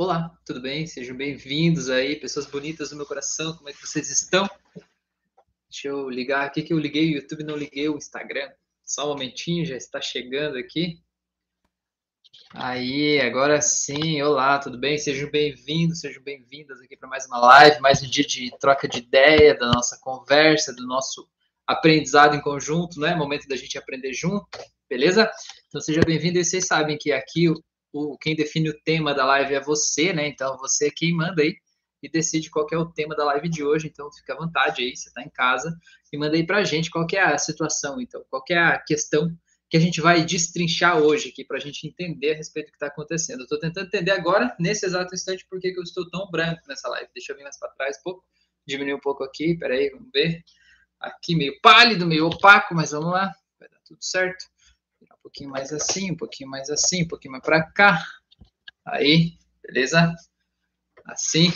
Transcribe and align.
Olá, 0.00 0.32
tudo 0.46 0.60
bem? 0.60 0.86
Sejam 0.86 1.16
bem-vindos 1.16 1.90
aí, 1.90 2.14
pessoas 2.14 2.46
bonitas 2.46 2.90
do 2.90 2.96
meu 2.96 3.04
coração, 3.04 3.56
como 3.56 3.68
é 3.68 3.72
que 3.72 3.84
vocês 3.84 4.08
estão? 4.08 4.48
Deixa 5.68 5.88
eu 5.88 6.08
ligar 6.08 6.46
aqui 6.46 6.62
que 6.62 6.72
eu 6.72 6.78
liguei 6.78 7.10
o 7.10 7.16
YouTube, 7.16 7.42
não 7.42 7.56
liguei 7.56 7.88
o 7.88 7.96
Instagram. 7.96 8.48
Só 8.84 9.06
um 9.06 9.08
momentinho, 9.08 9.66
já 9.66 9.76
está 9.76 10.00
chegando 10.00 10.56
aqui. 10.56 11.02
Aí, 12.54 13.20
agora 13.20 13.60
sim, 13.60 14.22
olá, 14.22 14.60
tudo 14.60 14.78
bem? 14.78 14.96
Sejam 14.98 15.28
bem-vindos, 15.32 15.98
sejam 15.98 16.22
bem-vindas 16.22 16.80
aqui 16.80 16.96
para 16.96 17.08
mais 17.08 17.26
uma 17.26 17.40
live, 17.40 17.80
mais 17.80 18.00
um 18.00 18.06
dia 18.06 18.24
de 18.24 18.56
troca 18.60 18.86
de 18.86 18.98
ideia, 18.98 19.58
da 19.58 19.66
nossa 19.66 19.98
conversa, 20.00 20.72
do 20.72 20.86
nosso 20.86 21.28
aprendizado 21.66 22.36
em 22.36 22.40
conjunto, 22.40 23.00
né? 23.00 23.16
Momento 23.16 23.48
da 23.48 23.56
gente 23.56 23.76
aprender 23.76 24.12
junto, 24.12 24.46
beleza? 24.88 25.28
Então 25.66 25.80
seja 25.80 26.02
bem-vindo 26.06 26.38
e 26.38 26.44
vocês 26.44 26.68
sabem 26.68 26.96
que 26.96 27.10
aqui 27.10 27.48
o, 27.92 28.16
quem 28.18 28.34
define 28.34 28.70
o 28.70 28.80
tema 28.82 29.14
da 29.14 29.24
live 29.24 29.54
é 29.54 29.60
você, 29.60 30.12
né? 30.12 30.28
Então 30.28 30.56
você 30.58 30.88
é 30.88 30.90
quem 30.90 31.14
manda 31.14 31.42
aí 31.42 31.56
e 32.02 32.08
decide 32.08 32.50
qual 32.50 32.66
é 32.70 32.76
o 32.76 32.86
tema 32.86 33.14
da 33.14 33.24
live 33.24 33.48
de 33.48 33.64
hoje. 33.64 33.88
Então 33.88 34.10
fica 34.12 34.34
à 34.34 34.36
vontade 34.36 34.82
aí, 34.82 34.96
você 34.96 35.08
está 35.08 35.22
em 35.22 35.30
casa 35.30 35.76
e 36.12 36.16
manda 36.16 36.36
aí 36.36 36.46
para 36.46 36.58
a 36.58 36.64
gente 36.64 36.90
qual 36.90 37.06
é 37.12 37.20
a 37.20 37.38
situação, 37.38 38.00
então, 38.00 38.24
qual 38.30 38.42
é 38.50 38.58
a 38.58 38.78
questão 38.78 39.30
que 39.70 39.76
a 39.76 39.80
gente 39.80 40.00
vai 40.00 40.24
destrinchar 40.24 40.98
hoje 40.98 41.28
aqui 41.28 41.44
para 41.44 41.58
a 41.58 41.60
gente 41.60 41.86
entender 41.86 42.32
a 42.32 42.36
respeito 42.36 42.68
do 42.68 42.70
que 42.70 42.76
está 42.76 42.86
acontecendo. 42.86 43.40
Eu 43.40 43.42
estou 43.42 43.58
tentando 43.58 43.86
entender 43.86 44.12
agora, 44.12 44.56
nesse 44.58 44.86
exato 44.86 45.14
instante, 45.14 45.46
por 45.46 45.60
que, 45.60 45.72
que 45.72 45.78
eu 45.78 45.82
estou 45.82 46.08
tão 46.08 46.30
branco 46.30 46.62
nessa 46.66 46.88
live. 46.88 47.10
Deixa 47.14 47.32
eu 47.32 47.36
vir 47.36 47.42
mais 47.42 47.58
para 47.58 47.68
trás 47.72 47.98
um 47.98 48.02
pouco, 48.02 48.24
diminuir 48.66 48.94
um 48.94 49.00
pouco 49.00 49.22
aqui, 49.24 49.58
peraí, 49.58 49.90
vamos 49.90 50.08
ver. 50.10 50.42
Aqui 50.98 51.34
meio 51.34 51.60
pálido, 51.60 52.06
meio 52.06 52.26
opaco, 52.28 52.74
mas 52.74 52.92
vamos 52.92 53.12
lá, 53.12 53.30
vai 53.60 53.68
dar 53.68 53.78
tudo 53.84 54.02
certo 54.02 54.46
pouquinho 55.28 55.50
mais 55.50 55.72
assim, 55.72 56.10
um 56.10 56.16
pouquinho 56.16 56.50
mais 56.50 56.70
assim, 56.70 57.02
um 57.04 57.08
pouquinho 57.08 57.32
mais 57.32 57.44
para 57.44 57.62
cá. 57.62 58.02
Aí, 58.86 59.34
beleza? 59.62 60.14
Assim. 61.04 61.52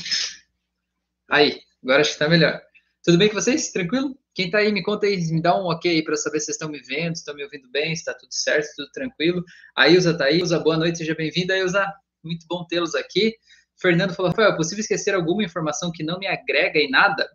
Aí, 1.31 1.61
agora 1.83 2.03
acho 2.03 2.12
que 2.12 2.19
tá 2.19 2.29
melhor. 2.29 2.61
Tudo 3.03 3.19
bem 3.19 3.29
com 3.29 3.34
vocês? 3.34 3.73
Tranquilo? 3.73 4.17
Quem 4.34 4.51
tá 4.51 4.59
aí, 4.59 4.73
me 4.73 4.83
conta 4.83 5.06
aí, 5.06 5.17
me 5.31 5.41
dá 5.41 5.59
um 5.59 5.67
ok 5.67 5.91
aí 5.91 6.05
para 6.05 6.17
saber 6.17 6.41
se 6.41 6.47
vocês 6.47 6.55
estão 6.56 6.69
me 6.69 6.81
vendo, 6.81 7.14
se 7.14 7.20
estão 7.20 7.34
me 7.34 7.42
ouvindo 7.42 7.70
bem, 7.70 7.97
se 7.97 8.05
tá 8.05 8.14
tudo 8.14 8.33
certo, 8.33 8.69
tudo 8.77 8.91
tranquilo. 8.92 9.42
A 9.77 9.89
Ilza 9.89 10.17
tá 10.17 10.27
aí. 10.27 10.39
Ilza, 10.39 10.59
boa 10.59 10.77
noite, 10.77 10.98
seja 10.98 11.14
bem-vinda, 11.14 11.57
Ilza. 11.57 11.86
Muito 12.23 12.47
bom 12.47 12.67
tê-los 12.67 12.95
aqui. 12.95 13.34
Fernando 13.81 14.14
falou, 14.14 14.31
Rafael, 14.31 14.53
é 14.53 14.57
possível 14.57 14.81
esquecer 14.81 15.14
alguma 15.14 15.42
informação 15.42 15.91
que 15.91 16.05
não 16.05 16.19
me 16.19 16.27
agrega 16.27 16.79
em 16.79 16.91
nada? 16.91 17.29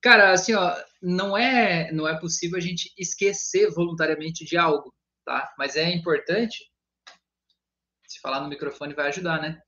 Cara, 0.00 0.32
assim, 0.32 0.54
ó, 0.54 0.74
não 1.02 1.36
é, 1.36 1.92
não 1.92 2.08
é 2.08 2.18
possível 2.18 2.56
a 2.56 2.60
gente 2.60 2.92
esquecer 2.96 3.70
voluntariamente 3.70 4.44
de 4.44 4.56
algo 4.56 4.94
tá? 5.30 5.54
Mas 5.56 5.76
é 5.76 5.88
importante, 5.88 6.68
se 8.04 8.18
falar 8.20 8.40
no 8.40 8.48
microfone 8.48 8.94
vai 8.94 9.06
ajudar, 9.06 9.40
né? 9.40 9.62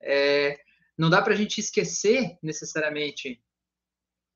É, 0.00 0.56
não 0.96 1.10
dá 1.10 1.20
para 1.20 1.34
a 1.34 1.36
gente 1.36 1.58
esquecer 1.58 2.38
necessariamente 2.40 3.42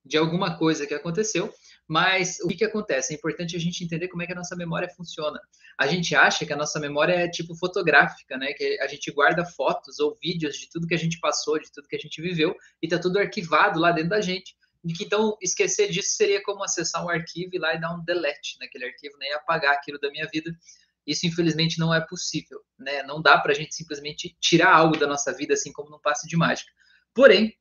de 0.05 0.19
alguma 0.19 0.59
coisa 0.59 0.85
que 0.85 0.93
aconteceu, 0.93 1.55
mas 1.87 2.41
o 2.41 2.49
que, 2.49 2.57
que 2.57 2.65
acontece? 2.65 3.13
É 3.13 3.17
importante 3.17 3.55
a 3.55 3.61
gente 3.61 3.85
entender 3.85 4.09
como 4.09 4.23
é 4.23 4.27
que 4.27 4.33
a 4.33 4.37
nossa 4.37 4.57
memória 4.57 4.89
funciona. 4.89 5.41
A 5.79 5.87
gente 5.87 6.13
acha 6.17 6.45
que 6.45 6.53
a 6.53 6.57
nossa 6.57 6.81
memória 6.81 7.13
é 7.13 7.29
tipo 7.29 7.55
fotográfica, 7.55 8.37
né? 8.37 8.53
Que 8.53 8.77
a 8.81 8.89
gente 8.89 9.13
guarda 9.13 9.47
fotos 9.47 10.01
ou 10.01 10.19
vídeos 10.21 10.57
de 10.57 10.69
tudo 10.69 10.89
que 10.89 10.95
a 10.95 10.99
gente 10.99 11.21
passou, 11.21 11.57
de 11.57 11.71
tudo 11.71 11.87
que 11.87 11.97
a 11.97 12.01
gente 12.01 12.21
viveu, 12.21 12.53
e 12.83 12.89
tá 12.89 12.99
tudo 12.99 13.21
arquivado 13.21 13.79
lá 13.79 13.93
dentro 13.93 14.11
da 14.11 14.21
gente. 14.21 14.57
Então, 15.01 15.37
esquecer 15.41 15.91
disso 15.91 16.11
seria 16.11 16.43
como 16.43 16.63
acessar 16.63 17.05
um 17.05 17.09
arquivo 17.09 17.51
e 17.55 17.59
lá 17.59 17.75
e 17.75 17.81
dar 17.81 17.95
um 17.95 18.05
delete 18.05 18.59
naquele 18.61 18.85
arquivo, 18.85 19.17
né, 19.19 19.27
e 19.29 19.33
apagar 19.33 19.75
aquilo 19.75 19.99
da 19.99 20.11
minha 20.11 20.29
vida. 20.31 20.55
Isso, 21.07 21.27
infelizmente, 21.27 21.79
não 21.79 21.93
é 21.93 22.01
possível. 22.01 22.61
Né? 22.79 23.03
Não 23.03 23.21
dá 23.21 23.39
para 23.39 23.53
a 23.53 23.55
gente 23.55 23.75
simplesmente 23.75 24.37
tirar 24.41 24.75
algo 24.75 24.99
da 24.99 25.07
nossa 25.07 25.33
vida 25.33 25.55
assim 25.55 25.73
como 25.73 25.91
num 25.91 26.01
passe 26.01 26.29
de 26.29 26.37
mágica. 26.37 26.71
Porém, 27.15 27.55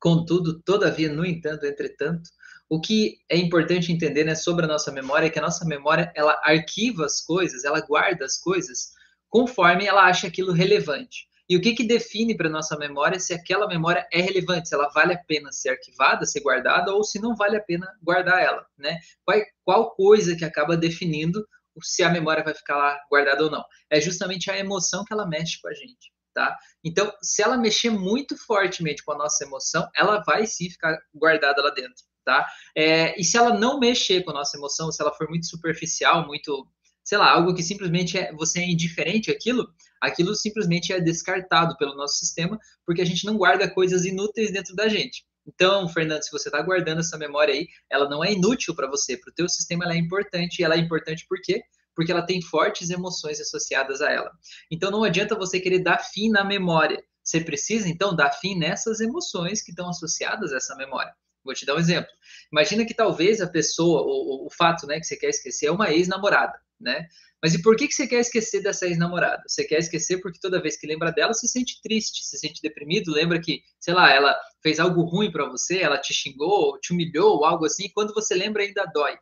contudo, 0.00 0.62
todavia, 0.62 1.12
no 1.12 1.24
entanto, 1.24 1.66
entretanto, 1.66 2.30
o 2.68 2.80
que 2.80 3.18
é 3.28 3.36
importante 3.36 3.92
entender 3.92 4.24
né, 4.24 4.34
sobre 4.34 4.64
a 4.64 4.68
nossa 4.68 4.92
memória 4.92 5.26
é 5.26 5.30
que 5.30 5.38
a 5.38 5.42
nossa 5.42 5.64
memória 5.64 6.12
ela 6.14 6.38
arquiva 6.44 7.06
as 7.06 7.20
coisas, 7.20 7.64
ela 7.64 7.80
guarda 7.80 8.24
as 8.24 8.38
coisas 8.38 8.92
conforme 9.28 9.86
ela 9.86 10.04
acha 10.04 10.26
aquilo 10.26 10.52
relevante. 10.52 11.27
E 11.48 11.56
o 11.56 11.60
que, 11.60 11.72
que 11.72 11.84
define 11.84 12.36
para 12.36 12.48
nossa 12.48 12.76
memória 12.76 13.18
se 13.18 13.32
aquela 13.32 13.66
memória 13.66 14.06
é 14.12 14.20
relevante, 14.20 14.68
se 14.68 14.74
ela 14.74 14.88
vale 14.90 15.14
a 15.14 15.18
pena 15.18 15.50
ser 15.50 15.70
arquivada, 15.70 16.26
ser 16.26 16.40
guardada, 16.40 16.92
ou 16.92 17.02
se 17.02 17.18
não 17.20 17.34
vale 17.34 17.56
a 17.56 17.62
pena 17.62 17.90
guardar 18.02 18.42
ela, 18.42 18.66
né? 18.76 18.98
Qual, 19.24 19.38
qual 19.64 19.90
coisa 19.94 20.36
que 20.36 20.44
acaba 20.44 20.76
definindo 20.76 21.46
se 21.82 22.02
a 22.02 22.10
memória 22.10 22.44
vai 22.44 22.54
ficar 22.54 22.76
lá 22.76 23.00
guardada 23.10 23.44
ou 23.44 23.50
não? 23.50 23.64
É 23.88 24.00
justamente 24.00 24.50
a 24.50 24.58
emoção 24.58 25.04
que 25.04 25.12
ela 25.12 25.26
mexe 25.26 25.58
com 25.60 25.68
a 25.68 25.74
gente, 25.74 26.12
tá? 26.34 26.54
Então, 26.84 27.10
se 27.22 27.42
ela 27.42 27.56
mexer 27.56 27.90
muito 27.90 28.36
fortemente 28.36 29.02
com 29.02 29.12
a 29.12 29.18
nossa 29.18 29.44
emoção, 29.44 29.88
ela 29.96 30.22
vai 30.26 30.46
sim 30.46 30.68
ficar 30.68 30.98
guardada 31.14 31.62
lá 31.62 31.70
dentro, 31.70 32.04
tá? 32.24 32.46
É, 32.76 33.18
e 33.18 33.24
se 33.24 33.38
ela 33.38 33.58
não 33.58 33.78
mexer 33.78 34.22
com 34.22 34.32
a 34.32 34.34
nossa 34.34 34.58
emoção, 34.58 34.92
se 34.92 35.00
ela 35.00 35.14
for 35.14 35.28
muito 35.30 35.46
superficial, 35.46 36.26
muito 36.26 36.68
sei 37.08 37.16
lá, 37.16 37.30
algo 37.32 37.54
que 37.54 37.62
simplesmente 37.62 38.18
é, 38.18 38.30
você 38.34 38.60
é 38.60 38.70
indiferente 38.70 39.30
àquilo, 39.30 39.66
aquilo 39.98 40.34
simplesmente 40.34 40.92
é 40.92 41.00
descartado 41.00 41.74
pelo 41.78 41.94
nosso 41.94 42.18
sistema, 42.18 42.58
porque 42.84 43.00
a 43.00 43.04
gente 43.04 43.24
não 43.24 43.38
guarda 43.38 43.66
coisas 43.66 44.04
inúteis 44.04 44.52
dentro 44.52 44.76
da 44.76 44.88
gente. 44.88 45.24
Então, 45.46 45.88
Fernando, 45.88 46.22
se 46.22 46.30
você 46.30 46.50
está 46.50 46.60
guardando 46.60 47.00
essa 47.00 47.16
memória 47.16 47.54
aí, 47.54 47.66
ela 47.90 48.10
não 48.10 48.22
é 48.22 48.34
inútil 48.34 48.74
para 48.74 48.86
você, 48.86 49.16
para 49.16 49.30
o 49.30 49.34
teu 49.34 49.48
sistema 49.48 49.86
ela 49.86 49.94
é 49.94 49.96
importante, 49.96 50.58
e 50.58 50.64
ela 50.64 50.74
é 50.74 50.78
importante 50.78 51.24
por 51.26 51.40
quê? 51.42 51.62
Porque 51.96 52.12
ela 52.12 52.20
tem 52.20 52.42
fortes 52.42 52.90
emoções 52.90 53.40
associadas 53.40 54.02
a 54.02 54.12
ela. 54.12 54.30
Então, 54.70 54.90
não 54.90 55.02
adianta 55.02 55.34
você 55.34 55.58
querer 55.58 55.78
dar 55.78 56.00
fim 56.00 56.28
na 56.28 56.44
memória. 56.44 57.02
Você 57.24 57.40
precisa, 57.40 57.88
então, 57.88 58.14
dar 58.14 58.32
fim 58.32 58.54
nessas 58.54 59.00
emoções 59.00 59.62
que 59.62 59.70
estão 59.70 59.88
associadas 59.88 60.52
a 60.52 60.58
essa 60.58 60.76
memória. 60.76 61.14
Vou 61.42 61.54
te 61.54 61.64
dar 61.64 61.74
um 61.74 61.78
exemplo. 61.78 62.10
Imagina 62.52 62.84
que 62.84 62.92
talvez 62.92 63.40
a 63.40 63.48
pessoa, 63.48 64.02
o, 64.02 64.46
o 64.46 64.50
fato 64.50 64.86
né, 64.86 65.00
que 65.00 65.06
você 65.06 65.16
quer 65.16 65.30
esquecer 65.30 65.68
é 65.68 65.72
uma 65.72 65.90
ex-namorada 65.90 66.52
né? 66.80 67.06
Mas 67.42 67.54
e 67.54 67.62
por 67.62 67.76
que, 67.76 67.86
que 67.86 67.94
você 67.94 68.06
quer 68.06 68.20
esquecer 68.20 68.62
dessa 68.62 68.86
ex-namorada? 68.86 69.42
Você 69.46 69.64
quer 69.64 69.78
esquecer 69.78 70.20
porque 70.20 70.40
toda 70.40 70.60
vez 70.60 70.76
que 70.76 70.86
lembra 70.86 71.12
dela, 71.12 71.32
se 71.32 71.46
sente 71.48 71.80
triste, 71.82 72.24
se 72.24 72.38
sente 72.38 72.60
deprimido, 72.60 73.12
lembra 73.12 73.40
que, 73.40 73.62
sei 73.78 73.94
lá, 73.94 74.10
ela 74.12 74.36
fez 74.62 74.80
algo 74.80 75.02
ruim 75.02 75.30
para 75.30 75.48
você, 75.48 75.78
ela 75.78 75.98
te 75.98 76.12
xingou, 76.12 76.78
te 76.80 76.92
humilhou, 76.92 77.44
algo 77.44 77.64
assim, 77.64 77.84
e 77.84 77.92
quando 77.92 78.12
você 78.12 78.34
lembra 78.34 78.62
ainda 78.62 78.84
dói. 78.86 79.16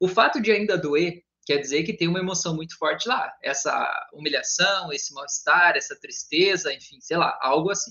O 0.00 0.08
fato 0.08 0.40
de 0.40 0.50
ainda 0.50 0.76
doer 0.76 1.22
quer 1.44 1.58
dizer 1.58 1.82
que 1.82 1.96
tem 1.96 2.08
uma 2.08 2.18
emoção 2.18 2.54
muito 2.54 2.76
forte 2.76 3.08
lá, 3.08 3.32
essa 3.42 4.08
humilhação, 4.12 4.92
esse 4.92 5.14
mal-estar, 5.14 5.76
essa 5.76 5.98
tristeza, 5.98 6.72
enfim, 6.72 7.00
sei 7.00 7.16
lá, 7.16 7.38
algo 7.40 7.70
assim. 7.70 7.90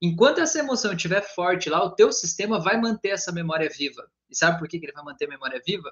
Enquanto 0.00 0.40
essa 0.40 0.58
emoção 0.58 0.92
estiver 0.92 1.22
forte 1.22 1.68
lá, 1.68 1.84
o 1.84 1.94
teu 1.94 2.12
sistema 2.12 2.60
vai 2.60 2.80
manter 2.80 3.10
essa 3.10 3.32
memória 3.32 3.68
viva. 3.68 4.08
E 4.30 4.36
sabe 4.36 4.58
por 4.58 4.68
que 4.68 4.76
ele 4.76 4.92
vai 4.92 5.04
manter 5.04 5.26
a 5.26 5.28
memória 5.28 5.60
viva? 5.64 5.90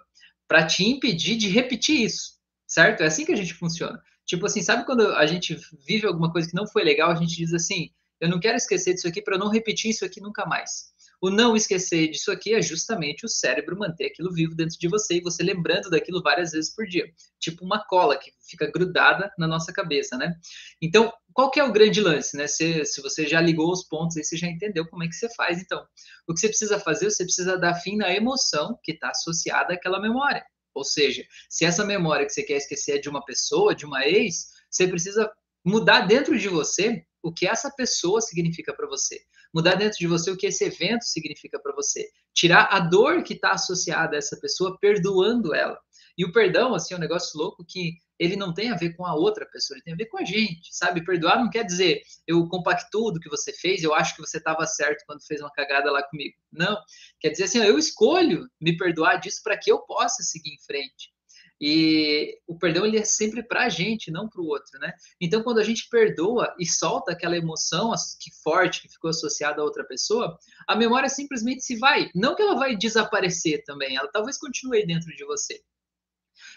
Para 0.48 0.66
te 0.66 0.84
impedir 0.84 1.36
de 1.36 1.48
repetir 1.48 2.02
isso, 2.02 2.38
certo? 2.66 3.02
É 3.02 3.06
assim 3.06 3.24
que 3.24 3.32
a 3.32 3.36
gente 3.36 3.54
funciona. 3.54 4.00
Tipo 4.24 4.46
assim, 4.46 4.62
sabe 4.62 4.84
quando 4.84 5.06
a 5.14 5.26
gente 5.26 5.56
vive 5.86 6.06
alguma 6.06 6.30
coisa 6.32 6.48
que 6.48 6.54
não 6.54 6.66
foi 6.66 6.82
legal, 6.84 7.10
a 7.10 7.14
gente 7.14 7.36
diz 7.36 7.52
assim: 7.54 7.90
eu 8.20 8.28
não 8.28 8.40
quero 8.40 8.56
esquecer 8.56 8.94
disso 8.94 9.08
aqui 9.08 9.22
para 9.22 9.38
não 9.38 9.48
repetir 9.48 9.90
isso 9.90 10.04
aqui 10.04 10.20
nunca 10.20 10.46
mais. 10.46 10.94
O 11.20 11.30
não 11.30 11.56
esquecer 11.56 12.08
disso 12.08 12.30
aqui 12.30 12.54
é 12.54 12.60
justamente 12.60 13.24
o 13.24 13.28
cérebro 13.28 13.78
manter 13.78 14.06
aquilo 14.06 14.32
vivo 14.32 14.54
dentro 14.54 14.78
de 14.78 14.86
você 14.86 15.14
e 15.14 15.20
você 15.22 15.42
lembrando 15.42 15.88
daquilo 15.88 16.22
várias 16.22 16.50
vezes 16.52 16.74
por 16.74 16.86
dia. 16.86 17.06
Tipo 17.38 17.64
uma 17.64 17.82
cola 17.86 18.18
que 18.18 18.30
fica 18.48 18.70
grudada 18.70 19.30
na 19.38 19.46
nossa 19.46 19.72
cabeça, 19.72 20.16
né? 20.16 20.34
Então, 20.80 21.10
qual 21.32 21.50
que 21.50 21.58
é 21.58 21.64
o 21.64 21.72
grande 21.72 22.02
lance, 22.02 22.36
né? 22.36 22.46
Se, 22.46 22.84
se 22.84 23.00
você 23.00 23.26
já 23.26 23.40
ligou 23.40 23.72
os 23.72 23.84
pontos 23.84 24.16
aí, 24.16 24.24
você 24.24 24.36
já 24.36 24.46
entendeu 24.46 24.86
como 24.86 25.04
é 25.04 25.08
que 25.08 25.14
você 25.14 25.28
faz, 25.34 25.58
então. 25.58 25.82
O 26.28 26.34
que 26.34 26.40
você 26.40 26.48
precisa 26.48 26.78
fazer, 26.78 27.10
você 27.10 27.24
precisa 27.24 27.58
dar 27.58 27.74
fim 27.76 27.96
na 27.96 28.14
emoção 28.14 28.78
que 28.82 28.92
está 28.92 29.08
associada 29.10 29.72
àquela 29.72 30.00
memória. 30.00 30.44
Ou 30.74 30.84
seja, 30.84 31.24
se 31.48 31.64
essa 31.64 31.84
memória 31.84 32.26
que 32.26 32.32
você 32.32 32.42
quer 32.42 32.56
esquecer 32.56 32.96
é 32.96 32.98
de 32.98 33.08
uma 33.08 33.24
pessoa, 33.24 33.74
de 33.74 33.86
uma 33.86 34.06
ex, 34.06 34.48
você 34.70 34.86
precisa 34.86 35.32
mudar 35.64 36.02
dentro 36.02 36.38
de 36.38 36.48
você 36.48 37.05
o 37.26 37.32
que 37.32 37.46
essa 37.46 37.70
pessoa 37.70 38.20
significa 38.20 38.72
para 38.72 38.86
você 38.86 39.20
mudar 39.52 39.74
dentro 39.74 39.98
de 39.98 40.06
você 40.06 40.30
o 40.30 40.36
que 40.36 40.46
esse 40.46 40.64
evento 40.64 41.02
significa 41.04 41.58
para 41.58 41.74
você, 41.74 42.08
tirar 42.34 42.68
a 42.70 42.78
dor 42.78 43.22
que 43.22 43.32
está 43.32 43.52
associada 43.52 44.14
a 44.14 44.18
essa 44.18 44.38
pessoa, 44.38 44.76
perdoando 44.78 45.54
ela. 45.54 45.78
E 46.16 46.24
o 46.24 46.32
perdão, 46.32 46.74
assim, 46.74 46.94
é 46.94 46.96
um 46.96 47.00
negócio 47.00 47.38
louco 47.38 47.64
que 47.66 47.94
ele 48.18 48.36
não 48.36 48.54
tem 48.54 48.70
a 48.70 48.76
ver 48.76 48.94
com 48.96 49.04
a 49.04 49.14
outra 49.14 49.44
pessoa, 49.44 49.76
ele 49.76 49.84
tem 49.84 49.94
a 49.94 49.96
ver 49.96 50.06
com 50.06 50.18
a 50.18 50.24
gente, 50.24 50.68
sabe? 50.70 51.04
Perdoar 51.04 51.38
não 51.38 51.50
quer 51.50 51.64
dizer 51.64 52.00
eu 52.26 52.46
compactuo 52.48 53.10
do 53.10 53.20
que 53.20 53.28
você 53.28 53.52
fez, 53.52 53.82
eu 53.82 53.92
acho 53.92 54.14
que 54.14 54.22
você 54.22 54.38
estava 54.38 54.66
certo 54.66 55.04
quando 55.06 55.26
fez 55.26 55.40
uma 55.40 55.52
cagada 55.52 55.90
lá 55.90 56.02
comigo. 56.02 56.34
Não. 56.52 56.78
Quer 57.18 57.30
dizer 57.30 57.44
assim, 57.44 57.58
eu 57.58 57.78
escolho 57.78 58.46
me 58.60 58.76
perdoar 58.76 59.16
disso 59.16 59.40
para 59.42 59.58
que 59.58 59.70
eu 59.70 59.80
possa 59.80 60.22
seguir 60.22 60.54
em 60.54 60.60
frente. 60.64 61.15
E 61.60 62.38
o 62.46 62.58
perdão 62.58 62.84
ele 62.84 62.98
é 62.98 63.04
sempre 63.04 63.42
para 63.42 63.64
a 63.64 63.68
gente, 63.68 64.10
não 64.10 64.28
para 64.28 64.42
o 64.42 64.46
outro, 64.46 64.78
né? 64.78 64.92
Então, 65.20 65.42
quando 65.42 65.58
a 65.58 65.64
gente 65.64 65.88
perdoa 65.88 66.54
e 66.58 66.66
solta 66.66 67.12
aquela 67.12 67.36
emoção 67.36 67.92
que 68.20 68.30
forte 68.42 68.82
que 68.82 68.88
ficou 68.88 69.10
associada 69.10 69.60
a 69.60 69.64
outra 69.64 69.84
pessoa, 69.84 70.38
a 70.68 70.76
memória 70.76 71.08
simplesmente 71.08 71.62
se 71.62 71.76
vai. 71.76 72.10
Não 72.14 72.34
que 72.34 72.42
ela 72.42 72.56
vai 72.56 72.76
desaparecer 72.76 73.64
também, 73.64 73.96
ela 73.96 74.08
talvez 74.08 74.38
continue 74.38 74.86
dentro 74.86 75.14
de 75.16 75.24
você. 75.24 75.62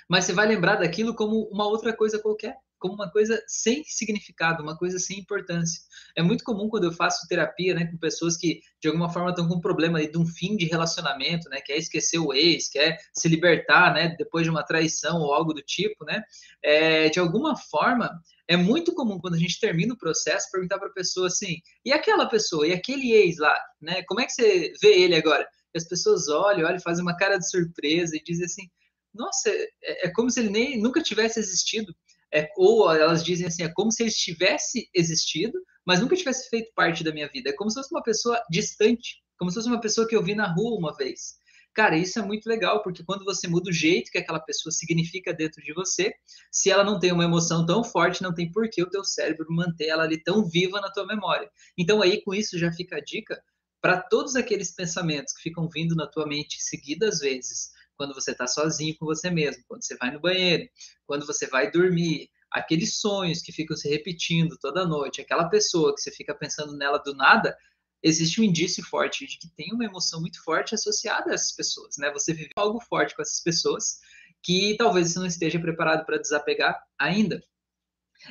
Mas 0.10 0.26
você 0.26 0.34
vai 0.34 0.48
lembrar 0.48 0.76
daquilo 0.76 1.16
como 1.16 1.48
uma 1.50 1.68
outra 1.68 1.96
coisa 1.96 2.20
qualquer. 2.20 2.58
Como 2.80 2.94
uma 2.94 3.12
coisa 3.12 3.44
sem 3.46 3.84
significado, 3.84 4.64
uma 4.64 4.78
coisa 4.78 4.98
sem 4.98 5.20
importância. 5.20 5.82
É 6.16 6.24
muito 6.24 6.44
comum 6.44 6.70
quando 6.70 6.86
eu 6.86 6.92
faço 6.92 7.28
terapia, 7.28 7.76
né, 7.76 7.86
com 7.86 7.98
pessoas 7.98 8.38
que 8.38 8.62
de 8.82 8.88
alguma 8.88 9.12
forma 9.12 9.30
estão 9.30 9.48
com 9.48 9.56
um 9.56 9.62
problema 9.62 10.02
de 10.02 10.18
um 10.18 10.26
fim 10.26 10.56
de 10.56 10.66
relacionamento, 10.66 11.50
né, 11.50 11.62
quer 11.62 11.78
esquecer 11.78 12.18
o 12.18 12.34
ex, 12.34 12.70
quer 12.70 12.98
se 13.14 13.28
libertar, 13.28 13.94
né, 13.94 14.16
depois 14.18 14.46
de 14.46 14.50
uma 14.50 14.64
traição 14.64 15.20
ou 15.20 15.34
algo 15.34 15.54
do 15.54 15.62
tipo, 15.62 16.06
né, 16.06 16.24
é, 16.64 17.10
de 17.10 17.20
alguma 17.20 17.56
forma 17.56 18.10
é 18.48 18.58
muito 18.58 18.94
comum 18.94 19.20
quando 19.20 19.36
a 19.36 19.40
gente 19.40 19.60
termina 19.60 19.94
o 19.94 19.98
processo 19.98 20.50
perguntar 20.52 20.80
para 20.80 20.88
a 20.88 20.94
pessoa 20.94 21.28
assim, 21.28 21.58
e 21.86 21.94
aquela 21.94 22.28
pessoa, 22.28 22.66
e 22.66 22.74
aquele 22.74 23.12
ex 23.12 23.38
lá, 23.38 23.56
né, 23.80 24.02
como 24.08 24.22
é 24.22 24.26
que 24.26 24.32
você 24.32 24.74
vê 24.82 25.02
ele 25.02 25.16
agora? 25.16 25.48
E 25.74 25.78
as 25.78 25.88
pessoas 25.88 26.28
olham, 26.30 26.68
olham, 26.68 26.80
fazem 26.80 27.04
uma 27.04 27.16
cara 27.16 27.38
de 27.38 27.48
surpresa 27.48 28.16
e 28.16 28.24
dizem 28.24 28.46
assim, 28.46 28.68
nossa, 29.14 29.50
é, 29.50 30.08
é 30.08 30.12
como 30.12 30.30
se 30.30 30.40
ele 30.40 30.50
nem 30.50 30.82
nunca 30.82 31.02
tivesse 31.02 31.40
existido 31.40 31.94
é, 32.34 32.50
ou 32.58 32.92
elas 32.92 33.24
dizem 33.24 33.48
assim, 33.48 33.64
é 33.64 33.72
como 33.74 33.92
se 33.92 34.04
ele 34.04 34.12
tivesse 34.12 34.90
existido, 34.94 35.58
mas 35.86 36.00
nunca 36.00 36.16
tivesse 36.16 36.50
feito 36.50 36.72
parte 36.76 37.04
da 37.04 37.12
minha 37.12 37.28
vida. 37.28 37.50
É 37.50 37.54
como 37.54 37.70
se 37.70 37.76
fosse 37.76 37.94
uma 37.94 38.04
pessoa 38.04 38.42
distante, 38.50 39.18
como 39.38 39.50
se 39.50 39.56
fosse 39.56 39.68
uma 39.68 39.82
pessoa 39.82 40.08
que 40.08 40.16
eu 40.16 40.24
vi 40.24 40.36
na 40.36 40.54
rua 40.54 40.78
uma 40.78 40.96
vez. 40.96 41.40
Cara, 41.74 41.96
isso 41.96 42.20
é 42.20 42.22
muito 42.22 42.48
legal, 42.48 42.84
porque 42.84 43.04
quando 43.04 43.24
você 43.24 43.48
muda 43.48 43.70
o 43.70 43.74
jeito 43.74 44.12
que 44.12 44.18
aquela 44.18 44.40
pessoa 44.40 44.72
significa 44.72 45.34
dentro 45.34 45.62
de 45.62 45.74
você, 45.74 46.14
se 46.52 46.70
ela 46.70 46.84
não 46.84 47.00
tem 47.00 47.12
uma 47.12 47.24
emoção 47.24 47.66
tão 47.66 47.84
forte, 47.84 48.24
não 48.24 48.34
tem 48.34 48.52
por 48.52 48.70
que 48.70 48.82
o 48.82 48.90
teu 48.90 49.04
cérebro 49.04 49.48
manter 49.50 49.88
ela 49.88 50.04
ali 50.04 50.22
tão 50.22 50.48
viva 50.48 50.82
na 50.82 50.92
tua 50.92 51.06
memória. 51.06 51.50
Então 51.78 52.02
aí 52.02 52.22
com 52.24 52.34
isso 52.34 52.58
já 52.58 52.72
fica 52.72 52.98
a 52.98 53.02
dica 53.02 53.42
para 53.82 54.02
todos 54.02 54.36
aqueles 54.36 54.72
pensamentos 54.76 55.34
que 55.34 55.44
ficam 55.44 55.70
vindo 55.70 55.96
na 55.96 56.06
tua 56.06 56.28
mente 56.28 56.62
seguidas 56.62 57.20
vezes, 57.20 57.70
quando 58.00 58.14
você 58.14 58.32
está 58.32 58.48
sozinho 58.48 58.96
com 58.98 59.06
você 59.06 59.30
mesmo, 59.30 59.62
quando 59.68 59.84
você 59.84 59.98
vai 59.98 60.10
no 60.10 60.22
banheiro, 60.22 60.70
quando 61.06 61.28
você 61.28 61.48
vai 61.48 61.70
dormir, 61.70 62.30
aqueles 62.50 62.98
sonhos 62.98 63.42
que 63.42 63.52
ficam 63.52 63.76
se 63.76 63.90
repetindo 63.90 64.58
toda 64.58 64.88
noite, 64.88 65.20
aquela 65.20 65.50
pessoa 65.50 65.94
que 65.94 66.00
você 66.00 66.10
fica 66.10 66.34
pensando 66.34 66.78
nela 66.78 66.98
do 66.98 67.14
nada, 67.14 67.58
existe 68.02 68.40
um 68.40 68.46
indício 68.46 68.82
forte 68.86 69.28
de 69.28 69.38
que 69.38 69.50
tem 69.50 69.74
uma 69.74 69.84
emoção 69.84 70.22
muito 70.22 70.42
forte 70.42 70.74
associada 70.74 71.32
a 71.32 71.34
essas 71.34 71.52
pessoas, 71.52 71.98
né? 71.98 72.10
Você 72.14 72.32
viveu 72.34 72.54
algo 72.56 72.80
forte 72.80 73.14
com 73.14 73.22
essas 73.22 73.42
pessoas 73.42 74.00
que 74.42 74.78
talvez 74.78 75.12
você 75.12 75.20
não 75.20 75.26
esteja 75.26 75.60
preparado 75.60 76.06
para 76.06 76.18
desapegar 76.18 76.82
ainda. 76.98 77.44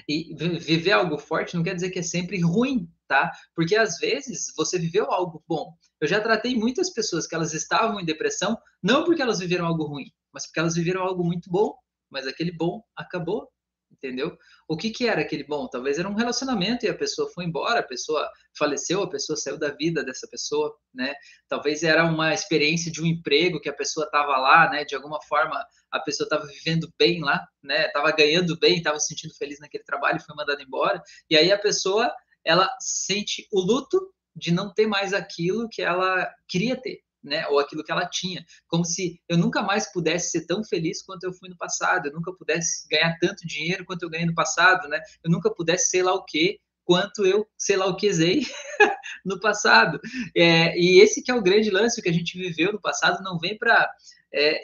E 0.08 0.34
viver 0.34 0.92
algo 0.92 1.18
forte 1.18 1.54
não 1.54 1.62
quer 1.62 1.74
dizer 1.74 1.90
que 1.90 1.98
é 1.98 2.02
sempre 2.02 2.40
ruim, 2.40 2.90
tá? 3.08 3.32
Porque 3.54 3.74
às 3.74 3.98
vezes 3.98 4.52
você 4.56 4.78
viveu 4.78 5.10
algo 5.10 5.42
bom. 5.48 5.72
Eu 6.00 6.06
já 6.06 6.20
tratei 6.20 6.54
muitas 6.54 6.90
pessoas 6.90 7.26
que 7.26 7.34
elas 7.34 7.54
estavam 7.54 7.98
em 7.98 8.04
depressão, 8.04 8.56
não 8.82 9.04
porque 9.04 9.22
elas 9.22 9.40
viveram 9.40 9.66
algo 9.66 9.84
ruim, 9.84 10.12
mas 10.32 10.46
porque 10.46 10.60
elas 10.60 10.74
viveram 10.74 11.02
algo 11.02 11.24
muito 11.24 11.50
bom, 11.50 11.74
mas 12.10 12.26
aquele 12.26 12.52
bom 12.52 12.82
acabou, 12.96 13.48
entendeu? 13.90 14.36
O 14.68 14.76
que 14.76 14.90
que 14.90 15.08
era 15.08 15.22
aquele 15.22 15.44
bom? 15.44 15.66
Talvez 15.68 15.98
era 15.98 16.08
um 16.08 16.14
relacionamento 16.14 16.84
e 16.84 16.88
a 16.88 16.94
pessoa 16.94 17.30
foi 17.30 17.44
embora, 17.44 17.80
a 17.80 17.82
pessoa 17.82 18.30
faleceu, 18.56 19.02
a 19.02 19.10
pessoa 19.10 19.36
saiu 19.36 19.58
da 19.58 19.70
vida 19.70 20.04
dessa 20.04 20.28
pessoa, 20.28 20.74
né? 20.94 21.14
Talvez 21.48 21.82
era 21.82 22.04
uma 22.04 22.32
experiência 22.32 22.92
de 22.92 23.02
um 23.02 23.06
emprego 23.06 23.60
que 23.60 23.68
a 23.68 23.74
pessoa 23.74 24.06
estava 24.06 24.36
lá, 24.36 24.70
né? 24.70 24.84
De 24.84 24.94
alguma 24.94 25.20
forma 25.22 25.64
a 25.90 26.00
pessoa 26.00 26.26
estava 26.26 26.46
vivendo 26.46 26.92
bem 26.98 27.20
lá, 27.22 27.46
né? 27.62 27.86
Estava 27.86 28.10
ganhando 28.12 28.58
bem, 28.58 28.78
estava 28.78 29.00
se 29.00 29.08
sentindo 29.08 29.34
feliz 29.34 29.58
naquele 29.58 29.84
trabalho, 29.84 30.20
foi 30.20 30.36
mandada 30.36 30.62
embora. 30.62 31.02
E 31.30 31.36
aí 31.36 31.50
a 31.50 31.58
pessoa 31.58 32.12
ela 32.48 32.66
sente 32.80 33.46
o 33.52 33.60
luto 33.60 34.00
de 34.34 34.50
não 34.50 34.72
ter 34.72 34.86
mais 34.86 35.12
aquilo 35.12 35.68
que 35.68 35.82
ela 35.82 36.26
queria 36.48 36.80
ter, 36.80 37.00
né? 37.22 37.46
Ou 37.48 37.58
aquilo 37.58 37.84
que 37.84 37.92
ela 37.92 38.08
tinha, 38.08 38.42
como 38.66 38.86
se 38.86 39.20
eu 39.28 39.36
nunca 39.36 39.60
mais 39.60 39.92
pudesse 39.92 40.30
ser 40.30 40.46
tão 40.46 40.64
feliz 40.64 41.02
quanto 41.02 41.24
eu 41.24 41.32
fui 41.32 41.50
no 41.50 41.58
passado, 41.58 42.06
eu 42.06 42.12
nunca 42.12 42.32
pudesse 42.32 42.88
ganhar 42.88 43.18
tanto 43.20 43.46
dinheiro 43.46 43.84
quanto 43.84 44.02
eu 44.02 44.08
ganhei 44.08 44.26
no 44.26 44.34
passado, 44.34 44.88
né? 44.88 44.98
Eu 45.22 45.30
nunca 45.30 45.52
pudesse 45.52 45.90
sei 45.90 46.02
lá 46.02 46.14
o 46.14 46.24
que 46.24 46.58
quanto 46.84 47.26
eu 47.26 47.46
sei 47.58 47.76
lá 47.76 47.84
o 47.84 47.96
que 47.96 48.08
usei 48.08 48.46
no 49.26 49.38
passado. 49.38 50.00
É, 50.34 50.74
e 50.78 51.00
esse 51.02 51.22
que 51.22 51.30
é 51.30 51.34
o 51.34 51.42
grande 51.42 51.68
lance 51.68 52.00
que 52.00 52.08
a 52.08 52.12
gente 52.12 52.38
viveu 52.38 52.72
no 52.72 52.80
passado 52.80 53.22
não 53.22 53.38
vem 53.38 53.58
para 53.58 53.92
é, 54.32 54.60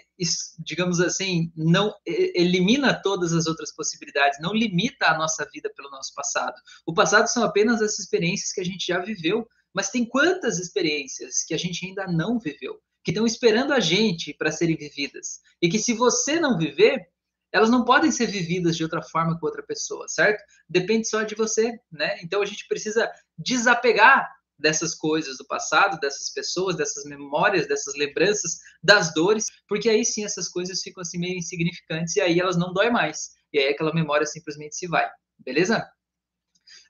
digamos 0.59 1.01
assim, 1.01 1.53
não 1.57 1.95
elimina 2.07 3.01
todas 3.03 3.33
as 3.33 3.47
outras 3.47 3.75
possibilidades, 3.75 4.39
não 4.41 4.53
limita 4.53 5.07
a 5.07 5.19
nossa 5.19 5.49
vida 5.53 5.71
pelo 5.75 5.91
nosso 5.91 6.15
passado. 6.15 6.55
O 6.87 6.93
passado 6.93 7.27
são 7.29 7.45
apenas 7.45 7.81
as 7.81 7.99
experiências 7.99 8.53
que 8.53 8.61
a 8.61 8.65
gente 8.65 8.87
já 8.87 8.99
viveu, 8.99 9.47
mas 9.73 9.91
tem 9.91 10.05
quantas 10.05 10.59
experiências 10.59 11.43
que 11.43 11.55
a 11.55 11.59
gente 11.59 11.87
ainda 11.87 12.07
não 12.07 12.39
viveu, 12.39 12.79
que 13.03 13.11
estão 13.11 13.27
esperando 13.27 13.73
a 13.73 13.81
gente 13.81 14.35
para 14.35 14.53
serem 14.53 14.77
vividas, 14.77 15.41
e 15.61 15.69
que 15.69 15.79
se 15.79 15.93
você 15.93 16.39
não 16.39 16.57
viver, 16.59 17.09
elas 17.53 17.71
não 17.71 17.85
podem 17.85 18.11
ser 18.11 18.27
vividas 18.27 18.77
de 18.77 18.83
outra 18.83 19.01
forma 19.01 19.39
com 19.39 19.47
outra 19.47 19.63
pessoa, 19.63 20.09
certo? 20.09 20.43
Depende 20.69 21.09
só 21.09 21.23
de 21.23 21.35
você, 21.35 21.73
né? 21.91 22.19
Então 22.23 22.43
a 22.43 22.47
gente 22.47 22.67
precisa 22.67 23.11
desapegar 23.39 24.29
dessas 24.59 24.95
coisas 24.95 25.37
do 25.39 25.47
passado, 25.47 25.99
dessas 26.01 26.33
pessoas, 26.33 26.77
dessas 26.77 27.05
memórias, 27.05 27.67
dessas 27.67 27.95
lembranças, 27.95 28.59
das 28.83 29.13
dores, 29.13 29.47
porque 29.69 29.89
aí 29.89 30.05
sim 30.05 30.25
essas 30.25 30.49
coisas 30.49 30.81
ficam 30.81 31.03
assim 31.03 31.19
meio 31.19 31.39
insignificantes 31.39 32.17
e 32.17 32.21
aí 32.21 32.39
elas 32.39 32.57
não 32.57 32.73
doem 32.73 32.93
mais. 32.93 33.31
E 33.53 33.59
aí 33.59 33.69
aquela 33.69 33.93
memória 33.95 34.27
simplesmente 34.27 34.77
se 34.77 34.87
vai. 34.87 35.09
Beleza? 35.39 35.87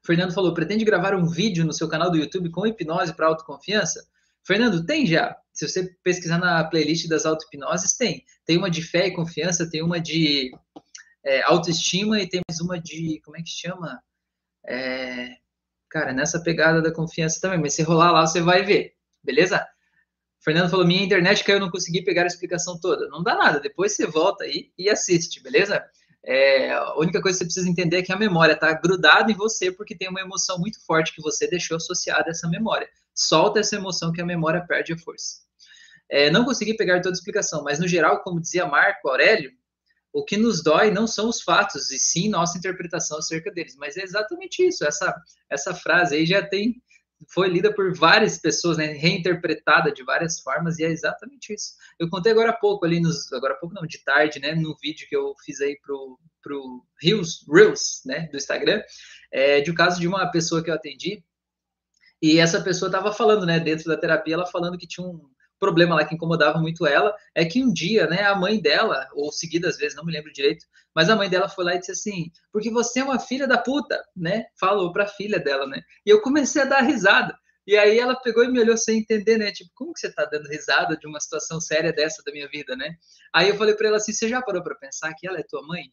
Fernando 0.05 0.35
falou: 0.35 0.55
pretende 0.55 0.85
gravar 0.85 1.15
um 1.15 1.27
vídeo 1.27 1.65
no 1.65 1.73
seu 1.73 1.89
canal 1.89 2.11
do 2.11 2.19
YouTube 2.19 2.51
com 2.51 2.67
hipnose 2.67 3.15
para 3.15 3.27
autoconfiança? 3.27 4.07
Fernando, 4.47 4.85
tem 4.85 5.07
já. 5.07 5.37
Se 5.53 5.67
você 5.67 5.97
pesquisar 6.03 6.39
na 6.39 6.65
playlist 6.65 7.09
das 7.09 7.25
auto-hipnoses, 7.25 7.97
tem. 7.97 8.25
Tem 8.45 8.59
uma 8.59 8.71
de 8.71 8.83
fé 8.83 9.07
e 9.07 9.15
confiança, 9.15 9.69
tem 9.69 9.83
uma 9.83 9.99
de 9.99 10.51
é, 11.25 11.43
autoestima 11.43 12.21
e 12.21 12.29
tem 12.29 12.41
mais 12.49 12.61
uma 12.61 12.79
de. 12.79 13.21
Como 13.25 13.37
é 13.37 13.43
que 13.43 13.51
chama? 13.51 14.03
É, 14.67 15.37
Cara, 15.95 16.13
nessa 16.13 16.43
pegada 16.43 16.83
da 16.83 16.93
confiança 16.93 17.41
também, 17.41 17.61
mas 17.61 17.75
se 17.75 17.83
rolar 17.85 18.11
lá, 18.11 18.27
você 18.27 18.41
vai 18.41 18.65
ver, 18.65 18.95
beleza? 19.23 19.65
Fernando 20.41 20.69
falou: 20.69 20.85
minha 20.85 21.05
internet 21.05 21.45
caiu, 21.45 21.61
não 21.61 21.71
consegui 21.71 22.03
pegar 22.03 22.25
a 22.25 22.27
explicação 22.27 22.77
toda. 22.81 23.07
Não 23.11 23.23
dá 23.23 23.37
nada, 23.37 23.61
depois 23.61 23.93
você 23.93 24.05
volta 24.05 24.43
aí 24.43 24.73
e 24.77 24.91
assiste, 24.91 25.41
beleza? 25.41 25.85
É, 26.25 26.73
a 26.73 26.99
única 26.99 27.23
coisa 27.23 27.39
que 27.39 27.45
você 27.45 27.45
precisa 27.45 27.71
entender 27.71 27.99
é 27.99 28.03
que 28.03 28.13
a 28.13 28.19
memória 28.19 28.55
está 28.55 28.73
grudada 28.73 29.31
em 29.31 29.37
você 29.37 29.71
porque 29.71 29.97
tem 29.97 30.09
uma 30.09 30.21
emoção 30.21 30.59
muito 30.59 30.85
forte 30.85 31.15
que 31.15 31.23
você 31.23 31.47
deixou 31.47 31.77
associada 31.77 32.25
a 32.27 32.33
essa 32.33 32.49
memória. 32.49 32.89
Solta 33.15 33.61
essa 33.61 33.77
emoção 33.77 34.11
que 34.11 34.21
a 34.21 34.27
memória 34.27 34.67
perde 34.67 34.95
a 34.95 34.99
força. 34.99 35.43
É, 36.11 36.29
não 36.29 36.45
consegui 36.45 36.75
pegar 36.75 37.03
toda 37.03 37.11
a 37.11 37.19
explicação, 37.19 37.63
mas 37.63 37.79
no 37.79 37.87
geral, 37.87 38.21
como 38.25 38.41
dizia 38.41 38.67
Marco 38.67 39.09
Aurélio, 39.09 39.53
o 40.15 40.25
que 40.25 40.37
nos 40.37 40.63
dói 40.63 40.93
não 40.93 41.09
são 41.09 41.29
os 41.29 41.43
fatos, 41.43 41.91
e 41.91 41.99
sim 41.99 42.29
nossa 42.29 42.57
interpretação 42.57 43.19
acerca 43.19 43.51
deles. 43.51 43.75
Mas 43.77 43.97
é 43.97 44.03
exatamente 44.03 44.65
isso. 44.65 44.87
Essa, 44.87 45.13
essa 45.51 45.75
frase 45.75 46.15
aí 46.15 46.25
já 46.25 46.41
tem 46.41 46.81
foi 47.33 47.49
lida 47.49 47.73
por 47.73 47.97
várias 47.97 48.39
pessoas, 48.39 48.77
né, 48.77 48.87
reinterpretada 48.87 49.91
de 49.91 50.05
várias 50.05 50.41
formas, 50.41 50.79
e 50.79 50.85
é 50.85 50.91
exatamente 50.91 51.55
isso. 51.55 51.73
Eu 51.99 52.11
contei 52.11 52.33
agora 52.33 52.51
há 52.51 52.57
pouco 52.57 52.85
ali, 52.85 53.01
nos, 53.01 53.33
agora 53.33 53.55
há 53.55 53.57
pouco 53.57 53.75
não, 53.75 53.87
de 53.87 54.03
tarde, 54.05 54.39
né, 54.41 54.55
no 54.55 54.77
vídeo 54.81 55.07
que 55.09 55.17
eu 55.17 55.33
fiz 55.43 55.61
aí 55.61 55.79
pro, 55.81 56.19
pro 56.43 56.85
Reels, 57.01 57.47
Reels, 57.51 58.03
né, 58.05 58.29
do 58.31 58.37
Instagram, 58.37 58.83
é, 59.33 59.61
de 59.63 59.71
um 59.71 59.75
caso 59.75 59.99
de 59.99 60.07
uma 60.07 60.31
pessoa 60.31 60.63
que 60.63 60.71
eu 60.71 60.75
atendi, 60.75 61.25
e 62.21 62.39
essa 62.39 62.61
pessoa 62.61 62.89
estava 62.89 63.13
falando, 63.13 63.47
né, 63.47 63.59
dentro 63.59 63.87
da 63.87 63.97
terapia, 63.97 64.35
ela 64.35 64.47
falando 64.47 64.77
que 64.77 64.87
tinha 64.87 65.07
um, 65.07 65.27
problema 65.65 65.95
lá 65.95 66.05
que 66.05 66.15
incomodava 66.15 66.59
muito 66.59 66.87
ela 66.87 67.17
é 67.35 67.45
que 67.45 67.65
um 67.65 67.73
dia, 67.73 68.07
né, 68.07 68.23
a 68.25 68.35
mãe 68.35 68.61
dela, 68.61 69.09
ou 69.15 69.33
seguidas 69.33 69.79
vezes, 69.79 69.97
não 69.97 70.05
me 70.05 70.13
lembro 70.13 70.31
direito, 70.31 70.67
mas 70.95 71.09
a 71.09 71.17
mãe 71.17 71.29
dela 71.31 71.49
foi 71.49 71.65
lá 71.65 71.75
e 71.75 71.79
disse 71.79 71.93
assim: 71.93 72.31
porque 72.53 72.71
você 72.71 73.01
é 73.01 73.05
uma 73.05 73.19
filha 73.19 73.49
da 73.49 73.57
puta, 73.57 73.99
né? 74.15 74.45
Falou 74.61 74.93
para 74.93 75.05
a 75.05 75.09
filha 75.09 75.39
dela, 75.41 75.67
né? 75.67 75.81
E 76.05 76.11
eu 76.11 76.21
comecei 76.21 76.63
a 76.63 76.67
dar 76.67 76.83
risada. 76.83 77.35
E 77.67 77.79
aí 77.79 77.99
ela 77.99 78.15
pegou 78.15 78.45
e 78.45 78.49
me 78.49 78.61
olhou 78.61 78.77
sem 78.77 78.99
entender, 78.99 79.39
né? 79.39 79.51
Tipo, 79.51 79.71
como 79.75 79.95
que 79.95 80.01
você 80.01 80.13
tá 80.13 80.27
dando 80.27 80.47
risada 80.49 80.97
de 80.99 81.07
uma 81.07 81.19
situação 81.19 81.59
séria 81.61 81.93
dessa 81.95 82.23
da 82.23 82.31
minha 82.31 82.47
vida, 82.49 82.77
né? 82.77 82.95
Aí 83.35 83.49
eu 83.49 83.57
falei 83.57 83.75
para 83.75 83.89
ela 83.89 83.97
assim: 83.97 84.13
você 84.13 84.29
já 84.29 84.43
parou 84.43 84.63
para 84.63 84.75
pensar 84.75 85.15
que 85.15 85.27
ela 85.27 85.39
é 85.39 85.43
tua 85.43 85.67
mãe? 85.67 85.85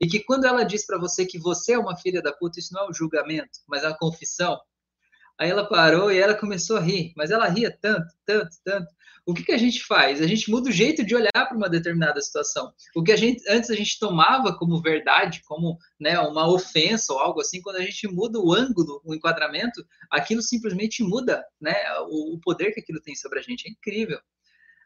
E 0.00 0.08
que 0.08 0.20
quando 0.20 0.46
ela 0.46 0.64
diz 0.64 0.84
para 0.84 0.98
você 0.98 1.24
que 1.24 1.38
você 1.38 1.74
é 1.74 1.78
uma 1.78 1.96
filha 1.96 2.20
da 2.20 2.32
puta, 2.32 2.58
isso 2.58 2.74
não 2.74 2.86
é 2.86 2.90
um 2.90 2.94
julgamento, 2.94 3.60
mas 3.68 3.84
é 3.84 3.86
uma 3.86 3.96
confissão. 3.96 4.58
Aí 5.40 5.48
ela 5.48 5.66
parou 5.66 6.12
e 6.12 6.18
ela 6.18 6.34
começou 6.34 6.76
a 6.76 6.80
rir, 6.80 7.14
mas 7.16 7.30
ela 7.30 7.48
ria 7.48 7.74
tanto, 7.80 8.06
tanto, 8.26 8.50
tanto, 8.62 8.86
o 9.26 9.34
que, 9.34 9.44
que 9.44 9.52
a 9.52 9.58
gente 9.58 9.84
faz? 9.84 10.20
A 10.20 10.26
gente 10.26 10.50
muda 10.50 10.68
o 10.68 10.72
jeito 10.72 11.04
de 11.04 11.14
olhar 11.14 11.30
para 11.32 11.56
uma 11.56 11.68
determinada 11.68 12.20
situação. 12.20 12.72
O 12.94 13.02
que 13.02 13.12
a 13.12 13.16
gente 13.16 13.42
antes 13.48 13.70
a 13.70 13.74
gente 13.74 13.98
tomava 13.98 14.56
como 14.56 14.80
verdade, 14.80 15.42
como 15.46 15.78
né, 15.98 16.18
uma 16.20 16.48
ofensa 16.48 17.12
ou 17.12 17.18
algo 17.18 17.40
assim, 17.40 17.60
quando 17.60 17.76
a 17.76 17.82
gente 17.82 18.08
muda 18.08 18.38
o 18.38 18.52
ângulo, 18.52 19.00
o 19.04 19.14
enquadramento, 19.14 19.84
aquilo 20.10 20.42
simplesmente 20.42 21.02
muda, 21.02 21.44
né? 21.60 21.74
O, 22.08 22.34
o 22.34 22.40
poder 22.40 22.72
que 22.72 22.80
aquilo 22.80 23.00
tem 23.00 23.14
sobre 23.14 23.38
a 23.38 23.42
gente 23.42 23.66
é 23.68 23.70
incrível. 23.70 24.18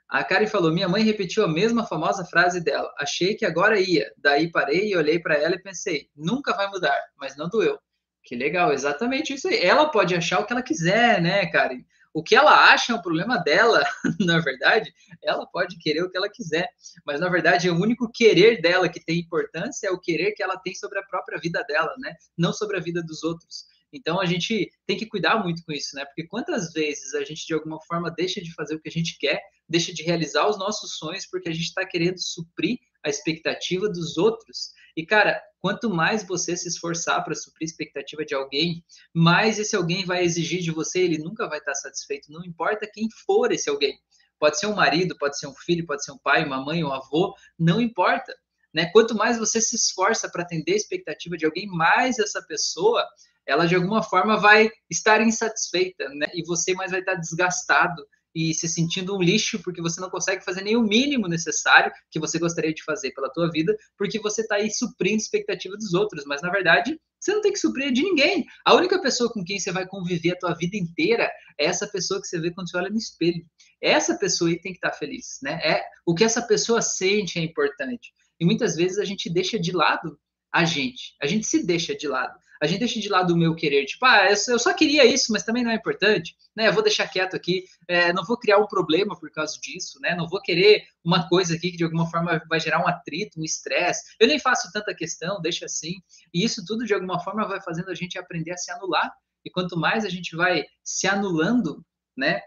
A 0.08 0.22
Karen 0.22 0.46
falou: 0.46 0.72
Minha 0.72 0.88
mãe 0.88 1.02
repetiu 1.02 1.44
a 1.44 1.48
mesma 1.48 1.86
famosa 1.86 2.24
frase 2.24 2.62
dela. 2.62 2.92
Achei 2.98 3.34
que 3.34 3.44
agora 3.44 3.80
ia. 3.80 4.12
Daí 4.18 4.50
parei 4.50 4.90
e 4.90 4.96
olhei 4.96 5.18
para 5.18 5.36
ela 5.36 5.54
e 5.54 5.62
pensei: 5.62 6.08
Nunca 6.14 6.54
vai 6.54 6.68
mudar, 6.68 6.98
mas 7.18 7.36
não 7.36 7.48
doeu. 7.48 7.78
Que 8.22 8.34
legal, 8.36 8.72
exatamente 8.72 9.34
isso 9.34 9.48
aí. 9.48 9.58
Ela 9.58 9.90
pode 9.90 10.14
achar 10.14 10.40
o 10.40 10.46
que 10.46 10.52
ela 10.52 10.62
quiser, 10.62 11.20
né, 11.20 11.46
Karen? 11.46 11.84
O 12.14 12.22
que 12.22 12.36
ela 12.36 12.72
acha 12.72 12.92
é 12.92 12.94
um 12.96 13.02
problema 13.02 13.38
dela, 13.38 13.84
na 14.20 14.38
verdade, 14.38 14.94
ela 15.20 15.44
pode 15.46 15.76
querer 15.78 16.04
o 16.04 16.08
que 16.08 16.16
ela 16.16 16.30
quiser, 16.30 16.68
mas 17.04 17.18
na 17.18 17.28
verdade 17.28 17.68
o 17.68 17.74
único 17.74 18.08
querer 18.08 18.62
dela 18.62 18.88
que 18.88 19.04
tem 19.04 19.18
importância 19.18 19.88
é 19.88 19.90
o 19.90 19.98
querer 19.98 20.30
que 20.30 20.42
ela 20.42 20.56
tem 20.56 20.76
sobre 20.76 21.00
a 21.00 21.02
própria 21.02 21.40
vida 21.40 21.64
dela, 21.64 21.92
né? 21.98 22.14
Não 22.38 22.52
sobre 22.52 22.76
a 22.76 22.80
vida 22.80 23.02
dos 23.02 23.24
outros. 23.24 23.64
Então 23.92 24.20
a 24.20 24.26
gente 24.26 24.70
tem 24.86 24.96
que 24.96 25.06
cuidar 25.06 25.42
muito 25.42 25.64
com 25.64 25.72
isso, 25.72 25.96
né? 25.96 26.04
Porque 26.04 26.24
quantas 26.28 26.72
vezes 26.72 27.14
a 27.14 27.24
gente 27.24 27.44
de 27.44 27.54
alguma 27.54 27.80
forma 27.82 28.12
deixa 28.12 28.40
de 28.40 28.54
fazer 28.54 28.76
o 28.76 28.80
que 28.80 28.88
a 28.88 28.92
gente 28.92 29.18
quer, 29.18 29.40
deixa 29.68 29.92
de 29.92 30.04
realizar 30.04 30.48
os 30.48 30.56
nossos 30.56 30.96
sonhos 30.96 31.26
porque 31.26 31.48
a 31.48 31.52
gente 31.52 31.64
está 31.66 31.84
querendo 31.84 32.18
suprir 32.18 32.78
a 33.04 33.08
expectativa 33.08 33.88
dos 33.88 34.16
outros. 34.16 34.70
E 34.96 35.04
cara, 35.04 35.42
quanto 35.60 35.90
mais 35.90 36.22
você 36.22 36.56
se 36.56 36.68
esforçar 36.68 37.24
para 37.24 37.34
suprir 37.34 37.66
a 37.66 37.70
expectativa 37.70 38.24
de 38.24 38.34
alguém, 38.34 38.84
mais 39.12 39.58
esse 39.58 39.74
alguém 39.74 40.04
vai 40.04 40.22
exigir 40.24 40.62
de 40.62 40.70
você, 40.70 41.00
ele 41.00 41.18
nunca 41.18 41.48
vai 41.48 41.58
estar 41.58 41.74
satisfeito, 41.74 42.30
não 42.30 42.44
importa 42.44 42.90
quem 42.92 43.08
for 43.26 43.50
esse 43.52 43.68
alguém. 43.68 43.98
Pode 44.38 44.58
ser 44.58 44.66
um 44.66 44.74
marido, 44.74 45.16
pode 45.18 45.38
ser 45.38 45.46
um 45.46 45.54
filho, 45.54 45.86
pode 45.86 46.04
ser 46.04 46.12
um 46.12 46.18
pai, 46.18 46.44
uma 46.44 46.62
mãe, 46.62 46.84
um 46.84 46.92
avô, 46.92 47.34
não 47.58 47.80
importa. 47.80 48.34
Né? 48.74 48.90
Quanto 48.92 49.14
mais 49.14 49.38
você 49.38 49.60
se 49.60 49.76
esforça 49.76 50.28
para 50.30 50.42
atender 50.42 50.72
a 50.72 50.76
expectativa 50.76 51.36
de 51.36 51.46
alguém, 51.46 51.66
mais 51.66 52.18
essa 52.18 52.42
pessoa 52.42 53.06
ela 53.46 53.66
de 53.66 53.74
alguma 53.74 54.02
forma 54.02 54.38
vai 54.38 54.70
estar 54.90 55.20
insatisfeita, 55.20 56.08
né? 56.10 56.26
E 56.34 56.42
você 56.44 56.72
mais 56.74 56.90
vai 56.90 57.00
estar 57.00 57.14
desgastado 57.14 58.04
e 58.34 58.52
se 58.52 58.68
sentindo 58.68 59.16
um 59.16 59.22
lixo 59.22 59.60
porque 59.62 59.80
você 59.80 60.00
não 60.00 60.10
consegue 60.10 60.44
fazer 60.44 60.62
nem 60.62 60.76
o 60.76 60.82
mínimo 60.82 61.28
necessário 61.28 61.92
que 62.10 62.18
você 62.18 62.38
gostaria 62.38 62.74
de 62.74 62.82
fazer 62.82 63.12
pela 63.12 63.30
tua 63.30 63.50
vida, 63.50 63.76
porque 63.96 64.18
você 64.18 64.42
está 64.42 64.56
aí 64.56 64.70
suprindo 64.70 65.18
expectativa 65.18 65.76
dos 65.76 65.94
outros, 65.94 66.24
mas 66.26 66.42
na 66.42 66.50
verdade 66.50 66.98
você 67.20 67.32
não 67.32 67.40
tem 67.40 67.52
que 67.52 67.58
suprir 67.58 67.90
de 67.90 68.02
ninguém. 68.02 68.44
A 68.66 68.74
única 68.74 69.00
pessoa 69.00 69.32
com 69.32 69.42
quem 69.42 69.58
você 69.58 69.72
vai 69.72 69.86
conviver 69.86 70.32
a 70.32 70.38
tua 70.38 70.54
vida 70.54 70.76
inteira 70.76 71.30
é 71.58 71.64
essa 71.64 71.86
pessoa 71.86 72.20
que 72.20 72.26
você 72.26 72.38
vê 72.38 72.50
quando 72.50 72.68
você 72.68 72.76
olha 72.76 72.90
no 72.90 72.98
espelho. 72.98 73.42
Essa 73.80 74.14
pessoa 74.18 74.50
aí 74.50 74.60
tem 74.60 74.72
que 74.72 74.78
estar 74.78 74.92
feliz, 74.92 75.38
né? 75.42 75.58
É 75.64 75.82
o 76.04 76.14
que 76.14 76.24
essa 76.24 76.42
pessoa 76.42 76.82
sente 76.82 77.38
é 77.38 77.42
importante. 77.42 78.12
E 78.38 78.44
muitas 78.44 78.76
vezes 78.76 78.98
a 78.98 79.04
gente 79.04 79.32
deixa 79.32 79.58
de 79.58 79.72
lado 79.72 80.18
a 80.52 80.64
gente. 80.64 81.14
A 81.22 81.26
gente 81.26 81.46
se 81.46 81.64
deixa 81.64 81.94
de 81.94 82.06
lado 82.06 82.38
a 82.64 82.66
gente 82.66 82.80
deixa 82.80 83.00
de 83.00 83.08
lado 83.08 83.34
o 83.34 83.36
meu 83.36 83.54
querer, 83.54 83.84
tipo, 83.84 84.04
ah, 84.06 84.26
eu 84.26 84.58
só 84.58 84.72
queria 84.72 85.04
isso, 85.04 85.32
mas 85.32 85.42
também 85.42 85.62
não 85.62 85.70
é 85.70 85.74
importante, 85.74 86.34
né? 86.56 86.68
Eu 86.68 86.72
vou 86.72 86.82
deixar 86.82 87.06
quieto 87.06 87.36
aqui, 87.36 87.64
é, 87.86 88.12
não 88.12 88.24
vou 88.24 88.38
criar 88.38 88.58
um 88.58 88.66
problema 88.66 89.18
por 89.18 89.30
causa 89.30 89.58
disso, 89.60 89.98
né? 90.00 90.14
Não 90.14 90.26
vou 90.26 90.40
querer 90.40 90.84
uma 91.04 91.28
coisa 91.28 91.54
aqui 91.54 91.70
que 91.70 91.76
de 91.76 91.84
alguma 91.84 92.10
forma 92.10 92.42
vai 92.48 92.58
gerar 92.58 92.82
um 92.82 92.88
atrito, 92.88 93.38
um 93.38 93.44
estresse. 93.44 94.14
Eu 94.18 94.26
nem 94.26 94.38
faço 94.38 94.70
tanta 94.72 94.94
questão, 94.94 95.40
deixa 95.40 95.66
assim. 95.66 95.94
E 96.32 96.44
isso 96.44 96.64
tudo 96.66 96.86
de 96.86 96.94
alguma 96.94 97.20
forma 97.20 97.46
vai 97.46 97.60
fazendo 97.60 97.90
a 97.90 97.94
gente 97.94 98.18
aprender 98.18 98.52
a 98.52 98.56
se 98.56 98.70
anular. 98.70 99.12
E 99.44 99.50
quanto 99.50 99.78
mais 99.78 100.04
a 100.04 100.08
gente 100.08 100.34
vai 100.34 100.64
se 100.82 101.06
anulando, 101.06 101.84
né? 102.16 102.40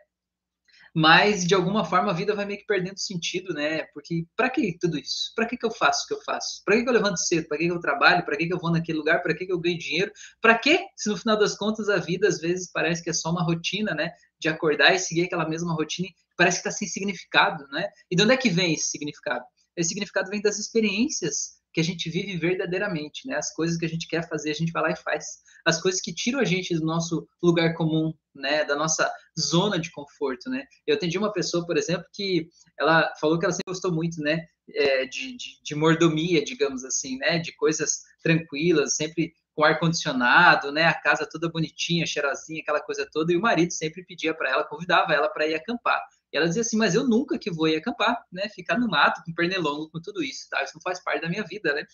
Mas 1.00 1.46
de 1.46 1.54
alguma 1.54 1.86
forma 1.86 2.10
a 2.10 2.14
vida 2.14 2.34
vai 2.34 2.44
meio 2.44 2.58
que 2.58 2.66
perdendo 2.66 2.98
sentido, 2.98 3.54
né? 3.54 3.84
Porque 3.94 4.26
para 4.36 4.50
que 4.50 4.76
tudo 4.80 4.98
isso? 4.98 5.32
Para 5.36 5.46
que, 5.46 5.56
que 5.56 5.64
eu 5.64 5.70
faço 5.70 6.04
o 6.04 6.08
que 6.08 6.14
eu 6.16 6.22
faço? 6.24 6.64
Para 6.66 6.76
que, 6.76 6.82
que 6.82 6.90
eu 6.90 6.94
levanto 6.94 7.20
cedo? 7.20 7.48
Para 7.48 7.60
que, 7.60 7.68
que 7.68 7.72
eu 7.72 7.80
trabalho? 7.80 8.26
Para 8.26 8.36
que, 8.36 8.48
que 8.48 8.54
eu 8.56 8.58
vou 8.58 8.72
naquele 8.72 8.98
lugar? 8.98 9.22
Para 9.22 9.36
que, 9.36 9.46
que 9.46 9.52
eu 9.52 9.60
ganho 9.60 9.78
dinheiro? 9.78 10.12
Para 10.42 10.58
que, 10.58 10.88
se 10.96 11.08
no 11.08 11.16
final 11.16 11.38
das 11.38 11.56
contas 11.56 11.88
a 11.88 11.98
vida 11.98 12.28
às 12.28 12.40
vezes 12.40 12.72
parece 12.72 13.04
que 13.04 13.12
é 13.12 13.14
só 13.14 13.30
uma 13.30 13.44
rotina, 13.44 13.94
né? 13.94 14.12
De 14.40 14.50
acordar 14.50 14.92
e 14.96 14.98
seguir 14.98 15.26
aquela 15.26 15.48
mesma 15.48 15.72
rotina, 15.76 16.10
parece 16.36 16.64
que 16.64 16.68
está 16.68 16.76
sem 16.76 16.88
significado, 16.88 17.68
né? 17.68 17.88
E 18.10 18.16
de 18.16 18.24
onde 18.24 18.34
é 18.34 18.38
que 18.38 18.50
vem 18.50 18.74
esse 18.74 18.90
significado? 18.90 19.46
Esse 19.76 19.90
significado 19.90 20.32
vem 20.32 20.42
das 20.42 20.58
experiências 20.58 21.58
que 21.78 21.82
a 21.82 21.84
gente 21.84 22.10
vive 22.10 22.36
verdadeiramente, 22.38 23.28
né? 23.28 23.36
As 23.36 23.54
coisas 23.54 23.78
que 23.78 23.86
a 23.86 23.88
gente 23.88 24.08
quer 24.08 24.28
fazer, 24.28 24.50
a 24.50 24.56
gente 24.56 24.72
vai 24.72 24.82
lá 24.82 24.90
e 24.90 24.96
faz. 24.96 25.44
As 25.64 25.80
coisas 25.80 26.02
que 26.02 26.12
tiram 26.12 26.40
a 26.40 26.44
gente 26.44 26.74
do 26.74 26.84
nosso 26.84 27.28
lugar 27.42 27.76
comum, 27.76 28.12
né? 28.34 28.66
Da 28.66 28.76
nossa 28.76 29.08
zona 29.40 29.78
de 29.78 29.92
conforto, 29.92 30.50
né? 30.50 30.64
Eu 30.88 30.96
atendi 30.96 31.20
uma 31.20 31.32
pessoa, 31.32 31.68
por 31.68 31.78
exemplo, 31.78 32.04
que 32.12 32.50
ela 32.80 33.14
falou 33.22 33.38
que 33.38 33.46
ela 33.46 33.54
sempre 33.54 33.72
gostou 33.72 33.94
muito, 33.94 34.20
né? 34.22 34.44
É, 34.74 35.06
de, 35.06 35.38
de, 35.38 35.62
de 35.64 35.76
mordomia, 35.76 36.44
digamos 36.44 36.84
assim, 36.84 37.20
né? 37.20 37.38
De 37.38 37.56
coisas 37.56 38.02
tranquilas, 38.24 38.96
sempre 38.96 39.32
com 39.56 39.64
ar 39.64 39.80
condicionado, 39.80 40.72
né? 40.72 40.86
A 40.86 41.00
casa 41.00 41.30
toda 41.32 41.48
bonitinha, 41.48 42.08
cheirosinha, 42.08 42.62
aquela 42.64 42.82
coisa 42.82 43.08
toda. 43.12 43.32
E 43.32 43.38
o 43.38 43.42
marido 43.42 43.72
sempre 43.72 44.04
pedia 44.04 44.34
para 44.34 44.50
ela, 44.50 44.64
convidava 44.64 45.14
ela 45.14 45.30
para 45.30 45.46
ir 45.46 45.54
acampar. 45.54 46.02
E 46.32 46.38
ela 46.38 46.48
dizia 46.48 46.62
assim, 46.62 46.78
mas 46.78 46.96
eu 46.96 47.08
nunca 47.08 47.38
que 47.38 47.52
vou 47.52 47.68
ir 47.68 47.78
acampar, 47.78 48.22
né? 48.32 48.50
Ficar 48.50 48.78
no 48.78 48.88
mato, 48.88 49.22
com 49.26 49.34
pernilongo, 49.34 49.90
com 49.90 50.02
tudo 50.02 50.24
isso, 50.24 50.48
tá? 50.50 50.64
Isso 50.64 50.74
não 50.76 50.82
faz 50.82 51.02
parte 51.02 51.22
da 51.22 51.30
minha 51.30 51.44
vida, 51.44 51.74
né? 51.74 51.86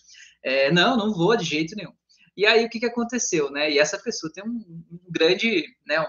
É, 0.42 0.72
não, 0.72 0.96
não 0.96 1.12
vou 1.12 1.36
de 1.36 1.44
jeito 1.44 1.76
nenhum. 1.76 1.92
E 2.36 2.44
aí, 2.46 2.64
o 2.64 2.68
que, 2.68 2.80
que 2.80 2.86
aconteceu, 2.86 3.50
né? 3.50 3.70
E 3.70 3.78
essa 3.78 3.98
pessoa 3.98 4.32
tem 4.32 4.42
um, 4.44 4.56
um 4.90 5.00
grande, 5.08 5.64
né? 5.86 6.00
Um, 6.00 6.06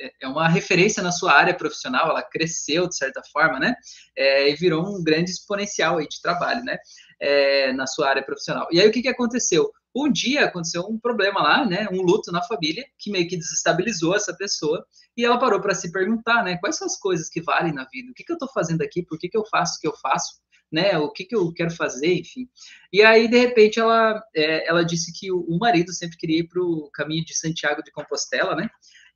é, 0.00 0.12
é 0.22 0.28
uma 0.28 0.48
referência 0.48 1.02
na 1.02 1.12
sua 1.12 1.32
área 1.32 1.54
profissional, 1.54 2.10
ela 2.10 2.22
cresceu 2.22 2.88
de 2.88 2.96
certa 2.96 3.22
forma, 3.32 3.58
né? 3.60 3.74
É, 4.16 4.50
e 4.50 4.54
virou 4.56 4.84
um 4.84 5.02
grande 5.02 5.30
exponencial 5.30 5.98
aí 5.98 6.08
de 6.08 6.20
trabalho, 6.20 6.64
né? 6.64 6.78
É, 7.20 7.72
na 7.72 7.86
sua 7.86 8.08
área 8.08 8.22
profissional. 8.22 8.68
E 8.72 8.80
aí, 8.80 8.88
o 8.88 8.92
que, 8.92 9.02
que 9.02 9.08
aconteceu? 9.08 9.70
Um 9.94 10.10
dia 10.10 10.44
aconteceu 10.44 10.82
um 10.82 10.98
problema 10.98 11.42
lá, 11.42 11.64
né? 11.64 11.88
Um 11.90 12.02
luto 12.02 12.30
na 12.30 12.42
família 12.42 12.84
que 12.98 13.10
meio 13.10 13.28
que 13.28 13.36
desestabilizou 13.36 14.14
essa 14.14 14.34
pessoa 14.36 14.86
e 15.16 15.24
ela 15.24 15.38
parou 15.38 15.60
para 15.60 15.74
se 15.74 15.90
perguntar, 15.90 16.44
né? 16.44 16.56
Quais 16.58 16.76
são 16.76 16.86
as 16.86 16.98
coisas 16.98 17.28
que 17.28 17.40
valem 17.40 17.72
na 17.72 17.84
vida? 17.84 18.10
O 18.10 18.14
que, 18.14 18.24
que 18.24 18.30
eu 18.32 18.36
estou 18.36 18.48
fazendo 18.48 18.82
aqui? 18.82 19.02
Por 19.02 19.18
que, 19.18 19.28
que 19.28 19.36
eu 19.36 19.44
faço 19.46 19.78
o 19.78 19.80
que 19.80 19.88
eu 19.88 19.96
faço? 19.96 20.40
Né? 20.70 20.98
O 20.98 21.10
que, 21.10 21.24
que 21.24 21.34
eu 21.34 21.50
quero 21.52 21.70
fazer? 21.70 22.12
Enfim. 22.12 22.46
E 22.92 23.02
aí, 23.02 23.26
de 23.26 23.38
repente, 23.38 23.80
ela, 23.80 24.22
é, 24.36 24.68
ela 24.68 24.84
disse 24.84 25.12
que 25.18 25.32
o, 25.32 25.40
o 25.40 25.58
marido 25.58 25.92
sempre 25.92 26.18
queria 26.18 26.40
ir 26.40 26.48
para 26.48 26.62
o 26.62 26.90
caminho 26.92 27.24
de 27.24 27.34
Santiago 27.34 27.82
de 27.82 27.90
Compostela, 27.90 28.54
né? 28.54 28.68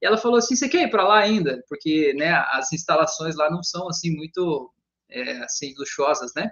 E 0.03 0.07
ela 0.07 0.17
falou 0.17 0.39
assim: 0.39 0.57
você 0.57 0.69
quer 0.69 0.83
ir 0.83 0.91
para 0.91 1.07
lá 1.07 1.19
ainda? 1.21 1.63
Porque 1.69 2.13
né, 2.15 2.33
as 2.53 2.73
instalações 2.73 3.37
lá 3.37 3.51
não 3.51 3.63
são 3.63 3.89
assim 3.89 4.11
muito 4.11 4.73
é, 5.09 5.39
assim 5.45 5.75
luxuosas, 5.79 6.33
né? 6.35 6.51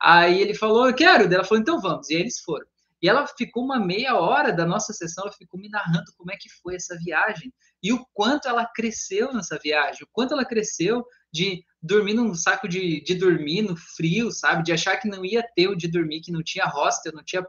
Aí 0.00 0.40
ele 0.40 0.54
falou: 0.54 0.88
eu 0.88 0.94
quero. 0.94 1.32
Ela 1.32 1.44
falou: 1.44 1.60
então 1.60 1.80
vamos. 1.80 2.10
E 2.10 2.16
aí 2.16 2.22
eles 2.22 2.40
foram. 2.40 2.66
E 3.02 3.08
ela 3.08 3.26
ficou 3.26 3.64
uma 3.64 3.78
meia 3.78 4.16
hora 4.16 4.52
da 4.52 4.66
nossa 4.66 4.92
sessão, 4.92 5.24
ela 5.24 5.32
ficou 5.32 5.60
me 5.60 5.68
narrando 5.68 6.12
como 6.16 6.32
é 6.32 6.36
que 6.36 6.48
foi 6.62 6.74
essa 6.74 6.96
viagem 6.98 7.52
e 7.82 7.92
o 7.92 8.04
quanto 8.12 8.48
ela 8.48 8.66
cresceu 8.66 9.32
nessa 9.32 9.58
viagem, 9.62 10.02
o 10.02 10.08
quanto 10.12 10.34
ela 10.34 10.44
cresceu 10.44 11.04
de 11.32 11.64
dormir 11.80 12.14
num 12.14 12.34
saco 12.34 12.66
de, 12.66 13.02
de 13.02 13.14
dormir 13.14 13.62
no 13.62 13.76
frio, 13.76 14.32
sabe? 14.32 14.64
De 14.64 14.72
achar 14.72 14.96
que 14.96 15.08
não 15.08 15.24
ia 15.24 15.44
ter 15.54 15.68
o 15.68 15.76
de 15.76 15.86
dormir, 15.86 16.20
que 16.20 16.32
não 16.32 16.42
tinha 16.42 16.66
hostel, 16.66 17.12
não 17.12 17.22
tinha 17.22 17.46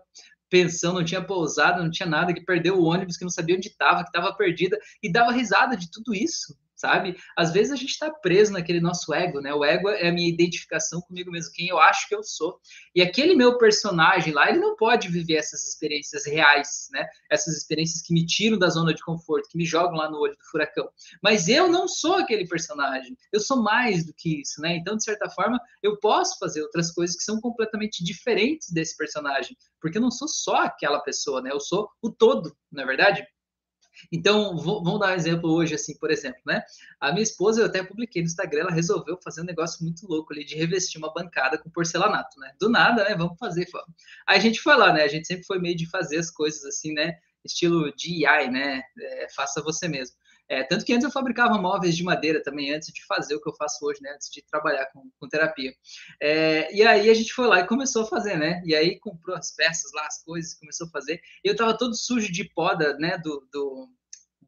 pensão, 0.50 0.94
não 0.94 1.06
tinha 1.06 1.24
pousada, 1.24 1.82
não 1.82 1.92
tinha 1.92 2.08
nada, 2.08 2.34
que 2.34 2.42
perdeu 2.42 2.78
o 2.78 2.84
ônibus, 2.84 3.18
que 3.18 3.24
não 3.24 3.30
sabia 3.30 3.56
onde 3.56 3.68
estava, 3.68 4.04
que 4.04 4.10
estava 4.10 4.36
perdida, 4.36 4.78
e 5.02 5.12
dava 5.12 5.32
risada 5.32 5.78
de 5.78 5.90
tudo 5.92 6.14
isso, 6.14 6.58
sabe? 6.80 7.18
Às 7.38 7.52
vezes 7.52 7.74
a 7.74 7.76
gente 7.76 7.90
está 7.90 8.10
preso 8.10 8.54
naquele 8.54 8.80
nosso 8.80 9.14
ego, 9.14 9.42
né? 9.42 9.54
O 9.54 9.66
ego 9.66 9.90
é 9.90 10.08
a 10.08 10.14
minha 10.14 10.30
identificação 10.30 11.02
comigo 11.02 11.30
mesmo, 11.30 11.52
quem 11.54 11.68
eu 11.68 11.78
acho 11.78 12.08
que 12.08 12.16
eu 12.16 12.24
sou. 12.24 12.58
E 12.96 13.02
aquele 13.02 13.36
meu 13.36 13.58
personagem 13.58 14.34
lá, 14.34 14.50
ele 14.50 14.60
não 14.60 14.78
pode 14.78 15.10
viver 15.10 15.36
essas 15.36 15.68
experiências 15.68 16.26
reais, 16.26 16.88
né? 16.92 17.06
Essas 17.30 17.58
experiências 17.58 18.02
que 18.02 18.14
me 18.14 18.26
tiram 18.26 18.58
da 18.58 18.70
zona 18.70 18.94
de 18.94 19.04
conforto, 19.04 19.50
que 19.50 19.58
me 19.58 19.66
jogam 19.66 19.98
lá 19.98 20.10
no 20.10 20.20
olho 20.20 20.38
do 20.38 20.50
furacão. 20.50 20.90
Mas 21.22 21.50
eu 21.50 21.68
não 21.68 21.86
sou 21.86 22.16
aquele 22.16 22.48
personagem. 22.48 23.18
Eu 23.34 23.42
sou 23.42 23.62
mais 23.62 24.06
do 24.06 24.14
que 24.14 24.42
isso, 24.42 24.62
né? 24.62 24.78
Então, 24.78 24.96
de 24.96 25.04
certa 25.04 25.30
forma, 25.30 25.60
eu 25.84 26.00
posso 26.00 26.40
fazer 26.40 26.62
outras 26.62 26.92
coisas 26.92 27.18
que 27.18 27.24
são 27.24 27.42
completamente 27.42 28.04
diferentes 28.04 28.72
desse 28.72 28.96
personagem, 28.96 29.58
porque 29.82 29.98
eu 29.98 30.02
não 30.02 30.12
sou 30.12 30.30
só 30.30 30.64
aquela 30.64 31.02
pessoa, 31.02 31.42
né? 31.42 31.52
Eu 31.52 31.60
sou 31.60 31.90
o 32.02 32.10
todo, 32.10 32.56
não 32.72 32.84
é 32.84 32.86
verdade? 32.86 33.22
Então, 34.12 34.58
vamos 34.58 35.00
dar 35.00 35.12
um 35.12 35.16
exemplo 35.16 35.52
hoje, 35.52 35.76
assim, 35.76 35.98
por 35.98 36.12
exemplo, 36.12 36.42
né? 36.46 36.64
A 37.00 37.12
minha 37.12 37.24
esposa, 37.24 37.62
eu 37.62 37.66
até 37.66 37.84
publiquei 37.84 38.22
no 38.22 38.28
Instagram, 38.28 38.62
ela 38.62 38.72
resolveu 38.72 39.18
fazer 39.24 39.42
um 39.42 39.46
negócio 39.46 39.84
muito 39.84 40.08
louco 40.08 40.34
ali 40.34 40.46
de 40.46 40.56
revestir 40.56 40.98
uma 40.98 41.14
bancada 41.14 41.58
com 41.58 41.70
porcelanato, 41.70 42.40
né? 42.40 42.54
Do 42.60 42.70
nada, 42.70 43.04
né? 43.04 43.16
Vamos 43.16 43.38
fazer. 43.38 43.68
Vamos. 43.72 43.90
Aí 44.28 44.38
a 44.38 44.42
gente 44.42 44.62
foi 44.62 44.76
lá, 44.76 44.94
né? 44.94 45.04
A 45.04 45.08
gente 45.08 45.28
sempre 45.28 45.46
foi 45.46 45.60
meio 45.60 45.76
de 45.76 45.90
fazer 45.90 46.18
as 46.18 46.32
coisas 46.32 46.64
assim, 46.66 46.94
né? 46.94 47.18
Estilo 47.44 47.94
DIY, 47.96 48.50
né? 48.52 48.82
É, 49.00 49.28
faça 49.36 49.62
você 49.62 49.88
mesmo. 49.88 50.16
É, 50.50 50.64
tanto 50.64 50.84
que 50.84 50.92
antes 50.92 51.06
eu 51.06 51.12
fabricava 51.12 51.62
móveis 51.62 51.96
de 51.96 52.04
madeira 52.04 52.42
também, 52.42 52.74
antes 52.74 52.92
de 52.92 53.06
fazer 53.06 53.36
o 53.36 53.42
que 53.42 53.48
eu 53.48 53.56
faço 53.56 53.86
hoje, 53.86 54.02
né? 54.02 54.12
Antes 54.16 54.30
de 54.32 54.42
trabalhar 54.42 54.88
com, 54.88 55.10
com 55.20 55.30
terapia. 55.30 55.72
É, 56.20 56.76
e 56.76 56.82
aí 56.82 57.10
a 57.10 57.14
gente 57.14 57.32
foi 57.32 57.48
lá 57.48 57.60
e 57.60 57.68
começou 57.68 58.02
a 58.02 58.08
fazer, 58.08 58.36
né? 58.36 58.62
E 58.66 58.74
aí 58.76 59.00
comprou 59.00 59.36
as 59.36 59.56
peças 59.56 59.92
lá, 59.94 60.08
as 60.08 60.24
coisas, 60.24 60.56
começou 60.56 60.88
a 60.88 60.90
fazer. 60.90 61.22
Eu 61.44 61.56
tava 61.56 61.78
todo 61.78 61.96
sujo 61.96 62.32
de 62.32 62.44
poda, 62.54 62.98
né? 62.98 63.18
Do, 63.20 63.48
do, 63.52 63.88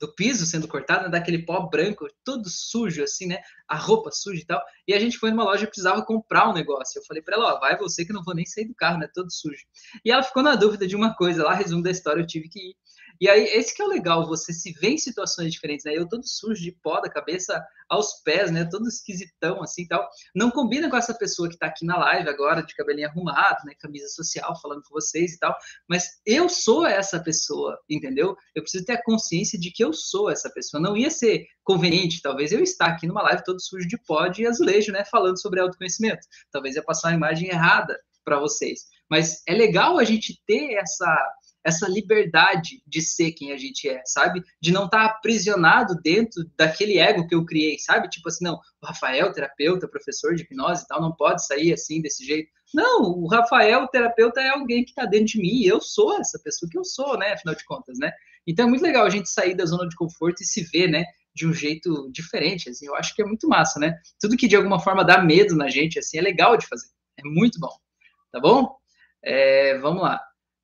do 0.01 0.11
piso 0.15 0.47
sendo 0.47 0.67
cortado, 0.67 1.03
né? 1.03 1.09
daquele 1.09 1.45
pó 1.45 1.61
branco, 1.69 2.07
todo 2.25 2.49
sujo, 2.49 3.03
assim, 3.03 3.27
né? 3.27 3.39
A 3.67 3.77
roupa 3.77 4.09
suja 4.11 4.41
e 4.41 4.45
tal. 4.45 4.59
E 4.87 4.95
a 4.95 4.99
gente 4.99 5.19
foi 5.19 5.29
numa 5.29 5.43
loja 5.43 5.65
e 5.65 5.67
precisava 5.67 6.03
comprar 6.03 6.49
um 6.49 6.53
negócio. 6.53 6.97
Eu 6.97 7.05
falei 7.05 7.21
para 7.21 7.35
ela, 7.35 7.53
ó, 7.53 7.59
vai 7.59 7.77
você 7.77 8.03
que 8.03 8.11
não 8.11 8.23
vou 8.23 8.33
nem 8.33 8.45
sair 8.45 8.65
do 8.65 8.73
carro, 8.73 8.97
né? 8.97 9.07
Todo 9.13 9.31
sujo. 9.31 9.63
E 10.03 10.11
ela 10.11 10.23
ficou 10.23 10.41
na 10.41 10.55
dúvida 10.55 10.87
de 10.87 10.95
uma 10.95 11.13
coisa 11.13 11.43
lá, 11.43 11.53
resumo 11.53 11.83
da 11.83 11.91
história, 11.91 12.19
eu 12.19 12.27
tive 12.27 12.49
que 12.49 12.59
ir. 12.59 12.75
E 13.21 13.29
aí, 13.29 13.43
esse 13.53 13.75
que 13.75 13.83
é 13.83 13.85
o 13.85 13.87
legal, 13.87 14.25
você 14.25 14.51
se 14.51 14.71
vê 14.73 14.89
em 14.89 14.97
situações 14.97 15.53
diferentes, 15.53 15.85
né? 15.85 15.95
Eu 15.95 16.09
todo 16.09 16.27
sujo 16.27 16.59
de 16.59 16.71
pó 16.71 16.99
da 16.99 17.07
cabeça 17.07 17.63
aos 17.87 18.15
pés, 18.23 18.49
né? 18.49 18.65
Todo 18.65 18.87
esquisitão, 18.87 19.61
assim, 19.61 19.85
tal. 19.85 20.09
Não 20.33 20.49
combina 20.49 20.89
com 20.89 20.97
essa 20.97 21.13
pessoa 21.13 21.47
que 21.47 21.55
tá 21.55 21.67
aqui 21.67 21.85
na 21.85 21.99
live 21.99 22.27
agora, 22.27 22.63
de 22.63 22.73
cabelinho 22.73 23.07
arrumado, 23.07 23.59
né? 23.63 23.73
Camisa 23.79 24.07
social, 24.07 24.59
falando 24.59 24.81
com 24.81 24.89
vocês 24.89 25.33
e 25.35 25.37
tal. 25.37 25.55
Mas 25.87 26.19
eu 26.25 26.49
sou 26.49 26.83
essa 26.83 27.19
pessoa, 27.19 27.77
entendeu? 27.87 28.35
Eu 28.55 28.63
preciso 28.63 28.85
ter 28.85 28.93
a 28.93 29.03
consciência 29.03 29.59
de 29.59 29.69
que 29.69 29.83
eu 29.83 29.93
sou 29.93 30.27
essa 30.27 30.49
pessoa. 30.49 30.81
Não 30.81 30.97
ia 30.97 31.11
ser 31.11 31.45
conveniente, 31.63 32.23
talvez, 32.23 32.51
eu 32.51 32.63
estar 32.63 32.87
aqui 32.87 33.05
numa 33.05 33.21
live 33.21 33.43
todo 33.43 33.61
sujo 33.61 33.87
de 33.87 33.99
pó 33.99 34.29
de 34.29 34.47
azulejo, 34.47 34.91
né? 34.91 35.05
Falando 35.05 35.39
sobre 35.39 35.59
autoconhecimento. 35.59 36.25
Talvez 36.51 36.75
ia 36.75 36.83
passar 36.83 37.09
uma 37.09 37.17
imagem 37.17 37.49
errada 37.49 37.95
para 38.25 38.39
vocês. 38.39 38.85
Mas 39.07 39.43
é 39.47 39.53
legal 39.53 39.99
a 39.99 40.03
gente 40.03 40.41
ter 40.47 40.73
essa 40.73 41.05
essa 41.63 41.87
liberdade 41.87 42.81
de 42.87 43.01
ser 43.01 43.31
quem 43.33 43.51
a 43.51 43.57
gente 43.57 43.87
é, 43.87 44.01
sabe? 44.05 44.41
De 44.59 44.71
não 44.71 44.85
estar 44.85 44.99
tá 44.99 45.05
aprisionado 45.05 45.95
dentro 46.01 46.43
daquele 46.57 46.97
ego 46.97 47.27
que 47.27 47.35
eu 47.35 47.45
criei, 47.45 47.77
sabe? 47.79 48.09
Tipo 48.09 48.29
assim, 48.29 48.43
não, 48.43 48.59
o 48.81 48.85
Rafael, 48.85 49.31
terapeuta, 49.31 49.87
professor 49.87 50.35
de 50.35 50.43
hipnose 50.43 50.83
e 50.83 50.87
tal, 50.87 51.01
não 51.01 51.15
pode 51.15 51.45
sair 51.45 51.73
assim, 51.73 52.01
desse 52.01 52.25
jeito. 52.25 52.49
Não, 52.73 53.01
o 53.01 53.27
Rafael, 53.27 53.87
terapeuta, 53.87 54.41
é 54.41 54.49
alguém 54.49 54.83
que 54.83 54.91
está 54.91 55.05
dentro 55.05 55.27
de 55.27 55.39
mim 55.39 55.61
e 55.61 55.67
eu 55.67 55.81
sou 55.81 56.19
essa 56.19 56.39
pessoa 56.39 56.69
que 56.69 56.77
eu 56.77 56.83
sou, 56.83 57.17
né? 57.17 57.33
Afinal 57.33 57.55
de 57.55 57.65
contas, 57.65 57.97
né? 57.99 58.11
Então 58.47 58.65
é 58.65 58.69
muito 58.69 58.81
legal 58.81 59.05
a 59.05 59.09
gente 59.09 59.29
sair 59.29 59.55
da 59.55 59.65
zona 59.65 59.87
de 59.87 59.95
conforto 59.95 60.41
e 60.41 60.45
se 60.45 60.63
ver, 60.63 60.87
né? 60.87 61.05
De 61.33 61.47
um 61.47 61.53
jeito 61.53 62.09
diferente, 62.11 62.69
assim, 62.69 62.87
eu 62.87 62.95
acho 62.95 63.15
que 63.15 63.21
é 63.21 63.25
muito 63.25 63.47
massa, 63.47 63.79
né? 63.79 63.97
Tudo 64.19 64.35
que 64.35 64.47
de 64.47 64.55
alguma 64.55 64.79
forma 64.79 65.03
dá 65.03 65.21
medo 65.21 65.55
na 65.55 65.69
gente, 65.69 65.99
assim, 65.99 66.17
é 66.17 66.21
legal 66.21 66.57
de 66.57 66.67
fazer. 66.67 66.87
É 67.17 67.23
muito 67.23 67.59
bom, 67.59 67.73
tá 68.31 68.39
bom? 68.39 68.75
É, 69.23 69.77
vamos 69.79 70.01
lá. 70.01 70.19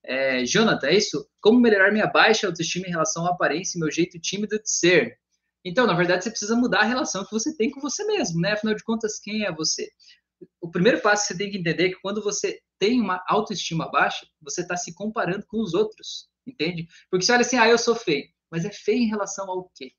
É, 0.08 0.46
Jonathan, 0.46 0.88
é 0.88 0.96
isso? 0.96 1.28
Como 1.42 1.60
melhorar 1.60 1.92
minha 1.92 2.08
baixa 2.08 2.48
autoestima 2.48 2.88
em 2.88 2.92
relação 2.92 3.28
à 3.28 3.32
aparência 3.32 3.78
e 3.78 3.80
meu 3.82 3.92
jeito 3.92 4.18
tímido 4.20 4.58
de 4.58 4.72
ser? 4.72 5.20
Então, 5.66 5.86
na 5.86 5.94
verdade, 5.94 6.24
você 6.24 6.30
precisa 6.30 6.56
mudar 6.56 6.80
a 6.80 6.86
relação 6.86 7.26
que 7.26 7.32
você 7.32 7.54
tem 7.58 7.70
com 7.70 7.82
você 7.82 8.06
mesmo, 8.06 8.40
né? 8.40 8.54
Afinal 8.54 8.74
de 8.74 8.84
contas, 8.86 9.20
quem 9.20 9.44
é 9.46 9.52
você? 9.52 9.90
O 10.62 10.72
primeiro 10.72 11.02
passo 11.02 11.24
que 11.24 11.34
você 11.34 11.38
tem 11.38 11.52
que 11.52 11.58
entender 11.58 11.88
é 11.88 11.90
que 11.90 12.00
quando 12.02 12.24
você 12.24 12.62
tem 12.80 13.02
uma 13.02 13.22
autoestima 13.28 13.92
baixa, 13.92 14.26
você 14.42 14.62
está 14.62 14.78
se 14.78 14.94
comparando 14.96 15.46
com 15.46 15.62
os 15.62 15.74
outros, 15.74 16.30
entende? 16.46 16.88
Porque 17.12 17.26
você 17.26 17.34
olha 17.34 17.42
assim, 17.42 17.58
ah, 17.58 17.68
eu 17.68 17.78
sou 17.78 17.96
feio. 17.96 18.30
Mas 18.50 18.64
é 18.64 18.72
feio 18.72 19.00
em 19.00 19.10
relação 19.10 19.50
ao 19.50 19.70
quê? 19.76 19.92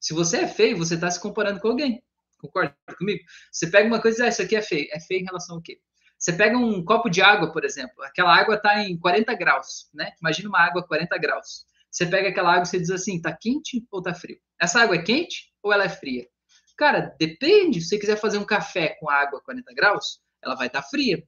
Se 0.00 0.12
você 0.14 0.38
é 0.38 0.48
feio, 0.48 0.76
você 0.76 0.94
está 0.94 1.08
se 1.08 1.20
comparando 1.20 1.60
com 1.60 1.68
alguém. 1.68 2.02
Concorda 2.38 2.74
comigo? 2.98 3.22
Você 3.52 3.70
pega 3.70 3.86
uma 3.86 4.02
coisa 4.02 4.16
e 4.16 4.18
diz, 4.18 4.26
ah, 4.26 4.28
isso 4.30 4.42
aqui 4.42 4.56
é 4.56 4.62
feio. 4.62 4.88
É 4.90 4.98
feio 4.98 5.20
em 5.20 5.24
relação 5.24 5.56
ao 5.56 5.62
quê? 5.62 5.80
Você 6.18 6.32
pega 6.32 6.58
um 6.58 6.84
copo 6.84 7.08
de 7.08 7.22
água, 7.22 7.52
por 7.52 7.64
exemplo, 7.64 8.02
aquela 8.02 8.36
água 8.36 8.56
está 8.56 8.82
em 8.82 8.98
40 8.98 9.34
graus, 9.34 9.88
né? 9.94 10.12
Imagina 10.20 10.48
uma 10.48 10.60
água 10.60 10.82
a 10.82 10.84
40 10.84 11.16
graus. 11.18 11.64
Você 11.90 12.06
pega 12.06 12.28
aquela 12.28 12.50
água 12.50 12.64
e 12.64 12.66
você 12.66 12.78
diz 12.78 12.90
assim, 12.90 13.20
tá 13.20 13.32
quente 13.32 13.86
ou 13.90 14.02
tá 14.02 14.12
frio? 14.12 14.38
Essa 14.60 14.82
água 14.82 14.96
é 14.96 15.02
quente 15.02 15.52
ou 15.62 15.72
ela 15.72 15.84
é 15.84 15.88
fria? 15.88 16.26
Cara, 16.76 17.14
depende. 17.18 17.80
Se 17.80 17.88
você 17.88 17.98
quiser 17.98 18.16
fazer 18.16 18.38
um 18.38 18.44
café 18.44 18.96
com 19.00 19.08
água 19.08 19.38
a 19.38 19.42
40 19.42 19.72
graus, 19.74 20.20
ela 20.42 20.54
vai 20.54 20.66
estar 20.66 20.82
tá 20.82 20.88
fria. 20.88 21.22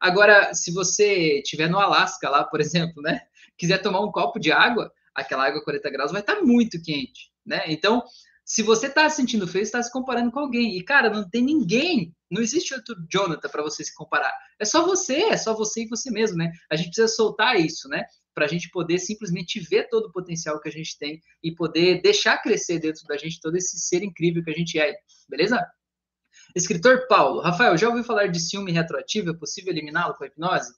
Agora, 0.00 0.54
se 0.54 0.72
você 0.72 1.40
estiver 1.40 1.68
no 1.68 1.78
Alasca 1.78 2.28
lá, 2.30 2.44
por 2.44 2.60
exemplo, 2.62 3.02
né? 3.02 3.20
Quiser 3.58 3.78
tomar 3.78 4.00
um 4.00 4.10
copo 4.10 4.40
de 4.40 4.50
água, 4.50 4.90
aquela 5.14 5.46
água 5.46 5.60
a 5.60 5.64
40 5.64 5.90
graus 5.90 6.12
vai 6.12 6.22
estar 6.22 6.36
tá 6.36 6.42
muito 6.42 6.80
quente, 6.82 7.30
né? 7.44 7.62
Então, 7.66 8.02
se 8.50 8.64
você 8.64 8.88
está 8.88 9.08
se 9.08 9.14
sentindo 9.14 9.46
feio, 9.46 9.62
está 9.62 9.80
se 9.80 9.92
comparando 9.92 10.32
com 10.32 10.40
alguém. 10.40 10.76
E, 10.76 10.82
cara, 10.82 11.08
não 11.08 11.30
tem 11.30 11.40
ninguém, 11.40 12.12
não 12.28 12.42
existe 12.42 12.74
outro 12.74 12.96
Jonathan 13.08 13.48
para 13.48 13.62
você 13.62 13.84
se 13.84 13.94
comparar. 13.94 14.36
É 14.58 14.64
só 14.64 14.84
você, 14.84 15.22
é 15.22 15.36
só 15.36 15.54
você 15.54 15.84
e 15.84 15.88
você 15.88 16.10
mesmo, 16.10 16.36
né? 16.36 16.50
A 16.68 16.74
gente 16.74 16.86
precisa 16.86 17.06
soltar 17.06 17.60
isso, 17.60 17.88
né? 17.88 18.04
Para 18.34 18.46
a 18.46 18.48
gente 18.48 18.68
poder 18.70 18.98
simplesmente 18.98 19.60
ver 19.60 19.88
todo 19.88 20.06
o 20.06 20.12
potencial 20.12 20.60
que 20.60 20.68
a 20.68 20.72
gente 20.72 20.98
tem 20.98 21.22
e 21.40 21.54
poder 21.54 22.02
deixar 22.02 22.38
crescer 22.38 22.80
dentro 22.80 23.06
da 23.06 23.16
gente 23.16 23.40
todo 23.40 23.54
esse 23.54 23.78
ser 23.78 24.02
incrível 24.02 24.42
que 24.42 24.50
a 24.50 24.54
gente 24.54 24.80
é, 24.80 24.96
beleza? 25.28 25.64
Escritor 26.56 27.06
Paulo, 27.06 27.40
Rafael, 27.42 27.78
já 27.78 27.88
ouviu 27.88 28.02
falar 28.02 28.26
de 28.26 28.40
ciúme 28.40 28.72
retroativo? 28.72 29.30
É 29.30 29.34
possível 29.34 29.72
eliminá-lo 29.72 30.14
com 30.14 30.24
a 30.24 30.26
hipnose? 30.26 30.74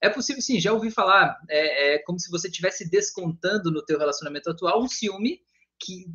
É 0.00 0.10
possível 0.10 0.42
sim, 0.42 0.58
já 0.58 0.72
ouvi 0.72 0.90
falar. 0.90 1.38
É, 1.48 1.94
é 1.94 1.98
como 2.00 2.18
se 2.18 2.28
você 2.28 2.48
estivesse 2.48 2.90
descontando 2.90 3.70
no 3.70 3.84
teu 3.84 4.00
relacionamento 4.00 4.50
atual 4.50 4.82
um 4.82 4.88
ciúme 4.88 5.38
que 5.78 6.06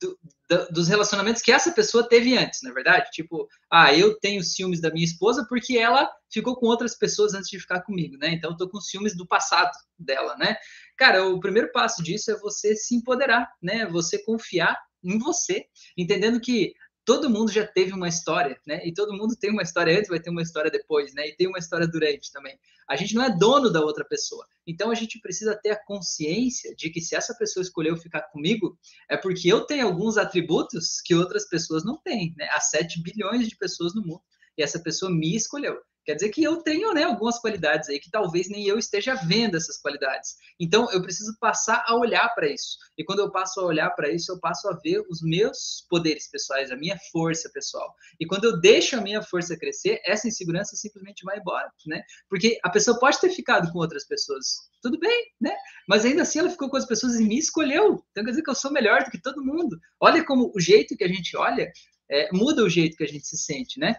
do, 0.00 0.18
do, 0.48 0.68
dos 0.72 0.88
relacionamentos 0.88 1.42
que 1.42 1.52
essa 1.52 1.72
pessoa 1.72 2.08
teve 2.08 2.36
antes, 2.36 2.60
na 2.62 2.70
é 2.70 2.72
verdade? 2.72 3.10
Tipo, 3.10 3.48
ah, 3.70 3.94
eu 3.94 4.18
tenho 4.18 4.42
ciúmes 4.42 4.80
da 4.80 4.90
minha 4.90 5.04
esposa 5.04 5.46
porque 5.48 5.78
ela 5.78 6.10
ficou 6.30 6.56
com 6.56 6.66
outras 6.66 6.96
pessoas 6.96 7.34
antes 7.34 7.48
de 7.48 7.60
ficar 7.60 7.82
comigo, 7.82 8.16
né? 8.18 8.30
Então 8.30 8.50
eu 8.50 8.56
tô 8.56 8.68
com 8.68 8.80
ciúmes 8.80 9.16
do 9.16 9.26
passado 9.26 9.70
dela, 9.98 10.36
né? 10.36 10.56
Cara, 10.96 11.26
o 11.26 11.40
primeiro 11.40 11.70
passo 11.72 12.02
disso 12.02 12.30
é 12.30 12.38
você 12.38 12.74
se 12.74 12.94
empoderar, 12.94 13.48
né? 13.62 13.86
Você 13.86 14.22
confiar 14.22 14.76
em 15.02 15.18
você, 15.18 15.66
entendendo 15.96 16.40
que 16.40 16.74
todo 17.06 17.30
mundo 17.30 17.52
já 17.52 17.64
teve 17.64 17.92
uma 17.92 18.08
história, 18.08 18.60
né? 18.66 18.84
E 18.84 18.92
todo 18.92 19.16
mundo 19.16 19.36
tem 19.36 19.50
uma 19.50 19.62
história 19.62 19.96
antes, 19.96 20.10
vai 20.10 20.18
ter 20.18 20.28
uma 20.28 20.42
história 20.42 20.68
depois, 20.68 21.14
né? 21.14 21.28
E 21.28 21.36
tem 21.36 21.46
uma 21.46 21.58
história 21.58 21.86
durante 21.86 22.32
também. 22.32 22.58
A 22.88 22.96
gente 22.96 23.14
não 23.14 23.22
é 23.22 23.30
dono 23.30 23.70
da 23.70 23.80
outra 23.80 24.04
pessoa. 24.04 24.44
Então 24.66 24.90
a 24.90 24.94
gente 24.94 25.20
precisa 25.20 25.54
ter 25.54 25.70
a 25.70 25.84
consciência 25.84 26.74
de 26.74 26.90
que 26.90 27.00
se 27.00 27.14
essa 27.14 27.32
pessoa 27.34 27.62
escolheu 27.62 27.96
ficar 27.96 28.22
comigo, 28.22 28.76
é 29.08 29.16
porque 29.16 29.50
eu 29.50 29.64
tenho 29.64 29.86
alguns 29.86 30.18
atributos 30.18 31.00
que 31.00 31.14
outras 31.14 31.48
pessoas 31.48 31.84
não 31.84 31.96
têm, 31.96 32.34
né? 32.36 32.48
Há 32.50 32.60
7 32.60 33.00
bilhões 33.00 33.48
de 33.48 33.56
pessoas 33.56 33.94
no 33.94 34.02
mundo. 34.02 34.22
E 34.58 34.62
essa 34.62 34.80
pessoa 34.80 35.10
me 35.10 35.36
escolheu. 35.36 35.78
Quer 36.06 36.14
dizer 36.14 36.28
que 36.28 36.40
eu 36.40 36.58
tenho 36.62 36.94
né, 36.94 37.02
algumas 37.02 37.36
qualidades 37.40 37.88
aí 37.88 37.98
que 37.98 38.08
talvez 38.08 38.48
nem 38.48 38.64
eu 38.64 38.78
esteja 38.78 39.16
vendo 39.16 39.56
essas 39.56 39.76
qualidades. 39.76 40.36
Então 40.58 40.88
eu 40.92 41.02
preciso 41.02 41.36
passar 41.40 41.84
a 41.84 41.96
olhar 41.96 42.32
para 42.32 42.48
isso. 42.48 42.78
E 42.96 43.02
quando 43.02 43.18
eu 43.18 43.30
passo 43.32 43.58
a 43.60 43.64
olhar 43.64 43.90
para 43.90 44.08
isso, 44.08 44.30
eu 44.30 44.38
passo 44.38 44.68
a 44.68 44.78
ver 44.84 45.02
os 45.10 45.20
meus 45.20 45.84
poderes 45.90 46.30
pessoais, 46.30 46.70
a 46.70 46.76
minha 46.76 46.96
força 47.10 47.50
pessoal. 47.52 47.92
E 48.20 48.26
quando 48.26 48.44
eu 48.44 48.60
deixo 48.60 48.96
a 48.96 49.00
minha 49.00 49.20
força 49.20 49.58
crescer, 49.58 50.00
essa 50.04 50.28
insegurança 50.28 50.76
simplesmente 50.76 51.24
vai 51.24 51.38
embora, 51.38 51.68
né? 51.86 52.00
Porque 52.30 52.56
a 52.62 52.70
pessoa 52.70 53.00
pode 53.00 53.20
ter 53.20 53.30
ficado 53.30 53.72
com 53.72 53.80
outras 53.80 54.06
pessoas, 54.06 54.46
tudo 54.80 55.00
bem, 55.00 55.24
né? 55.40 55.56
Mas 55.88 56.04
ainda 56.04 56.22
assim 56.22 56.38
ela 56.38 56.50
ficou 56.50 56.70
com 56.70 56.76
as 56.76 56.86
pessoas 56.86 57.16
e 57.16 57.24
me 57.24 57.36
escolheu. 57.36 58.00
Então 58.12 58.22
quer 58.22 58.30
dizer 58.30 58.42
que 58.42 58.50
eu 58.50 58.54
sou 58.54 58.70
melhor 58.70 59.02
do 59.02 59.10
que 59.10 59.20
todo 59.20 59.44
mundo. 59.44 59.76
Olha 60.00 60.24
como 60.24 60.52
o 60.54 60.60
jeito 60.60 60.96
que 60.96 61.02
a 61.02 61.08
gente 61.08 61.36
olha 61.36 61.68
é, 62.08 62.28
muda 62.32 62.62
o 62.62 62.70
jeito 62.70 62.96
que 62.96 63.02
a 63.02 63.08
gente 63.08 63.26
se 63.26 63.36
sente, 63.36 63.80
né? 63.80 63.96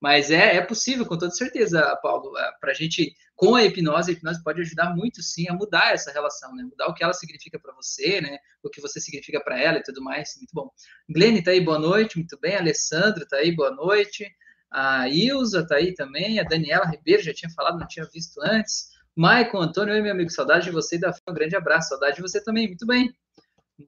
Mas 0.00 0.30
é, 0.30 0.56
é 0.56 0.60
possível, 0.60 1.06
com 1.06 1.16
toda 1.16 1.30
certeza, 1.30 1.96
Paulo, 2.02 2.36
é, 2.36 2.52
para 2.60 2.70
a 2.70 2.74
gente, 2.74 3.14
com 3.34 3.54
a 3.54 3.64
hipnose, 3.64 4.10
a 4.10 4.14
hipnose 4.14 4.42
pode 4.42 4.60
ajudar 4.60 4.94
muito, 4.94 5.22
sim, 5.22 5.48
a 5.48 5.54
mudar 5.54 5.92
essa 5.92 6.12
relação, 6.12 6.54
né? 6.54 6.64
Mudar 6.64 6.86
o 6.88 6.94
que 6.94 7.02
ela 7.02 7.14
significa 7.14 7.58
para 7.58 7.74
você, 7.74 8.20
né? 8.20 8.38
O 8.62 8.68
que 8.68 8.80
você 8.80 9.00
significa 9.00 9.40
para 9.42 9.58
ela 9.58 9.78
e 9.78 9.82
tudo 9.82 10.02
mais. 10.02 10.34
Muito 10.36 10.52
bom. 10.52 10.70
Glene 11.08 11.42
tá 11.42 11.50
aí, 11.50 11.60
boa 11.60 11.78
noite, 11.78 12.18
muito 12.18 12.38
bem. 12.38 12.56
A 12.56 12.60
Alessandra 12.60 13.26
tá 13.26 13.36
aí, 13.38 13.54
boa 13.54 13.70
noite. 13.70 14.26
A 14.70 15.08
Ilza 15.08 15.66
tá 15.66 15.76
aí 15.76 15.94
também. 15.94 16.38
A 16.38 16.44
Daniela 16.44 16.86
Ribeiro, 16.86 17.22
já 17.22 17.32
tinha 17.32 17.50
falado, 17.50 17.78
não 17.78 17.86
tinha 17.86 18.06
visto 18.12 18.40
antes. 18.42 18.90
Maicon 19.16 19.62
Antônio, 19.62 19.94
oi, 19.94 20.02
meu 20.02 20.12
amigo, 20.12 20.28
saudade 20.30 20.66
de 20.66 20.70
você 20.70 20.96
e 20.96 21.00
da 21.00 21.14
Um 21.26 21.32
grande 21.32 21.56
abraço, 21.56 21.88
saudade 21.88 22.16
de 22.16 22.22
você 22.22 22.42
também. 22.42 22.68
Muito 22.68 22.86
bem. 22.86 23.10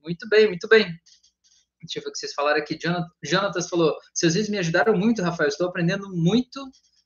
Muito 0.03 0.27
bem, 0.27 0.47
muito 0.47 0.67
bem. 0.67 0.85
Deixa 0.85 0.91
eu 0.91 0.91
ver 0.91 0.95
o 0.95 1.68
que 1.87 2.01
vocês 2.17 2.33
falaram 2.33 2.59
aqui. 2.59 2.77
Jonatas 3.23 3.69
falou: 3.69 3.95
seus 4.13 4.33
vídeos 4.33 4.49
me 4.49 4.57
ajudaram 4.57 4.97
muito, 4.97 5.21
Rafael. 5.21 5.49
Estou 5.49 5.67
aprendendo 5.67 6.09
muito 6.13 6.63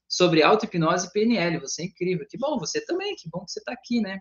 sobre 0.08 0.44
auto-hipnose 0.44 1.08
e 1.08 1.12
PNL. 1.12 1.60
Você 1.60 1.84
é 1.84 1.86
incrível. 1.86 2.26
Que 2.30 2.38
bom, 2.38 2.58
você 2.60 2.84
também. 2.86 3.16
Que 3.16 3.30
bom 3.30 3.44
que 3.46 3.52
você 3.52 3.60
está 3.60 3.74
aqui, 3.74 4.02
né? 4.02 4.20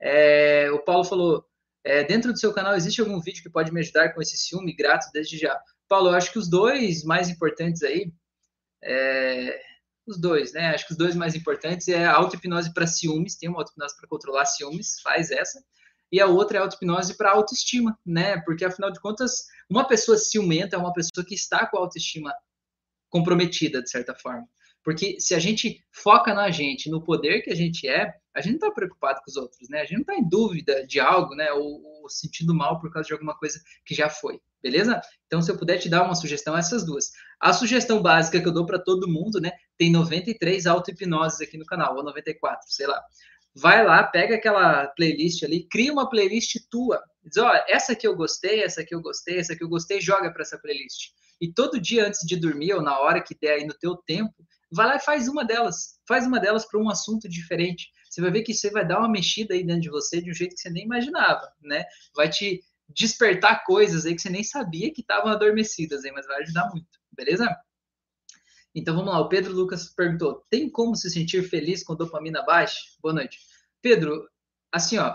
É, 0.00 0.70
o 0.70 0.78
Paulo 0.84 1.04
falou: 1.04 1.44
é, 1.84 2.04
dentro 2.04 2.32
do 2.32 2.38
seu 2.38 2.52
canal 2.52 2.74
existe 2.74 3.00
algum 3.00 3.20
vídeo 3.20 3.42
que 3.42 3.50
pode 3.50 3.72
me 3.72 3.80
ajudar 3.80 4.14
com 4.14 4.22
esse 4.22 4.36
ciúme 4.36 4.74
grato 4.74 5.10
desde 5.12 5.38
já? 5.38 5.58
Paulo, 5.88 6.10
eu 6.10 6.14
acho 6.14 6.32
que 6.32 6.38
os 6.38 6.48
dois 6.48 7.04
mais 7.04 7.28
importantes 7.28 7.82
aí. 7.82 8.12
É, 8.82 9.60
os 10.06 10.20
dois, 10.20 10.52
né? 10.52 10.74
Acho 10.74 10.86
que 10.86 10.92
os 10.92 10.98
dois 10.98 11.14
mais 11.14 11.34
importantes 11.34 11.88
é 11.88 12.04
a 12.04 12.14
auto-hipnose 12.14 12.72
para 12.72 12.86
ciúmes. 12.86 13.36
Tem 13.36 13.48
uma 13.48 13.58
auto-hipnose 13.58 13.96
para 13.96 14.08
controlar 14.08 14.44
ciúmes, 14.44 15.00
faz 15.02 15.30
essa. 15.30 15.62
E 16.14 16.20
a 16.20 16.28
outra 16.28 16.58
é 16.58 16.60
a 16.60 16.62
auto-hipnose 16.62 17.16
para 17.16 17.32
autoestima, 17.32 17.98
né? 18.06 18.40
Porque 18.42 18.64
afinal 18.64 18.92
de 18.92 19.00
contas 19.00 19.46
uma 19.68 19.84
pessoa 19.84 20.16
ciumenta 20.16 20.76
é 20.76 20.78
uma 20.78 20.92
pessoa 20.92 21.26
que 21.26 21.34
está 21.34 21.66
com 21.66 21.76
a 21.76 21.80
autoestima 21.80 22.32
comprometida, 23.10 23.82
de 23.82 23.90
certa 23.90 24.14
forma. 24.14 24.46
Porque 24.84 25.18
se 25.18 25.34
a 25.34 25.40
gente 25.40 25.84
foca 25.90 26.32
na 26.32 26.52
gente, 26.52 26.88
no 26.88 27.02
poder 27.02 27.42
que 27.42 27.50
a 27.50 27.54
gente 27.56 27.88
é, 27.88 28.14
a 28.32 28.40
gente 28.40 28.60
não 28.60 28.68
está 28.68 28.70
preocupado 28.70 29.22
com 29.24 29.28
os 29.28 29.36
outros, 29.36 29.68
né? 29.68 29.80
A 29.80 29.84
gente 29.84 29.94
não 29.94 30.00
está 30.02 30.14
em 30.14 30.28
dúvida 30.28 30.86
de 30.86 31.00
algo, 31.00 31.34
né? 31.34 31.50
Ou, 31.50 31.82
ou, 31.82 32.08
sentindo 32.08 32.54
mal 32.54 32.78
por 32.78 32.92
causa 32.92 33.08
de 33.08 33.12
alguma 33.12 33.36
coisa 33.36 33.60
que 33.84 33.92
já 33.92 34.08
foi, 34.08 34.40
beleza? 34.62 35.00
Então, 35.26 35.42
se 35.42 35.50
eu 35.50 35.58
puder 35.58 35.78
te 35.78 35.88
dar 35.88 36.04
uma 36.04 36.14
sugestão, 36.14 36.56
essas 36.56 36.86
duas. 36.86 37.10
A 37.40 37.52
sugestão 37.52 38.00
básica 38.00 38.40
que 38.40 38.46
eu 38.46 38.52
dou 38.52 38.64
para 38.64 38.78
todo 38.78 39.10
mundo, 39.10 39.40
né? 39.40 39.50
Tem 39.76 39.90
93 39.90 40.64
auto-hipnoses 40.64 41.40
aqui 41.40 41.58
no 41.58 41.66
canal, 41.66 41.96
ou 41.96 42.04
94, 42.04 42.70
sei 42.70 42.86
lá 42.86 43.02
vai 43.54 43.84
lá, 43.84 44.02
pega 44.02 44.34
aquela 44.34 44.88
playlist 44.88 45.42
ali, 45.42 45.66
cria 45.68 45.92
uma 45.92 46.08
playlist 46.08 46.56
tua. 46.70 47.02
Diz, 47.24 47.36
ó, 47.36 47.52
essa 47.68 47.92
aqui 47.92 48.06
eu 48.06 48.16
gostei, 48.16 48.62
essa 48.62 48.80
aqui 48.80 48.94
eu 48.94 49.00
gostei, 49.00 49.38
essa 49.38 49.52
aqui 49.52 49.62
eu 49.62 49.68
gostei, 49.68 50.00
joga 50.00 50.32
para 50.32 50.42
essa 50.42 50.58
playlist. 50.58 51.12
E 51.40 51.52
todo 51.52 51.80
dia 51.80 52.06
antes 52.06 52.20
de 52.26 52.36
dormir 52.36 52.74
ou 52.74 52.82
na 52.82 52.98
hora 52.98 53.22
que 53.22 53.36
der 53.40 53.54
aí 53.54 53.66
no 53.66 53.74
teu 53.74 53.96
tempo, 53.96 54.34
vai 54.72 54.86
lá 54.86 54.96
e 54.96 55.00
faz 55.00 55.28
uma 55.28 55.44
delas. 55.44 55.98
Faz 56.06 56.26
uma 56.26 56.40
delas 56.40 56.66
para 56.66 56.80
um 56.80 56.90
assunto 56.90 57.28
diferente. 57.28 57.90
você 58.08 58.20
vai 58.20 58.30
ver 58.30 58.42
que 58.42 58.52
isso 58.52 58.70
vai 58.70 58.86
dar 58.86 58.98
uma 58.98 59.08
mexida 59.08 59.54
aí 59.54 59.64
dentro 59.64 59.82
de 59.82 59.90
você 59.90 60.20
de 60.20 60.30
um 60.30 60.34
jeito 60.34 60.54
que 60.54 60.60
você 60.60 60.70
nem 60.70 60.84
imaginava, 60.84 61.50
né? 61.62 61.84
Vai 62.14 62.28
te 62.28 62.62
despertar 62.88 63.64
coisas 63.64 64.04
aí 64.04 64.14
que 64.14 64.20
você 64.20 64.30
nem 64.30 64.44
sabia 64.44 64.92
que 64.92 65.00
estavam 65.00 65.30
adormecidas 65.32 66.04
aí, 66.04 66.12
mas 66.12 66.26
vai 66.26 66.42
ajudar 66.42 66.68
muito, 66.70 66.86
beleza? 67.12 67.48
Então 68.74 68.96
vamos 68.96 69.12
lá, 69.12 69.20
o 69.20 69.28
Pedro 69.28 69.52
Lucas 69.52 69.86
perguntou: 69.90 70.44
tem 70.50 70.68
como 70.68 70.96
se 70.96 71.08
sentir 71.08 71.48
feliz 71.48 71.84
com 71.84 71.94
dopamina 71.94 72.42
baixa? 72.42 72.80
Boa 73.00 73.14
noite. 73.14 73.38
Pedro, 73.80 74.28
assim, 74.72 74.98
ó, 74.98 75.14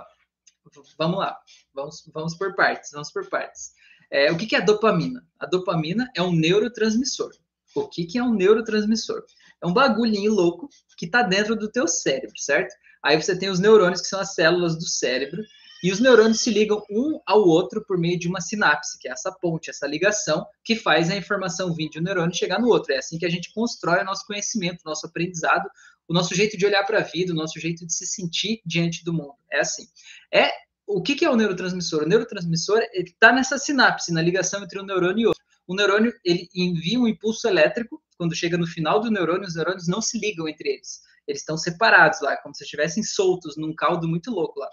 vamos 0.98 1.20
lá, 1.20 1.38
vamos, 1.74 2.10
vamos 2.14 2.36
por 2.36 2.56
partes, 2.56 2.92
vamos 2.94 3.12
por 3.12 3.28
partes. 3.28 3.74
É, 4.12 4.32
o 4.32 4.38
que, 4.38 4.48
que 4.48 4.56
é 4.56 4.60
a 4.60 4.66
dopamina? 4.66 5.28
A 5.38 5.46
dopamina 5.46 6.10
é 6.16 6.22
um 6.22 6.32
neurotransmissor. 6.32 7.32
O 7.76 7.88
que, 7.88 8.06
que 8.06 8.18
é 8.18 8.24
um 8.24 8.34
neurotransmissor? 8.34 9.24
É 9.62 9.68
um 9.68 9.74
bagulhinho 9.74 10.34
louco 10.34 10.70
que 10.98 11.06
está 11.06 11.22
dentro 11.22 11.56
do 11.56 11.70
teu 11.70 11.88
cérebro, 11.88 12.38
certo? 12.38 12.74
Aí 13.04 13.22
você 13.22 13.38
tem 13.38 13.50
os 13.50 13.60
neurônios, 13.60 14.02
que 14.02 14.08
são 14.08 14.20
as 14.20 14.34
células 14.34 14.76
do 14.76 14.86
cérebro, 14.86 15.44
e 15.82 15.92
os 15.92 16.00
neurônios 16.00 16.42
se 16.42 16.50
ligam 16.50 16.84
um 16.90 17.20
ao 17.26 17.42
outro 17.42 17.84
por 17.86 17.98
meio 17.98 18.20
de 18.20 18.28
uma 18.28 18.42
sinapse, 18.42 19.00
que 19.00 19.08
é 19.08 19.12
essa 19.12 19.32
ponte, 19.32 19.70
essa 19.70 19.88
ligação 19.88 20.46
que 20.64 20.76
faz 20.76 21.10
a 21.10 21.16
informação 21.16 21.74
vir 21.74 21.90
de 21.90 22.00
um 22.00 22.04
neurônio 22.04 22.36
chegar 22.36 22.60
no 22.60 22.68
outro. 22.68 22.94
É 22.94 22.98
assim 22.98 23.18
que 23.18 23.26
a 23.26 23.30
gente 23.30 23.54
constrói 23.54 24.02
o 24.02 24.06
nosso 24.06 24.26
conhecimento, 24.26 24.82
o 24.86 24.90
nosso 24.90 25.08
aprendizado, 25.08 25.70
o 26.08 26.14
nosso 26.14 26.36
jeito 26.36 26.58
de 26.58 26.66
olhar 26.66 26.84
para 26.84 27.00
a 27.00 27.04
vida, 27.04 27.32
o 27.32 27.36
nosso 27.36 27.60
jeito 27.60 27.86
de 27.86 27.94
se 27.94 28.06
sentir 28.06 28.62
diante 28.66 29.06
do 29.06 29.14
mundo. 29.14 29.36
É 29.52 29.60
assim. 29.60 29.88
É 30.34 30.52
o 30.86 31.04
que, 31.04 31.14
que 31.14 31.24
é 31.24 31.30
o 31.30 31.36
neurotransmissor? 31.36 32.04
O 32.04 32.08
neurotransmissor 32.08 32.82
está 32.94 33.32
nessa 33.32 33.60
sinapse, 33.60 34.12
na 34.12 34.24
ligação 34.24 34.64
entre 34.64 34.80
um 34.80 34.86
neurônio 34.86 35.22
e 35.22 35.28
outro. 35.28 35.44
O 35.68 35.76
neurônio 35.76 36.12
ele 36.26 36.50
envia 36.54 37.00
um 37.00 37.08
impulso 37.08 37.48
elétrico, 37.48 38.02
quando 38.18 38.36
chega 38.36 38.58
no 38.58 38.66
final 38.66 39.00
do 39.00 39.12
neurônio, 39.12 39.48
os 39.48 39.56
neurônios 39.56 39.88
não 39.88 40.02
se 40.02 40.18
ligam 40.18 40.50
entre 40.50 40.68
eles. 40.68 41.02
Eles 41.28 41.42
estão 41.42 41.56
separados 41.56 42.20
lá, 42.22 42.36
como 42.38 42.56
se 42.56 42.64
estivessem 42.64 43.04
soltos 43.04 43.56
num 43.56 43.74
caldo 43.74 44.08
muito 44.08 44.32
louco 44.32 44.60
lá. 44.60 44.68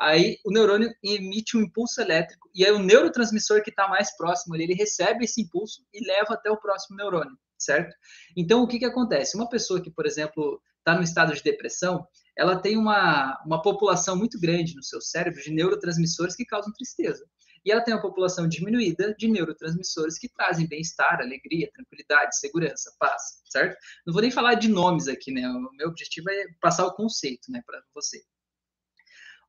Aí 0.00 0.38
o 0.46 0.50
neurônio 0.50 0.90
emite 1.04 1.58
um 1.58 1.60
impulso 1.60 2.00
elétrico 2.00 2.48
e 2.54 2.64
aí 2.64 2.72
o 2.72 2.78
neurotransmissor 2.78 3.62
que 3.62 3.68
está 3.68 3.86
mais 3.86 4.16
próximo 4.16 4.56
ele 4.56 4.72
recebe 4.72 5.26
esse 5.26 5.42
impulso 5.42 5.84
e 5.92 6.02
leva 6.06 6.32
até 6.32 6.50
o 6.50 6.56
próximo 6.56 6.96
neurônio, 6.96 7.36
certo? 7.58 7.94
Então 8.34 8.62
o 8.62 8.66
que, 8.66 8.78
que 8.78 8.86
acontece? 8.86 9.36
Uma 9.36 9.48
pessoa 9.48 9.78
que, 9.78 9.90
por 9.90 10.06
exemplo, 10.06 10.58
está 10.78 10.94
no 10.94 11.02
estado 11.02 11.34
de 11.34 11.42
depressão, 11.42 12.06
ela 12.34 12.58
tem 12.58 12.78
uma, 12.78 13.38
uma 13.44 13.60
população 13.60 14.16
muito 14.16 14.40
grande 14.40 14.74
no 14.74 14.82
seu 14.82 15.02
cérebro 15.02 15.42
de 15.42 15.52
neurotransmissores 15.52 16.34
que 16.34 16.46
causam 16.46 16.72
tristeza. 16.72 17.22
E 17.62 17.70
ela 17.70 17.82
tem 17.82 17.92
uma 17.92 18.00
população 18.00 18.48
diminuída 18.48 19.14
de 19.18 19.28
neurotransmissores 19.28 20.18
que 20.18 20.30
trazem 20.30 20.66
bem-estar, 20.66 21.20
alegria, 21.20 21.70
tranquilidade, 21.74 22.38
segurança, 22.38 22.90
paz, 22.98 23.22
certo? 23.44 23.76
Não 24.06 24.14
vou 24.14 24.22
nem 24.22 24.30
falar 24.30 24.54
de 24.54 24.68
nomes 24.68 25.08
aqui, 25.08 25.30
né? 25.30 25.46
O 25.46 25.68
meu 25.76 25.88
objetivo 25.88 26.30
é 26.30 26.46
passar 26.58 26.86
o 26.86 26.94
conceito, 26.94 27.52
né, 27.52 27.60
para 27.66 27.82
você. 27.94 28.22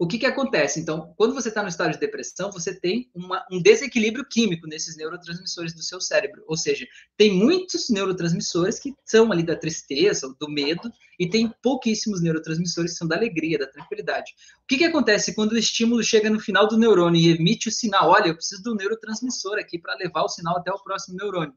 O 0.01 0.07
que, 0.07 0.17
que 0.17 0.25
acontece? 0.25 0.79
Então, 0.79 1.13
quando 1.15 1.35
você 1.35 1.49
está 1.49 1.61
no 1.61 1.69
estado 1.69 1.91
de 1.91 1.99
depressão, 1.99 2.51
você 2.51 2.73
tem 2.73 3.11
uma, 3.13 3.45
um 3.51 3.61
desequilíbrio 3.61 4.25
químico 4.27 4.65
nesses 4.65 4.97
neurotransmissores 4.97 5.75
do 5.75 5.83
seu 5.83 6.01
cérebro. 6.01 6.43
Ou 6.47 6.57
seja, 6.57 6.87
tem 7.15 7.31
muitos 7.31 7.87
neurotransmissores 7.87 8.79
que 8.79 8.95
são 9.05 9.31
ali 9.31 9.43
da 9.43 9.55
tristeza, 9.55 10.35
do 10.39 10.49
medo, 10.49 10.91
e 11.19 11.29
tem 11.29 11.53
pouquíssimos 11.61 12.19
neurotransmissores 12.19 12.93
que 12.93 12.97
são 12.97 13.07
da 13.07 13.15
alegria, 13.15 13.59
da 13.59 13.67
tranquilidade. 13.67 14.31
O 14.63 14.67
que, 14.67 14.79
que 14.79 14.85
acontece 14.85 15.35
quando 15.35 15.51
o 15.51 15.57
estímulo 15.57 16.03
chega 16.03 16.31
no 16.31 16.39
final 16.39 16.67
do 16.67 16.79
neurônio 16.79 17.21
e 17.21 17.29
emite 17.29 17.69
o 17.69 17.71
sinal? 17.71 18.09
Olha, 18.09 18.29
eu 18.29 18.35
preciso 18.35 18.63
do 18.63 18.73
neurotransmissor 18.73 19.59
aqui 19.59 19.77
para 19.77 19.93
levar 19.97 20.23
o 20.23 20.29
sinal 20.29 20.57
até 20.57 20.71
o 20.71 20.81
próximo 20.81 21.15
neurônio. 21.15 21.53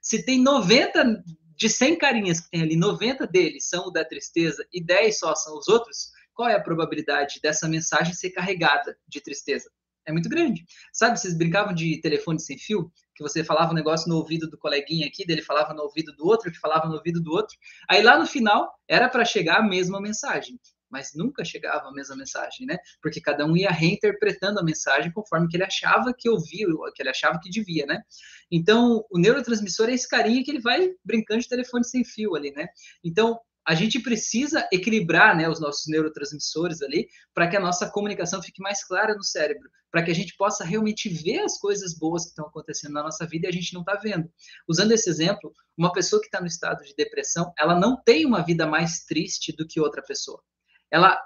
Se 0.00 0.24
tem 0.24 0.40
90 0.40 1.24
de 1.56 1.68
100 1.68 1.98
carinhas 1.98 2.38
que 2.38 2.48
tem 2.48 2.62
ali, 2.62 2.76
90 2.76 3.26
deles 3.26 3.68
são 3.68 3.88
o 3.88 3.90
da 3.90 4.04
tristeza 4.04 4.64
e 4.72 4.80
10 4.80 5.18
só 5.18 5.34
são 5.34 5.58
os 5.58 5.66
outros, 5.66 6.16
qual 6.38 6.48
é 6.48 6.54
a 6.54 6.62
probabilidade 6.62 7.40
dessa 7.42 7.66
mensagem 7.66 8.14
ser 8.14 8.30
carregada 8.30 8.96
de 9.08 9.20
tristeza? 9.20 9.68
É 10.06 10.12
muito 10.12 10.28
grande. 10.28 10.64
Sabe, 10.92 11.18
vocês 11.18 11.36
brincavam 11.36 11.74
de 11.74 12.00
telefone 12.00 12.38
sem 12.38 12.56
fio? 12.56 12.92
Que 13.12 13.24
você 13.24 13.42
falava 13.42 13.72
um 13.72 13.74
negócio 13.74 14.08
no 14.08 14.14
ouvido 14.14 14.48
do 14.48 14.56
coleguinha 14.56 15.08
aqui, 15.08 15.26
dele 15.26 15.42
falava 15.42 15.74
no 15.74 15.82
ouvido 15.82 16.14
do 16.14 16.24
outro, 16.24 16.52
que 16.52 16.58
falava 16.60 16.86
no 16.86 16.94
ouvido 16.94 17.20
do 17.20 17.32
outro. 17.32 17.58
Aí 17.90 18.04
lá 18.04 18.16
no 18.16 18.24
final 18.24 18.72
era 18.86 19.08
para 19.08 19.24
chegar 19.24 19.58
a 19.58 19.62
mesma 19.64 20.00
mensagem, 20.00 20.60
mas 20.88 21.10
nunca 21.12 21.44
chegava 21.44 21.88
a 21.88 21.92
mesma 21.92 22.14
mensagem, 22.14 22.68
né? 22.68 22.78
Porque 23.02 23.20
cada 23.20 23.44
um 23.44 23.56
ia 23.56 23.70
reinterpretando 23.70 24.60
a 24.60 24.64
mensagem 24.64 25.10
conforme 25.10 25.48
que 25.48 25.56
ele 25.56 25.64
achava 25.64 26.14
que 26.16 26.30
ouvia, 26.30 26.68
que 26.94 27.02
ele 27.02 27.10
achava 27.10 27.40
que 27.40 27.50
devia, 27.50 27.84
né? 27.84 28.00
Então, 28.48 29.04
o 29.10 29.18
neurotransmissor 29.18 29.88
é 29.88 29.94
esse 29.94 30.08
carinha 30.08 30.44
que 30.44 30.52
ele 30.52 30.60
vai 30.60 30.88
brincando 31.04 31.40
de 31.40 31.48
telefone 31.48 31.84
sem 31.84 32.04
fio 32.04 32.36
ali, 32.36 32.52
né? 32.52 32.68
Então, 33.02 33.40
a 33.68 33.74
gente 33.74 34.00
precisa 34.00 34.66
equilibrar 34.72 35.36
né, 35.36 35.46
os 35.46 35.60
nossos 35.60 35.86
neurotransmissores 35.88 36.80
ali 36.80 37.06
para 37.34 37.46
que 37.46 37.54
a 37.54 37.60
nossa 37.60 37.86
comunicação 37.90 38.42
fique 38.42 38.62
mais 38.62 38.82
clara 38.82 39.14
no 39.14 39.22
cérebro, 39.22 39.68
para 39.90 40.02
que 40.02 40.10
a 40.10 40.14
gente 40.14 40.34
possa 40.38 40.64
realmente 40.64 41.06
ver 41.10 41.40
as 41.40 41.58
coisas 41.58 41.92
boas 41.94 42.22
que 42.22 42.30
estão 42.30 42.46
acontecendo 42.46 42.94
na 42.94 43.02
nossa 43.02 43.26
vida 43.26 43.46
e 43.46 43.50
a 43.50 43.52
gente 43.52 43.74
não 43.74 43.82
está 43.82 43.96
vendo. 43.96 44.26
Usando 44.66 44.92
esse 44.92 45.10
exemplo, 45.10 45.52
uma 45.76 45.92
pessoa 45.92 46.18
que 46.18 46.28
está 46.28 46.40
no 46.40 46.46
estado 46.46 46.82
de 46.82 46.94
depressão, 46.96 47.52
ela 47.58 47.78
não 47.78 48.02
tem 48.02 48.24
uma 48.24 48.42
vida 48.42 48.66
mais 48.66 49.04
triste 49.04 49.54
do 49.54 49.66
que 49.66 49.78
outra 49.78 50.02
pessoa 50.02 50.42
ela, 50.90 51.22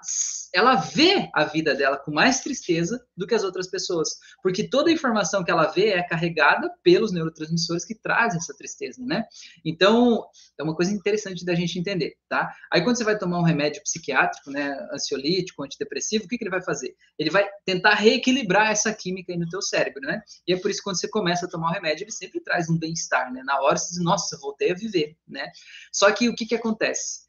ela 0.53 0.75
vê 0.75 1.29
a 1.33 1.45
vida 1.45 1.73
dela 1.73 1.97
com 1.97 2.11
mais 2.11 2.41
tristeza 2.41 3.03
do 3.15 3.25
que 3.25 3.33
as 3.33 3.43
outras 3.43 3.67
pessoas, 3.67 4.09
porque 4.41 4.67
toda 4.67 4.89
a 4.89 4.93
informação 4.93 5.43
que 5.43 5.51
ela 5.51 5.67
vê 5.67 5.89
é 5.89 6.03
carregada 6.03 6.69
pelos 6.83 7.11
neurotransmissores 7.11 7.85
que 7.85 7.95
trazem 7.95 8.37
essa 8.37 8.53
tristeza, 8.55 9.01
né? 9.03 9.23
Então, 9.63 10.25
é 10.59 10.63
uma 10.63 10.75
coisa 10.75 10.91
interessante 10.91 11.45
da 11.45 11.55
gente 11.55 11.79
entender, 11.79 12.15
tá? 12.27 12.53
Aí, 12.71 12.83
quando 12.83 12.97
você 12.97 13.03
vai 13.03 13.17
tomar 13.17 13.39
um 13.39 13.43
remédio 13.43 13.81
psiquiátrico, 13.83 14.51
né, 14.51 14.77
ansiolítico, 14.91 15.63
antidepressivo, 15.63 16.25
o 16.25 16.27
que, 16.27 16.37
que 16.37 16.43
ele 16.43 16.51
vai 16.51 16.61
fazer? 16.61 16.95
Ele 17.17 17.29
vai 17.29 17.47
tentar 17.65 17.95
reequilibrar 17.95 18.71
essa 18.71 18.93
química 18.93 19.31
aí 19.31 19.39
no 19.39 19.47
teu 19.47 19.61
cérebro, 19.61 20.01
né? 20.01 20.21
E 20.47 20.53
é 20.53 20.57
por 20.59 20.69
isso 20.69 20.79
que 20.79 20.83
quando 20.83 20.99
você 20.99 21.07
começa 21.07 21.45
a 21.45 21.49
tomar 21.49 21.69
o 21.69 21.73
remédio, 21.73 22.03
ele 22.03 22.11
sempre 22.11 22.41
traz 22.41 22.69
um 22.69 22.77
bem-estar, 22.77 23.31
né? 23.31 23.41
Na 23.45 23.61
hora 23.61 23.77
você 23.77 23.89
diz, 23.89 24.03
nossa, 24.03 24.37
voltei 24.37 24.71
a 24.71 24.75
viver, 24.75 25.15
né? 25.27 25.47
Só 25.91 26.11
que 26.11 26.27
o 26.27 26.35
que, 26.35 26.45
que 26.45 26.55
acontece? 26.55 27.23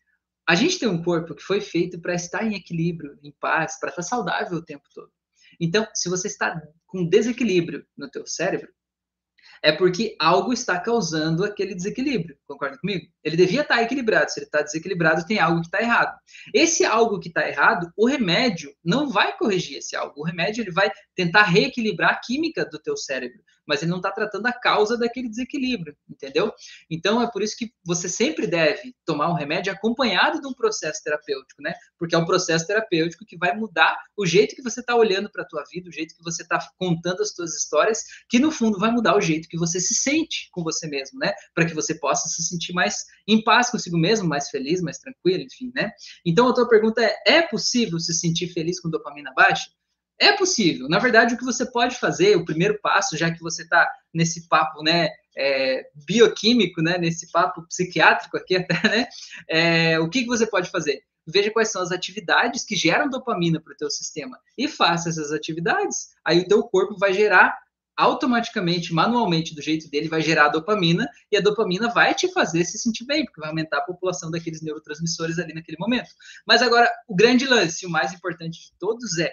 A 0.46 0.54
gente 0.54 0.78
tem 0.78 0.88
um 0.88 1.02
corpo 1.02 1.34
que 1.34 1.42
foi 1.42 1.60
feito 1.60 1.98
para 2.00 2.14
estar 2.14 2.44
em 2.44 2.54
equilíbrio, 2.54 3.18
em 3.22 3.32
paz, 3.32 3.78
para 3.80 3.88
estar 3.90 4.02
saudável 4.02 4.58
o 4.58 4.64
tempo 4.64 4.84
todo. 4.94 5.10
Então, 5.58 5.86
se 5.94 6.08
você 6.08 6.28
está 6.28 6.60
com 6.86 7.08
desequilíbrio 7.08 7.86
no 7.96 8.10
teu 8.10 8.26
cérebro, 8.26 8.68
é 9.62 9.72
porque 9.72 10.14
algo 10.20 10.52
está 10.52 10.78
causando 10.78 11.42
aquele 11.42 11.74
desequilíbrio. 11.74 12.36
Concorda 12.46 12.76
comigo? 12.76 13.06
Ele 13.22 13.34
devia 13.34 13.62
estar 13.62 13.82
equilibrado. 13.82 14.30
Se 14.30 14.40
ele 14.40 14.44
está 14.46 14.60
desequilibrado, 14.60 15.24
tem 15.24 15.38
algo 15.38 15.62
que 15.62 15.68
está 15.68 15.80
errado. 15.80 16.14
Esse 16.52 16.84
algo 16.84 17.18
que 17.18 17.28
está 17.28 17.48
errado, 17.48 17.90
o 17.96 18.06
remédio 18.06 18.74
não 18.84 19.08
vai 19.08 19.34
corrigir 19.38 19.78
esse 19.78 19.96
algo. 19.96 20.20
O 20.20 20.24
remédio 20.24 20.62
ele 20.62 20.70
vai 20.70 20.90
tentar 21.14 21.44
reequilibrar 21.44 22.10
a 22.10 22.20
química 22.20 22.66
do 22.66 22.78
teu 22.78 22.94
cérebro 22.94 23.42
mas 23.66 23.82
ele 23.82 23.90
não 23.90 23.98
está 23.98 24.10
tratando 24.10 24.46
a 24.46 24.52
causa 24.52 24.96
daquele 24.96 25.28
desequilíbrio, 25.28 25.96
entendeu? 26.08 26.52
Então 26.90 27.22
é 27.22 27.30
por 27.30 27.42
isso 27.42 27.56
que 27.56 27.72
você 27.84 28.08
sempre 28.08 28.46
deve 28.46 28.94
tomar 29.04 29.30
um 29.30 29.34
remédio 29.34 29.72
acompanhado 29.72 30.40
de 30.40 30.46
um 30.46 30.52
processo 30.52 31.02
terapêutico, 31.02 31.62
né? 31.62 31.74
Porque 31.98 32.14
é 32.14 32.18
um 32.18 32.24
processo 32.24 32.66
terapêutico 32.66 33.24
que 33.24 33.36
vai 33.36 33.54
mudar 33.56 33.96
o 34.16 34.26
jeito 34.26 34.54
que 34.54 34.62
você 34.62 34.80
está 34.80 34.94
olhando 34.94 35.30
para 35.30 35.42
a 35.42 35.46
tua 35.46 35.64
vida, 35.70 35.88
o 35.88 35.92
jeito 35.92 36.16
que 36.16 36.22
você 36.22 36.42
está 36.42 36.58
contando 36.78 37.22
as 37.22 37.32
suas 37.32 37.54
histórias, 37.54 38.02
que 38.28 38.38
no 38.38 38.50
fundo 38.50 38.78
vai 38.78 38.90
mudar 38.90 39.16
o 39.16 39.20
jeito 39.20 39.48
que 39.48 39.58
você 39.58 39.80
se 39.80 39.94
sente 39.94 40.48
com 40.52 40.62
você 40.62 40.86
mesmo, 40.86 41.18
né? 41.18 41.32
Para 41.54 41.66
que 41.66 41.74
você 41.74 41.94
possa 41.94 42.28
se 42.28 42.42
sentir 42.42 42.72
mais 42.72 43.04
em 43.26 43.42
paz 43.42 43.70
consigo 43.70 43.98
mesmo, 43.98 44.28
mais 44.28 44.48
feliz, 44.50 44.80
mais 44.80 44.98
tranquilo, 44.98 45.44
enfim, 45.44 45.72
né? 45.74 45.90
Então 46.24 46.48
a 46.48 46.54
tua 46.54 46.68
pergunta 46.68 47.02
é: 47.02 47.14
é 47.26 47.42
possível 47.42 47.98
se 47.98 48.12
sentir 48.14 48.48
feliz 48.48 48.80
com 48.80 48.90
dopamina 48.90 49.32
baixa? 49.34 49.70
É 50.18 50.32
possível. 50.36 50.88
Na 50.88 50.98
verdade, 50.98 51.34
o 51.34 51.38
que 51.38 51.44
você 51.44 51.66
pode 51.66 51.96
fazer, 51.96 52.36
o 52.36 52.44
primeiro 52.44 52.78
passo, 52.80 53.16
já 53.16 53.30
que 53.32 53.40
você 53.40 53.62
está 53.62 53.90
nesse 54.12 54.48
papo, 54.48 54.82
né, 54.82 55.08
é, 55.36 55.88
bioquímico, 56.06 56.80
né, 56.80 56.98
nesse 56.98 57.30
papo 57.32 57.66
psiquiátrico 57.66 58.36
aqui 58.36 58.56
até, 58.56 58.88
né, 58.88 59.06
é, 59.48 59.98
o 59.98 60.08
que, 60.08 60.22
que 60.22 60.28
você 60.28 60.46
pode 60.46 60.70
fazer? 60.70 61.02
Veja 61.26 61.50
quais 61.50 61.72
são 61.72 61.82
as 61.82 61.90
atividades 61.90 62.64
que 62.64 62.76
geram 62.76 63.08
dopamina 63.08 63.60
para 63.60 63.72
o 63.72 63.76
teu 63.76 63.90
sistema 63.90 64.38
e 64.58 64.68
faça 64.68 65.08
essas 65.08 65.32
atividades. 65.32 66.10
Aí 66.24 66.40
o 66.40 66.46
teu 66.46 66.62
corpo 66.64 66.96
vai 66.98 67.14
gerar 67.14 67.58
automaticamente, 67.96 68.92
manualmente, 68.92 69.54
do 69.54 69.62
jeito 69.62 69.88
dele, 69.88 70.08
vai 70.08 70.20
gerar 70.20 70.48
dopamina 70.48 71.08
e 71.30 71.36
a 71.36 71.40
dopamina 71.40 71.88
vai 71.88 72.14
te 72.14 72.30
fazer 72.32 72.64
se 72.64 72.76
sentir 72.78 73.04
bem, 73.04 73.24
porque 73.24 73.40
vai 73.40 73.50
aumentar 73.50 73.78
a 73.78 73.84
população 73.84 74.30
daqueles 74.30 74.62
neurotransmissores 74.62 75.38
ali 75.38 75.54
naquele 75.54 75.78
momento. 75.78 76.10
Mas 76.46 76.60
agora, 76.60 76.90
o 77.08 77.14
grande 77.14 77.46
lance, 77.46 77.86
o 77.86 77.90
mais 77.90 78.12
importante 78.12 78.60
de 78.60 78.72
todos 78.78 79.18
é 79.18 79.32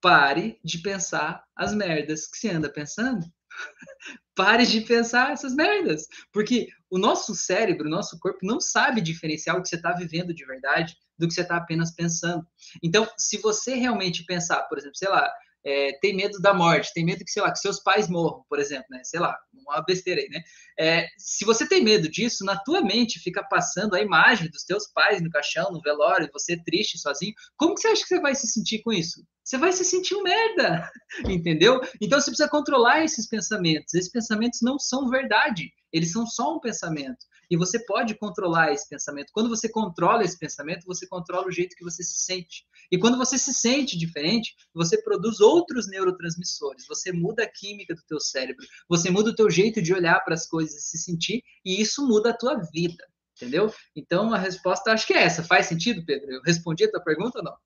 pare 0.00 0.58
de 0.64 0.78
pensar 0.78 1.44
as 1.56 1.74
merdas 1.74 2.26
que 2.26 2.38
você 2.38 2.50
anda 2.50 2.70
pensando. 2.70 3.24
pare 4.34 4.64
de 4.66 4.80
pensar 4.82 5.32
essas 5.32 5.54
merdas. 5.54 6.06
Porque 6.32 6.68
o 6.90 6.98
nosso 6.98 7.34
cérebro, 7.34 7.86
o 7.86 7.90
nosso 7.90 8.18
corpo 8.18 8.38
não 8.42 8.60
sabe 8.60 9.00
diferenciar 9.00 9.56
o 9.56 9.62
que 9.62 9.68
você 9.68 9.76
está 9.76 9.92
vivendo 9.92 10.32
de 10.32 10.44
verdade 10.44 10.96
do 11.18 11.26
que 11.26 11.34
você 11.34 11.42
está 11.42 11.56
apenas 11.56 11.92
pensando. 11.92 12.46
Então, 12.82 13.08
se 13.16 13.38
você 13.38 13.74
realmente 13.74 14.24
pensar, 14.24 14.62
por 14.64 14.78
exemplo, 14.78 14.96
sei 14.96 15.08
lá, 15.08 15.28
é, 15.64 15.92
tem 16.00 16.14
medo 16.16 16.40
da 16.40 16.54
morte, 16.54 16.92
tem 16.94 17.04
medo 17.04 17.24
que, 17.24 17.30
sei 17.30 17.42
lá, 17.42 17.50
que 17.50 17.58
seus 17.58 17.80
pais 17.82 18.08
morram, 18.08 18.44
por 18.48 18.58
exemplo, 18.58 18.86
né? 18.90 19.00
Sei 19.04 19.20
lá, 19.20 19.36
uma 19.52 19.82
besteira 19.82 20.20
aí, 20.20 20.28
né? 20.28 20.42
É, 20.78 21.06
se 21.18 21.44
você 21.44 21.68
tem 21.68 21.82
medo 21.82 22.08
disso, 22.08 22.44
na 22.44 22.56
tua 22.56 22.80
mente 22.80 23.18
fica 23.20 23.42
passando 23.42 23.94
a 23.94 24.00
imagem 24.00 24.48
dos 24.50 24.64
teus 24.64 24.86
pais 24.92 25.22
no 25.22 25.30
caixão, 25.30 25.70
no 25.72 25.80
velório, 25.80 26.30
você 26.32 26.56
triste, 26.62 26.98
sozinho. 26.98 27.34
Como 27.56 27.74
que 27.74 27.80
você 27.80 27.88
acha 27.88 28.02
que 28.02 28.08
você 28.08 28.20
vai 28.20 28.34
se 28.34 28.46
sentir 28.46 28.82
com 28.82 28.92
isso? 28.92 29.22
Você 29.44 29.56
vai 29.56 29.72
se 29.72 29.84
sentir 29.84 30.14
um 30.14 30.22
merda, 30.22 30.90
entendeu? 31.28 31.80
Então 32.00 32.20
você 32.20 32.30
precisa 32.30 32.48
controlar 32.48 33.04
esses 33.04 33.26
pensamentos. 33.26 33.94
Esses 33.94 34.10
pensamentos 34.10 34.60
não 34.62 34.78
são 34.78 35.08
verdade, 35.08 35.72
eles 35.92 36.12
são 36.12 36.26
só 36.26 36.54
um 36.54 36.60
pensamento. 36.60 37.26
E 37.50 37.56
você 37.56 37.82
pode 37.84 38.14
controlar 38.16 38.72
esse 38.72 38.86
pensamento. 38.88 39.30
Quando 39.32 39.48
você 39.48 39.68
controla 39.68 40.22
esse 40.22 40.38
pensamento, 40.38 40.84
você 40.84 41.06
controla 41.06 41.46
o 41.46 41.50
jeito 41.50 41.74
que 41.74 41.84
você 41.84 42.02
se 42.02 42.24
sente. 42.24 42.64
E 42.92 42.98
quando 42.98 43.16
você 43.16 43.38
se 43.38 43.54
sente 43.54 43.96
diferente, 43.96 44.54
você 44.74 45.00
produz 45.02 45.40
outros 45.40 45.88
neurotransmissores. 45.88 46.86
Você 46.86 47.10
muda 47.10 47.44
a 47.44 47.50
química 47.50 47.94
do 47.94 48.02
teu 48.06 48.20
cérebro. 48.20 48.66
Você 48.88 49.10
muda 49.10 49.30
o 49.30 49.34
teu 49.34 49.50
jeito 49.50 49.80
de 49.80 49.94
olhar 49.94 50.20
para 50.24 50.34
as 50.34 50.46
coisas 50.46 50.74
e 50.74 50.90
se 50.90 50.98
sentir. 50.98 51.42
E 51.64 51.80
isso 51.80 52.06
muda 52.06 52.30
a 52.30 52.36
tua 52.36 52.60
vida. 52.72 53.04
Entendeu? 53.36 53.72
Então 53.94 54.34
a 54.34 54.38
resposta 54.38 54.92
acho 54.92 55.06
que 55.06 55.14
é 55.14 55.22
essa. 55.22 55.42
Faz 55.42 55.66
sentido, 55.66 56.04
Pedro? 56.04 56.30
Eu 56.30 56.42
respondi 56.42 56.84
a 56.84 56.90
tua 56.90 57.02
pergunta 57.02 57.38
ou 57.38 57.44
não? 57.44 57.56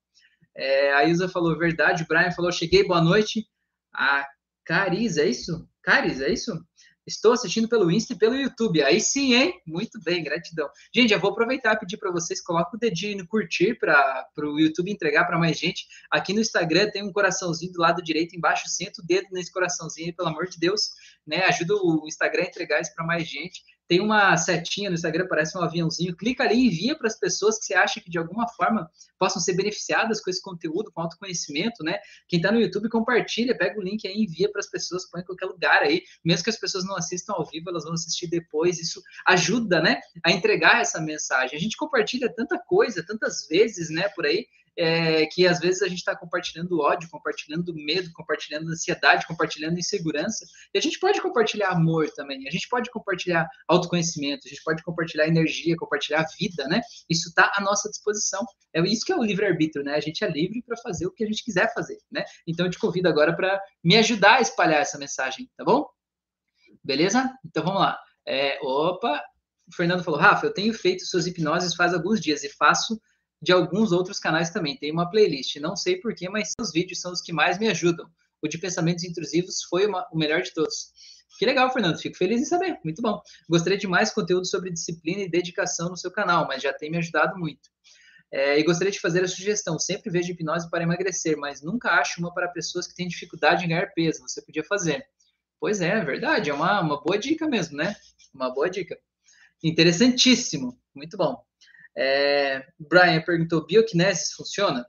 É, 0.55 0.93
a 0.93 1.03
Isa 1.05 1.27
falou 1.27 1.57
verdade, 1.57 2.03
o 2.03 2.07
Brian 2.07 2.31
falou: 2.31 2.51
cheguei, 2.51 2.85
boa 2.85 3.01
noite. 3.01 3.47
A 3.93 4.27
Caris, 4.63 5.17
é 5.17 5.27
isso? 5.27 5.67
Caris, 5.81 6.21
é 6.21 6.31
isso? 6.31 6.53
Estou 7.05 7.33
assistindo 7.33 7.67
pelo 7.67 7.91
Insta 7.91 8.13
e 8.13 8.17
pelo 8.17 8.35
YouTube. 8.35 8.81
Aí 8.81 9.01
sim, 9.01 9.33
hein? 9.33 9.61
Muito 9.67 9.99
bem, 10.01 10.23
gratidão. 10.23 10.69
Gente, 10.93 11.11
eu 11.11 11.19
vou 11.19 11.31
aproveitar 11.31 11.73
e 11.73 11.79
pedir 11.79 11.97
para 11.97 12.11
vocês, 12.11 12.41
coloquem 12.41 12.77
o 12.77 12.79
dedinho 12.79 13.17
no 13.17 13.27
curtir 13.27 13.77
para 13.77 14.25
o 14.37 14.59
YouTube 14.59 14.91
entregar 14.91 15.25
para 15.25 15.37
mais 15.37 15.57
gente. 15.57 15.85
Aqui 16.09 16.33
no 16.33 16.39
Instagram 16.39 16.89
tem 16.91 17.03
um 17.03 17.11
coraçãozinho 17.11 17.73
do 17.73 17.81
lado 17.81 18.01
direito 18.01 18.35
embaixo. 18.35 18.69
Senta 18.69 19.01
o 19.01 19.05
dedo 19.05 19.27
nesse 19.31 19.51
coraçãozinho, 19.51 20.15
pelo 20.15 20.29
amor 20.29 20.47
de 20.47 20.57
Deus. 20.57 20.91
Né? 21.27 21.43
Ajuda 21.43 21.75
o 21.75 22.05
Instagram 22.07 22.43
a 22.43 22.47
entregar 22.47 22.81
isso 22.81 22.93
para 22.95 23.05
mais 23.05 23.27
gente 23.27 23.61
tem 23.87 23.99
uma 23.99 24.35
setinha 24.37 24.89
no 24.89 24.95
Instagram, 24.95 25.27
parece 25.27 25.57
um 25.57 25.61
aviãozinho, 25.61 26.15
clica 26.15 26.43
ali 26.43 26.55
e 26.55 26.67
envia 26.67 26.97
para 26.97 27.07
as 27.07 27.19
pessoas 27.19 27.59
que 27.59 27.65
você 27.65 27.73
acha 27.73 27.99
que 27.99 28.09
de 28.09 28.17
alguma 28.17 28.47
forma 28.47 28.89
possam 29.19 29.41
ser 29.41 29.53
beneficiadas 29.53 30.21
com 30.21 30.29
esse 30.29 30.41
conteúdo, 30.41 30.91
com 30.91 31.01
autoconhecimento, 31.01 31.83
né? 31.83 31.99
Quem 32.27 32.37
está 32.37 32.51
no 32.51 32.59
YouTube, 32.59 32.89
compartilha, 32.89 33.57
pega 33.57 33.79
o 33.79 33.83
link 33.83 34.07
aí, 34.07 34.23
envia 34.23 34.49
para 34.51 34.59
as 34.59 34.69
pessoas, 34.69 35.09
põe 35.09 35.21
em 35.21 35.25
qualquer 35.25 35.45
lugar 35.45 35.81
aí, 35.81 36.03
mesmo 36.23 36.43
que 36.43 36.49
as 36.49 36.59
pessoas 36.59 36.85
não 36.85 36.95
assistam 36.95 37.33
ao 37.33 37.45
vivo, 37.45 37.69
elas 37.69 37.83
vão 37.83 37.93
assistir 37.93 38.27
depois, 38.27 38.79
isso 38.79 39.01
ajuda, 39.27 39.81
né, 39.81 39.99
a 40.23 40.31
entregar 40.31 40.81
essa 40.81 41.01
mensagem. 41.01 41.57
A 41.57 41.61
gente 41.61 41.77
compartilha 41.77 42.33
tanta 42.33 42.57
coisa, 42.57 43.05
tantas 43.05 43.47
vezes, 43.47 43.89
né, 43.89 44.07
por 44.09 44.25
aí, 44.25 44.47
é, 44.77 45.25
que 45.27 45.47
às 45.47 45.59
vezes 45.59 45.81
a 45.81 45.87
gente 45.87 45.99
está 45.99 46.15
compartilhando 46.15 46.79
ódio, 46.79 47.09
compartilhando 47.09 47.73
medo, 47.75 48.11
compartilhando 48.13 48.69
ansiedade, 48.69 49.27
compartilhando 49.27 49.77
insegurança. 49.77 50.45
E 50.73 50.77
a 50.77 50.81
gente 50.81 50.99
pode 50.99 51.21
compartilhar 51.21 51.69
amor 51.69 52.09
também, 52.11 52.47
a 52.47 52.51
gente 52.51 52.67
pode 52.67 52.89
compartilhar 52.89 53.47
autoconhecimento, 53.67 54.41
a 54.45 54.49
gente 54.49 54.63
pode 54.63 54.83
compartilhar 54.83 55.27
energia, 55.27 55.75
compartilhar 55.77 56.25
vida, 56.39 56.67
né? 56.67 56.81
Isso 57.09 57.29
está 57.29 57.51
à 57.55 57.61
nossa 57.61 57.89
disposição. 57.89 58.43
É 58.73 58.81
isso 58.81 59.05
que 59.05 59.13
é 59.13 59.17
o 59.17 59.23
livre-arbítrio, 59.23 59.83
né? 59.83 59.95
A 59.95 60.01
gente 60.01 60.23
é 60.23 60.29
livre 60.29 60.61
para 60.63 60.77
fazer 60.77 61.05
o 61.05 61.11
que 61.11 61.23
a 61.23 61.27
gente 61.27 61.43
quiser 61.43 61.73
fazer, 61.73 61.97
né? 62.11 62.23
Então 62.47 62.65
eu 62.65 62.71
te 62.71 62.79
convido 62.79 63.07
agora 63.07 63.35
para 63.35 63.61
me 63.83 63.95
ajudar 63.97 64.37
a 64.37 64.41
espalhar 64.41 64.81
essa 64.81 64.97
mensagem, 64.97 65.49
tá 65.55 65.63
bom? 65.63 65.87
Beleza? 66.83 67.31
Então 67.45 67.63
vamos 67.63 67.81
lá. 67.81 67.97
É, 68.25 68.57
opa, 68.61 69.21
o 69.67 69.75
Fernando 69.75 70.03
falou, 70.03 70.19
Rafa, 70.19 70.45
eu 70.45 70.53
tenho 70.53 70.73
feito 70.73 71.05
suas 71.05 71.27
hipnoses 71.27 71.75
faz 71.75 71.93
alguns 71.93 72.19
dias 72.19 72.43
e 72.43 72.49
faço 72.49 72.99
de 73.43 73.51
alguns 73.51 73.91
outros 73.91 74.19
canais 74.19 74.49
também. 74.49 74.77
Tem 74.77 74.89
uma 74.89 75.09
playlist, 75.09 75.57
não 75.57 75.75
sei 75.75 75.97
porquê, 75.97 76.29
mas 76.29 76.53
os 76.57 76.71
vídeos 76.71 77.01
são 77.01 77.11
os 77.11 77.21
que 77.21 77.33
mais 77.33 77.59
me 77.59 77.67
ajudam. 77.67 78.09
O 78.41 78.47
de 78.47 78.57
pensamentos 78.57 79.03
intrusivos 79.03 79.63
foi 79.63 79.85
uma, 79.85 80.07
o 80.11 80.17
melhor 80.17 80.41
de 80.41 80.53
todos. 80.53 80.93
Que 81.37 81.45
legal, 81.45 81.71
Fernando. 81.71 81.99
Fico 81.99 82.15
feliz 82.15 82.41
em 82.41 82.45
saber. 82.45 82.79
Muito 82.85 83.01
bom. 83.01 83.21
Gostaria 83.49 83.77
de 83.77 83.85
mais 83.85 84.13
conteúdo 84.13 84.47
sobre 84.47 84.71
disciplina 84.71 85.23
e 85.23 85.29
dedicação 85.29 85.89
no 85.89 85.97
seu 85.97 86.09
canal, 86.09 86.47
mas 86.47 86.63
já 86.63 86.71
tem 86.71 86.89
me 86.89 86.97
ajudado 86.97 87.37
muito. 87.37 87.69
É, 88.31 88.57
e 88.57 88.63
gostaria 88.63 88.91
de 88.91 88.99
fazer 88.99 89.23
a 89.23 89.27
sugestão: 89.27 89.77
sempre 89.77 90.09
vejo 90.09 90.31
hipnose 90.31 90.69
para 90.69 90.83
emagrecer, 90.83 91.37
mas 91.37 91.61
nunca 91.61 91.91
acho 91.91 92.21
uma 92.21 92.33
para 92.33 92.47
pessoas 92.47 92.87
que 92.87 92.95
têm 92.95 93.07
dificuldade 93.07 93.65
em 93.65 93.67
ganhar 93.67 93.87
peso. 93.93 94.21
Você 94.21 94.41
podia 94.41 94.63
fazer. 94.63 95.05
Pois 95.59 95.81
é, 95.81 95.89
é 95.89 96.05
verdade. 96.05 96.49
É 96.49 96.53
uma, 96.53 96.79
uma 96.79 97.01
boa 97.01 97.17
dica 97.17 97.45
mesmo, 97.47 97.77
né? 97.77 97.93
Uma 98.33 98.53
boa 98.53 98.69
dica. 98.69 98.97
Interessantíssimo. 99.61 100.79
Muito 100.95 101.17
bom. 101.17 101.43
É, 101.95 102.65
Brian 102.79 103.21
perguntou: 103.21 103.65
bioquinesis 103.65 104.33
funciona? 104.33 104.85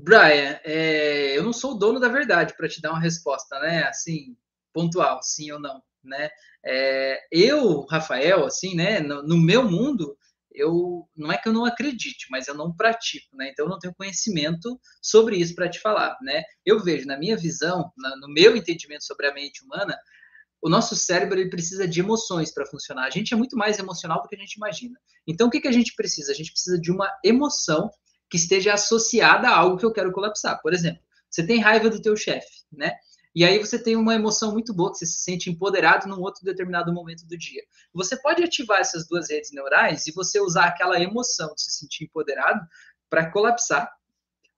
Brian, 0.00 0.60
é, 0.64 1.36
eu 1.36 1.42
não 1.42 1.52
sou 1.52 1.72
o 1.72 1.78
dono 1.78 1.98
da 1.98 2.08
verdade 2.08 2.54
para 2.56 2.68
te 2.68 2.80
dar 2.80 2.90
uma 2.90 3.00
resposta, 3.00 3.58
né? 3.58 3.82
Assim, 3.84 4.36
pontual, 4.72 5.20
sim 5.22 5.50
ou 5.50 5.58
não, 5.58 5.82
né? 6.04 6.30
É, 6.64 7.20
eu, 7.32 7.84
Rafael, 7.86 8.44
assim, 8.44 8.76
né? 8.76 9.00
No, 9.00 9.22
no, 9.24 9.36
meu 9.36 9.68
mundo, 9.68 10.16
eu 10.52 11.08
não 11.16 11.32
é 11.32 11.38
que 11.38 11.48
eu 11.48 11.52
não 11.52 11.64
acredite, 11.64 12.26
mas 12.30 12.46
eu 12.46 12.54
não 12.54 12.74
pratico, 12.74 13.36
né? 13.36 13.50
Então 13.50 13.66
eu 13.66 13.70
não 13.70 13.78
tenho 13.78 13.94
conhecimento 13.94 14.80
sobre 15.02 15.36
isso 15.36 15.54
para 15.56 15.68
te 15.68 15.80
falar, 15.80 16.16
né? 16.22 16.44
Eu 16.64 16.78
vejo 16.78 17.06
na 17.06 17.18
minha 17.18 17.36
visão, 17.36 17.92
na, 17.96 18.16
no 18.18 18.28
meu 18.28 18.56
entendimento 18.56 19.04
sobre 19.04 19.26
a 19.26 19.34
mente 19.34 19.64
humana, 19.64 19.98
o 20.60 20.68
nosso 20.68 20.96
cérebro 20.96 21.38
ele 21.38 21.50
precisa 21.50 21.86
de 21.86 22.00
emoções 22.00 22.52
para 22.52 22.66
funcionar. 22.66 23.06
A 23.06 23.10
gente 23.10 23.32
é 23.32 23.36
muito 23.36 23.56
mais 23.56 23.78
emocional 23.78 24.22
do 24.22 24.28
que 24.28 24.36
a 24.36 24.38
gente 24.38 24.54
imagina. 24.54 24.98
Então, 25.26 25.48
o 25.48 25.50
que, 25.50 25.60
que 25.60 25.68
a 25.68 25.72
gente 25.72 25.94
precisa? 25.94 26.32
A 26.32 26.34
gente 26.34 26.50
precisa 26.50 26.80
de 26.80 26.90
uma 26.90 27.08
emoção 27.24 27.90
que 28.30 28.36
esteja 28.36 28.74
associada 28.74 29.48
a 29.48 29.56
algo 29.56 29.76
que 29.76 29.84
eu 29.84 29.92
quero 29.92 30.12
colapsar. 30.12 30.60
Por 30.60 30.72
exemplo, 30.72 31.02
você 31.30 31.46
tem 31.46 31.60
raiva 31.60 31.88
do 31.88 32.02
teu 32.02 32.16
chefe, 32.16 32.64
né? 32.72 32.92
E 33.34 33.44
aí 33.44 33.58
você 33.58 33.80
tem 33.80 33.94
uma 33.94 34.14
emoção 34.14 34.52
muito 34.52 34.74
boa, 34.74 34.90
que 34.90 34.98
você 34.98 35.06
se 35.06 35.20
sente 35.20 35.48
empoderado 35.48 36.08
num 36.08 36.20
outro 36.20 36.42
determinado 36.44 36.92
momento 36.92 37.26
do 37.26 37.38
dia. 37.38 37.62
Você 37.94 38.20
pode 38.20 38.42
ativar 38.42 38.80
essas 38.80 39.06
duas 39.06 39.30
redes 39.30 39.52
neurais 39.52 40.06
e 40.06 40.12
você 40.12 40.40
usar 40.40 40.64
aquela 40.64 41.00
emoção 41.00 41.54
de 41.54 41.62
se 41.62 41.70
sentir 41.70 42.04
empoderado 42.04 42.60
para 43.08 43.30
colapsar 43.30 43.88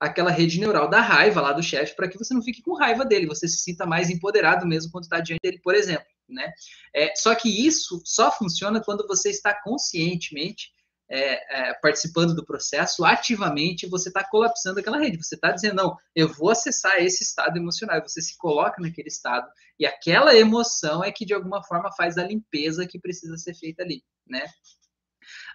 aquela 0.01 0.31
rede 0.31 0.59
neural 0.59 0.89
da 0.89 1.01
raiva 1.01 1.43
lá 1.43 1.53
do 1.53 1.63
chefe 1.63 1.95
para 1.95 2.09
que 2.09 2.19
você 2.19 2.33
não 2.33 2.43
fique 2.43 2.63
com 2.63 2.75
raiva 2.75 3.05
dele, 3.05 3.27
você 3.27 3.47
se 3.47 3.59
sinta 3.59 3.85
mais 3.85 4.09
empoderado 4.09 4.67
mesmo 4.67 4.91
quando 4.91 5.05
está 5.05 5.21
diante 5.21 5.41
dele, 5.43 5.61
por 5.63 5.75
exemplo. 5.75 6.07
Né? 6.27 6.51
É, 6.95 7.15
só 7.17 7.35
que 7.35 7.67
isso 7.67 8.01
só 8.05 8.33
funciona 8.33 8.81
quando 8.83 9.07
você 9.07 9.29
está 9.29 9.53
conscientemente 9.63 10.73
é, 11.13 11.71
é, 11.71 11.75
participando 11.75 12.37
do 12.37 12.47
processo, 12.47 13.05
ativamente 13.05 13.89
você 13.89 14.09
está 14.09 14.23
colapsando 14.23 14.79
aquela 14.79 14.97
rede. 14.97 15.17
Você 15.17 15.35
está 15.35 15.51
dizendo, 15.51 15.75
não, 15.75 15.97
eu 16.15 16.33
vou 16.33 16.51
acessar 16.51 17.03
esse 17.03 17.25
estado 17.25 17.59
emocional. 17.59 18.01
Você 18.01 18.23
se 18.23 18.39
coloca 18.39 18.81
naquele 18.81 19.09
estado 19.09 19.51
e 19.77 19.85
aquela 19.85 20.37
emoção 20.37 21.03
é 21.03 21.11
que 21.11 21.27
de 21.27 21.35
alguma 21.35 21.65
forma 21.65 21.91
faz 21.93 22.17
a 22.17 22.23
limpeza 22.23 22.87
que 22.87 22.99
precisa 22.99 23.37
ser 23.37 23.55
feita 23.55 23.83
ali, 23.83 24.05
né? 24.25 24.47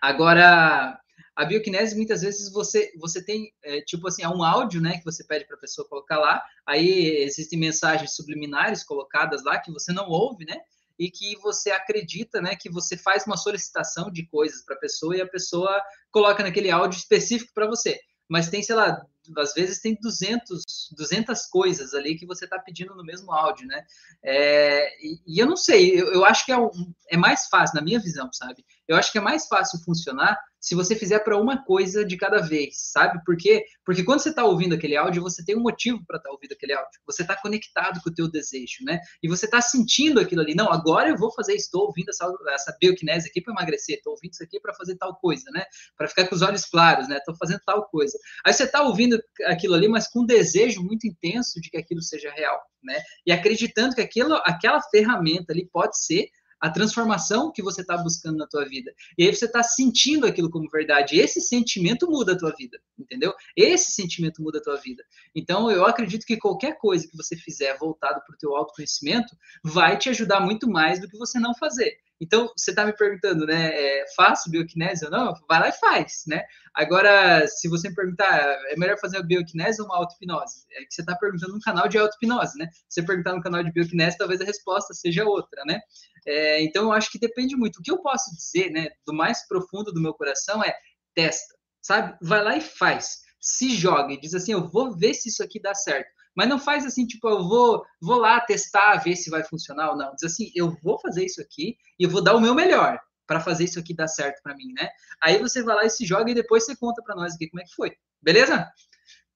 Agora, 0.02 1.00
a 1.36 1.43
bioquinese, 1.43 1.95
muitas 1.95 2.21
vezes, 2.21 2.52
você, 2.52 2.93
você 2.98 3.21
tem, 3.21 3.52
é, 3.63 3.82
tipo 3.82 4.08
assim, 4.08 4.24
é 4.24 4.30
um 4.30 4.43
áudio, 4.43 4.80
né, 4.82 4.98
que 4.98 5.04
você 5.04 5.24
pede 5.24 5.45
para 5.45 5.58
a 5.58 5.60
pessoa 5.60 5.88
colocar 5.88 6.17
lá, 6.17 6.41
aí 6.65 7.24
existem 7.24 7.60
mensagens 7.60 8.15
subliminares 8.15 8.84
colocadas 8.84 9.43
lá 9.43 9.60
que 9.60 9.71
você 9.71 9.91
não 9.91 10.08
ouve, 10.08 10.45
né, 10.45 10.58
e 10.98 11.12
que 11.12 11.36
você 11.39 11.71
acredita, 11.71 12.41
né, 12.41 12.56
que 12.56 12.69
você 12.69 12.95
faz 12.95 13.26
uma 13.26 13.36
solicitação 13.36 14.10
de 14.10 14.26
coisas 14.28 14.63
para 14.63 14.76
a 14.76 14.80
pessoa 14.80 15.15
e 15.17 15.21
a 15.21 15.28
pessoa 15.28 15.82
coloca 16.10 16.41
naquele 16.41 16.71
áudio 16.71 16.98
específico 16.98 17.52
para 17.54 17.67
você. 17.67 18.00
Mas 18.30 18.50
tem, 18.50 18.63
sei 18.63 18.76
lá, 18.76 19.06
às 19.38 19.54
vezes 19.54 19.80
tem 19.80 19.98
200, 20.02 20.63
200 20.95 21.45
coisas 21.48 21.93
ali 21.93 22.15
que 22.17 22.26
você 22.26 22.45
está 22.45 22.58
pedindo 22.58 22.95
no 22.95 23.04
mesmo 23.04 23.32
áudio, 23.32 23.67
né? 23.67 23.86
É, 24.24 25.06
e, 25.06 25.19
e, 25.28 25.39
eu 25.39 25.45
não 25.45 25.58
sei, 25.58 26.00
eu, 26.00 26.12
eu 26.13 26.26
acho 26.26 26.45
que 26.45 26.52
é, 26.52 26.58
um, 26.58 26.71
é 27.10 27.17
mais 27.17 27.48
fácil, 27.48 27.76
na 27.76 27.84
minha 27.84 28.00
visão, 28.00 28.32
sabe? 28.34 28.65
Eu 28.88 28.95
acho 28.95 29.12
que 29.12 29.17
é 29.17 29.21
mais 29.21 29.48
fácil 29.48 29.80
funcionar 29.84 30.38
se 30.65 30.74
você 30.74 30.95
fizer 30.95 31.19
para 31.19 31.38
uma 31.38 31.63
coisa 31.63 32.04
de 32.04 32.17
cada 32.17 32.39
vez, 32.39 32.89
sabe? 32.91 33.24
Por 33.24 33.38
quê? 33.38 33.63
Porque 33.86 34.04
quando 34.04 34.19
você 34.19 34.30
está 34.30 34.43
ouvindo 34.43 34.74
aquele 34.74 34.98
áudio, 34.98 35.21
você 35.21 35.45
tem 35.45 35.56
um 35.56 35.62
motivo 35.62 36.04
para 36.08 36.17
estar 36.17 36.30
tá 36.30 36.34
ouvindo 36.34 36.54
aquele 36.54 36.74
áudio. 36.74 37.00
Você 37.06 37.21
está 37.21 37.39
conectado 37.39 38.02
com 38.02 38.10
o 38.10 38.13
teu 38.13 38.28
desejo, 38.28 38.84
né? 38.84 39.00
E 39.21 39.28
você 39.28 39.45
está 39.45 39.62
sentindo 39.62 40.19
aquilo 40.19 40.41
ali. 40.41 40.56
Não, 40.56 40.71
agora 40.71 41.10
eu 41.10 41.17
vou 41.17 41.32
fazer, 41.32 41.54
estou 41.54 41.86
ouvindo 41.86 42.10
essa, 42.10 42.28
essa 42.50 42.76
bioquinese 42.82 43.30
aqui 43.30 43.41
para 43.41 43.54
emagrecer, 43.54 43.98
estou 43.98 44.13
ouvindo 44.13 44.34
isso 44.34 44.43
aqui 44.43 44.60
para 44.60 44.74
fazer 44.74 44.95
tal 44.95 45.15
coisa, 45.17 45.43
né? 45.52 45.63
Para 45.95 46.08
ficar 46.08 46.28
com 46.28 46.34
os 46.34 46.41
olhos 46.41 46.65
claros, 46.65 47.08
né? 47.08 47.17
Estou 47.17 47.36
fazendo 47.36 47.60
tal 47.63 47.88
coisa. 47.89 48.17
Aí 48.43 48.52
você 48.52 48.63
está 48.63 48.82
ouvindo 48.82 49.21
aquilo 49.45 49.76
ali, 49.76 49.88
mas 49.88 50.08
com 50.08 50.21
um 50.21 50.26
desejo 50.26 50.82
muito 50.82 51.06
intenso 51.06 51.62
de 51.62 51.69
que 51.69 51.78
aquilo 51.78 52.02
seja 52.02 52.32
real, 52.32 52.60
né? 52.84 53.04
E 53.24 53.32
acreditando 53.32 53.93
que 53.93 54.02
aquilo, 54.02 54.34
aquela 54.43 54.82
ferramenta 54.82 55.54
ali 55.54 55.69
pode 55.71 55.95
ser 56.04 56.28
a 56.60 56.70
transformação 56.70 57.52
que 57.52 57.62
você 57.62 57.82
está 57.82 57.98
buscando 57.98 58.38
na 58.38 58.48
tua 58.48 58.65
vida. 58.65 58.94
E 59.18 59.26
aí 59.26 59.36
você 59.36 59.46
está 59.46 59.62
sentindo 59.63 60.26
aquilo 60.26 60.50
como 60.50 60.70
verdade. 60.70 61.18
Esse 61.18 61.41
sentimento 61.41 62.10
muda 62.10 62.34
a 62.34 62.38
tua 62.38 62.54
vida, 62.58 62.80
entendeu? 62.98 63.34
Esse 63.56 63.91
sentimento 63.91 64.41
muda 64.41 64.60
a 64.60 64.62
tua 64.62 64.78
vida. 64.78 65.04
Então, 65.36 65.70
eu 65.70 65.86
acredito 65.86 66.26
que 66.26 66.38
qualquer 66.38 66.78
coisa 66.78 67.08
que 67.08 67.18
você 67.18 67.36
fizer 67.36 67.78
voltado 67.78 68.22
para 68.26 68.34
o 68.34 68.38
teu 68.38 68.56
autoconhecimento 68.56 69.36
vai 69.63 69.98
te 69.98 70.10
ajudar 70.10 70.39
muito 70.39 70.70
mais 70.70 71.00
do 71.00 71.08
que 71.08 71.18
você 71.18 71.39
não 71.39 71.54
fazer. 71.56 71.98
Então, 72.19 72.49
você 72.58 72.71
está 72.71 72.86
me 72.86 72.95
perguntando, 72.95 73.45
né? 73.45 73.71
É, 73.73 74.06
faço 74.15 74.49
bioquinese 74.49 75.06
ou 75.06 75.12
não? 75.12 75.34
Vai 75.49 75.60
lá 75.60 75.69
e 75.69 75.73
faz, 75.73 76.23
né? 76.28 76.43
Agora, 76.73 77.45
se 77.47 77.67
você 77.67 77.89
me 77.89 77.95
perguntar, 77.95 78.39
é 78.69 78.75
melhor 78.78 78.97
fazer 78.99 79.17
a 79.17 79.23
bioquinese 79.23 79.82
ou 79.82 79.88
uma 79.88 79.97
auto-hipnose? 79.97 80.65
É 80.71 80.86
que 80.86 80.93
você 80.93 81.01
está 81.01 81.15
perguntando 81.15 81.54
no 81.54 81.60
canal 81.60 81.88
de 81.88 81.97
auto-hipnose, 81.97 82.58
né? 82.58 82.69
Se 82.88 83.01
você 83.01 83.04
perguntar 83.04 83.34
no 83.34 83.41
canal 83.41 83.63
de 83.63 83.71
bioquinese, 83.71 84.17
talvez 84.17 84.39
a 84.39 84.45
resposta 84.45 84.93
seja 84.93 85.25
outra, 85.25 85.63
né? 85.65 85.82
É, 86.25 86.63
então, 86.63 86.86
eu 86.86 86.91
acho 86.93 87.12
que 87.12 87.19
depende 87.19 87.56
muito. 87.56 87.78
O 87.78 87.84
que 87.84 87.91
eu 87.91 88.01
posso 88.01 88.34
dizer, 88.36 88.71
né, 88.71 88.89
do 89.06 89.13
mais 89.13 89.45
profundo 89.47 89.91
do 89.91 90.01
meu 90.01 90.13
coração 90.13 90.63
é 90.63 90.73
testa, 91.13 91.54
sabe? 91.82 92.17
Vai 92.21 92.43
lá 92.43 92.58
e 92.58 92.62
faz. 92.62 93.19
Se 93.39 93.75
joga 93.75 94.13
e 94.13 94.19
diz 94.19 94.34
assim, 94.34 94.54
eu 94.54 94.67
vou 94.67 94.97
ver 94.97 95.13
se 95.13 95.30
isso 95.30 95.43
aqui 95.43 95.62
dá 95.62 95.75
certo. 95.75 96.10
Mas 96.36 96.50
não 96.50 96.60
faz 96.60 96.86
assim, 96.86 97.08
tipo, 97.08 97.30
eu 97.30 97.48
vou, 97.48 97.84
vou 98.02 98.17
lá 98.17 98.41
testar, 98.41 98.98
ver 98.98 99.15
se 99.15 99.30
vai 99.30 99.43
funcionar 99.43 99.91
ou 99.91 99.98
não. 99.98 100.13
Diz 100.15 100.34
assim, 100.34 100.52
eu 100.54 100.76
vou 100.84 101.00
fazer 101.00 101.26
isso 101.26 101.41
aqui 101.41 101.78
e 102.00 102.04
eu 102.04 102.10
vou 102.10 102.21
dar 102.21 102.36
o 102.36 102.41
meu 102.41 102.54
melhor 102.54 103.00
para 103.26 103.39
fazer 103.39 103.63
isso 103.63 103.80
aqui 103.80 103.93
dar 103.93 104.08
certo 104.08 104.41
para 104.43 104.56
mim, 104.56 104.74
né? 104.74 104.89
Aí 105.24 105.39
você 105.39 105.63
vai 105.63 105.76
lá 105.76 105.86
e 105.86 105.89
se 105.89 106.06
joga 106.06 106.30
e 106.30 106.36
depois 106.36 106.65
você 106.65 106.76
conta 106.76 107.02
para 107.02 107.15
nós 107.15 107.34
aqui 107.34 107.50
como 107.50 107.62
é 107.62 107.65
que 107.65 107.74
foi. 107.74 107.95
Beleza? 108.21 108.69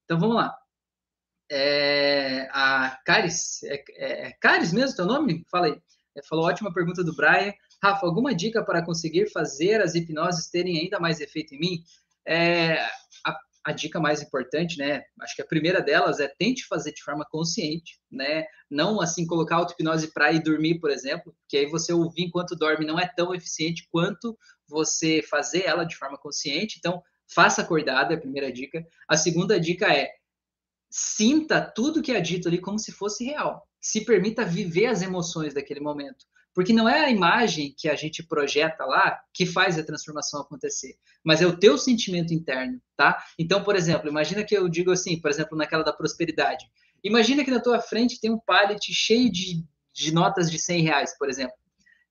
Então 0.04 0.20
vamos 0.20 0.36
lá. 0.36 0.56
É, 1.52 2.48
a 2.52 3.00
Caris, 3.06 3.64
é, 3.64 3.84
é, 3.92 4.28
é 4.28 4.32
Caris 4.34 4.72
mesmo 4.72 4.96
teu 4.96 5.06
nome? 5.06 5.44
Fala 5.50 5.68
aí. 5.68 5.82
É, 6.16 6.24
falou 6.24 6.46
ótima 6.46 6.74
pergunta 6.74 7.04
do 7.04 7.16
Brian. 7.16 7.54
Rafa, 7.82 8.06
alguma 8.06 8.36
dica 8.36 8.64
para 8.64 8.84
conseguir 8.84 9.32
fazer 9.32 9.82
as 9.82 9.96
hipnoses 9.96 10.50
terem 10.50 10.80
ainda 10.80 11.00
mais 11.00 11.20
efeito 11.20 11.56
em 11.56 11.60
mim? 11.60 11.84
É, 12.26 12.80
a 13.26 13.40
a 13.64 13.72
dica 13.72 14.00
mais 14.00 14.22
importante, 14.22 14.78
né? 14.78 15.04
Acho 15.22 15.36
que 15.36 15.42
a 15.42 15.48
primeira 15.48 15.82
delas 15.82 16.20
é 16.20 16.28
tente 16.28 16.66
fazer 16.68 16.94
de 16.94 17.04
forma 17.04 17.26
consciente, 17.30 18.00
né? 18.10 18.46
Não 18.70 19.02
assim 19.02 19.26
colocar 19.26 19.58
auto-hipnose 19.58 20.14
para 20.14 20.32
ir 20.32 20.42
dormir, 20.42 20.80
por 20.80 20.90
exemplo, 20.90 21.36
que 21.48 21.58
aí 21.58 21.66
você 21.66 21.92
ouvir 21.92 22.24
enquanto 22.24 22.56
dorme 22.56 22.86
não 22.86 23.00
é 23.00 23.08
tão 23.08 23.34
eficiente 23.36 23.88
quanto 23.92 24.38
você 24.68 25.22
fazer 25.30 25.66
ela 25.66 25.84
de 25.84 25.96
forma 25.96 26.18
consciente. 26.18 26.78
Então, 26.78 27.02
faça 27.34 27.62
acordada, 27.62 28.14
é 28.14 28.18
a 28.18 28.20
primeira 28.20 28.52
dica. 28.52 28.86
A 29.08 29.18
segunda 29.18 29.60
dica 29.60 29.94
é 29.94 30.10
sinta 30.90 31.62
tudo 31.62 32.02
que 32.02 32.12
é 32.12 32.20
dito 32.20 32.48
ali 32.48 32.60
como 32.60 32.80
se 32.80 32.92
fosse 32.92 33.24
real. 33.24 33.68
Se 33.80 34.04
permita 34.04 34.46
viver 34.46 34.88
as 34.88 35.02
emoções 35.02 35.54
daquele 35.54 35.80
momento. 35.80 36.26
Porque 36.60 36.74
não 36.74 36.90
é 36.90 37.06
a 37.06 37.10
imagem 37.10 37.74
que 37.78 37.88
a 37.88 37.96
gente 37.96 38.22
projeta 38.22 38.84
lá 38.84 39.18
que 39.34 39.46
faz 39.46 39.80
a 39.80 39.84
transformação 39.84 40.42
acontecer, 40.42 40.98
mas 41.24 41.42
é 41.42 41.48
o 41.48 41.58
teu 41.58 41.78
sentimento 41.78 42.34
interno, 42.34 42.82
tá? 42.98 43.24
Então, 43.40 43.64
por 43.64 43.78
exemplo, 43.78 44.10
imagina 44.10 44.44
que 44.44 44.58
eu 44.58 44.68
digo 44.68 44.92
assim, 44.92 45.18
por 45.22 45.32
exemplo, 45.32 45.58
naquela 45.58 45.86
da 45.86 45.94
prosperidade. 45.94 46.66
Imagina 47.02 47.46
que 47.46 47.50
na 47.50 47.62
tua 47.62 47.80
frente 47.80 48.20
tem 48.20 48.30
um 48.30 48.38
pallet 48.38 48.92
cheio 48.92 49.32
de, 49.32 49.64
de 49.94 50.14
notas 50.14 50.52
de 50.52 50.60
100 50.60 50.84
reais, 50.84 51.18
por 51.18 51.30
exemplo. 51.30 51.56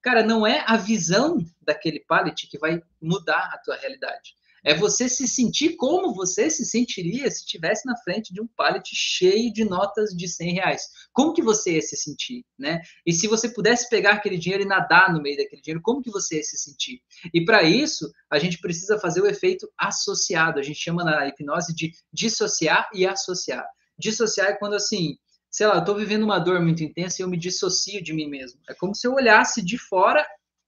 Cara, 0.01 0.23
não 0.23 0.47
é 0.47 0.63
a 0.65 0.77
visão 0.77 1.37
daquele 1.61 1.99
pallet 1.99 2.47
que 2.47 2.57
vai 2.57 2.81
mudar 2.99 3.51
a 3.53 3.59
tua 3.59 3.75
realidade. 3.75 4.33
É 4.63 4.73
você 4.73 5.07
se 5.07 5.27
sentir 5.27 5.75
como 5.75 6.13
você 6.13 6.49
se 6.49 6.65
sentiria 6.65 7.29
se 7.29 7.39
estivesse 7.39 7.85
na 7.85 7.95
frente 7.97 8.33
de 8.33 8.41
um 8.41 8.47
pallet 8.47 8.89
cheio 8.93 9.51
de 9.51 9.63
notas 9.63 10.09
de 10.11 10.27
100 10.27 10.53
reais. 10.53 10.83
Como 11.13 11.33
que 11.33 11.41
você 11.41 11.75
ia 11.75 11.81
se 11.81 11.95
sentir, 11.95 12.45
né? 12.57 12.81
E 13.05 13.13
se 13.13 13.27
você 13.27 13.49
pudesse 13.49 13.89
pegar 13.89 14.13
aquele 14.13 14.37
dinheiro 14.37 14.63
e 14.63 14.67
nadar 14.67 15.13
no 15.13 15.21
meio 15.21 15.37
daquele 15.37 15.61
dinheiro, 15.61 15.81
como 15.81 16.01
que 16.01 16.11
você 16.11 16.37
ia 16.37 16.43
se 16.43 16.57
sentir? 16.57 17.01
E 17.33 17.43
para 17.43 17.63
isso, 17.63 18.11
a 18.29 18.39
gente 18.39 18.59
precisa 18.59 18.99
fazer 18.99 19.21
o 19.21 19.27
efeito 19.27 19.69
associado. 19.77 20.59
A 20.59 20.63
gente 20.63 20.79
chama 20.79 21.03
na 21.03 21.27
hipnose 21.27 21.73
de 21.73 21.91
dissociar 22.11 22.89
e 22.93 23.05
associar. 23.05 23.65
Dissociar 23.97 24.49
é 24.49 24.53
quando 24.53 24.75
assim, 24.75 25.17
sei 25.49 25.67
lá, 25.67 25.75
eu 25.75 25.79
estou 25.79 25.95
vivendo 25.95 26.23
uma 26.23 26.39
dor 26.39 26.61
muito 26.61 26.83
intensa 26.83 27.21
e 27.21 27.23
eu 27.23 27.29
me 27.29 27.37
dissocio 27.37 28.01
de 28.01 28.13
mim 28.13 28.29
mesmo. 28.29 28.59
É 28.69 28.73
como 28.73 28.95
se 28.95 29.07
eu 29.07 29.13
olhasse 29.13 29.61
de 29.61 29.77
fora 29.77 30.25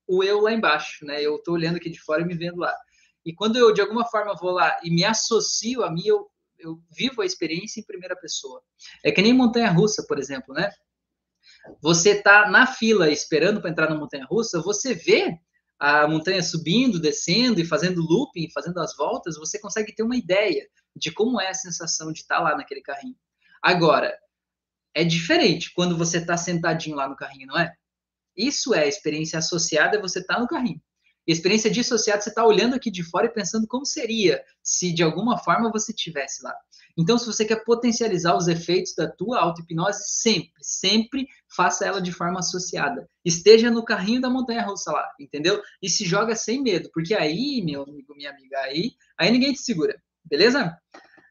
o 0.08 0.24
eu 0.24 0.42
lá 0.42 0.52
embaixo, 0.52 1.06
né? 1.06 1.22
Eu 1.22 1.38
estou 1.38 1.54
olhando 1.54 1.78
aqui 1.78 1.90
de 1.90 2.00
fora 2.02 2.22
e 2.22 2.26
me 2.26 2.36
vendo 2.36 2.58
lá. 2.58 2.76
E 3.26 3.34
quando 3.34 3.58
eu, 3.58 3.74
de 3.74 3.82
alguma 3.82 4.06
forma, 4.06 4.36
vou 4.36 4.52
lá 4.52 4.80
e 4.84 4.90
me 4.90 5.04
associo 5.04 5.84
a 5.84 5.92
mim, 5.92 6.04
eu, 6.06 6.30
eu 6.58 6.82
vivo 6.92 7.22
a 7.22 7.26
experiência 7.26 7.80
em 7.80 7.86
primeira 7.86 8.16
pessoa. 8.16 8.62
É 9.04 9.12
que 9.12 9.22
nem 9.22 9.34
montanha-russa, 9.34 10.06
por 10.08 10.18
exemplo, 10.18 10.54
né? 10.54 10.72
Você 11.82 12.22
tá 12.22 12.50
na 12.50 12.66
fila 12.66 13.10
esperando 13.12 13.62
para 13.62 13.70
entrar 13.70 13.90
na 13.90 13.96
montanha-russa, 13.96 14.62
você 14.62 14.96
vê 14.96 15.38
a 15.80 16.08
montanha 16.08 16.42
subindo, 16.42 17.00
descendo 17.00 17.60
e 17.60 17.66
fazendo 17.66 18.02
looping, 18.02 18.50
fazendo 18.52 18.80
as 18.80 18.96
voltas, 18.96 19.38
você 19.38 19.60
consegue 19.60 19.94
ter 19.94 20.04
uma 20.04 20.16
ideia 20.16 20.68
de 20.96 21.12
como 21.12 21.40
é 21.40 21.50
a 21.50 21.54
sensação 21.54 22.12
de 22.12 22.20
estar 22.20 22.38
tá 22.38 22.42
lá 22.42 22.58
naquele 22.58 22.82
carrinho. 22.82 23.16
Agora, 23.62 24.16
é 24.94 25.04
diferente 25.04 25.72
quando 25.74 25.98
você 25.98 26.18
está 26.18 26.38
sentadinho 26.38 26.96
lá 26.96 27.08
no 27.08 27.16
carrinho, 27.16 27.48
não 27.48 27.58
é? 27.58 27.74
Isso 28.36 28.74
é 28.74 28.84
a 28.84 28.88
experiência 28.88 29.40
associada, 29.40 30.02
você 30.02 30.20
está 30.20 30.40
no 30.40 30.48
carrinho 30.48 30.82
experiência 31.32 31.70
dissociada, 31.70 32.22
você 32.22 32.30
está 32.30 32.46
olhando 32.46 32.76
aqui 32.76 32.90
de 32.90 33.04
fora 33.04 33.28
e 33.28 33.34
pensando 33.34 33.68
como 33.68 33.86
seria 33.86 34.44
se 34.64 34.94
de 34.94 35.04
alguma 35.04 35.38
forma 35.38 35.72
você 35.72 35.92
estivesse 35.92 36.44
lá. 36.44 36.56
Então, 36.98 37.18
se 37.18 37.26
você 37.26 37.46
quer 37.46 37.64
potencializar 37.64 38.36
os 38.36 38.48
efeitos 38.48 38.94
da 38.96 39.10
tua 39.10 39.40
auto-hipnose, 39.40 40.04
sempre, 40.06 40.52
sempre 40.62 41.28
faça 41.56 41.86
ela 41.86 42.02
de 42.02 42.12
forma 42.12 42.40
associada. 42.40 43.08
Esteja 43.24 43.72
no 43.72 43.84
carrinho 43.84 44.22
da 44.22 44.30
montanha-russa 44.30 44.92
lá, 44.92 45.10
entendeu? 45.20 45.62
E 45.82 45.90
se 45.90 46.06
joga 46.06 46.36
sem 46.36 46.62
medo, 46.62 46.90
porque 46.94 47.14
aí, 47.14 47.62
meu 47.64 47.84
amigo, 47.84 48.16
minha 48.16 48.32
amiga, 48.32 48.58
aí, 48.60 48.92
aí 49.18 49.32
ninguém 49.32 49.54
te 49.54 49.60
segura, 49.60 50.02
beleza? 50.26 50.78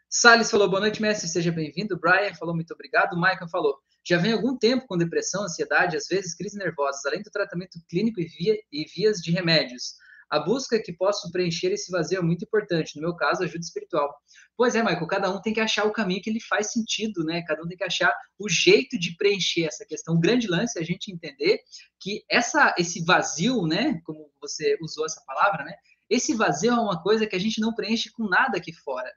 Salles 0.08 0.50
falou, 0.50 0.68
boa 0.68 0.80
noite, 0.80 1.00
mestre, 1.00 1.28
seja 1.28 1.52
bem-vindo. 1.52 1.98
Brian 1.98 2.34
falou, 2.34 2.54
muito 2.54 2.74
obrigado. 2.74 3.14
Michael 3.14 3.48
falou, 3.48 3.78
já 4.10 4.18
vem 4.18 4.32
algum 4.32 4.58
tempo 4.58 4.88
com 4.88 4.98
depressão, 4.98 5.44
ansiedade, 5.44 5.96
às 5.96 6.08
vezes 6.08 6.34
crises 6.34 6.58
nervosas, 6.58 7.06
além 7.06 7.22
do 7.22 7.30
tratamento 7.30 7.78
clínico 7.88 8.20
e, 8.20 8.24
via, 8.24 8.56
e 8.72 8.84
vias 8.84 9.18
de 9.18 9.30
remédios. 9.30 9.94
A 10.28 10.40
busca 10.40 10.82
que 10.82 10.92
posso 10.92 11.30
preencher 11.30 11.68
esse 11.68 11.92
vazio 11.92 12.18
é 12.18 12.22
muito 12.22 12.44
importante. 12.44 12.96
No 12.96 13.02
meu 13.02 13.14
caso, 13.14 13.44
ajuda 13.44 13.60
espiritual. 13.60 14.12
Pois 14.56 14.74
é, 14.74 14.82
Michael, 14.82 15.06
cada 15.06 15.30
um 15.30 15.40
tem 15.40 15.54
que 15.54 15.60
achar 15.60 15.84
o 15.86 15.92
caminho 15.92 16.20
que 16.22 16.30
lhe 16.32 16.40
faz 16.40 16.72
sentido, 16.72 17.22
né? 17.22 17.44
Cada 17.46 17.62
um 17.62 17.68
tem 17.68 17.76
que 17.76 17.84
achar 17.84 18.12
o 18.36 18.48
jeito 18.48 18.98
de 18.98 19.16
preencher 19.16 19.66
essa 19.66 19.84
questão. 19.84 20.16
O 20.16 20.20
grande 20.20 20.48
lance 20.48 20.76
é 20.76 20.82
a 20.82 20.84
gente 20.84 21.12
entender 21.12 21.60
que 22.00 22.24
essa, 22.28 22.74
esse 22.76 23.04
vazio, 23.04 23.64
né? 23.64 24.00
Como 24.04 24.28
você 24.40 24.76
usou 24.82 25.06
essa 25.06 25.22
palavra, 25.24 25.64
né? 25.64 25.74
Esse 26.08 26.34
vazio 26.34 26.72
é 26.72 26.80
uma 26.80 27.00
coisa 27.00 27.28
que 27.28 27.36
a 27.36 27.40
gente 27.40 27.60
não 27.60 27.72
preenche 27.72 28.10
com 28.10 28.28
nada 28.28 28.58
aqui 28.58 28.72
fora. 28.72 29.10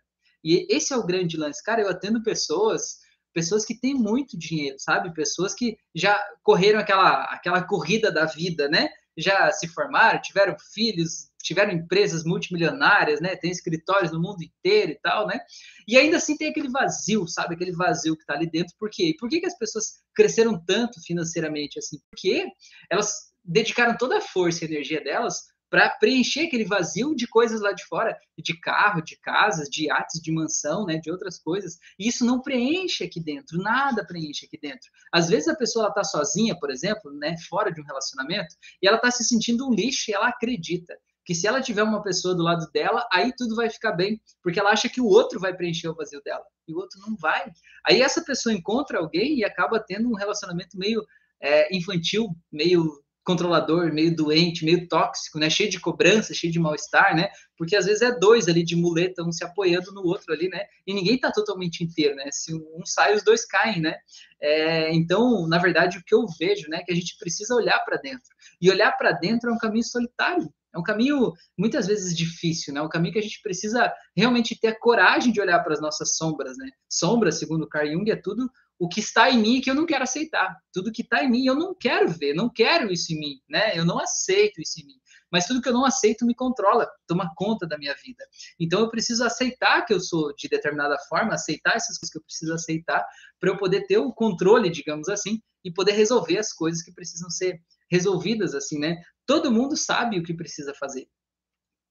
E 0.43 0.67
esse 0.69 0.93
é 0.93 0.97
o 0.97 1.05
grande 1.05 1.35
lance. 1.35 1.63
Cara, 1.63 1.81
eu 1.81 1.89
atendo 1.89 2.21
pessoas 2.21 3.02
pessoas 3.33 3.65
que 3.65 3.75
têm 3.75 3.93
muito 3.93 4.37
dinheiro, 4.37 4.75
sabe? 4.79 5.13
Pessoas 5.13 5.53
que 5.53 5.77
já 5.93 6.19
correram 6.43 6.79
aquela, 6.79 7.23
aquela 7.25 7.63
corrida 7.63 8.11
da 8.11 8.25
vida, 8.25 8.67
né? 8.69 8.89
Já 9.17 9.51
se 9.51 9.67
formaram, 9.67 10.21
tiveram 10.21 10.55
filhos, 10.73 11.29
tiveram 11.41 11.71
empresas 11.71 12.23
multimilionárias, 12.23 13.19
né? 13.19 13.35
Tem 13.35 13.51
escritórios 13.51 14.11
no 14.11 14.21
mundo 14.21 14.41
inteiro 14.43 14.91
e 14.91 14.99
tal, 15.01 15.27
né? 15.27 15.39
E 15.87 15.97
ainda 15.97 16.17
assim 16.17 16.37
tem 16.37 16.49
aquele 16.49 16.69
vazio, 16.69 17.27
sabe? 17.27 17.55
Aquele 17.55 17.73
vazio 17.73 18.17
que 18.17 18.25
tá 18.25 18.33
ali 18.33 18.49
dentro. 18.49 18.73
Por 18.79 18.89
quê? 18.89 19.09
E 19.09 19.17
por 19.17 19.29
que, 19.29 19.39
que 19.39 19.45
as 19.45 19.57
pessoas 19.57 20.01
cresceram 20.15 20.59
tanto 20.65 21.01
financeiramente 21.03 21.77
assim? 21.77 21.99
Porque 22.09 22.47
elas 22.89 23.33
dedicaram 23.43 23.97
toda 23.97 24.17
a 24.17 24.21
força 24.21 24.63
e 24.63 24.67
energia 24.67 25.03
delas 25.03 25.52
para 25.73 25.89
preencher 25.89 26.41
aquele 26.41 26.65
vazio 26.65 27.15
de 27.15 27.25
coisas 27.25 27.59
lá 27.59 27.71
de 27.71 27.83
fora, 27.85 28.15
de 28.37 28.55
carro, 28.59 29.01
de 29.01 29.17
casas, 29.19 29.67
de 29.67 29.85
iates, 29.85 30.21
de 30.21 30.31
mansão, 30.31 30.85
né, 30.85 30.99
de 30.99 31.09
outras 31.09 31.39
coisas. 31.39 31.79
E 31.97 32.07
isso 32.07 32.23
não 32.23 32.43
preenche 32.43 33.03
aqui 33.03 33.19
dentro, 33.19 33.57
nada 33.57 34.05
preenche 34.05 34.45
aqui 34.45 34.59
dentro. 34.61 34.87
Às 35.11 35.29
vezes 35.29 35.47
a 35.47 35.55
pessoa 35.55 35.87
está 35.87 36.03
sozinha, 36.03 36.55
por 36.59 36.69
exemplo, 36.69 37.11
né, 37.13 37.35
fora 37.49 37.71
de 37.71 37.81
um 37.81 37.85
relacionamento, 37.85 38.53
e 38.83 38.87
ela 38.87 38.97
está 38.97 39.09
se 39.09 39.23
sentindo 39.23 39.67
um 39.67 39.73
lixo 39.73 40.11
e 40.11 40.13
ela 40.13 40.27
acredita 40.27 40.95
que 41.25 41.33
se 41.33 41.47
ela 41.47 41.59
tiver 41.59 41.81
uma 41.81 42.03
pessoa 42.03 42.35
do 42.35 42.43
lado 42.43 42.69
dela, 42.71 43.07
aí 43.11 43.33
tudo 43.35 43.55
vai 43.55 43.67
ficar 43.67 43.93
bem, 43.93 44.21
porque 44.43 44.59
ela 44.59 44.69
acha 44.69 44.87
que 44.87 45.01
o 45.01 45.07
outro 45.07 45.39
vai 45.39 45.55
preencher 45.55 45.87
o 45.87 45.95
vazio 45.95 46.21
dela, 46.23 46.45
e 46.67 46.73
o 46.75 46.77
outro 46.77 46.99
não 46.99 47.15
vai. 47.15 47.51
Aí 47.83 47.99
essa 47.99 48.23
pessoa 48.23 48.53
encontra 48.53 48.99
alguém 48.99 49.39
e 49.39 49.43
acaba 49.43 49.79
tendo 49.79 50.07
um 50.07 50.15
relacionamento 50.15 50.77
meio 50.77 51.03
é, 51.41 51.75
infantil, 51.75 52.27
meio 52.51 53.02
controlador, 53.23 53.93
meio 53.93 54.15
doente, 54.15 54.65
meio 54.65 54.87
tóxico, 54.87 55.39
né? 55.39 55.49
Cheio 55.49 55.69
de 55.69 55.79
cobrança, 55.79 56.33
cheio 56.33 56.51
de 56.51 56.59
mal-estar, 56.59 57.15
né? 57.15 57.29
Porque 57.57 57.75
às 57.75 57.85
vezes 57.85 58.01
é 58.01 58.17
dois 58.17 58.47
ali 58.47 58.63
de 58.63 58.75
muleta, 58.75 59.23
um 59.23 59.31
se 59.31 59.43
apoiando 59.43 59.91
no 59.93 60.01
outro 60.01 60.33
ali, 60.33 60.49
né? 60.49 60.61
E 60.85 60.93
ninguém 60.93 61.17
tá 61.17 61.31
totalmente 61.31 61.83
inteiro, 61.83 62.15
né? 62.15 62.25
Se 62.31 62.53
um 62.53 62.85
sai, 62.85 63.15
os 63.15 63.23
dois 63.23 63.45
caem, 63.45 63.81
né? 63.81 63.95
É, 64.41 64.93
então, 64.93 65.47
na 65.47 65.57
verdade, 65.57 65.97
o 65.97 66.03
que 66.03 66.13
eu 66.13 66.25
vejo, 66.37 66.67
né, 66.69 66.79
é 66.79 66.83
que 66.83 66.91
a 66.91 66.95
gente 66.95 67.17
precisa 67.17 67.55
olhar 67.55 67.79
para 67.85 67.97
dentro. 67.97 68.29
E 68.61 68.69
olhar 68.69 68.91
para 68.91 69.13
dentro 69.13 69.49
é 69.49 69.53
um 69.53 69.57
caminho 69.57 69.85
solitário. 69.85 70.53
É 70.75 70.77
um 70.77 70.83
caminho 70.83 71.31
muitas 71.57 71.85
vezes 71.85 72.17
difícil, 72.17 72.73
né? 72.73 72.79
É 72.79 72.83
um 72.83 72.89
caminho 72.89 73.13
que 73.13 73.19
a 73.19 73.23
gente 73.23 73.41
precisa 73.43 73.93
realmente 74.17 74.59
ter 74.59 74.69
a 74.69 74.79
coragem 74.79 75.31
de 75.31 75.39
olhar 75.39 75.59
para 75.59 75.73
as 75.73 75.79
nossas 75.79 76.17
sombras, 76.17 76.57
né? 76.57 76.69
Sombra, 76.89 77.31
segundo 77.31 77.69
Carl 77.69 77.87
Jung, 77.87 78.09
é 78.09 78.15
tudo 78.15 78.49
o 78.83 78.89
que 78.89 78.99
está 78.99 79.31
em 79.31 79.37
mim 79.37 79.61
que 79.61 79.71
eu 79.71 79.75
não 79.75 79.85
quero 79.85 80.03
aceitar. 80.03 80.57
Tudo 80.73 80.91
que 80.91 81.03
está 81.03 81.23
em 81.23 81.31
mim 81.31 81.45
eu 81.45 81.55
não 81.55 81.73
quero 81.73 82.09
ver, 82.09 82.33
não 82.33 82.49
quero 82.49 82.91
isso 82.91 83.13
em 83.13 83.17
mim, 83.17 83.39
né? 83.49 83.77
Eu 83.79 83.85
não 83.85 83.97
aceito 83.97 84.59
isso 84.59 84.81
em 84.81 84.85
mim. 84.85 84.95
Mas 85.31 85.45
tudo 85.45 85.61
que 85.61 85.69
eu 85.69 85.73
não 85.73 85.85
aceito 85.85 86.25
me 86.25 86.35
controla, 86.35 86.85
toma 87.07 87.31
conta 87.37 87.65
da 87.65 87.77
minha 87.77 87.95
vida. 88.03 88.25
Então 88.59 88.81
eu 88.81 88.89
preciso 88.89 89.23
aceitar 89.23 89.85
que 89.85 89.93
eu 89.93 90.01
sou 90.01 90.35
de 90.35 90.49
determinada 90.49 90.97
forma, 91.07 91.33
aceitar 91.33 91.77
essas 91.77 91.97
coisas 91.97 92.11
que 92.11 92.17
eu 92.17 92.23
preciso 92.23 92.53
aceitar 92.53 93.07
para 93.39 93.51
eu 93.51 93.57
poder 93.57 93.87
ter 93.87 93.99
o 93.99 94.11
controle, 94.11 94.69
digamos 94.69 95.07
assim, 95.07 95.41
e 95.63 95.71
poder 95.71 95.93
resolver 95.93 96.37
as 96.37 96.51
coisas 96.51 96.83
que 96.83 96.91
precisam 96.91 97.29
ser 97.29 97.61
resolvidas 97.89 98.53
assim, 98.53 98.79
né? 98.79 99.01
Todo 99.25 99.49
mundo 99.49 99.77
sabe 99.77 100.19
o 100.19 100.23
que 100.23 100.33
precisa 100.33 100.73
fazer. 100.73 101.07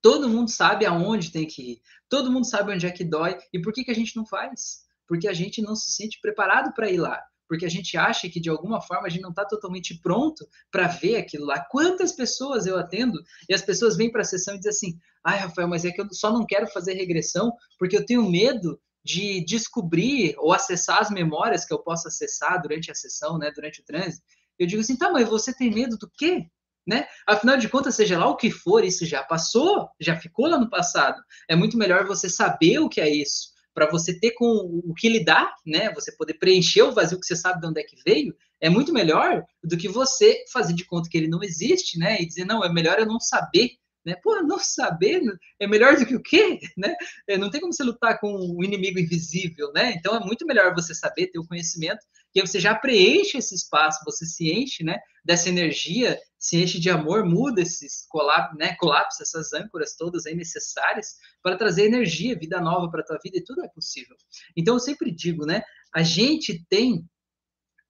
Todo 0.03 0.29
mundo 0.29 0.51
sabe 0.51 0.85
aonde 0.85 1.33
tem 1.33 1.47
que 1.47 1.63
ir. 1.63 1.81
Todo 2.07 2.31
mundo 2.31 2.45
sabe 2.45 2.71
onde 2.71 2.87
é 2.87 2.91
que 2.91 3.03
dói. 3.03 3.39
E 3.51 3.63
por 3.63 3.73
que, 3.73 3.83
que 3.83 3.91
a 3.91 3.95
gente 3.95 4.15
não 4.15 4.27
faz? 4.27 4.83
Porque 5.13 5.29
a 5.29 5.35
gente 5.35 5.61
não 5.61 5.77
se 5.77 5.93
sente 5.93 6.19
preparado 6.23 6.73
para 6.73 6.91
ir 6.91 6.97
lá. 6.97 7.23
Porque 7.47 7.67
a 7.67 7.69
gente 7.69 7.99
acha 7.99 8.31
que 8.31 8.41
de 8.41 8.49
alguma 8.49 8.81
forma 8.81 9.07
a 9.07 9.11
gente 9.11 9.21
não 9.21 9.29
está 9.29 9.45
totalmente 9.45 10.01
pronto 10.01 10.49
para 10.71 10.87
ver 10.87 11.17
aquilo 11.17 11.45
lá. 11.45 11.63
Quantas 11.71 12.13
pessoas 12.13 12.65
eu 12.65 12.79
atendo 12.79 13.23
e 13.47 13.53
as 13.53 13.61
pessoas 13.61 13.95
vêm 13.95 14.11
para 14.11 14.23
a 14.23 14.25
sessão 14.25 14.55
e 14.55 14.57
dizem 14.57 14.71
assim: 14.71 14.99
ai, 15.23 15.37
Rafael, 15.37 15.69
mas 15.69 15.85
é 15.85 15.91
que 15.91 16.01
eu 16.01 16.11
só 16.13 16.33
não 16.33 16.47
quero 16.47 16.67
fazer 16.69 16.95
regressão 16.95 17.53
porque 17.79 17.95
eu 17.95 18.07
tenho 18.07 18.27
medo 18.27 18.81
de 19.05 19.45
descobrir 19.45 20.35
ou 20.39 20.51
acessar 20.51 21.03
as 21.03 21.11
memórias 21.11 21.67
que 21.67 21.75
eu 21.75 21.79
posso 21.79 22.09
acessar 22.09 22.63
durante 22.63 22.91
a 22.91 22.95
sessão, 22.95 23.37
né, 23.37 23.53
durante 23.55 23.83
o 23.83 23.85
trânsito. 23.85 24.25
Eu 24.59 24.67
digo 24.67 24.81
assim, 24.81 24.97
tá, 24.97 25.13
mas 25.13 25.29
você 25.29 25.55
tem 25.55 25.71
medo 25.71 25.99
do 25.99 26.11
quê? 26.17 26.47
Né? 26.87 27.07
Afinal 27.27 27.59
de 27.59 27.69
contas, 27.69 27.97
seja 27.97 28.19
lá 28.19 28.29
o 28.29 28.37
que 28.37 28.51
for, 28.51 28.83
isso 28.83 29.05
já 29.05 29.23
passou, 29.23 29.91
já 30.01 30.17
ficou 30.17 30.47
lá 30.47 30.59
no 30.59 30.71
passado. 30.71 31.23
É 31.51 31.55
muito 31.55 31.77
melhor 31.77 32.07
você 32.07 32.31
saber 32.31 32.79
o 32.79 32.89
que 32.89 32.99
é 32.99 33.15
isso, 33.15 33.52
para 33.75 33.91
você 33.91 34.19
ter 34.19 34.33
com 34.33 34.81
o 34.85 34.95
que 34.95 35.09
lidar, 35.09 35.55
né? 35.67 35.93
Você 35.95 36.13
poder 36.13 36.35
preencher 36.35 36.83
o 36.83 36.93
vazio 36.93 37.19
que 37.19 37.27
você 37.27 37.37
sabe 37.37 37.61
de 37.61 37.67
onde 37.67 37.81
é 37.81 37.85
que 37.85 37.97
veio, 38.05 38.35
é 38.61 38.69
muito 38.69 38.93
melhor 38.93 39.45
do 39.63 39.77
que 39.77 39.89
você 39.89 40.45
fazer 40.53 40.73
de 40.75 40.85
conta 40.85 41.09
que 41.09 41.17
ele 41.17 41.29
não 41.29 41.43
existe, 41.43 41.99
né? 41.99 42.21
E 42.21 42.27
dizer, 42.27 42.45
não, 42.45 42.65
é 42.65 42.73
melhor 42.73 42.99
eu 42.99 43.07
não 43.07 43.19
saber 43.19 43.71
né? 44.05 44.17
Pô, 44.23 44.43
não 44.43 44.59
saber 44.59 45.23
é 45.59 45.67
melhor 45.67 45.97
do 45.97 46.05
que 46.05 46.17
o 46.17 46.23
quê? 46.23 46.59
Né? 46.77 46.95
É, 47.29 47.39
não 47.39 47.51
tem 47.51 47.61
como 47.61 47.73
você 47.73 47.85
lutar 47.85 48.19
com 48.19 48.35
um 48.35 48.63
inimigo 48.63 48.99
invisível, 48.99 49.73
né? 49.73 49.93
Então 49.93 50.17
é 50.17 50.21
muito 50.21 50.47
melhor 50.47 50.75
você 50.75 50.95
saber, 50.95 51.29
ter 51.29 51.39
o 51.39 51.47
conhecimento, 51.47 52.05
que 52.33 52.41
você 52.41 52.59
já 52.59 52.75
preenche 52.75 53.39
esse 53.39 53.55
espaço, 53.55 54.05
você 54.05 54.25
se 54.25 54.51
enche 54.51 54.83
né, 54.83 54.99
dessa 55.25 55.49
energia, 55.49 56.19
se 56.39 56.61
enche 56.61 56.81
de 56.81 56.91
amor, 56.91 57.25
muda 57.25 57.63
esses 57.63 58.05
colapsos, 58.09 58.59
né, 58.59 58.75
colapsos, 58.79 59.21
essas 59.21 59.53
âncoras 59.53 59.95
todas 59.97 60.27
aí 60.27 60.35
necessárias 60.35 61.17
para 61.43 61.57
trazer 61.57 61.87
energia, 61.87 62.39
vida 62.39 62.61
nova 62.61 62.91
para 62.91 63.01
a 63.01 63.05
tua 63.05 63.19
vida, 63.23 63.39
e 63.39 63.45
tudo 63.45 63.65
é 63.65 63.69
possível. 63.69 64.17
Então 64.57 64.75
eu 64.75 64.81
sempre 64.81 65.11
digo, 65.15 65.47
né? 65.47 65.63
A 65.95 66.03
gente 66.03 66.65
tem 66.69 67.05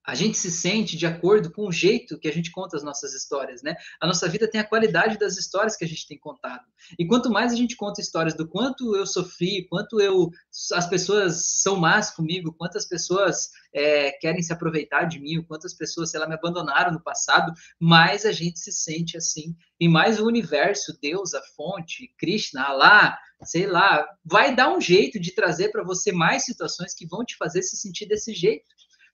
a 0.05 0.15
gente 0.15 0.37
se 0.37 0.51
sente 0.51 0.97
de 0.97 1.07
acordo 1.07 1.51
com 1.53 1.67
o 1.67 1.73
jeito 1.73 2.19
que 2.19 2.29
a 2.29 2.33
gente 2.33 2.51
conta 2.51 2.77
as 2.77 2.83
nossas 2.83 3.15
histórias, 3.15 3.63
né? 3.63 3.77
A 4.01 4.07
nossa 4.07 4.29
vida 4.29 4.49
tem 4.49 4.61
a 4.61 4.69
qualidade 4.69 5.19
das 5.19 5.37
histórias 5.37 5.77
que 5.77 5.85
a 5.85 5.89
gente 5.89 6.07
tem 6.07 6.19
contado. 6.19 6.65
E 6.99 7.07
quanto 7.07 7.31
mais 7.31 7.53
a 7.53 7.57
gente 7.57 7.77
conta 7.77 8.01
histórias 8.01 8.35
do 8.35 8.49
quanto 8.49 8.97
eu 8.97 9.07
sofri, 9.07 9.67
quanto 9.69 10.01
eu 10.01 10.31
as 10.73 10.89
pessoas 10.89 11.61
são 11.63 11.77
más 11.77 12.11
comigo, 12.11 12.55
quantas 12.59 12.87
pessoas 12.87 13.51
é, 13.73 14.11
querem 14.13 14.43
se 14.43 14.53
aproveitar 14.53 15.05
de 15.05 15.21
mim, 15.21 15.43
quantas 15.43 15.73
pessoas, 15.73 16.11
sei 16.11 16.19
lá, 16.19 16.27
me 16.27 16.35
abandonaram 16.35 16.93
no 16.93 17.03
passado, 17.03 17.53
mais 17.79 18.25
a 18.25 18.33
gente 18.33 18.59
se 18.59 18.73
sente 18.73 19.17
assim. 19.17 19.55
E 19.79 19.89
mais 19.89 20.21
o 20.21 20.27
universo, 20.27 20.97
Deus, 21.01 21.33
a 21.35 21.43
fonte, 21.57 22.13
Krishna, 22.19 22.65
Allah, 22.65 23.17
sei 23.45 23.67
lá, 23.67 24.07
vai 24.25 24.55
dar 24.55 24.73
um 24.73 24.81
jeito 24.81 25.19
de 25.19 25.35
trazer 25.35 25.71
para 25.71 25.83
você 25.83 26.13
mais 26.13 26.45
situações 26.45 26.95
que 26.95 27.07
vão 27.07 27.25
te 27.25 27.37
fazer 27.37 27.63
se 27.63 27.77
sentir 27.77 28.07
desse 28.07 28.33
jeito. 28.33 28.65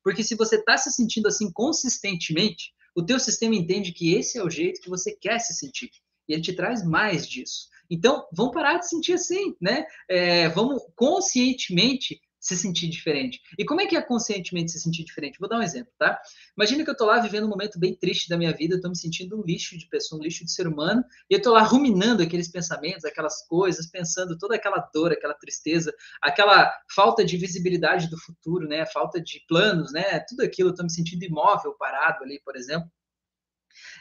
Porque 0.08 0.24
se 0.24 0.34
você 0.36 0.56
está 0.56 0.74
se 0.78 0.90
sentindo 0.90 1.28
assim 1.28 1.52
consistentemente, 1.52 2.72
o 2.96 3.04
teu 3.04 3.20
sistema 3.20 3.54
entende 3.54 3.92
que 3.92 4.14
esse 4.14 4.38
é 4.38 4.42
o 4.42 4.48
jeito 4.48 4.80
que 4.80 4.88
você 4.88 5.14
quer 5.14 5.38
se 5.38 5.52
sentir. 5.52 5.90
E 6.26 6.32
ele 6.32 6.40
te 6.40 6.54
traz 6.54 6.82
mais 6.82 7.28
disso. 7.28 7.68
Então, 7.90 8.26
vamos 8.32 8.54
parar 8.54 8.78
de 8.78 8.88
sentir 8.88 9.12
assim, 9.12 9.54
né? 9.60 9.84
É, 10.08 10.48
vamos 10.48 10.82
conscientemente 10.96 12.22
se 12.48 12.56
sentir 12.56 12.88
diferente. 12.88 13.40
E 13.58 13.64
como 13.64 13.80
é 13.80 13.86
que 13.86 13.94
é 13.94 14.00
conscientemente 14.00 14.72
se 14.72 14.80
sentir 14.80 15.04
diferente? 15.04 15.38
Vou 15.38 15.48
dar 15.48 15.58
um 15.58 15.62
exemplo, 15.62 15.92
tá? 15.98 16.18
Imagina 16.56 16.82
que 16.82 16.90
eu 16.90 16.96
tô 16.96 17.04
lá 17.04 17.20
vivendo 17.20 17.44
um 17.44 17.48
momento 17.48 17.78
bem 17.78 17.94
triste 17.94 18.28
da 18.28 18.38
minha 18.38 18.52
vida, 18.52 18.76
eu 18.76 18.80
tô 18.80 18.88
me 18.88 18.96
sentindo 18.96 19.38
um 19.38 19.42
lixo 19.42 19.76
de 19.76 19.86
pessoa, 19.88 20.18
um 20.18 20.24
lixo 20.24 20.44
de 20.44 20.52
ser 20.52 20.66
humano, 20.66 21.04
e 21.30 21.34
eu 21.34 21.42
tô 21.42 21.52
lá 21.52 21.62
ruminando 21.62 22.22
aqueles 22.22 22.48
pensamentos, 22.48 23.04
aquelas 23.04 23.46
coisas, 23.46 23.86
pensando 23.90 24.38
toda 24.38 24.54
aquela 24.56 24.78
dor, 24.94 25.12
aquela 25.12 25.34
tristeza, 25.34 25.92
aquela 26.22 26.72
falta 26.94 27.24
de 27.24 27.36
visibilidade 27.36 28.08
do 28.08 28.18
futuro, 28.18 28.66
né? 28.66 28.86
Falta 28.86 29.20
de 29.20 29.44
planos, 29.46 29.92
né? 29.92 30.20
Tudo 30.20 30.42
aquilo, 30.42 30.70
eu 30.70 30.74
tô 30.74 30.82
me 30.82 30.90
sentindo 30.90 31.24
imóvel, 31.24 31.74
parado 31.74 32.24
ali, 32.24 32.40
por 32.42 32.56
exemplo. 32.56 32.90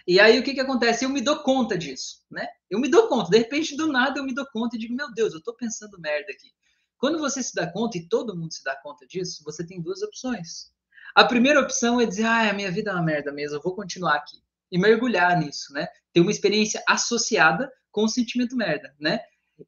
E 0.07 0.19
aí 0.19 0.39
o 0.39 0.43
que 0.43 0.53
que 0.53 0.59
acontece? 0.61 1.03
Eu 1.05 1.09
me 1.09 1.21
dou 1.21 1.43
conta 1.43 1.77
disso, 1.77 2.23
né? 2.31 2.47
Eu 2.69 2.79
me 2.79 2.89
dou 2.89 3.07
conta, 3.07 3.29
de 3.29 3.37
repente 3.37 3.75
do 3.75 3.91
nada 3.91 4.19
eu 4.19 4.23
me 4.23 4.33
dou 4.33 4.45
conta 4.51 4.75
e 4.75 4.79
digo, 4.79 4.95
meu 4.95 5.11
Deus, 5.13 5.33
eu 5.33 5.43
tô 5.43 5.53
pensando 5.53 5.99
merda 5.99 6.31
aqui. 6.31 6.49
Quando 6.97 7.19
você 7.19 7.43
se 7.43 7.53
dá 7.53 7.71
conta, 7.71 7.97
e 7.97 8.07
todo 8.07 8.35
mundo 8.35 8.51
se 8.51 8.63
dá 8.63 8.75
conta 8.75 9.05
disso, 9.05 9.43
você 9.43 9.65
tem 9.65 9.81
duas 9.81 10.01
opções. 10.01 10.71
A 11.15 11.23
primeira 11.23 11.59
opção 11.59 11.99
é 12.01 12.05
dizer, 12.05 12.25
ah, 12.25 12.49
a 12.49 12.53
minha 12.53 12.71
vida 12.71 12.91
é 12.91 12.93
uma 12.93 13.03
merda 13.03 13.31
mesmo, 13.31 13.57
eu 13.57 13.61
vou 13.61 13.75
continuar 13.75 14.15
aqui. 14.15 14.37
E 14.71 14.77
mergulhar 14.77 15.39
nisso, 15.39 15.71
né? 15.73 15.87
Ter 16.13 16.19
uma 16.19 16.31
experiência 16.31 16.83
associada 16.87 17.71
com 17.91 18.03
o 18.03 18.09
sentimento 18.09 18.55
merda, 18.55 18.93
né? 18.99 19.19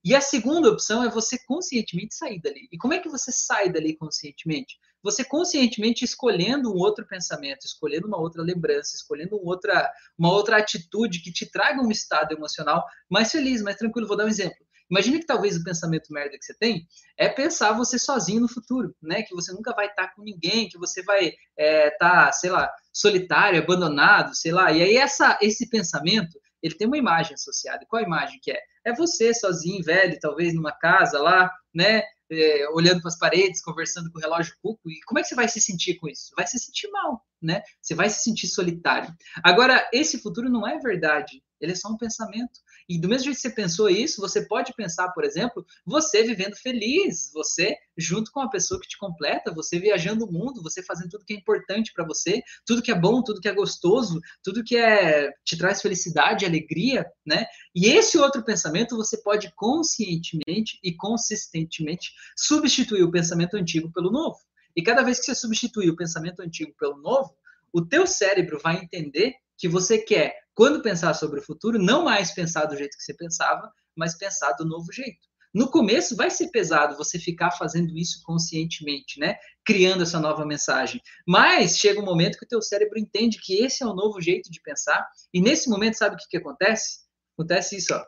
E 0.04 0.14
a 0.14 0.22
segunda 0.22 0.70
opção 0.70 1.04
é 1.04 1.10
você 1.10 1.38
conscientemente 1.48 2.14
sair 2.14 2.40
dali. 2.40 2.68
E 2.72 2.78
como 2.78 2.94
é 2.94 3.00
que 3.00 3.10
você 3.10 3.32
sai 3.32 3.72
dali 3.72 3.96
conscientemente? 3.96 4.78
Você 5.02 5.24
conscientemente 5.24 6.04
escolhendo 6.04 6.72
um 6.72 6.78
outro 6.78 7.08
pensamento, 7.08 7.66
escolhendo 7.66 8.08
uma 8.08 8.20
outra 8.20 8.44
lembrança, 8.44 8.96
escolhendo 8.96 9.38
uma 9.38 9.50
outra, 9.50 9.92
uma 10.18 10.32
outra 10.32 10.58
atitude 10.58 11.22
que 11.22 11.32
te 11.32 11.50
traga 11.50 11.82
um 11.82 11.90
estado 11.90 12.34
emocional 12.34 12.86
mais 13.10 13.32
feliz, 13.32 13.62
mais 13.62 13.78
tranquilo. 13.78 14.08
Vou 14.08 14.18
dar 14.18 14.26
um 14.26 14.30
exemplo. 14.30 14.58
Imagina 14.90 15.20
que 15.20 15.26
talvez 15.26 15.56
o 15.56 15.64
pensamento 15.64 16.12
merda 16.12 16.38
que 16.38 16.44
você 16.44 16.54
tem 16.56 16.88
é 17.18 17.30
pensar 17.30 17.74
você 17.74 18.00
sozinho 18.00 18.42
no 18.42 18.50
futuro, 18.50 18.96
né? 19.02 19.22
Que 19.22 19.36
você 19.36 19.52
nunca 19.54 19.74
vai 19.74 19.88
estar 19.88 20.14
com 20.16 20.24
ninguém, 20.24 20.68
que 20.68 20.80
você 20.80 21.04
vai 21.04 21.28
estar, 21.28 21.38
é, 21.58 21.92
tá, 21.92 22.32
sei 22.32 22.50
lá, 22.50 22.72
solitário, 22.92 23.62
abandonado, 23.62 24.36
sei 24.36 24.52
lá. 24.52 24.72
E 24.72 24.82
aí 24.82 24.98
essa, 24.98 25.38
esse 25.42 25.70
pensamento, 25.70 26.40
ele 26.62 26.76
tem 26.76 26.88
uma 26.88 26.98
imagem 26.98 27.36
associada. 27.36 27.86
Qual 27.88 28.02
a 28.02 28.06
imagem 28.06 28.40
que 28.42 28.52
é? 28.52 28.60
É 28.84 28.94
você 28.94 29.34
sozinho, 29.34 29.84
velho, 29.84 30.20
talvez 30.20 30.54
numa 30.56 30.72
casa 30.72 31.20
lá, 31.22 31.52
né? 31.74 32.02
É, 32.32 32.70
olhando 32.70 33.02
para 33.02 33.10
as 33.10 33.18
paredes, 33.18 33.62
conversando 33.62 34.12
com 34.12 34.20
o 34.20 34.22
relógio 34.22 34.54
cuco. 34.62 34.90
E 34.90 35.00
como 35.06 35.20
é 35.20 35.22
que 35.22 35.28
você 35.28 35.36
vai 35.36 35.48
se 35.48 35.60
sentir 35.60 35.96
com 35.96 36.08
isso? 36.08 36.32
Vai 36.36 36.46
se 36.46 36.60
sentir 36.60 36.88
mal, 36.90 37.26
né? 37.42 37.64
Você 37.82 37.96
vai 37.96 38.10
se 38.10 38.24
sentir 38.24 38.48
solitário. 38.48 39.12
Agora, 39.44 39.88
esse 39.92 40.20
futuro 40.20 40.50
não 40.50 40.68
é 40.68 40.78
verdade. 40.78 41.42
Ele 41.60 41.72
é 41.74 41.76
só 41.76 41.90
um 41.90 41.98
pensamento. 41.98 42.60
E 42.88 43.00
do 43.00 43.08
mesmo 43.08 43.26
jeito 43.26 43.36
que 43.36 43.42
você 43.42 43.50
pensou 43.50 43.90
isso, 43.90 44.22
você 44.22 44.46
pode 44.46 44.74
pensar, 44.74 45.10
por 45.10 45.24
exemplo, 45.24 45.66
você 45.86 46.24
vivendo 46.24 46.56
feliz, 46.56 47.32
você 47.34 47.78
junto 47.98 48.32
com 48.32 48.40
a 48.40 48.50
pessoa 48.50 48.80
que 48.80 48.88
te 48.88 48.98
completa, 48.98 49.54
você 49.54 49.80
viajando 49.80 50.26
o 50.26 50.32
mundo, 50.32 50.64
você 50.64 50.82
fazendo 50.82 51.10
tudo 51.10 51.26
que 51.26 51.34
é 51.34 51.38
importante 51.38 51.92
para 51.94 52.06
você, 52.06 52.42
tudo 52.66 52.82
que 52.82 52.92
é 52.92 52.96
bom, 52.96 53.22
tudo 53.22 53.42
que 53.42 53.48
é 53.48 53.54
gostoso, 53.54 54.20
tudo 54.44 54.64
que 54.64 54.78
é 54.78 55.32
te 55.44 55.58
traz 55.58 55.82
felicidade, 55.82 56.46
alegria, 56.46 57.06
né? 57.26 57.46
E 57.76 57.88
esse 57.88 58.18
outro 58.18 58.44
pensamento 58.44 58.96
você 58.96 59.22
pode 59.22 59.54
conscientemente 59.56 60.80
e 60.84 60.94
consistentemente 60.96 62.14
substituir 62.36 63.04
o 63.04 63.12
pensamento 63.12 63.56
antigo 63.56 63.92
pelo 63.92 64.12
novo. 64.12 64.40
E 64.76 64.82
cada 64.82 65.04
vez 65.04 65.20
que 65.20 65.26
você 65.26 65.36
substituir 65.36 65.90
o 65.90 65.96
pensamento 65.96 66.42
antigo 66.42 66.74
pelo 66.80 66.98
novo, 66.98 67.36
o 67.74 67.86
teu 67.86 68.08
cérebro 68.08 68.60
vai 68.60 68.78
entender 68.78 69.36
que 69.60 69.68
você 69.68 69.98
quer, 69.98 70.36
quando 70.56 70.82
pensar 70.82 71.14
sobre 71.14 71.40
o 71.40 71.44
futuro, 71.44 71.78
não 71.78 72.04
mais 72.04 72.32
pensar 72.32 72.66
do 72.66 72.78
jeito 72.78 72.98
que 72.98 73.04
você 73.04 73.14
pensava, 73.14 73.70
mas 73.96 74.18
pensar 74.18 74.54
do 74.54 74.66
novo 74.66 74.92
jeito. 74.92 75.20
No 75.54 75.70
começo 75.70 76.16
vai 76.16 76.30
ser 76.30 76.50
pesado 76.50 76.96
você 76.96 77.20
ficar 77.20 77.52
fazendo 77.52 77.98
isso 77.98 78.22
conscientemente, 78.24 79.20
né? 79.20 79.36
Criando 79.66 80.04
essa 80.04 80.20
nova 80.20 80.46
mensagem. 80.46 81.02
Mas 81.28 81.78
chega 81.78 82.00
um 82.00 82.06
momento 82.06 82.38
que 82.38 82.46
o 82.46 82.48
teu 82.48 82.62
cérebro 82.62 82.98
entende 82.98 83.40
que 83.42 83.64
esse 83.64 83.84
é 83.84 83.86
o 83.86 83.96
novo 83.96 84.22
jeito 84.22 84.50
de 84.50 84.62
pensar, 84.62 85.06
e 85.34 85.42
nesse 85.42 85.70
momento 85.70 85.98
sabe 85.98 86.16
o 86.16 86.18
que, 86.18 86.28
que 86.30 86.38
acontece? 86.38 87.00
Acontece 87.36 87.78
isso, 87.78 87.94
ó 87.94 88.04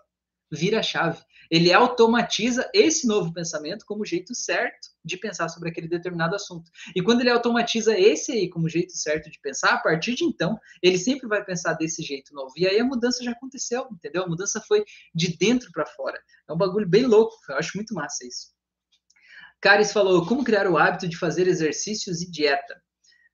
vira 0.51 0.79
a 0.79 0.83
chave. 0.83 1.21
Ele 1.51 1.73
automatiza 1.73 2.69
esse 2.73 3.05
novo 3.05 3.33
pensamento 3.33 3.85
como 3.85 4.05
jeito 4.05 4.33
certo 4.33 4.89
de 5.03 5.17
pensar 5.17 5.49
sobre 5.49 5.69
aquele 5.69 5.89
determinado 5.89 6.33
assunto. 6.33 6.71
E 6.95 7.01
quando 7.01 7.19
ele 7.19 7.29
automatiza 7.29 7.97
esse 7.99 8.31
aí 8.31 8.49
como 8.49 8.69
jeito 8.69 8.93
certo 8.95 9.29
de 9.29 9.37
pensar, 9.39 9.73
a 9.73 9.77
partir 9.79 10.15
de 10.15 10.23
então, 10.23 10.57
ele 10.81 10.97
sempre 10.97 11.27
vai 11.27 11.43
pensar 11.43 11.73
desse 11.73 12.01
jeito 12.01 12.33
novo. 12.33 12.53
E 12.55 12.65
aí 12.65 12.79
a 12.79 12.85
mudança 12.85 13.21
já 13.21 13.31
aconteceu, 13.31 13.85
entendeu? 13.91 14.23
A 14.23 14.29
mudança 14.29 14.61
foi 14.61 14.85
de 15.13 15.35
dentro 15.35 15.69
para 15.73 15.85
fora. 15.85 16.17
É 16.49 16.53
um 16.53 16.57
bagulho 16.57 16.87
bem 16.87 17.05
louco, 17.05 17.35
eu 17.49 17.57
acho 17.57 17.75
muito 17.75 17.93
massa 17.93 18.25
isso. 18.25 18.51
Caris 19.59 19.91
falou: 19.91 20.25
como 20.25 20.45
criar 20.45 20.67
o 20.67 20.77
hábito 20.77 21.07
de 21.07 21.17
fazer 21.17 21.47
exercícios 21.47 22.21
e 22.21 22.31
dieta? 22.31 22.81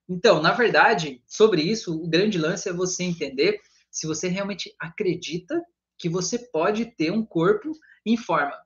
Então, 0.10 0.42
na 0.42 0.54
verdade, 0.54 1.22
sobre 1.28 1.62
isso, 1.62 1.96
o 1.96 2.10
grande 2.10 2.40
lance 2.40 2.68
é 2.68 2.74
você 2.74 3.04
entender 3.04 3.60
se 3.92 4.08
você 4.08 4.28
realmente 4.28 4.74
acredita 4.80 5.62
que 5.98 6.08
você 6.08 6.38
pode 6.38 6.86
ter 6.86 7.12
um 7.12 7.26
corpo 7.26 7.72
em 8.12 8.18
forma. 8.18 8.58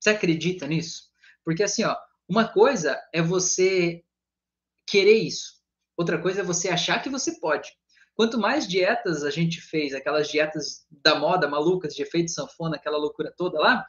Você 0.00 0.10
acredita 0.10 0.66
nisso? 0.66 1.08
Porque 1.44 1.62
assim, 1.62 1.84
ó, 1.84 1.96
uma 2.28 2.46
coisa 2.46 3.00
é 3.12 3.22
você 3.22 4.02
querer 4.86 5.18
isso. 5.18 5.58
Outra 5.96 6.20
coisa 6.20 6.40
é 6.40 6.44
você 6.44 6.68
achar 6.68 7.02
que 7.02 7.08
você 7.08 7.38
pode. 7.40 7.70
Quanto 8.14 8.38
mais 8.38 8.66
dietas 8.66 9.22
a 9.22 9.30
gente 9.30 9.60
fez, 9.60 9.94
aquelas 9.94 10.28
dietas 10.28 10.84
da 10.90 11.14
moda 11.14 11.48
malucas 11.48 11.94
de 11.94 12.02
efeito 12.02 12.30
sanfona, 12.30 12.76
aquela 12.76 12.98
loucura 12.98 13.32
toda 13.36 13.60
lá, 13.60 13.86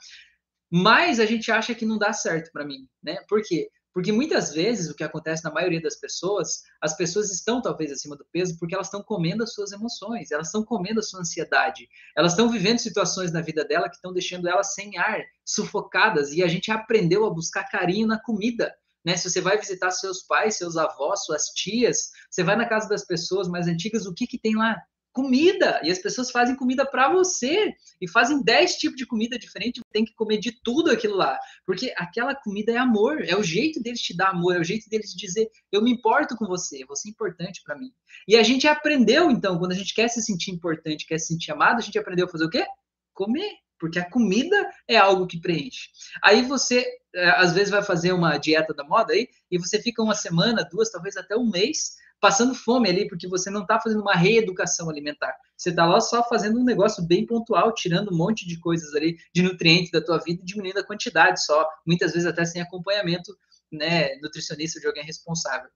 mais 0.72 1.20
a 1.20 1.26
gente 1.26 1.51
acha 1.51 1.74
que 1.74 1.86
não 1.86 1.97
dá 1.97 2.14
certo 2.14 2.51
para 2.51 2.66
mim, 2.66 2.88
né? 3.01 3.18
Por 3.28 3.41
quê? 3.41 3.70
Porque 4.00 4.14
muitas 4.14 4.54
vezes 4.54 4.89
o 4.89 4.95
que 4.95 5.04
acontece 5.04 5.43
na 5.43 5.52
maioria 5.52 5.82
das 5.82 5.97
pessoas, 5.97 6.64
as 6.82 6.95
pessoas 6.95 7.30
estão 7.34 7.62
talvez 7.62 7.91
acima 7.91 8.16
do 8.16 8.26
peso 8.32 8.58
porque 8.58 8.74
elas 8.74 8.88
estão 8.88 9.04
comendo 9.04 9.43
as 9.43 9.54
suas 9.54 9.74
emoções, 9.74 10.32
elas 10.32 10.47
estão 10.47 10.64
comendo 10.64 11.02
a 11.02 11.04
sua 11.04 11.20
ansiedade, 11.20 11.86
elas 12.16 12.32
estão 12.32 12.50
vivendo 12.50 12.78
situações 12.78 13.34
na 13.34 13.41
vida 13.41 13.66
dela 13.66 13.89
que 13.89 13.97
estão 13.97 14.14
deixando 14.14 14.47
elas 14.47 14.74
sem 14.74 14.97
ar, 14.97 15.22
sufocadas, 15.43 16.32
e 16.32 16.41
a 16.41 16.47
gente 16.47 16.72
aprendeu 16.72 17.26
a 17.26 17.30
buscar 17.30 17.66
carinho 17.66 18.08
na 18.08 18.18
comida. 18.18 18.74
Né? 19.04 19.18
Se 19.18 19.30
você 19.30 19.41
vai 19.41 19.58
visitar 19.58 19.91
seus 19.91 20.24
pais, 20.24 20.56
seus 20.56 20.78
avós, 20.78 21.26
suas 21.26 21.47
tias, 21.47 22.10
você 22.32 22.41
vai 22.41 22.56
na 22.56 22.70
casa 22.70 22.88
das 22.88 23.06
pessoas 23.06 23.50
mais 23.50 23.68
antigas, 23.68 24.06
o 24.06 24.14
que, 24.14 24.26
que 24.26 24.39
tem 24.39 24.56
lá? 24.56 24.82
Comida. 25.12 25.80
E 25.84 25.91
as 25.91 25.99
pessoas 25.99 26.32
fazem 26.32 26.55
comida 26.55 26.86
para 26.86 27.12
você. 27.12 27.74
E 28.01 28.07
fazem 28.07 28.41
10 28.41 28.76
tipos 28.76 28.97
de 28.97 29.05
comida 29.05 29.38
diferente. 29.38 29.82
Tem 29.91 30.05
que 30.05 30.14
comer 30.14 30.38
de 30.38 30.51
tudo 30.64 30.91
aquilo 30.91 31.16
lá. 31.16 31.38
Porque 31.66 31.93
aquela 31.97 32.36
comida 32.36 32.72
é 32.72 32.78
amor. 32.78 33.24
É 33.26 33.36
o 33.36 33.43
jeito 33.43 33.82
deles 33.82 34.01
te 34.01 34.16
dar 34.16 34.30
amor. 34.30 34.55
É 34.55 34.60
o 34.60 34.64
jeito 34.64 34.89
deles 34.89 35.14
dizer: 35.14 35.49
eu 35.72 35.82
me 35.82 35.91
importo 35.91 36.36
com 36.36 36.45
você. 36.45 36.86
Você 36.86 37.10
é 37.10 37.12
importante 37.12 37.62
para 37.64 37.78
mim. 37.78 37.91
E 38.28 38.36
a 38.36 38.43
gente 38.43 38.68
aprendeu, 38.68 39.30
então, 39.32 39.57
quando 39.57 39.72
a 39.72 39.76
gente 39.76 39.93
quer 39.93 40.07
se 40.07 40.22
sentir 40.22 40.51
importante, 40.51 41.05
quer 41.05 41.20
se 41.20 41.28
sentir 41.28 41.51
amado, 41.51 41.78
a 41.78 41.82
gente 41.82 41.97
aprendeu 41.97 42.26
a 42.26 42.30
fazer 42.30 42.45
o 42.45 42.49
quê? 42.49 42.66
Comer. 43.14 43.51
Porque 43.80 43.97
a 43.97 44.10
comida 44.10 44.70
é 44.88 44.97
algo 44.97 45.26
que 45.26 45.39
preenche. 45.39 45.89
Aí 46.22 46.41
você, 46.43 46.86
é, 47.16 47.30
às 47.30 47.53
vezes, 47.53 47.70
vai 47.70 47.82
fazer 47.82 48.12
uma 48.12 48.38
dieta 48.38 48.74
da 48.74 48.84
moda 48.84 49.14
aí, 49.14 49.30
e 49.49 49.57
você 49.57 49.82
fica 49.82 50.03
uma 50.03 50.14
semana, 50.14 50.68
duas, 50.70 50.91
talvez 50.91 51.16
até 51.16 51.36
um 51.36 51.49
mês, 51.49 51.95
passando 52.20 52.54
fome 52.54 52.90
ali, 52.90 53.08
porque 53.08 53.28
você 53.28 53.50
não 53.50 53.62
está 53.62 53.80
fazendo 53.80 54.02
uma 54.02 54.14
reeducação 54.14 54.90
alimentar. 54.90 55.34
Você 55.56 55.70
está 55.70 55.86
lá 55.86 56.00
só 56.02 56.28
fazendo 56.28 56.60
um 56.60 56.64
negócio 56.64 57.06
bem 57.06 57.26
pontual, 57.26 57.74
tirando 57.74 58.14
um 58.14 58.18
monte 58.18 58.48
de 58.48 58.60
coisas 58.60 58.94
ali, 58.94 59.18
de 59.34 59.42
nutrientes 59.42 59.92
da 59.92 60.02
tua 60.02 60.18
vida, 60.18 60.42
diminuindo 60.44 60.80
a 60.80 60.86
quantidade 60.86 61.44
só, 61.44 61.68
muitas 61.86 62.14
vezes 62.14 62.28
até 62.28 62.44
sem 62.46 62.62
acompanhamento 62.62 63.36
né, 63.72 64.16
nutricionista 64.22 64.80
de 64.80 64.88
alguém 64.88 65.04
responsável. 65.04 65.70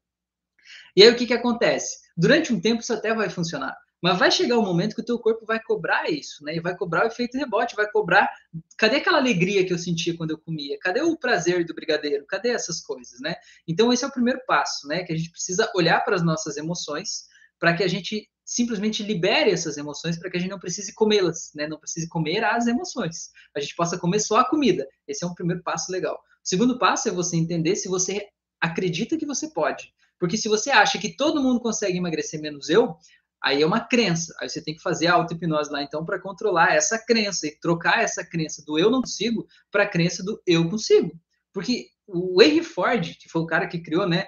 E 0.95 1.03
aí 1.03 1.09
o 1.09 1.15
que, 1.15 1.25
que 1.25 1.33
acontece? 1.33 1.97
Durante 2.15 2.53
um 2.53 2.59
tempo 2.59 2.81
isso 2.81 2.93
até 2.93 3.13
vai 3.13 3.29
funcionar. 3.29 3.75
Mas 4.03 4.19
vai 4.19 4.29
chegar 4.29 4.59
um 4.59 4.65
momento 4.65 4.95
que 4.95 5.01
o 5.01 5.05
teu 5.05 5.17
corpo 5.17 5.45
vai 5.45 5.63
cobrar 5.63 6.11
isso, 6.11 6.43
né? 6.43 6.57
E 6.57 6.59
vai 6.59 6.75
cobrar 6.75 7.05
o 7.05 7.07
efeito 7.07 7.37
rebote, 7.37 7.73
vai 7.73 7.89
cobrar. 7.89 8.29
Cadê 8.77 8.97
aquela 8.97 9.17
alegria 9.17 9.65
que 9.65 9.71
eu 9.71 9.77
sentia 9.77 10.17
quando 10.17 10.31
eu 10.31 10.37
comia? 10.37 10.77
Cadê 10.77 11.01
o 11.01 11.17
prazer 11.17 11.65
do 11.65 11.73
brigadeiro? 11.73 12.25
Cadê 12.25 12.49
essas 12.49 12.81
coisas, 12.81 13.21
né? 13.21 13.33
Então 13.65 13.93
esse 13.93 14.03
é 14.03 14.07
o 14.07 14.11
primeiro 14.11 14.41
passo, 14.45 14.89
né? 14.89 15.03
Que 15.05 15.13
a 15.13 15.15
gente 15.15 15.31
precisa 15.31 15.71
olhar 15.73 16.03
para 16.03 16.17
as 16.17 16.21
nossas 16.21 16.57
emoções, 16.57 17.27
para 17.57 17.73
que 17.73 17.81
a 17.81 17.87
gente 17.87 18.29
simplesmente 18.43 19.01
libere 19.01 19.51
essas 19.51 19.77
emoções, 19.77 20.19
para 20.19 20.29
que 20.29 20.35
a 20.35 20.39
gente 20.41 20.51
não 20.51 20.59
precise 20.59 20.93
comê-las, 20.93 21.51
né? 21.55 21.65
Não 21.65 21.79
precise 21.79 22.09
comer 22.09 22.43
as 22.43 22.67
emoções. 22.67 23.29
A 23.55 23.61
gente 23.61 23.73
possa 23.73 23.97
comer 23.97 24.19
só 24.19 24.35
a 24.35 24.49
comida. 24.49 24.85
Esse 25.07 25.23
é 25.23 25.27
um 25.27 25.33
primeiro 25.33 25.63
passo 25.63 25.89
legal. 25.89 26.15
O 26.15 26.19
segundo 26.43 26.77
passo 26.77 27.07
é 27.07 27.11
você 27.13 27.37
entender 27.37 27.77
se 27.77 27.87
você 27.87 28.27
acredita 28.59 29.17
que 29.17 29.25
você 29.25 29.47
pode. 29.47 29.93
Porque 30.19 30.37
se 30.37 30.47
você 30.47 30.71
acha 30.71 30.97
que 30.97 31.15
todo 31.15 31.41
mundo 31.41 31.59
consegue 31.59 31.97
emagrecer 31.97 32.39
menos 32.39 32.69
eu, 32.69 32.95
Aí 33.43 33.61
é 33.61 33.65
uma 33.65 33.81
crença. 33.81 34.33
Aí 34.39 34.47
você 34.47 34.63
tem 34.63 34.73
que 34.73 34.81
fazer 34.81 35.07
a 35.07 35.13
auto-hipnose 35.13 35.71
lá, 35.71 35.83
então, 35.83 36.05
para 36.05 36.21
controlar 36.21 36.73
essa 36.73 36.97
crença 36.97 37.45
e 37.45 37.59
trocar 37.59 38.01
essa 38.01 38.25
crença 38.25 38.63
do 38.65 38.79
eu 38.79 38.89
não 38.89 39.01
consigo 39.01 39.45
para 39.69 39.83
a 39.83 39.89
crença 39.89 40.23
do 40.23 40.41
eu 40.47 40.69
consigo. 40.69 41.11
Porque 41.53 41.87
o 42.07 42.41
Henry 42.41 42.63
Ford, 42.63 43.15
que 43.19 43.29
foi 43.29 43.41
o 43.41 43.45
cara 43.45 43.67
que 43.67 43.81
criou 43.81 44.07
né, 44.07 44.25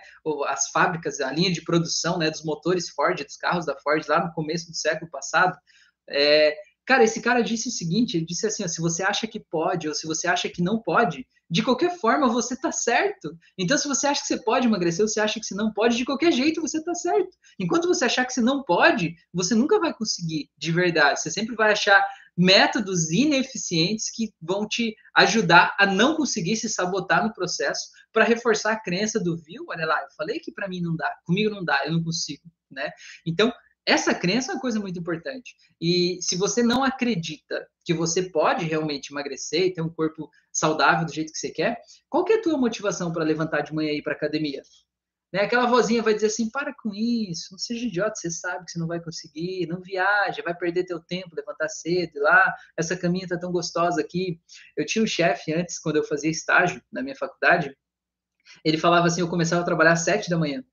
as 0.47 0.69
fábricas, 0.69 1.19
a 1.21 1.31
linha 1.31 1.51
de 1.51 1.63
produção 1.63 2.17
né, 2.17 2.29
dos 2.29 2.43
motores 2.43 2.89
Ford, 2.89 3.23
dos 3.23 3.37
carros 3.37 3.65
da 3.65 3.75
Ford, 3.79 4.05
lá 4.07 4.25
no 4.25 4.33
começo 4.33 4.69
do 4.69 4.75
século 4.75 5.09
passado, 5.09 5.57
é, 6.09 6.55
Cara, 6.85 7.03
esse 7.03 7.21
cara 7.21 7.41
disse 7.41 7.69
o 7.69 7.71
seguinte: 7.71 8.17
ele 8.17 8.25
disse 8.25 8.45
assim: 8.45 8.63
ó, 8.63 8.67
se 8.67 8.79
você 8.79 9.03
acha 9.03 9.25
que 9.27 9.39
pode 9.39 9.87
ou 9.87 9.93
se 9.93 10.05
você 10.05 10.27
acha 10.27 10.47
que 10.49 10.61
não 10.61 10.81
pode, 10.81 11.25
de 11.49 11.63
qualquer 11.63 11.97
forma 11.97 12.27
você 12.27 12.55
tá 12.55 12.71
certo. 12.71 13.35
Então, 13.57 13.77
se 13.77 13.87
você 13.87 14.07
acha 14.07 14.21
que 14.21 14.27
você 14.27 14.43
pode 14.43 14.67
emagrecer 14.67 15.01
ou 15.01 15.07
você 15.07 15.19
acha 15.19 15.39
que 15.39 15.45
você 15.45 15.55
não 15.55 15.73
pode, 15.73 15.97
de 15.97 16.05
qualquer 16.05 16.31
jeito 16.31 16.61
você 16.61 16.83
tá 16.83 16.93
certo. 16.93 17.29
Enquanto 17.59 17.87
você 17.87 18.05
achar 18.05 18.25
que 18.25 18.33
você 18.33 18.41
não 18.41 18.63
pode, 18.63 19.15
você 19.33 19.55
nunca 19.55 19.79
vai 19.79 19.93
conseguir 19.93 20.49
de 20.57 20.71
verdade. 20.71 21.19
Você 21.19 21.31
sempre 21.31 21.55
vai 21.55 21.71
achar 21.71 22.03
métodos 22.37 23.09
ineficientes 23.11 24.11
que 24.11 24.33
vão 24.41 24.67
te 24.67 24.95
ajudar 25.15 25.75
a 25.79 25.85
não 25.85 26.15
conseguir 26.15 26.57
se 26.57 26.67
sabotar 26.67 27.23
no 27.23 27.33
processo 27.33 27.89
para 28.11 28.25
reforçar 28.25 28.73
a 28.73 28.79
crença 28.79 29.19
do 29.19 29.37
viu, 29.37 29.65
olha 29.69 29.85
lá, 29.85 30.01
eu 30.01 30.09
falei 30.17 30.39
que 30.39 30.51
para 30.51 30.67
mim 30.67 30.81
não 30.81 30.95
dá, 30.95 31.09
comigo 31.25 31.49
não 31.49 31.63
dá, 31.63 31.81
eu 31.85 31.93
não 31.93 32.03
consigo, 32.03 32.43
né? 32.69 32.91
Então, 33.25 33.53
essa 33.85 34.15
crença 34.15 34.51
é 34.51 34.55
uma 34.55 34.61
coisa 34.61 34.79
muito 34.79 34.99
importante. 34.99 35.55
E 35.79 36.17
se 36.21 36.35
você 36.35 36.63
não 36.63 36.83
acredita 36.83 37.67
que 37.83 37.93
você 37.93 38.23
pode 38.23 38.65
realmente 38.65 39.11
emagrecer 39.11 39.67
e 39.67 39.73
ter 39.73 39.81
um 39.81 39.89
corpo 39.89 40.29
saudável 40.51 41.05
do 41.05 41.13
jeito 41.13 41.31
que 41.31 41.37
você 41.37 41.51
quer, 41.51 41.79
qual 42.09 42.25
que 42.25 42.33
é 42.33 42.37
a 42.37 42.41
tua 42.41 42.57
motivação 42.57 43.13
para 43.13 43.23
levantar 43.23 43.61
de 43.61 43.73
manhã 43.73 43.91
e 43.91 43.99
ir 43.99 44.01
para 44.01 44.13
academia? 44.13 44.63
Né? 45.31 45.41
Aquela 45.41 45.67
vozinha 45.67 46.01
vai 46.01 46.13
dizer 46.13 46.27
assim: 46.27 46.49
para 46.49 46.73
com 46.73 46.93
isso, 46.95 47.49
não 47.51 47.59
seja 47.59 47.85
idiota, 47.85 48.15
você 48.15 48.31
sabe 48.31 48.65
que 48.65 48.71
você 48.71 48.79
não 48.79 48.87
vai 48.87 49.01
conseguir, 49.01 49.67
não 49.67 49.81
viaja, 49.81 50.41
vai 50.41 50.55
perder 50.55 50.85
teu 50.85 50.99
tempo, 50.99 51.35
levantar 51.35 51.67
cedo, 51.69 52.21
lá, 52.21 52.55
essa 52.77 52.97
caminha 52.97 53.27
tá 53.27 53.37
tão 53.37 53.51
gostosa 53.51 54.01
aqui. 54.01 54.39
Eu 54.77 54.85
tinha 54.85 55.03
um 55.03 55.07
chefe 55.07 55.53
antes, 55.53 55.77
quando 55.77 55.97
eu 55.97 56.03
fazia 56.03 56.31
estágio 56.31 56.81
na 56.91 57.03
minha 57.03 57.15
faculdade, 57.15 57.75
ele 58.63 58.77
falava 58.77 59.07
assim: 59.07 59.21
eu 59.21 59.29
começava 59.29 59.61
a 59.61 59.65
trabalhar 59.65 59.93
às 59.93 60.01
sete 60.01 60.29
da 60.29 60.37
manhã. 60.37 60.63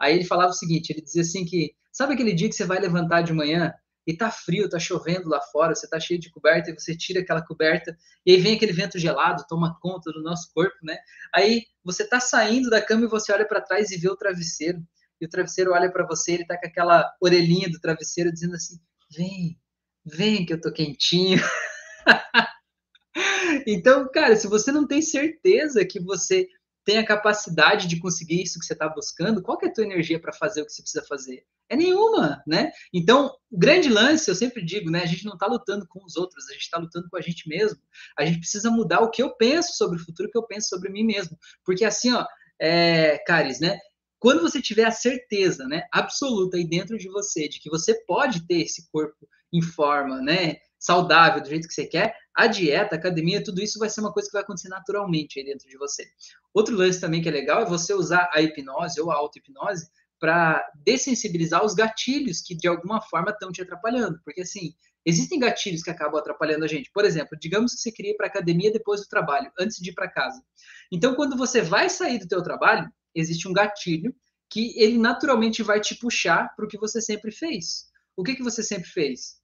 Aí 0.00 0.14
ele 0.14 0.24
falava 0.24 0.50
o 0.50 0.54
seguinte: 0.54 0.90
ele 0.90 1.02
dizia 1.02 1.22
assim 1.22 1.44
que 1.44 1.74
Sabe 1.92 2.14
aquele 2.14 2.32
dia 2.32 2.48
que 2.48 2.54
você 2.54 2.64
vai 2.64 2.78
levantar 2.78 3.22
de 3.22 3.32
manhã 3.32 3.72
e 4.06 4.16
tá 4.16 4.30
frio, 4.30 4.68
tá 4.68 4.78
chovendo 4.78 5.28
lá 5.28 5.40
fora, 5.52 5.74
você 5.74 5.88
tá 5.88 5.98
cheio 6.00 6.18
de 6.18 6.30
coberta 6.30 6.70
e 6.70 6.74
você 6.74 6.96
tira 6.96 7.20
aquela 7.20 7.44
coberta 7.44 7.96
e 8.24 8.32
aí 8.32 8.40
vem 8.40 8.56
aquele 8.56 8.72
vento 8.72 8.98
gelado, 8.98 9.44
toma 9.48 9.76
conta 9.80 10.10
do 10.12 10.22
nosso 10.22 10.52
corpo, 10.54 10.76
né? 10.82 10.96
Aí 11.34 11.64
você 11.84 12.06
tá 12.06 12.20
saindo 12.20 12.70
da 12.70 12.80
cama 12.80 13.04
e 13.04 13.08
você 13.08 13.32
olha 13.32 13.46
para 13.46 13.60
trás 13.60 13.90
e 13.90 13.98
vê 13.98 14.08
o 14.08 14.16
travesseiro. 14.16 14.80
E 15.20 15.26
o 15.26 15.28
travesseiro 15.28 15.72
olha 15.72 15.92
para 15.92 16.06
você, 16.06 16.32
ele 16.32 16.46
tá 16.46 16.58
com 16.58 16.66
aquela 16.66 17.12
orelhinha 17.20 17.68
do 17.68 17.78
travesseiro 17.80 18.32
dizendo 18.32 18.54
assim: 18.54 18.78
"Vem, 19.14 19.58
vem 20.04 20.46
que 20.46 20.54
eu 20.54 20.60
tô 20.60 20.72
quentinho". 20.72 21.38
então, 23.66 24.08
cara, 24.10 24.36
se 24.36 24.46
você 24.46 24.72
não 24.72 24.86
tem 24.86 25.02
certeza 25.02 25.84
que 25.84 26.00
você 26.00 26.48
tem 26.90 26.98
a 26.98 27.06
capacidade 27.06 27.86
de 27.86 28.00
conseguir 28.00 28.42
isso 28.42 28.58
que 28.58 28.66
você 28.66 28.72
está 28.72 28.88
buscando, 28.88 29.40
qual 29.40 29.56
é 29.62 29.66
a 29.68 29.72
tua 29.72 29.84
energia 29.84 30.18
para 30.18 30.32
fazer 30.32 30.60
o 30.60 30.66
que 30.66 30.72
você 30.72 30.82
precisa 30.82 31.06
fazer? 31.06 31.44
É 31.68 31.76
nenhuma, 31.76 32.42
né? 32.44 32.72
Então, 32.92 33.32
o 33.48 33.56
grande 33.56 33.88
lance, 33.88 34.28
eu 34.28 34.34
sempre 34.34 34.60
digo, 34.60 34.90
né? 34.90 35.00
A 35.00 35.06
gente 35.06 35.24
não 35.24 35.34
está 35.34 35.46
lutando 35.46 35.86
com 35.86 36.04
os 36.04 36.16
outros, 36.16 36.48
a 36.48 36.52
gente 36.52 36.62
está 36.62 36.78
lutando 36.78 37.08
com 37.08 37.16
a 37.16 37.20
gente 37.20 37.48
mesmo. 37.48 37.78
A 38.18 38.24
gente 38.24 38.40
precisa 38.40 38.72
mudar 38.72 39.02
o 39.02 39.08
que 39.08 39.22
eu 39.22 39.36
penso 39.36 39.76
sobre 39.76 40.00
o 40.00 40.04
futuro, 40.04 40.28
o 40.28 40.32
que 40.32 40.36
eu 40.36 40.42
penso 40.42 40.68
sobre 40.68 40.90
mim 40.90 41.04
mesmo. 41.04 41.38
Porque 41.64 41.84
assim, 41.84 42.12
ó, 42.12 42.26
é, 42.60 43.18
Caris, 43.18 43.60
né? 43.60 43.78
Quando 44.18 44.42
você 44.42 44.60
tiver 44.60 44.84
a 44.84 44.90
certeza, 44.90 45.68
né, 45.68 45.84
absoluta 45.92 46.56
aí 46.56 46.68
dentro 46.68 46.98
de 46.98 47.08
você, 47.08 47.48
de 47.48 47.60
que 47.60 47.70
você 47.70 47.94
pode 48.04 48.48
ter 48.48 48.62
esse 48.62 48.90
corpo 48.90 49.28
em 49.52 49.62
forma, 49.62 50.20
né, 50.20 50.56
saudável, 50.80 51.42
do 51.42 51.48
jeito 51.48 51.68
que 51.68 51.74
você 51.74 51.86
quer, 51.86 52.16
a 52.34 52.46
dieta, 52.46 52.96
a 52.96 52.98
academia, 52.98 53.44
tudo 53.44 53.62
isso 53.62 53.78
vai 53.78 53.90
ser 53.90 54.00
uma 54.00 54.12
coisa 54.12 54.28
que 54.28 54.32
vai 54.32 54.42
acontecer 54.42 54.70
naturalmente 54.70 55.38
aí 55.38 55.44
dentro 55.44 55.68
de 55.68 55.76
você. 55.76 56.08
Outro 56.54 56.74
lance 56.74 56.98
também 56.98 57.20
que 57.20 57.28
é 57.28 57.32
legal 57.32 57.62
é 57.62 57.66
você 57.66 57.92
usar 57.92 58.30
a 58.32 58.40
hipnose 58.40 58.98
ou 59.00 59.10
a 59.10 59.16
auto-hipnose 59.16 59.88
para 60.18 60.66
dessensibilizar 60.84 61.64
os 61.64 61.74
gatilhos 61.74 62.40
que 62.40 62.54
de 62.54 62.66
alguma 62.66 63.00
forma 63.02 63.30
estão 63.30 63.52
te 63.52 63.62
atrapalhando. 63.62 64.20
Porque 64.24 64.40
assim, 64.40 64.74
existem 65.04 65.38
gatilhos 65.38 65.82
que 65.82 65.90
acabam 65.90 66.18
atrapalhando 66.18 66.64
a 66.64 66.68
gente. 66.68 66.90
Por 66.92 67.04
exemplo, 67.04 67.38
digamos 67.38 67.74
que 67.74 67.80
você 67.80 67.92
queria 67.92 68.12
ir 68.12 68.16
para 68.16 68.26
academia 68.26 68.72
depois 68.72 69.00
do 69.00 69.08
trabalho, 69.08 69.50
antes 69.58 69.76
de 69.78 69.90
ir 69.90 69.94
para 69.94 70.10
casa. 70.10 70.42
Então, 70.90 71.14
quando 71.14 71.36
você 71.36 71.62
vai 71.62 71.88
sair 71.88 72.18
do 72.18 72.28
teu 72.28 72.42
trabalho, 72.42 72.90
existe 73.14 73.48
um 73.48 73.52
gatilho 73.52 74.14
que 74.48 74.78
ele 74.78 74.98
naturalmente 74.98 75.62
vai 75.62 75.80
te 75.80 75.94
puxar 75.94 76.54
para 76.56 76.64
o 76.64 76.68
que 76.68 76.78
você 76.78 77.00
sempre 77.00 77.30
fez. 77.30 77.88
O 78.16 78.22
que, 78.22 78.34
que 78.34 78.42
você 78.42 78.62
sempre 78.62 78.88
fez? 78.88 79.39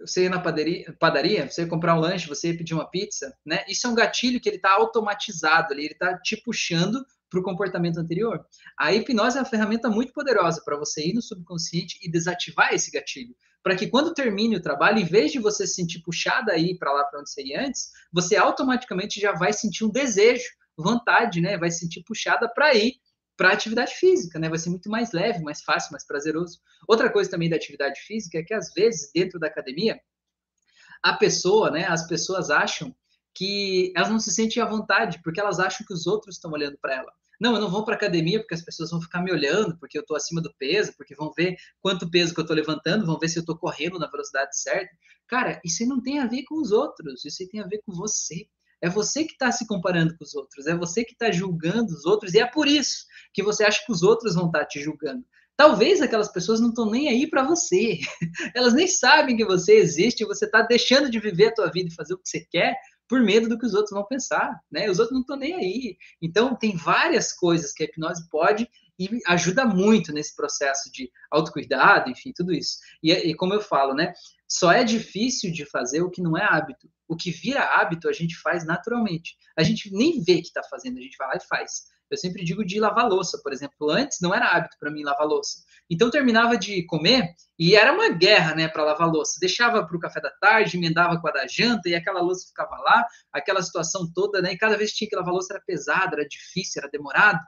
Você 0.00 0.24
ia 0.24 0.30
na 0.30 0.40
padaria, 0.40 0.96
padaria, 0.98 1.50
você 1.50 1.66
comprar 1.66 1.94
um 1.94 2.00
lanche, 2.00 2.28
você 2.28 2.54
pedir 2.54 2.74
uma 2.74 2.88
pizza, 2.88 3.34
né? 3.44 3.64
Isso 3.68 3.86
é 3.86 3.90
um 3.90 3.94
gatilho 3.94 4.40
que 4.40 4.48
ele 4.48 4.56
está 4.56 4.72
automatizado 4.72 5.72
ali, 5.72 5.84
ele 5.84 5.92
está 5.92 6.18
te 6.18 6.36
puxando 6.36 7.04
para 7.28 7.40
o 7.40 7.42
comportamento 7.42 7.98
anterior. 7.98 8.44
A 8.78 8.92
hipnose 8.92 9.36
é 9.36 9.40
uma 9.40 9.46
ferramenta 9.46 9.88
muito 9.90 10.12
poderosa 10.12 10.62
para 10.64 10.76
você 10.76 11.06
ir 11.06 11.14
no 11.14 11.22
subconsciente 11.22 11.98
e 12.02 12.10
desativar 12.10 12.72
esse 12.72 12.90
gatilho. 12.90 13.34
Para 13.62 13.76
que 13.76 13.88
quando 13.88 14.14
termine 14.14 14.56
o 14.56 14.62
trabalho, 14.62 14.98
em 14.98 15.04
vez 15.04 15.32
de 15.32 15.38
você 15.38 15.66
se 15.66 15.74
sentir 15.74 16.00
puxada 16.00 16.52
aí 16.52 16.78
para 16.78 16.92
lá 16.92 17.04
para 17.04 17.20
onde 17.20 17.30
você 17.30 17.42
ia 17.42 17.66
antes, 17.66 17.90
você 18.12 18.36
automaticamente 18.36 19.20
já 19.20 19.32
vai 19.32 19.52
sentir 19.52 19.84
um 19.84 19.90
desejo, 19.90 20.48
vontade, 20.76 21.40
né? 21.40 21.58
Vai 21.58 21.70
se 21.70 21.80
sentir 21.80 22.02
puxada 22.04 22.48
para 22.48 22.74
ir 22.74 22.94
para 23.38 23.52
atividade 23.52 23.94
física, 23.94 24.36
né? 24.38 24.48
Vai 24.48 24.58
ser 24.58 24.68
muito 24.68 24.90
mais 24.90 25.12
leve, 25.12 25.40
mais 25.44 25.62
fácil, 25.62 25.92
mais 25.92 26.04
prazeroso. 26.04 26.58
Outra 26.88 27.10
coisa 27.10 27.30
também 27.30 27.48
da 27.48 27.54
atividade 27.54 28.00
física 28.00 28.38
é 28.38 28.42
que 28.42 28.52
às 28.52 28.74
vezes 28.74 29.12
dentro 29.14 29.38
da 29.38 29.46
academia 29.46 29.98
a 31.00 31.14
pessoa, 31.14 31.70
né? 31.70 31.86
As 31.86 32.06
pessoas 32.08 32.50
acham 32.50 32.92
que 33.32 33.92
elas 33.96 34.10
não 34.10 34.18
se 34.18 34.32
sentem 34.32 34.60
à 34.60 34.66
vontade, 34.66 35.20
porque 35.22 35.40
elas 35.40 35.60
acham 35.60 35.86
que 35.86 35.94
os 35.94 36.08
outros 36.08 36.34
estão 36.34 36.50
olhando 36.50 36.76
para 36.82 36.96
ela. 36.96 37.12
Não, 37.40 37.54
eu 37.54 37.60
não 37.60 37.70
vou 37.70 37.84
para 37.84 37.94
academia 37.94 38.40
porque 38.40 38.54
as 38.54 38.64
pessoas 38.64 38.90
vão 38.90 39.00
ficar 39.00 39.22
me 39.22 39.30
olhando, 39.30 39.78
porque 39.78 39.96
eu 39.96 40.02
estou 40.02 40.16
acima 40.16 40.42
do 40.42 40.52
peso, 40.58 40.92
porque 40.96 41.14
vão 41.14 41.32
ver 41.32 41.56
quanto 41.80 42.10
peso 42.10 42.34
que 42.34 42.40
eu 42.40 42.42
estou 42.42 42.56
levantando, 42.56 43.06
vão 43.06 43.16
ver 43.16 43.28
se 43.28 43.38
eu 43.38 43.42
estou 43.42 43.56
correndo 43.56 44.00
na 44.00 44.10
velocidade 44.10 44.58
certa. 44.58 44.92
Cara, 45.28 45.60
isso 45.64 45.86
não 45.86 46.02
tem 46.02 46.18
a 46.18 46.26
ver 46.26 46.42
com 46.42 46.60
os 46.60 46.72
outros, 46.72 47.24
isso 47.24 47.48
tem 47.48 47.60
a 47.60 47.66
ver 47.68 47.80
com 47.86 47.94
você. 47.94 48.48
É 48.80 48.88
você 48.88 49.24
que 49.24 49.32
está 49.32 49.50
se 49.50 49.66
comparando 49.66 50.16
com 50.16 50.24
os 50.24 50.34
outros, 50.34 50.66
é 50.66 50.76
você 50.76 51.04
que 51.04 51.12
está 51.12 51.30
julgando 51.30 51.92
os 51.92 52.04
outros, 52.06 52.34
e 52.34 52.38
é 52.38 52.46
por 52.46 52.68
isso 52.68 53.04
que 53.32 53.42
você 53.42 53.64
acha 53.64 53.84
que 53.84 53.92
os 53.92 54.02
outros 54.02 54.34
vão 54.34 54.46
estar 54.46 54.60
tá 54.60 54.66
te 54.66 54.80
julgando. 54.80 55.24
Talvez 55.56 56.00
aquelas 56.00 56.30
pessoas 56.30 56.60
não 56.60 56.68
estão 56.68 56.88
nem 56.88 57.08
aí 57.08 57.28
para 57.28 57.42
você. 57.42 57.98
Elas 58.54 58.74
nem 58.74 58.86
sabem 58.86 59.36
que 59.36 59.44
você 59.44 59.72
existe 59.72 60.24
você 60.24 60.44
está 60.44 60.62
deixando 60.62 61.10
de 61.10 61.18
viver 61.18 61.48
a 61.48 61.54
tua 61.54 61.70
vida 61.70 61.88
e 61.88 61.94
fazer 61.94 62.14
o 62.14 62.18
que 62.18 62.28
você 62.28 62.46
quer 62.48 62.76
por 63.08 63.20
medo 63.20 63.48
do 63.48 63.58
que 63.58 63.66
os 63.66 63.74
outros 63.74 63.90
vão 63.90 64.06
pensar, 64.06 64.60
né? 64.70 64.88
Os 64.88 64.98
outros 64.98 65.14
não 65.14 65.22
estão 65.22 65.36
nem 65.36 65.54
aí. 65.54 65.96
Então, 66.22 66.54
tem 66.54 66.76
várias 66.76 67.32
coisas 67.32 67.72
que 67.72 67.82
a 67.82 67.86
hipnose 67.86 68.28
pode 68.28 68.68
e 68.98 69.08
ajuda 69.26 69.64
muito 69.64 70.12
nesse 70.12 70.36
processo 70.36 70.92
de 70.92 71.10
autocuidado, 71.30 72.10
enfim, 72.10 72.32
tudo 72.34 72.52
isso. 72.52 72.78
E, 73.02 73.12
e 73.12 73.34
como 73.34 73.54
eu 73.54 73.60
falo, 73.60 73.94
né? 73.94 74.12
Só 74.46 74.70
é 74.70 74.84
difícil 74.84 75.50
de 75.52 75.64
fazer 75.64 76.02
o 76.02 76.10
que 76.10 76.22
não 76.22 76.36
é 76.36 76.44
hábito. 76.44 76.88
O 77.08 77.16
que 77.16 77.30
vira 77.30 77.62
hábito, 77.62 78.08
a 78.08 78.12
gente 78.12 78.36
faz 78.36 78.64
naturalmente. 78.66 79.36
A 79.56 79.62
gente 79.62 79.90
nem 79.92 80.22
vê 80.22 80.36
que 80.36 80.48
está 80.48 80.62
fazendo, 80.62 80.98
a 80.98 81.00
gente 81.00 81.16
vai 81.16 81.28
lá 81.28 81.36
e 81.36 81.46
faz. 81.46 81.88
Eu 82.10 82.16
sempre 82.16 82.44
digo 82.44 82.64
de 82.64 82.80
lavar 82.80 83.06
louça, 83.06 83.38
por 83.42 83.52
exemplo. 83.52 83.90
Antes 83.90 84.18
não 84.20 84.34
era 84.34 84.46
hábito 84.46 84.76
para 84.78 84.90
mim 84.90 85.02
lavar 85.02 85.26
louça. 85.26 85.62
Então 85.90 86.10
terminava 86.10 86.56
de 86.56 86.84
comer 86.86 87.34
e 87.58 87.74
era 87.74 87.92
uma 87.92 88.10
guerra, 88.10 88.54
né, 88.54 88.68
para 88.68 88.84
lavar 88.84 89.08
louça. 89.10 89.38
Deixava 89.40 89.86
para 89.86 89.96
o 89.96 90.00
café 90.00 90.20
da 90.20 90.30
tarde, 90.30 90.76
emendava 90.76 91.20
com 91.20 91.28
a 91.28 91.32
da 91.32 91.46
janta 91.46 91.88
e 91.88 91.94
aquela 91.94 92.20
louça 92.20 92.46
ficava 92.46 92.76
lá, 92.76 93.06
aquela 93.32 93.62
situação 93.62 94.10
toda, 94.14 94.40
né? 94.40 94.52
E 94.52 94.58
cada 94.58 94.76
vez 94.76 94.90
que 94.90 94.98
tinha 94.98 95.10
que 95.10 95.16
lavar 95.16 95.32
louça 95.32 95.52
era 95.52 95.62
pesado, 95.66 96.14
era 96.14 96.26
difícil, 96.26 96.80
era 96.80 96.90
demorado. 96.90 97.40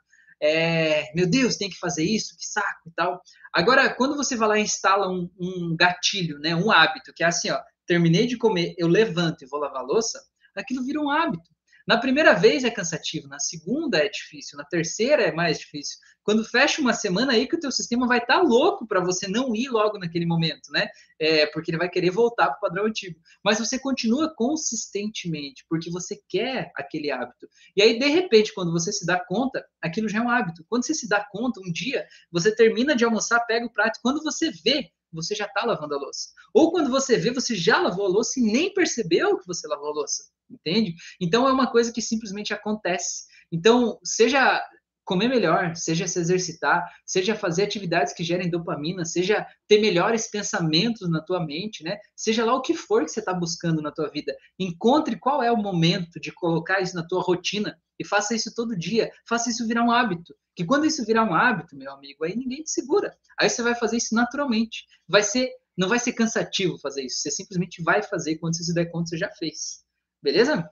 É, 0.43 1.13
meu 1.15 1.29
Deus, 1.29 1.57
tem 1.57 1.69
que 1.69 1.79
fazer 1.79 2.03
isso, 2.03 2.37
que 2.37 2.47
saco 2.47 2.89
e 2.89 2.91
tal. 2.93 3.21
Agora, 3.53 3.93
quando 3.95 4.17
você 4.17 4.37
vai 4.37 4.49
lá 4.49 4.59
e 4.59 4.63
instala 4.63 5.07
um, 5.07 5.31
um 5.39 5.77
gatilho, 5.77 6.39
né, 6.39 6.55
um 6.55 6.71
hábito, 6.71 7.13
que 7.15 7.23
é 7.23 7.27
assim, 7.27 7.51
ó, 7.51 7.61
terminei 7.91 8.25
de 8.25 8.39
comer, 8.39 8.73
eu 8.79 8.87
levanto 8.87 9.43
e 9.43 9.49
vou 9.49 9.59
lavar 9.59 9.83
louça, 9.83 10.23
aquilo 10.55 10.85
vira 10.85 11.01
um 11.01 11.11
hábito. 11.11 11.51
Na 11.89 11.99
primeira 11.99 12.35
vez 12.35 12.63
é 12.63 12.71
cansativo, 12.71 13.27
na 13.27 13.41
segunda 13.41 13.99
é 13.99 14.09
difícil, 14.09 14.57
na 14.57 14.65
terceira 14.65 15.25
é 15.25 15.33
mais 15.33 15.59
difícil. 15.59 15.99
Quando 16.23 16.45
fecha 16.45 16.81
uma 16.81 16.93
semana 16.93 17.33
aí 17.33 17.49
que 17.49 17.57
o 17.57 17.59
teu 17.59 17.73
sistema 17.73 18.07
vai 18.07 18.19
estar 18.19 18.37
tá 18.37 18.43
louco 18.43 18.87
para 18.87 19.01
você 19.01 19.27
não 19.27 19.57
ir 19.57 19.69
logo 19.71 19.99
naquele 19.99 20.25
momento, 20.25 20.71
né? 20.71 20.87
É, 21.19 21.47
porque 21.47 21.73
ele 21.73 21.79
vai 21.79 21.89
querer 21.89 22.11
voltar 22.11 22.47
para 22.47 22.59
o 22.59 22.61
padrão 22.61 22.87
antigo. 22.87 23.19
Mas 23.45 23.59
você 23.59 23.77
continua 23.77 24.33
consistentemente, 24.37 25.67
porque 25.69 25.91
você 25.91 26.21
quer 26.29 26.71
aquele 26.77 27.11
hábito. 27.11 27.49
E 27.77 27.83
aí, 27.83 27.99
de 27.99 28.07
repente, 28.07 28.55
quando 28.55 28.71
você 28.71 28.93
se 28.93 29.05
dá 29.05 29.19
conta, 29.19 29.67
aquilo 29.83 30.09
já 30.09 30.19
é 30.19 30.23
um 30.23 30.31
hábito. 30.31 30.65
Quando 30.69 30.87
você 30.87 30.95
se 30.95 31.09
dá 31.09 31.27
conta, 31.29 31.59
um 31.59 31.73
dia, 31.73 32.07
você 32.31 32.55
termina 32.55 32.95
de 32.95 33.05
almoçar, 33.05 33.41
pega 33.47 33.67
o 33.67 33.73
prato, 33.73 33.99
quando 34.01 34.23
você 34.23 34.53
vê, 34.65 34.93
você 35.13 35.35
já 35.35 35.47
está 35.47 35.65
lavando 35.65 35.95
a 35.95 35.99
louça. 35.99 36.29
Ou 36.53 36.71
quando 36.71 36.91
você 36.91 37.17
vê, 37.17 37.33
você 37.33 37.55
já 37.55 37.81
lavou 37.81 38.07
a 38.07 38.09
louça 38.09 38.39
e 38.39 38.43
nem 38.43 38.73
percebeu 38.73 39.39
que 39.39 39.47
você 39.47 39.67
lavou 39.69 39.89
a 39.89 39.95
louça 39.95 40.25
entende? 40.51 40.95
Então 41.21 41.49
é 41.49 41.53
uma 41.53 41.71
coisa 41.71 41.93
que 41.93 42.03
simplesmente 42.03 42.53
acontece. 42.53 43.25
Então, 43.53 43.99
seja 44.05 44.63
comer 45.11 45.27
melhor, 45.27 45.75
seja 45.75 46.07
se 46.07 46.21
exercitar, 46.21 46.89
seja 47.05 47.35
fazer 47.35 47.65
atividades 47.65 48.13
que 48.13 48.23
gerem 48.23 48.49
dopamina, 48.49 49.05
seja 49.05 49.45
ter 49.67 49.81
melhores 49.81 50.31
pensamentos 50.31 51.11
na 51.11 51.21
tua 51.21 51.45
mente, 51.45 51.83
né? 51.83 51.99
Seja 52.15 52.45
lá 52.45 52.55
o 52.55 52.63
que 52.63 52.75
for 52.75 53.05
que 53.05 53.11
você 53.11 53.19
está 53.19 53.35
buscando 53.35 53.83
na 53.83 53.91
tua 53.91 54.09
vida, 54.09 54.33
encontre 54.57 55.19
qual 55.19 55.43
é 55.43 55.51
o 55.51 55.57
momento 55.57 56.21
de 56.21 56.31
colocar 56.31 56.81
isso 56.81 56.95
na 56.95 57.05
tua 57.05 57.21
rotina 57.23 57.77
e 57.99 58.07
faça 58.07 58.37
isso 58.37 58.55
todo 58.55 58.79
dia, 58.79 59.11
faça 59.29 59.51
isso 59.51 59.67
virar 59.67 59.83
um 59.83 59.91
hábito. 59.91 60.33
Que 60.55 60.65
quando 60.65 60.87
isso 60.87 61.05
virar 61.05 61.25
um 61.25 61.35
hábito, 61.35 61.77
meu 61.77 61.91
amigo, 61.93 62.25
aí 62.25 62.37
ninguém 62.37 62.63
te 62.63 62.71
segura. 62.71 63.13
Aí 63.37 63.51
você 63.51 63.65
vai 63.65 63.75
fazer 63.75 63.97
isso 63.97 64.15
naturalmente. 64.15 64.85
Vai 65.09 65.25
ser, 65.25 65.51
não 65.77 65.89
vai 65.89 65.99
ser 65.99 66.13
cansativo 66.13 66.79
fazer 66.79 67.03
isso. 67.03 67.19
Você 67.19 67.33
simplesmente 67.33 67.83
vai 67.83 68.01
fazer 68.01 68.39
quando 68.39 68.57
você 68.57 68.63
se 68.63 68.73
der 68.73 68.87
conta, 68.93 69.09
você 69.09 69.19
já 69.19 69.31
fez. 69.33 69.83
Beleza? 70.23 70.71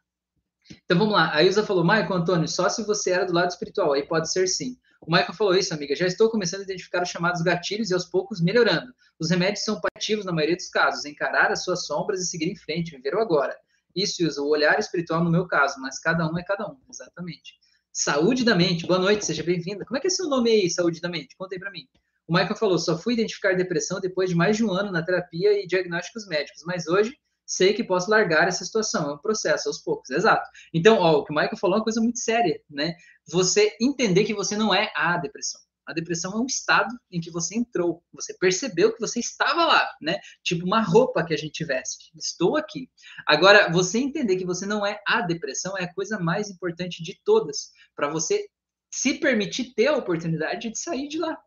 Então 0.84 0.98
vamos 0.98 1.14
lá. 1.14 1.34
A 1.34 1.42
Ilza 1.42 1.64
falou, 1.64 1.82
Michael, 1.82 2.12
Antônio, 2.12 2.48
só 2.48 2.68
se 2.68 2.82
você 2.84 3.10
era 3.10 3.24
do 3.24 3.32
lado 3.32 3.50
espiritual, 3.50 3.92
aí 3.92 4.06
pode 4.06 4.30
ser 4.30 4.46
sim. 4.46 4.76
O 5.00 5.10
Michael 5.10 5.32
falou 5.32 5.54
isso, 5.54 5.72
amiga. 5.72 5.94
Já 5.94 6.06
estou 6.06 6.28
começando 6.28 6.60
a 6.60 6.64
identificar 6.64 7.02
os 7.02 7.08
chamados 7.08 7.40
gatilhos 7.42 7.90
e 7.90 7.94
aos 7.94 8.04
poucos 8.04 8.40
melhorando. 8.40 8.92
Os 9.18 9.30
remédios 9.30 9.64
são 9.64 9.80
paliativos 9.80 10.24
na 10.24 10.32
maioria 10.32 10.56
dos 10.56 10.68
casos. 10.68 11.04
Encarar 11.04 11.50
as 11.50 11.64
suas 11.64 11.86
sombras 11.86 12.20
e 12.20 12.26
seguir 12.26 12.50
em 12.50 12.56
frente, 12.56 12.90
viver 12.90 13.14
o 13.14 13.20
agora. 13.20 13.56
Isso, 13.94 14.22
Ilza, 14.22 14.42
o 14.42 14.48
olhar 14.48 14.78
espiritual 14.78 15.24
no 15.24 15.30
meu 15.30 15.46
caso, 15.46 15.80
mas 15.80 15.98
cada 15.98 16.30
um 16.30 16.38
é 16.38 16.42
cada 16.42 16.68
um, 16.68 16.76
exatamente. 16.90 17.54
Saúde 17.92 18.44
da 18.44 18.54
mente, 18.54 18.86
boa 18.86 18.98
noite, 18.98 19.24
seja 19.24 19.42
bem-vinda. 19.42 19.84
Como 19.84 19.96
é 19.96 20.00
que 20.00 20.06
é 20.06 20.10
seu 20.10 20.28
nome 20.28 20.50
aí, 20.50 20.70
Saúde 20.70 21.00
da 21.00 21.08
Mente? 21.08 21.34
Conta 21.36 21.54
aí 21.54 21.58
pra 21.58 21.70
mim. 21.70 21.88
O 22.28 22.32
Michael 22.32 22.54
falou, 22.56 22.78
só 22.78 22.96
fui 22.96 23.14
identificar 23.14 23.56
depressão 23.56 23.98
depois 24.00 24.30
de 24.30 24.36
mais 24.36 24.56
de 24.56 24.64
um 24.64 24.70
ano 24.70 24.92
na 24.92 25.02
terapia 25.02 25.60
e 25.60 25.66
diagnósticos 25.66 26.26
médicos, 26.28 26.62
mas 26.64 26.86
hoje 26.86 27.16
sei 27.48 27.72
que 27.72 27.82
posso 27.82 28.10
largar 28.10 28.46
essa 28.46 28.64
situação. 28.64 29.10
É 29.10 29.14
um 29.14 29.18
processo, 29.18 29.68
aos 29.68 29.78
poucos, 29.78 30.10
exato. 30.10 30.48
Então, 30.72 30.98
ó, 30.98 31.18
o 31.18 31.24
que 31.24 31.32
o 31.32 31.34
Michael 31.34 31.56
falou 31.56 31.76
é 31.76 31.78
uma 31.78 31.84
coisa 31.84 32.00
muito 32.00 32.18
séria, 32.18 32.60
né? 32.70 32.94
Você 33.26 33.74
entender 33.80 34.24
que 34.24 34.34
você 34.34 34.56
não 34.56 34.72
é 34.72 34.92
a 34.94 35.16
depressão. 35.16 35.60
A 35.86 35.94
depressão 35.94 36.32
é 36.34 36.36
um 36.36 36.44
estado 36.44 36.94
em 37.10 37.18
que 37.18 37.30
você 37.30 37.56
entrou, 37.56 38.04
você 38.12 38.36
percebeu 38.36 38.92
que 38.92 39.00
você 39.00 39.20
estava 39.20 39.64
lá, 39.64 39.90
né? 40.02 40.18
Tipo 40.42 40.66
uma 40.66 40.82
roupa 40.82 41.24
que 41.24 41.32
a 41.32 41.36
gente 41.38 41.64
veste. 41.64 42.10
Estou 42.14 42.58
aqui. 42.58 42.90
Agora, 43.26 43.72
você 43.72 43.96
entender 43.98 44.36
que 44.36 44.44
você 44.44 44.66
não 44.66 44.84
é 44.84 45.00
a 45.06 45.22
depressão 45.22 45.78
é 45.78 45.84
a 45.84 45.94
coisa 45.94 46.18
mais 46.18 46.50
importante 46.50 47.02
de 47.02 47.18
todas, 47.24 47.70
para 47.96 48.10
você 48.10 48.46
se 48.92 49.14
permitir 49.14 49.72
ter 49.74 49.86
a 49.86 49.96
oportunidade 49.96 50.70
de 50.70 50.78
sair 50.78 51.08
de 51.08 51.18
lá. 51.18 51.38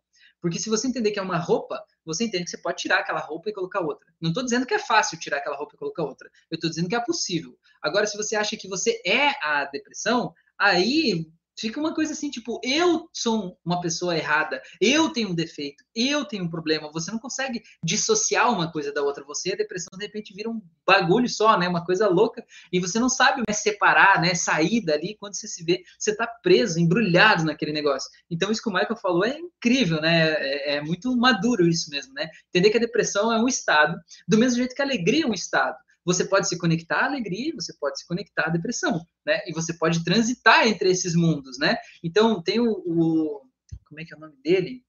Porque 0.41 0.59
se 0.59 0.69
você 0.69 0.87
entender 0.87 1.11
que 1.11 1.19
é 1.19 1.21
uma 1.21 1.37
roupa, 1.37 1.81
você 2.03 2.25
entende 2.25 2.45
que 2.45 2.49
você 2.49 2.57
pode 2.57 2.81
tirar 2.81 2.99
aquela 2.99 3.19
roupa 3.19 3.49
e 3.49 3.53
colocar 3.53 3.81
outra. 3.81 4.07
Não 4.19 4.31
estou 4.31 4.43
dizendo 4.43 4.65
que 4.65 4.73
é 4.73 4.79
fácil 4.79 5.19
tirar 5.19 5.37
aquela 5.37 5.55
roupa 5.55 5.75
e 5.75 5.77
colocar 5.77 6.03
outra. 6.03 6.29
Eu 6.49 6.55
estou 6.55 6.69
dizendo 6.69 6.89
que 6.89 6.95
é 6.95 6.99
possível. 6.99 7.57
Agora, 7.81 8.07
se 8.07 8.17
você 8.17 8.35
acha 8.35 8.57
que 8.57 8.67
você 8.67 8.99
é 9.05 9.29
a 9.45 9.65
depressão, 9.65 10.33
aí 10.57 11.27
Fica 11.61 11.79
uma 11.79 11.93
coisa 11.93 12.13
assim, 12.13 12.31
tipo, 12.31 12.59
eu 12.63 13.07
sou 13.13 13.55
uma 13.63 13.79
pessoa 13.79 14.17
errada, 14.17 14.59
eu 14.81 15.09
tenho 15.09 15.29
um 15.29 15.35
defeito, 15.35 15.83
eu 15.95 16.25
tenho 16.25 16.45
um 16.45 16.49
problema. 16.49 16.91
Você 16.91 17.11
não 17.11 17.19
consegue 17.19 17.61
dissociar 17.85 18.51
uma 18.51 18.71
coisa 18.71 18.91
da 18.91 19.03
outra. 19.03 19.23
Você, 19.25 19.53
a 19.53 19.55
depressão, 19.55 19.95
de 19.95 20.03
repente, 20.03 20.33
vira 20.33 20.49
um 20.49 20.59
bagulho 20.83 21.29
só, 21.29 21.59
né? 21.59 21.67
Uma 21.67 21.85
coisa 21.85 22.07
louca. 22.07 22.43
E 22.73 22.79
você 22.79 22.99
não 22.99 23.09
sabe 23.09 23.43
mais 23.47 23.59
separar, 23.59 24.19
né? 24.19 24.33
Sair 24.33 24.83
dali. 24.83 25.15
Quando 25.19 25.35
você 25.35 25.47
se 25.47 25.63
vê, 25.63 25.83
você 25.99 26.15
tá 26.15 26.25
preso, 26.25 26.79
embrulhado 26.79 27.43
naquele 27.43 27.71
negócio. 27.71 28.09
Então, 28.27 28.51
isso 28.51 28.63
que 28.63 28.69
o 28.69 28.73
Michael 28.73 28.95
falou 28.95 29.23
é 29.23 29.37
incrível, 29.37 30.01
né? 30.01 30.31
É, 30.31 30.77
é 30.77 30.81
muito 30.81 31.15
maduro 31.15 31.67
isso 31.67 31.91
mesmo, 31.91 32.11
né? 32.15 32.27
Entender 32.49 32.71
que 32.71 32.77
a 32.77 32.81
depressão 32.81 33.31
é 33.31 33.39
um 33.39 33.47
estado, 33.47 34.01
do 34.27 34.37
mesmo 34.39 34.57
jeito 34.57 34.73
que 34.73 34.81
a 34.81 34.85
alegria 34.85 35.25
é 35.25 35.27
um 35.27 35.33
estado 35.33 35.77
você 36.05 36.25
pode 36.25 36.47
se 36.47 36.57
conectar 36.57 36.97
à 36.97 37.05
alegria, 37.05 37.53
você 37.55 37.73
pode 37.79 37.99
se 37.99 38.07
conectar 38.07 38.47
à 38.47 38.49
depressão, 38.49 39.05
né? 39.25 39.41
E 39.45 39.53
você 39.53 39.73
pode 39.73 40.03
transitar 40.03 40.67
entre 40.67 40.89
esses 40.89 41.15
mundos, 41.15 41.57
né? 41.59 41.77
Então, 42.03 42.41
tem 42.41 42.59
o, 42.59 42.71
o 42.85 43.41
como 43.85 43.99
é 43.99 44.05
que 44.05 44.13
é 44.13 44.17
o 44.17 44.19
nome 44.19 44.35
dele? 44.43 44.83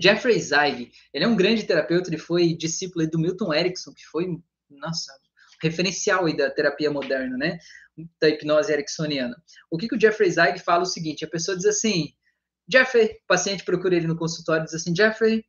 Jeffrey 0.00 0.40
Zeig, 0.40 0.90
ele 1.12 1.24
é 1.24 1.28
um 1.28 1.36
grande 1.36 1.64
terapeuta, 1.64 2.08
ele 2.08 2.18
foi 2.18 2.54
discípulo 2.54 3.08
do 3.08 3.18
Milton 3.18 3.52
Erickson, 3.52 3.92
que 3.92 4.04
foi, 4.06 4.26
nossa, 4.70 5.12
referencial 5.62 6.24
da 6.36 6.50
terapia 6.50 6.90
moderna, 6.90 7.36
né? 7.36 7.58
Da 8.20 8.28
hipnose 8.28 8.72
ericksoniana. 8.72 9.36
O 9.70 9.76
que, 9.76 9.88
que 9.88 9.96
o 9.96 10.00
Jeffrey 10.00 10.30
Zeig 10.30 10.60
fala 10.60 10.82
é 10.82 10.82
o 10.82 10.86
seguinte, 10.86 11.24
a 11.24 11.28
pessoa 11.28 11.56
diz 11.56 11.66
assim, 11.66 12.12
Jeffrey, 12.70 13.06
o 13.06 13.26
paciente 13.26 13.64
procura 13.64 13.96
ele 13.96 14.06
no 14.06 14.16
consultório 14.16 14.62
e 14.62 14.64
diz 14.66 14.74
assim, 14.74 14.94
Jeffrey, 14.94 15.44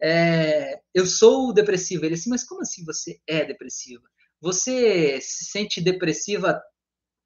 é, 0.00 0.80
eu 0.94 1.06
sou 1.06 1.52
depressiva. 1.52 2.06
Ele 2.06 2.14
assim, 2.14 2.30
mas 2.30 2.44
como 2.44 2.62
assim 2.62 2.84
você 2.84 3.20
é 3.26 3.44
depressiva? 3.44 4.04
Você 4.40 5.20
se 5.20 5.44
sente 5.46 5.80
depressiva 5.80 6.62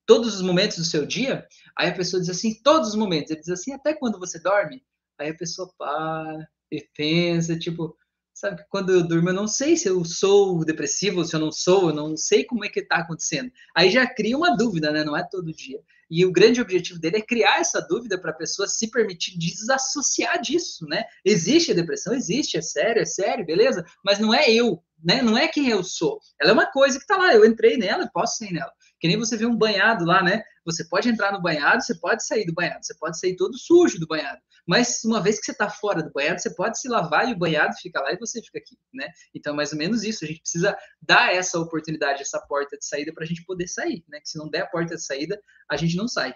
todos 0.06 0.34
os 0.34 0.42
momentos 0.42 0.78
do 0.78 0.84
seu 0.84 1.06
dia? 1.06 1.46
Aí 1.76 1.90
a 1.90 1.94
pessoa 1.94 2.20
diz 2.20 2.30
assim, 2.30 2.60
todos 2.62 2.90
os 2.90 2.94
momentos. 2.94 3.30
Ele 3.30 3.40
diz 3.40 3.50
assim, 3.50 3.72
até 3.72 3.94
quando 3.94 4.18
você 4.18 4.38
dorme? 4.38 4.82
Aí 5.18 5.30
a 5.30 5.36
pessoa 5.36 5.72
para 5.78 6.48
e 6.70 6.88
pensa, 6.96 7.58
tipo, 7.58 7.94
sabe, 8.42 8.64
quando 8.68 8.90
eu 8.90 9.06
durmo 9.06 9.28
eu 9.28 9.34
não 9.34 9.46
sei 9.46 9.76
se 9.76 9.88
eu 9.88 10.04
sou 10.04 10.64
depressivo 10.64 11.24
se 11.24 11.36
eu 11.36 11.38
não 11.38 11.52
sou, 11.52 11.90
eu 11.90 11.94
não 11.94 12.16
sei 12.16 12.44
como 12.44 12.64
é 12.64 12.68
que 12.68 12.80
está 12.80 12.96
acontecendo. 12.96 13.52
Aí 13.72 13.88
já 13.88 14.04
cria 14.04 14.36
uma 14.36 14.56
dúvida, 14.56 14.90
né? 14.90 15.04
Não 15.04 15.16
é 15.16 15.22
todo 15.22 15.54
dia. 15.54 15.78
E 16.10 16.26
o 16.26 16.32
grande 16.32 16.60
objetivo 16.60 16.98
dele 16.98 17.18
é 17.18 17.22
criar 17.22 17.60
essa 17.60 17.80
dúvida 17.80 18.20
para 18.20 18.32
a 18.32 18.34
pessoa 18.34 18.66
se 18.66 18.90
permitir 18.90 19.38
desassociar 19.38 20.40
disso, 20.42 20.84
né? 20.88 21.04
Existe 21.24 21.70
a 21.70 21.74
depressão? 21.74 22.12
Existe, 22.12 22.58
é 22.58 22.62
sério, 22.62 23.00
é 23.00 23.04
sério, 23.04 23.46
beleza? 23.46 23.84
Mas 24.04 24.18
não 24.18 24.34
é 24.34 24.50
eu, 24.50 24.82
né? 25.02 25.22
Não 25.22 25.38
é 25.38 25.46
quem 25.46 25.68
eu 25.68 25.84
sou. 25.84 26.18
Ela 26.40 26.50
é 26.50 26.52
uma 26.52 26.70
coisa 26.70 26.98
que 26.98 27.04
está 27.04 27.16
lá, 27.16 27.32
eu 27.32 27.44
entrei 27.44 27.76
nela 27.76 28.10
posso 28.12 28.38
sair 28.38 28.52
nela. 28.52 28.72
Que 28.98 29.06
nem 29.06 29.16
você 29.16 29.36
vê 29.36 29.46
um 29.46 29.56
banhado 29.56 30.04
lá, 30.04 30.20
né? 30.20 30.42
Você 30.66 30.84
pode 30.84 31.08
entrar 31.08 31.32
no 31.32 31.40
banhado, 31.40 31.82
você 31.82 31.94
pode 31.94 32.26
sair 32.26 32.44
do 32.44 32.52
banhado, 32.52 32.84
você 32.84 32.94
pode 32.94 33.18
sair 33.18 33.36
todo 33.36 33.56
sujo 33.56 34.00
do 34.00 34.06
banhado. 34.06 34.40
Mas 34.66 35.02
uma 35.04 35.20
vez 35.20 35.38
que 35.38 35.46
você 35.46 35.52
está 35.52 35.68
fora 35.68 36.02
do 36.02 36.12
banhado, 36.12 36.40
você 36.40 36.54
pode 36.54 36.78
se 36.80 36.88
lavar 36.88 37.28
e 37.28 37.32
o 37.32 37.38
banhado 37.38 37.74
fica 37.80 38.00
lá 38.00 38.12
e 38.12 38.18
você 38.18 38.40
fica 38.40 38.58
aqui, 38.58 38.76
né? 38.92 39.08
Então, 39.34 39.54
mais 39.54 39.72
ou 39.72 39.78
menos 39.78 40.04
isso. 40.04 40.24
A 40.24 40.28
gente 40.28 40.40
precisa 40.40 40.76
dar 41.00 41.34
essa 41.34 41.58
oportunidade, 41.58 42.22
essa 42.22 42.40
porta 42.46 42.76
de 42.78 42.86
saída 42.86 43.12
para 43.12 43.24
a 43.24 43.26
gente 43.26 43.44
poder 43.44 43.66
sair, 43.68 44.04
né? 44.08 44.20
Que 44.20 44.28
se 44.28 44.38
não 44.38 44.48
der 44.48 44.62
a 44.62 44.66
porta 44.66 44.94
de 44.94 45.04
saída, 45.04 45.40
a 45.70 45.76
gente 45.76 45.96
não 45.96 46.06
sai. 46.06 46.34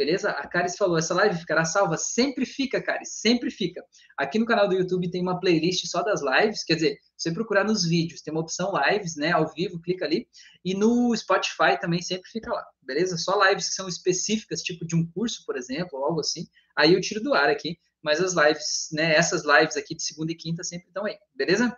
beleza? 0.00 0.30
A 0.30 0.48
Caris 0.48 0.76
falou, 0.76 0.96
essa 0.96 1.12
live 1.14 1.36
ficará 1.38 1.62
salva? 1.62 1.98
Sempre 1.98 2.46
fica, 2.46 2.82
Caris, 2.82 3.20
sempre 3.20 3.50
fica. 3.50 3.84
Aqui 4.16 4.38
no 4.38 4.46
canal 4.46 4.66
do 4.66 4.74
YouTube 4.74 5.10
tem 5.10 5.20
uma 5.20 5.38
playlist 5.38 5.86
só 5.86 6.02
das 6.02 6.22
lives, 6.22 6.64
quer 6.64 6.76
dizer, 6.76 6.98
você 7.16 7.30
procurar 7.30 7.64
nos 7.64 7.84
vídeos, 7.86 8.22
tem 8.22 8.32
uma 8.32 8.40
opção 8.40 8.72
lives, 8.88 9.16
né, 9.16 9.32
ao 9.32 9.52
vivo, 9.52 9.78
clica 9.82 10.06
ali, 10.06 10.26
e 10.64 10.74
no 10.74 11.14
Spotify 11.14 11.78
também 11.78 12.00
sempre 12.00 12.30
fica 12.30 12.50
lá, 12.50 12.64
beleza? 12.80 13.18
Só 13.18 13.38
lives 13.46 13.68
que 13.68 13.74
são 13.74 13.88
específicas, 13.88 14.62
tipo 14.62 14.86
de 14.86 14.96
um 14.96 15.06
curso, 15.06 15.44
por 15.44 15.54
exemplo, 15.54 15.98
ou 15.98 16.04
algo 16.06 16.20
assim, 16.20 16.46
aí 16.80 16.94
eu 16.94 17.00
tiro 17.00 17.22
do 17.22 17.34
ar 17.34 17.48
aqui, 17.48 17.78
mas 18.02 18.20
as 18.20 18.34
lives, 18.34 18.88
né, 18.92 19.14
essas 19.14 19.44
lives 19.44 19.76
aqui 19.76 19.94
de 19.94 20.02
segunda 20.02 20.32
e 20.32 20.34
quinta 20.34 20.64
sempre 20.64 20.88
estão 20.88 21.04
aí, 21.04 21.16
beleza? 21.34 21.76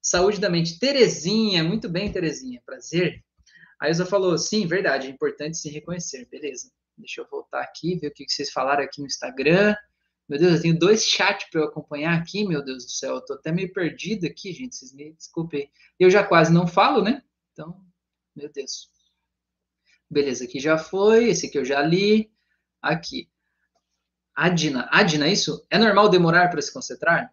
Saúde 0.00 0.40
da 0.40 0.50
mente. 0.50 0.78
Terezinha, 0.78 1.64
muito 1.64 1.88
bem, 1.88 2.12
Terezinha, 2.12 2.62
prazer. 2.64 3.24
A 3.80 3.88
Ilza 3.88 4.06
falou, 4.06 4.36
sim, 4.38 4.66
verdade, 4.66 5.06
é 5.06 5.10
importante 5.10 5.56
se 5.56 5.68
reconhecer, 5.68 6.26
beleza. 6.30 6.70
Deixa 6.96 7.20
eu 7.20 7.26
voltar 7.28 7.60
aqui, 7.60 7.96
ver 7.96 8.08
o 8.08 8.12
que 8.12 8.24
vocês 8.28 8.50
falaram 8.52 8.84
aqui 8.84 9.00
no 9.00 9.06
Instagram. 9.06 9.74
Meu 10.28 10.38
Deus, 10.38 10.54
eu 10.54 10.62
tenho 10.62 10.78
dois 10.78 11.04
chats 11.04 11.48
para 11.50 11.60
eu 11.60 11.66
acompanhar 11.66 12.18
aqui, 12.18 12.46
meu 12.46 12.64
Deus 12.64 12.84
do 12.84 12.90
céu. 12.90 13.16
Eu 13.16 13.24
tô 13.24 13.34
até 13.34 13.52
meio 13.52 13.72
perdido 13.72 14.26
aqui, 14.26 14.52
gente. 14.52 14.74
Vocês 14.74 14.92
me 14.94 15.12
desculpem. 15.12 15.70
Eu 15.98 16.10
já 16.10 16.24
quase 16.24 16.52
não 16.52 16.66
falo, 16.66 17.02
né? 17.02 17.22
Então, 17.52 17.84
meu 18.34 18.50
Deus. 18.50 18.90
Beleza, 20.10 20.44
aqui 20.44 20.60
já 20.60 20.78
foi. 20.78 21.28
Esse 21.28 21.46
aqui 21.46 21.58
eu 21.58 21.64
já 21.64 21.82
li. 21.82 22.32
Aqui. 22.80 23.28
Adina. 24.34 24.88
Adina, 24.90 25.28
isso? 25.28 25.64
É 25.70 25.78
normal 25.78 26.08
demorar 26.08 26.48
para 26.48 26.60
se 26.60 26.72
concentrar? 26.72 27.32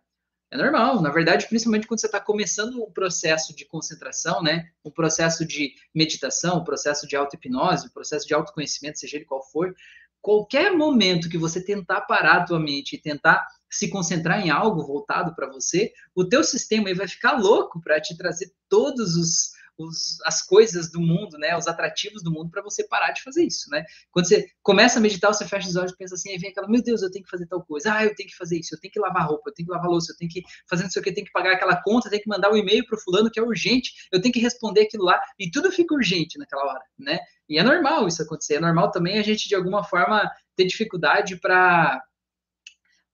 É 0.51 0.57
normal, 0.57 1.01
na 1.01 1.09
verdade, 1.09 1.47
principalmente 1.47 1.87
quando 1.87 2.01
você 2.01 2.07
está 2.07 2.19
começando 2.19 2.83
um 2.83 2.91
processo 2.91 3.55
de 3.55 3.63
concentração, 3.63 4.43
né? 4.43 4.69
Um 4.83 4.91
processo 4.91 5.45
de 5.45 5.73
meditação, 5.95 6.59
um 6.59 6.63
processo 6.63 7.07
de 7.07 7.15
auto-hipnose, 7.15 7.87
um 7.87 7.91
processo 7.91 8.27
de 8.27 8.33
autoconhecimento, 8.33 8.99
seja 8.99 9.15
ele 9.15 9.25
qual 9.25 9.41
for. 9.41 9.73
Qualquer 10.21 10.75
momento 10.75 11.29
que 11.29 11.37
você 11.37 11.63
tentar 11.63 12.01
parar 12.01 12.41
a 12.41 12.45
tua 12.45 12.59
mente 12.59 12.95
e 12.95 13.01
tentar 13.01 13.47
se 13.69 13.89
concentrar 13.89 14.45
em 14.45 14.49
algo 14.49 14.85
voltado 14.85 15.33
para 15.33 15.49
você, 15.49 15.93
o 16.13 16.27
teu 16.27 16.43
sistema 16.43 16.89
aí 16.89 16.93
vai 16.93 17.07
ficar 17.07 17.39
louco 17.39 17.81
para 17.81 18.01
te 18.01 18.15
trazer 18.17 18.53
todos 18.67 19.15
os, 19.15 19.51
os, 19.85 20.19
as 20.25 20.41
coisas 20.41 20.91
do 20.91 20.99
mundo, 20.99 21.37
né, 21.37 21.57
os 21.57 21.67
atrativos 21.67 22.23
do 22.23 22.31
mundo 22.31 22.49
para 22.49 22.61
você 22.61 22.83
parar 22.87 23.11
de 23.11 23.21
fazer 23.21 23.43
isso, 23.43 23.69
né? 23.69 23.83
Quando 24.11 24.27
você 24.27 24.47
começa 24.61 24.99
a 24.99 25.01
meditar, 25.01 25.33
você 25.33 25.45
fecha 25.45 25.67
os 25.67 25.75
olhos 25.75 25.91
e 25.91 25.97
pensa 25.97 26.15
assim, 26.15 26.31
aí 26.31 26.37
vem 26.37 26.51
aquela, 26.51 26.67
meu 26.67 26.81
Deus, 26.81 27.01
eu 27.01 27.11
tenho 27.11 27.23
que 27.23 27.31
fazer 27.31 27.45
tal 27.47 27.63
coisa, 27.63 27.93
ah, 27.93 28.05
eu 28.05 28.15
tenho 28.15 28.29
que 28.29 28.35
fazer 28.35 28.59
isso, 28.59 28.73
eu 28.75 28.79
tenho 28.79 28.91
que 28.91 28.99
lavar 28.99 29.27
roupa, 29.27 29.49
eu 29.49 29.53
tenho 29.53 29.67
que 29.67 29.73
lavar 29.73 29.89
louça, 29.89 30.11
eu 30.11 30.17
tenho 30.17 30.29
que 30.29 30.41
fazer 30.69 30.83
não 30.83 30.89
sei 30.89 30.99
o 30.99 31.03
que, 31.03 31.09
eu 31.09 31.13
tenho 31.13 31.27
que 31.27 31.33
pagar 31.33 31.53
aquela 31.53 31.81
conta, 31.81 32.07
eu 32.07 32.11
tenho 32.11 32.23
que 32.23 32.29
mandar 32.29 32.51
um 32.51 32.57
e-mail 32.57 32.85
pro 32.85 32.99
fulano 32.99 33.29
que 33.29 33.39
é 33.39 33.43
urgente, 33.43 33.91
eu 34.11 34.21
tenho 34.21 34.33
que 34.33 34.39
responder 34.39 34.81
aquilo 34.81 35.03
lá, 35.03 35.19
e 35.39 35.49
tudo 35.49 35.71
fica 35.71 35.93
urgente 35.93 36.37
naquela 36.37 36.65
hora, 36.65 36.81
né? 36.97 37.19
E 37.49 37.57
é 37.57 37.63
normal 37.63 38.07
isso 38.07 38.21
acontecer, 38.21 38.55
é 38.55 38.59
normal 38.59 38.91
também 38.91 39.19
a 39.19 39.23
gente, 39.23 39.47
de 39.47 39.55
alguma 39.55 39.83
forma, 39.83 40.29
ter 40.55 40.65
dificuldade 40.65 41.37
para 41.37 42.01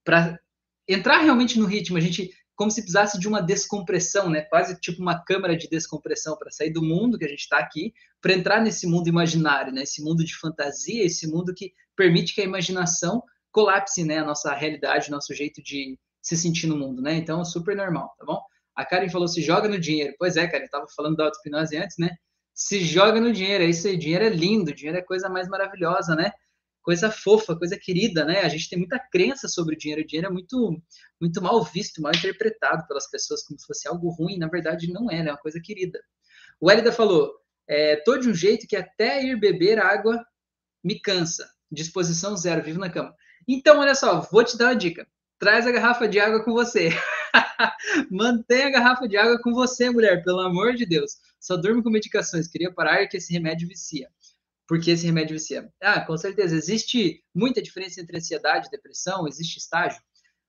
para 0.03 0.39
entrar 0.87 1.17
realmente 1.17 1.59
no 1.59 1.65
ritmo, 1.65 1.97
a 1.97 2.01
gente 2.01 2.31
como 2.57 2.71
se 2.71 2.81
precisasse 2.81 3.19
de 3.19 3.27
uma 3.27 3.39
descompressão, 3.39 4.31
né? 4.31 4.41
Quase 4.41 4.79
tipo 4.81 4.99
uma 4.99 5.23
câmara 5.23 5.55
de 5.55 5.69
descompressão 5.69 6.35
para 6.35 6.49
sair 6.49 6.71
do 6.71 6.81
mundo 6.81 7.17
que 7.17 7.23
a 7.23 7.27
gente 7.27 7.41
está 7.41 7.59
aqui, 7.59 7.93
para 8.19 8.33
entrar 8.33 8.59
nesse 8.59 8.87
mundo 8.87 9.07
imaginário, 9.07 9.71
né? 9.71 9.83
Esse 9.83 10.03
mundo 10.03 10.25
de 10.25 10.35
fantasia, 10.35 11.05
esse 11.05 11.27
mundo 11.27 11.53
que 11.53 11.71
permite 11.95 12.33
que 12.33 12.41
a 12.41 12.43
imaginação 12.43 13.21
colapse, 13.51 14.03
né? 14.03 14.17
A 14.17 14.25
nossa 14.25 14.51
realidade, 14.55 15.11
nosso 15.11 15.35
jeito 15.35 15.61
de 15.61 15.99
se 16.19 16.35
sentir 16.35 16.65
no 16.65 16.75
mundo, 16.75 16.99
né? 16.99 17.13
Então, 17.13 17.45
super 17.45 17.75
normal, 17.75 18.11
tá 18.17 18.25
bom? 18.25 18.41
A 18.75 18.83
Karen 18.83 19.07
falou, 19.07 19.27
se 19.27 19.41
joga 19.41 19.69
no 19.69 19.79
dinheiro. 19.79 20.15
Pois 20.17 20.35
é, 20.35 20.47
Karen, 20.47 20.63
eu 20.65 20.69
tava 20.69 20.87
falando 20.95 21.15
da 21.15 21.25
auto-hipnose 21.25 21.77
antes, 21.77 21.95
né? 21.99 22.09
Se 22.55 22.79
joga 22.83 23.21
no 23.21 23.31
dinheiro, 23.31 23.63
é 23.63 23.67
isso 23.67 23.87
aí, 23.87 23.95
dinheiro 23.95 24.25
é 24.25 24.29
lindo, 24.29 24.73
dinheiro 24.73 24.97
é 24.97 25.03
coisa 25.03 25.29
mais 25.29 25.47
maravilhosa, 25.47 26.15
né? 26.15 26.31
Coisa 26.87 27.11
fofa, 27.11 27.53
coisa 27.53 27.77
querida, 27.77 28.23
né? 28.23 28.39
A 28.43 28.47
gente 28.47 28.69
tem 28.69 28.79
muita 28.79 28.97
crença 28.97 29.49
sobre 29.49 29.75
o 29.75 29.77
dinheiro. 29.77 30.03
O 30.03 30.07
dinheiro 30.07 30.29
é 30.29 30.31
muito, 30.31 30.81
muito 31.19 31.41
mal 31.41 31.61
visto, 31.61 32.01
mal 32.01 32.13
interpretado 32.13 32.87
pelas 32.87 33.11
pessoas 33.11 33.43
como 33.43 33.59
se 33.59 33.67
fosse 33.67 33.89
algo 33.89 34.09
ruim. 34.09 34.37
Na 34.37 34.47
verdade, 34.47 34.89
não 34.89 35.11
é, 35.11 35.21
né? 35.21 35.27
é 35.27 35.33
uma 35.33 35.37
coisa 35.37 35.59
querida. 35.61 35.99
O 36.61 36.71
Elida 36.71 36.93
falou: 36.93 37.33
é, 37.67 37.97
tô 37.97 38.15
de 38.15 38.29
um 38.29 38.33
jeito 38.33 38.65
que 38.65 38.77
até 38.77 39.21
ir 39.21 39.37
beber 39.37 39.79
água 39.79 40.25
me 40.81 40.97
cansa. 40.97 41.45
Disposição 41.69 42.37
zero, 42.37 42.63
vivo 42.63 42.79
na 42.79 42.89
cama. 42.89 43.13
Então, 43.45 43.79
olha 43.79 43.93
só, 43.93 44.21
vou 44.21 44.45
te 44.45 44.57
dar 44.57 44.67
uma 44.67 44.75
dica. 44.75 45.05
Traz 45.37 45.67
a 45.67 45.71
garrafa 45.71 46.07
de 46.07 46.21
água 46.21 46.41
com 46.41 46.53
você. 46.53 46.87
Mantenha 48.09 48.67
a 48.67 48.71
garrafa 48.71 49.09
de 49.09 49.17
água 49.17 49.41
com 49.41 49.51
você, 49.51 49.89
mulher, 49.89 50.23
pelo 50.23 50.39
amor 50.39 50.73
de 50.73 50.85
Deus. 50.85 51.17
Só 51.37 51.57
durmo 51.57 51.83
com 51.83 51.89
medicações. 51.89 52.47
Queria 52.47 52.71
parar 52.73 53.05
que 53.07 53.17
esse 53.17 53.33
remédio 53.33 53.67
vicia 53.67 54.07
porque 54.67 54.91
esse 54.91 55.05
remédio 55.05 55.37
vicia. 55.37 55.71
Ah, 55.81 56.01
com 56.01 56.17
certeza. 56.17 56.55
Existe 56.55 57.23
muita 57.33 57.61
diferença 57.61 58.01
entre 58.01 58.17
ansiedade 58.17 58.67
e 58.67 58.71
depressão? 58.71 59.27
Existe 59.27 59.57
estágio? 59.57 60.01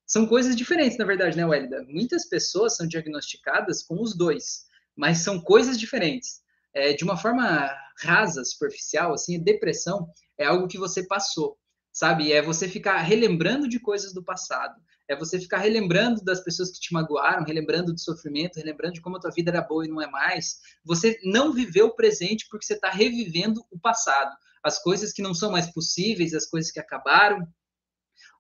São 0.07 0.27
coisas 0.27 0.57
diferentes, 0.57 0.99
na 0.99 1.05
verdade, 1.05 1.37
né, 1.37 1.47
Welida? 1.47 1.85
Muitas 1.89 2.29
pessoas 2.29 2.77
são 2.77 2.87
diagnosticadas 2.87 3.83
com 3.83 4.03
os 4.03 4.17
dois, 4.17 4.65
mas 4.97 5.19
são 5.19 5.41
coisas 5.41 5.79
diferentes. 5.79 6.41
É, 6.75 6.93
de 6.93 7.05
uma 7.05 7.17
forma 7.17 7.71
rasa, 8.03 8.45
superficial, 8.45 9.13
assim, 9.13 9.43
depressão 9.43 10.09
é 10.37 10.47
algo 10.47 10.69
que 10.69 10.79
você 10.79 11.07
passou, 11.07 11.59
sabe? 11.93 12.33
É 12.33 12.43
você 12.43 12.69
ficar 12.69 12.99
relembrando 12.99 13.69
de 13.69 13.79
coisas 13.79 14.13
do 14.13 14.25
passado 14.25 14.75
é 15.09 15.17
você 15.17 15.41
ficar 15.41 15.59
relembrando 15.59 16.23
das 16.23 16.41
pessoas 16.41 16.71
que 16.71 16.79
te 16.79 16.93
magoaram, 16.93 17.45
relembrando 17.45 17.93
do 17.93 17.99
sofrimento, 17.99 18.57
relembrando 18.57 18.95
de 18.95 19.01
como 19.01 19.17
a 19.17 19.21
tua 19.21 19.31
vida 19.31 19.51
era 19.51 19.63
boa 19.63 19.85
e 19.85 19.89
não 19.89 20.03
é 20.03 20.07
mais. 20.09 20.59
Você 20.85 21.19
não 21.25 21.53
viveu 21.53 21.87
o 21.87 21.97
presente 21.97 22.47
porque 22.51 22.67
você 22.67 22.75
está 22.75 22.91
revivendo 22.91 23.65
o 23.71 23.81
passado. 23.81 24.31
As 24.63 24.83
coisas 24.83 25.13
que 25.13 25.23
não 25.23 25.33
são 25.33 25.51
mais 25.51 25.73
possíveis, 25.73 26.35
as 26.35 26.47
coisas 26.47 26.71
que 26.71 26.79
acabaram, 26.79 27.47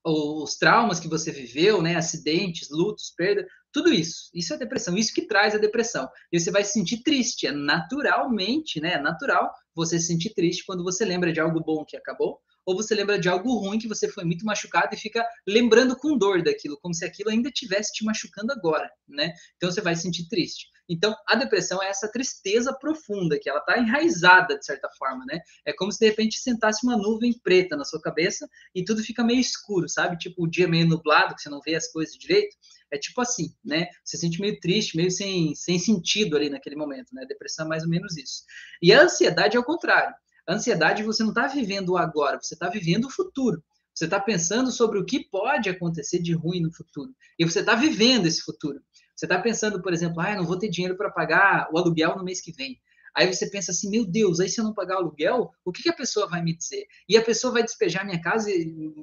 os 0.04 0.56
traumas 0.56 1.00
que 1.00 1.08
você 1.08 1.30
viveu, 1.30 1.82
né, 1.82 1.96
acidentes, 1.96 2.68
lutos, 2.70 3.12
perda, 3.16 3.46
tudo 3.72 3.92
isso. 3.92 4.30
Isso 4.34 4.52
é 4.54 4.58
depressão, 4.58 4.96
isso 4.96 5.12
que 5.12 5.26
traz 5.26 5.54
a 5.54 5.58
depressão. 5.58 6.08
E 6.32 6.38
você 6.38 6.50
vai 6.50 6.64
se 6.64 6.72
sentir 6.72 7.02
triste, 7.02 7.46
é 7.46 7.52
naturalmente, 7.52 8.80
né, 8.80 8.94
é 8.94 9.00
natural 9.00 9.50
você 9.74 9.98
se 9.98 10.06
sentir 10.06 10.34
triste 10.34 10.64
quando 10.66 10.84
você 10.84 11.04
lembra 11.04 11.32
de 11.32 11.40
algo 11.40 11.60
bom 11.60 11.84
que 11.84 11.96
acabou 11.96 12.40
ou 12.68 12.76
você 12.76 12.94
lembra 12.94 13.18
de 13.18 13.30
algo 13.30 13.54
ruim 13.54 13.78
que 13.78 13.88
você 13.88 14.06
foi 14.10 14.24
muito 14.24 14.44
machucado 14.44 14.94
e 14.94 14.98
fica 14.98 15.26
lembrando 15.46 15.96
com 15.96 16.18
dor 16.18 16.42
daquilo, 16.42 16.78
como 16.82 16.92
se 16.92 17.02
aquilo 17.02 17.30
ainda 17.30 17.48
estivesse 17.48 17.94
te 17.94 18.04
machucando 18.04 18.52
agora, 18.52 18.90
né? 19.08 19.32
Então 19.56 19.70
você 19.70 19.80
vai 19.80 19.96
se 19.96 20.02
sentir 20.02 20.28
triste. 20.28 20.66
Então, 20.86 21.16
a 21.26 21.34
depressão 21.34 21.82
é 21.82 21.88
essa 21.88 22.12
tristeza 22.12 22.74
profunda, 22.78 23.38
que 23.40 23.48
ela 23.48 23.60
está 23.60 23.78
enraizada, 23.78 24.58
de 24.58 24.66
certa 24.66 24.86
forma, 24.98 25.24
né? 25.24 25.40
É 25.64 25.72
como 25.72 25.90
se, 25.90 25.98
de 25.98 26.10
repente, 26.10 26.38
sentasse 26.38 26.86
uma 26.86 26.94
nuvem 26.94 27.32
preta 27.42 27.74
na 27.74 27.86
sua 27.86 28.02
cabeça 28.02 28.46
e 28.74 28.84
tudo 28.84 29.02
fica 29.02 29.24
meio 29.24 29.40
escuro, 29.40 29.88
sabe? 29.88 30.18
Tipo, 30.18 30.44
o 30.44 30.46
dia 30.46 30.68
meio 30.68 30.86
nublado, 30.86 31.34
que 31.34 31.40
você 31.40 31.48
não 31.48 31.62
vê 31.62 31.74
as 31.74 31.90
coisas 31.90 32.18
direito. 32.18 32.54
É 32.90 32.98
tipo 32.98 33.18
assim, 33.22 33.54
né? 33.64 33.86
Você 34.04 34.18
se 34.18 34.26
sente 34.26 34.42
meio 34.42 34.60
triste, 34.60 34.94
meio 34.94 35.10
sem, 35.10 35.54
sem 35.54 35.78
sentido 35.78 36.36
ali 36.36 36.50
naquele 36.50 36.76
momento, 36.76 37.14
né? 37.14 37.22
A 37.22 37.26
depressão 37.28 37.64
é 37.64 37.68
mais 37.68 37.82
ou 37.82 37.88
menos 37.88 38.14
isso. 38.18 38.42
E 38.82 38.92
a 38.92 39.04
ansiedade 39.04 39.56
é 39.56 39.60
o 39.60 39.64
contrário 39.64 40.14
ansiedade 40.48 41.02
você 41.02 41.22
não 41.22 41.30
está 41.30 41.46
vivendo 41.46 41.90
o 41.90 41.96
agora, 41.98 42.38
você 42.40 42.54
está 42.54 42.68
vivendo 42.68 43.06
o 43.06 43.10
futuro. 43.10 43.62
Você 43.94 44.04
está 44.04 44.20
pensando 44.20 44.70
sobre 44.70 44.98
o 44.98 45.04
que 45.04 45.28
pode 45.28 45.68
acontecer 45.68 46.20
de 46.20 46.32
ruim 46.32 46.60
no 46.60 46.72
futuro. 46.72 47.12
E 47.36 47.44
você 47.44 47.60
está 47.60 47.74
vivendo 47.74 48.26
esse 48.26 48.42
futuro. 48.42 48.80
Você 49.16 49.26
está 49.26 49.40
pensando, 49.40 49.82
por 49.82 49.92
exemplo, 49.92 50.20
ah, 50.20 50.36
não 50.36 50.46
vou 50.46 50.56
ter 50.56 50.68
dinheiro 50.68 50.96
para 50.96 51.10
pagar 51.10 51.68
o 51.72 51.78
aluguel 51.78 52.16
no 52.16 52.22
mês 52.22 52.40
que 52.40 52.52
vem. 52.52 52.78
Aí 53.18 53.26
você 53.26 53.50
pensa 53.50 53.72
assim, 53.72 53.90
meu 53.90 54.06
Deus, 54.06 54.38
aí 54.38 54.48
se 54.48 54.60
eu 54.60 54.64
não 54.64 54.72
pagar 54.72 54.94
aluguel, 54.94 55.50
o 55.64 55.72
que, 55.72 55.82
que 55.82 55.88
a 55.88 55.92
pessoa 55.92 56.28
vai 56.28 56.40
me 56.40 56.56
dizer? 56.56 56.86
E 57.08 57.16
a 57.16 57.22
pessoa 57.22 57.52
vai 57.52 57.64
despejar 57.64 58.06
minha 58.06 58.20
casa, 58.20 58.48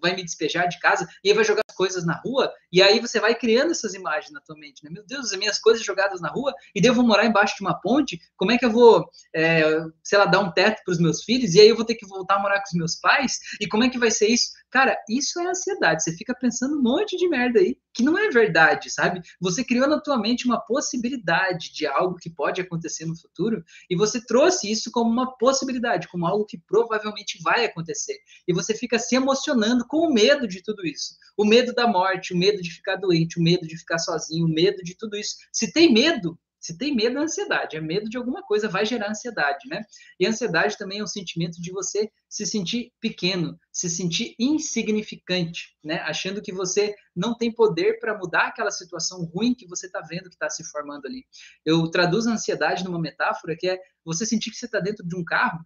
vai 0.01 0.15
me 0.15 0.23
despejar 0.23 0.69
de 0.69 0.79
casa, 0.79 1.05
e 1.21 1.29
aí 1.29 1.35
vai 1.35 1.43
jogar 1.43 1.61
as 1.67 1.75
coisas 1.75 2.05
na 2.05 2.13
rua, 2.21 2.49
e 2.71 2.81
aí 2.81 3.01
você 3.01 3.19
vai 3.19 3.35
criando 3.35 3.71
essas 3.71 3.93
imagens 3.93 4.31
na 4.31 4.39
tua 4.39 4.55
mente, 4.57 4.85
né? 4.85 4.89
Meu 4.89 5.05
Deus, 5.05 5.33
as 5.33 5.37
minhas 5.37 5.59
coisas 5.59 5.83
jogadas 5.83 6.21
na 6.21 6.29
rua, 6.29 6.53
e 6.73 6.79
daí 6.79 6.89
eu 6.89 6.95
vou 6.95 7.05
morar 7.05 7.25
embaixo 7.25 7.57
de 7.57 7.61
uma 7.65 7.73
ponte, 7.73 8.17
como 8.37 8.53
é 8.53 8.57
que 8.57 8.63
eu 8.63 8.71
vou, 8.71 9.05
é, 9.35 9.83
sei 10.01 10.17
lá, 10.17 10.25
dar 10.25 10.39
um 10.39 10.53
teto 10.53 10.81
para 10.85 10.93
os 10.93 10.99
meus 10.99 11.21
filhos, 11.21 11.53
e 11.53 11.59
aí 11.59 11.67
eu 11.67 11.75
vou 11.75 11.83
ter 11.83 11.95
que 11.95 12.07
voltar 12.07 12.35
a 12.35 12.41
morar 12.41 12.59
com 12.59 12.67
os 12.67 12.73
meus 12.73 12.95
pais, 12.95 13.37
e 13.59 13.67
como 13.67 13.83
é 13.83 13.89
que 13.89 13.99
vai 13.99 14.11
ser 14.11 14.27
isso? 14.27 14.51
Cara, 14.75 15.01
isso 15.09 15.39
é 15.39 15.47
ansiedade. 15.47 16.03
Você 16.03 16.11
fica 16.17 16.35
pensando 16.35 16.77
um 16.77 16.81
monte 16.81 17.15
de 17.15 17.29
merda 17.29 17.61
aí 17.61 17.77
que 17.93 18.03
não 18.03 18.17
é 18.17 18.29
verdade, 18.29 18.89
sabe? 18.89 19.21
Você 19.39 19.63
criou 19.63 19.87
na 19.87 20.01
tua 20.01 20.19
mente 20.19 20.45
uma 20.45 20.59
possibilidade 20.59 21.71
de 21.71 21.87
algo 21.87 22.17
que 22.17 22.29
pode 22.29 22.59
acontecer 22.59 23.05
no 23.05 23.15
futuro 23.15 23.63
e 23.89 23.95
você 23.95 24.19
trouxe 24.25 24.69
isso 24.69 24.91
como 24.91 25.09
uma 25.09 25.37
possibilidade, 25.37 26.09
como 26.09 26.27
algo 26.27 26.45
que 26.45 26.57
provavelmente 26.57 27.41
vai 27.41 27.63
acontecer. 27.63 28.17
E 28.45 28.51
você 28.51 28.75
fica 28.75 28.99
se 28.99 29.15
emocionando 29.15 29.87
com 29.87 29.99
o 30.09 30.13
medo 30.13 30.45
de 30.45 30.61
tudo 30.61 30.85
isso. 30.85 31.15
O 31.37 31.45
medo 31.45 31.73
da 31.73 31.87
morte, 31.87 32.33
o 32.33 32.37
medo 32.37 32.61
de 32.61 32.69
ficar 32.69 32.97
doente, 32.97 33.39
o 33.39 33.41
medo 33.41 33.65
de 33.65 33.77
ficar 33.77 33.97
sozinho, 33.97 34.45
o 34.45 34.53
medo 34.53 34.83
de 34.83 34.93
tudo 34.97 35.15
isso. 35.15 35.37
Se 35.53 35.71
tem 35.71 35.93
medo, 35.93 36.37
se 36.65 36.75
tem 36.75 36.95
medo, 36.95 37.19
é 37.19 37.21
ansiedade. 37.21 37.77
É 37.77 37.81
medo 37.81 38.09
de 38.09 38.17
alguma 38.17 38.41
coisa, 38.41 38.67
vai 38.67 38.83
gerar 38.87 39.11
ansiedade, 39.11 39.69
né? 39.69 39.83
E 40.19 40.25
ansiedade 40.25 40.75
também 40.79 40.97
é 40.97 41.03
um 41.03 41.07
sentimento 41.07 41.61
de 41.61 41.71
você 41.71 42.09
se 42.27 42.43
sentir 42.43 42.91
pequeno, 42.99 43.55
se 43.71 43.87
sentir 43.87 44.33
insignificante, 44.39 45.77
né? 45.83 45.99
Achando 45.99 46.41
que 46.41 46.51
você 46.51 46.95
não 47.15 47.37
tem 47.37 47.53
poder 47.53 47.99
para 47.99 48.17
mudar 48.17 48.47
aquela 48.47 48.71
situação 48.71 49.25
ruim 49.25 49.53
que 49.53 49.67
você 49.67 49.85
está 49.85 50.01
vendo 50.01 50.23
que 50.23 50.35
está 50.35 50.49
se 50.49 50.63
formando 50.71 51.05
ali. 51.05 51.23
Eu 51.63 51.87
traduzo 51.91 52.31
a 52.31 52.33
ansiedade 52.33 52.83
numa 52.83 52.99
metáfora 52.99 53.55
que 53.55 53.69
é 53.69 53.79
você 54.03 54.25
sentir 54.25 54.49
que 54.49 54.57
você 54.57 54.65
está 54.65 54.79
dentro 54.79 55.05
de 55.07 55.15
um 55.15 55.23
carro 55.23 55.63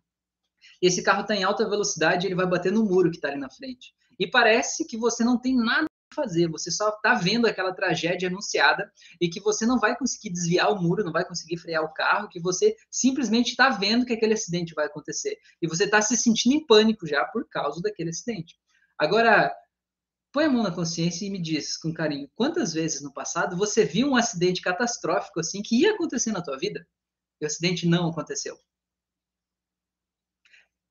E 0.82 0.88
esse 0.88 1.02
carro 1.02 1.22
está 1.22 1.34
em 1.36 1.44
alta 1.44 1.70
velocidade, 1.70 2.28
ele 2.28 2.36
vai 2.36 2.46
bater 2.46 2.72
no 2.74 2.84
muro 2.84 3.10
que 3.10 3.18
está 3.18 3.30
ali 3.30 3.40
na 3.40 3.50
frente. 3.50 3.94
E 4.20 4.28
parece 4.28 4.86
que 4.86 4.98
você 4.98 5.24
não 5.24 5.40
tem 5.40 5.56
nada 5.56 5.89
fazer, 6.14 6.48
você 6.50 6.72
só 6.72 6.90
está 6.90 7.16
vendo 7.16 7.46
aquela 7.46 7.74
tragédia 7.74 8.30
anunciada 8.30 8.92
e 9.20 9.30
que 9.30 9.40
você 9.40 9.66
não 9.66 9.80
vai 9.80 9.98
conseguir 9.98 10.30
desviar 10.32 10.72
o 10.72 10.82
muro, 10.82 11.04
não 11.04 11.12
vai 11.12 11.26
conseguir 11.26 11.58
frear 11.58 11.84
o 11.84 11.94
carro, 11.94 12.30
que 12.30 12.40
você 12.40 12.76
simplesmente 12.90 13.50
está 13.50 13.70
vendo 13.70 14.06
que 14.06 14.14
aquele 14.14 14.34
acidente 14.34 14.74
vai 14.74 14.86
acontecer. 14.86 15.38
E 15.62 15.68
você 15.68 15.86
está 15.86 16.02
se 16.02 16.16
sentindo 16.18 16.56
em 16.56 16.66
pânico 16.66 17.08
já 17.08 17.26
por 17.26 17.48
causa 17.48 17.82
daquele 17.82 18.10
acidente. 18.10 18.56
Agora, 18.98 19.54
põe 20.32 20.46
a 20.46 20.50
mão 20.50 20.64
na 20.64 20.72
consciência 20.72 21.26
e 21.26 21.30
me 21.30 21.42
diz 21.42 21.78
com 21.78 21.94
carinho, 21.94 22.30
quantas 22.36 22.74
vezes 22.74 23.02
no 23.02 23.14
passado 23.14 23.58
você 23.58 23.86
viu 23.86 24.08
um 24.08 24.16
acidente 24.16 24.62
catastrófico 24.62 25.40
assim 25.40 25.62
que 25.62 25.82
ia 25.82 25.94
acontecer 25.94 26.32
na 26.32 26.42
tua 26.42 26.58
vida? 26.58 26.88
E 27.42 27.46
o 27.46 27.48
acidente 27.48 27.88
não 27.88 28.10
aconteceu. 28.10 28.58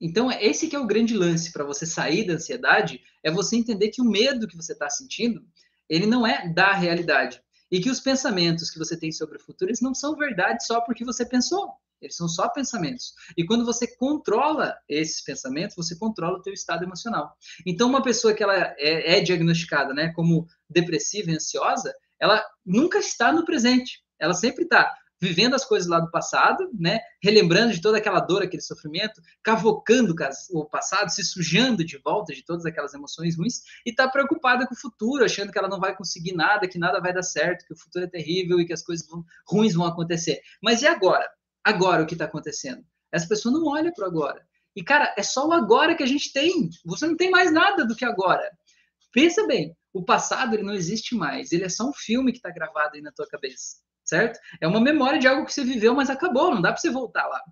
Então, 0.01 0.31
esse 0.31 0.69
que 0.69 0.77
é 0.77 0.79
o 0.79 0.87
grande 0.87 1.15
lance 1.17 1.53
para 1.53 1.65
você 1.65 1.85
sair 1.85 2.25
da 2.25 2.35
ansiedade, 2.35 3.03
é 3.23 3.31
você 3.31 3.57
entender 3.57 3.89
que 3.89 4.01
o 4.01 4.05
medo 4.05 4.47
que 4.47 4.57
você 4.57 4.73
está 4.73 4.89
sentindo, 4.89 5.45
ele 5.89 6.07
não 6.07 6.27
é 6.27 6.49
da 6.49 6.73
realidade. 6.73 7.41
E 7.71 7.81
que 7.81 7.91
os 7.91 8.01
pensamentos 8.01 8.71
que 8.71 8.79
você 8.79 8.99
tem 8.99 9.13
sobre 9.13 9.37
o 9.37 9.41
futuro, 9.41 9.71
eles 9.71 9.81
não 9.81 9.95
são 9.95 10.17
verdade 10.17 10.65
só 10.65 10.81
porque 10.81 11.05
você 11.05 11.27
pensou. 11.27 11.71
Eles 12.01 12.17
são 12.17 12.29
só 12.29 12.49
pensamentos. 12.49 13.13
E 13.37 13.45
quando 13.45 13.65
você 13.65 13.87
controla 13.97 14.77
esses 14.89 15.23
pensamentos, 15.23 15.77
você 15.77 15.97
controla 15.97 16.39
o 16.39 16.43
teu 16.43 16.53
estado 16.53 16.85
emocional. 16.85 17.37
Então, 17.67 17.89
uma 17.89 18.03
pessoa 18.03 18.33
que 18.33 18.43
ela 18.43 18.55
é, 18.79 19.19
é 19.19 19.21
diagnosticada 19.21 19.93
né, 19.93 20.13
como 20.15 20.47
depressiva 20.71 21.31
e 21.31 21.35
ansiosa, 21.35 21.93
ela 22.21 22.45
nunca 22.65 22.99
está 22.99 23.33
no 23.33 23.45
presente. 23.45 24.03
Ela 24.19 24.35
sempre 24.35 24.65
está 24.65 24.95
vivendo 25.21 25.55
as 25.55 25.65
coisas 25.65 25.89
lá 25.89 26.01
do 26.01 26.11
passado, 26.11 26.71
né? 26.79 27.01
Relembrando 27.23 27.73
de 27.73 27.81
toda 27.81 27.99
aquela 27.99 28.21
dor, 28.21 28.43
aquele 28.43 28.63
sofrimento, 28.63 29.21
cavocando 29.43 30.15
o 30.51 30.65
passado, 30.65 31.11
se 31.11 31.25
sujando 31.25 31.85
de 31.85 31.99
volta 31.99 32.33
de 32.33 32.45
todas 32.45 32.65
aquelas 32.65 32.95
emoções 32.95 33.37
ruins 33.37 33.63
e 33.85 33.93
tá 33.93 34.09
preocupada 34.09 34.67
com 34.67 34.75
o 34.75 34.79
futuro, 34.79 35.25
achando 35.25 35.51
que 35.51 35.59
ela 35.59 35.69
não 35.69 35.81
vai 35.81 35.97
conseguir 35.97 36.33
nada, 36.33 36.69
que 36.69 36.79
nada 36.79 37.01
vai 37.01 37.13
dar 37.13 37.23
certo, 37.23 37.67
que 37.67 37.75
o 37.75 37.79
futuro 37.79 38.05
é 38.05 38.09
terrível 38.09 38.61
e 38.61 38.67
que 38.67 38.73
as 38.73 38.83
coisas 38.83 39.07
vão, 39.07 39.25
ruins 39.47 39.75
vão 39.75 39.87
acontecer. 39.87 40.41
Mas 40.63 40.83
e 40.83 40.87
agora? 40.87 41.29
Agora 41.65 42.03
o 42.03 42.07
que 42.07 42.15
está 42.15 42.25
acontecendo? 42.25 42.85
Essa 43.11 43.27
pessoa 43.27 43.53
não 43.53 43.67
olha 43.67 43.93
para 43.93 44.07
agora. 44.07 44.47
E 44.77 44.83
cara, 44.83 45.13
é 45.19 45.23
só 45.23 45.49
o 45.49 45.53
agora 45.53 45.97
que 45.97 46.03
a 46.03 46.07
gente 46.07 46.33
tem. 46.33 46.71
Você 46.85 47.07
não 47.07 47.17
tem 47.17 47.31
mais 47.31 47.53
nada 47.53 47.85
do 47.85 47.97
que 47.97 48.05
agora. 48.05 48.49
Pensa 49.13 49.45
bem, 49.47 49.77
o 49.93 50.05
passado 50.05 50.55
ele 50.55 50.63
não 50.63 50.75
existe 50.75 51.17
mais. 51.17 51.51
Ele 51.51 51.65
é 51.65 51.69
só 51.69 51.89
um 51.89 51.93
filme 51.93 52.31
que 52.31 52.39
está 52.39 52.51
gravado 52.51 52.95
aí 52.95 53.03
na 53.03 53.11
tua 53.11 53.27
cabeça 53.27 53.88
certo? 54.09 54.41
É 54.61 54.67
uma 54.67 54.81
memória 54.81 55.19
de 55.19 55.29
algo 55.29 55.45
que 55.45 55.53
você 55.53 55.63
viveu, 55.63 55.95
mas 55.95 56.09
acabou, 56.09 56.55
não 56.55 56.63
dá 56.63 56.73
para 56.73 56.81
você 56.81 56.91
voltar 56.91 57.27
lá. 57.27 57.43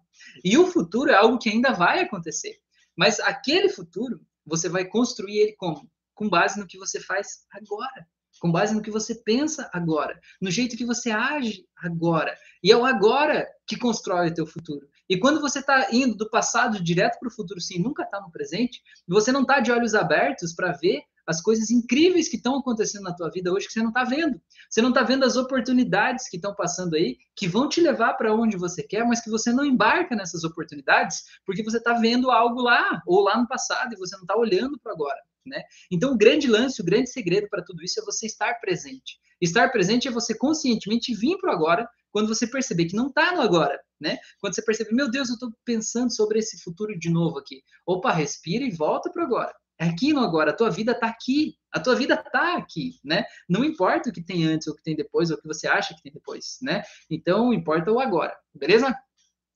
E 0.42 0.56
o 0.56 0.66
futuro 0.66 1.10
é 1.10 1.14
algo 1.14 1.38
que 1.38 1.50
ainda 1.50 1.72
vai 1.72 2.00
acontecer. 2.00 2.56
Mas 2.96 3.20
aquele 3.20 3.68
futuro, 3.68 4.20
você 4.44 4.66
vai 4.68 4.86
construir 4.86 5.38
ele 5.38 5.52
como? 5.52 5.88
Com 6.14 6.30
base 6.30 6.58
no 6.58 6.66
que 6.66 6.78
você 6.78 6.98
faz 6.98 7.44
agora. 7.52 8.06
Com 8.40 8.50
base 8.50 8.74
no 8.74 8.80
que 8.80 8.90
você 8.90 9.14
pensa 9.14 9.68
agora, 9.72 10.18
no 10.42 10.50
jeito 10.50 10.76
que 10.76 10.84
você 10.84 11.10
age 11.10 11.66
agora. 11.76 12.36
E 12.62 12.70
é 12.70 12.76
o 12.76 12.84
agora 12.84 13.46
que 13.66 13.78
constrói 13.78 14.28
o 14.28 14.34
teu 14.34 14.46
futuro. 14.46 14.86
E 15.08 15.18
quando 15.18 15.40
você 15.40 15.60
está 15.60 15.88
indo 15.90 16.14
do 16.14 16.28
passado 16.28 16.82
direto 16.82 17.18
para 17.18 17.28
o 17.28 17.32
futuro, 17.32 17.60
sim, 17.60 17.78
nunca 17.78 18.02
está 18.02 18.20
no 18.20 18.30
presente, 18.30 18.82
você 19.06 19.32
não 19.32 19.42
está 19.42 19.60
de 19.60 19.72
olhos 19.72 19.94
abertos 19.94 20.54
para 20.54 20.72
ver 20.72 21.02
as 21.26 21.40
coisas 21.40 21.70
incríveis 21.70 22.28
que 22.28 22.36
estão 22.36 22.58
acontecendo 22.58 23.02
na 23.02 23.14
tua 23.14 23.30
vida 23.30 23.52
hoje 23.52 23.66
que 23.66 23.72
você 23.72 23.80
não 23.80 23.88
está 23.88 24.04
vendo. 24.04 24.40
Você 24.70 24.80
não 24.80 24.90
está 24.90 25.02
vendo 25.02 25.24
as 25.24 25.36
oportunidades 25.36 26.28
que 26.28 26.36
estão 26.36 26.54
passando 26.54 26.94
aí, 26.94 27.16
que 27.34 27.48
vão 27.48 27.68
te 27.68 27.80
levar 27.80 28.14
para 28.14 28.34
onde 28.34 28.56
você 28.56 28.82
quer, 28.82 29.04
mas 29.04 29.20
que 29.20 29.30
você 29.30 29.52
não 29.52 29.64
embarca 29.64 30.14
nessas 30.14 30.44
oportunidades 30.44 31.24
porque 31.44 31.62
você 31.62 31.78
está 31.78 31.94
vendo 31.94 32.30
algo 32.30 32.60
lá 32.60 33.02
ou 33.06 33.20
lá 33.20 33.36
no 33.36 33.48
passado 33.48 33.92
e 33.92 33.96
você 33.96 34.14
não 34.16 34.22
está 34.22 34.36
olhando 34.36 34.78
para 34.78 34.92
agora. 34.92 35.20
Né? 35.44 35.62
Então, 35.90 36.12
o 36.12 36.16
grande 36.16 36.48
lance, 36.48 36.82
o 36.82 36.84
grande 36.84 37.08
segredo 37.10 37.48
para 37.48 37.62
tudo 37.62 37.82
isso 37.82 38.00
é 38.00 38.04
você 38.04 38.26
estar 38.26 38.54
presente. 38.60 39.18
Estar 39.40 39.70
presente 39.70 40.08
é 40.08 40.10
você 40.10 40.36
conscientemente 40.36 41.14
vir 41.14 41.38
para 41.38 41.52
agora 41.52 41.88
quando 42.10 42.28
você 42.28 42.46
perceber 42.46 42.86
que 42.86 42.96
não 42.96 43.08
está 43.08 43.32
no 43.32 43.42
agora, 43.42 43.78
né? 44.00 44.16
Quando 44.40 44.54
você 44.54 44.62
perceber, 44.62 44.94
meu 44.94 45.10
Deus, 45.10 45.28
eu 45.28 45.34
estou 45.34 45.52
pensando 45.66 46.10
sobre 46.10 46.38
esse 46.38 46.58
futuro 46.62 46.98
de 46.98 47.10
novo 47.10 47.38
aqui. 47.38 47.62
Opa, 47.84 48.10
respira 48.10 48.64
e 48.64 48.70
volta 48.70 49.10
para 49.10 49.22
agora. 49.22 49.54
É 49.78 49.86
aqui 49.86 50.12
no 50.12 50.20
agora, 50.20 50.50
a 50.50 50.56
tua 50.56 50.70
vida 50.70 50.92
está 50.92 51.06
aqui, 51.06 51.56
a 51.70 51.78
tua 51.78 51.94
vida 51.94 52.14
está 52.14 52.56
aqui, 52.56 52.98
né? 53.04 53.24
Não 53.48 53.62
importa 53.64 54.08
o 54.08 54.12
que 54.12 54.22
tem 54.22 54.46
antes, 54.46 54.66
ou 54.66 54.72
o 54.72 54.76
que 54.76 54.82
tem 54.82 54.96
depois, 54.96 55.30
ou 55.30 55.36
o 55.36 55.40
que 55.40 55.46
você 55.46 55.68
acha 55.68 55.94
que 55.94 56.02
tem 56.02 56.12
depois, 56.12 56.58
né? 56.62 56.82
Então, 57.10 57.52
importa 57.52 57.92
o 57.92 58.00
agora, 58.00 58.34
beleza? 58.54 58.96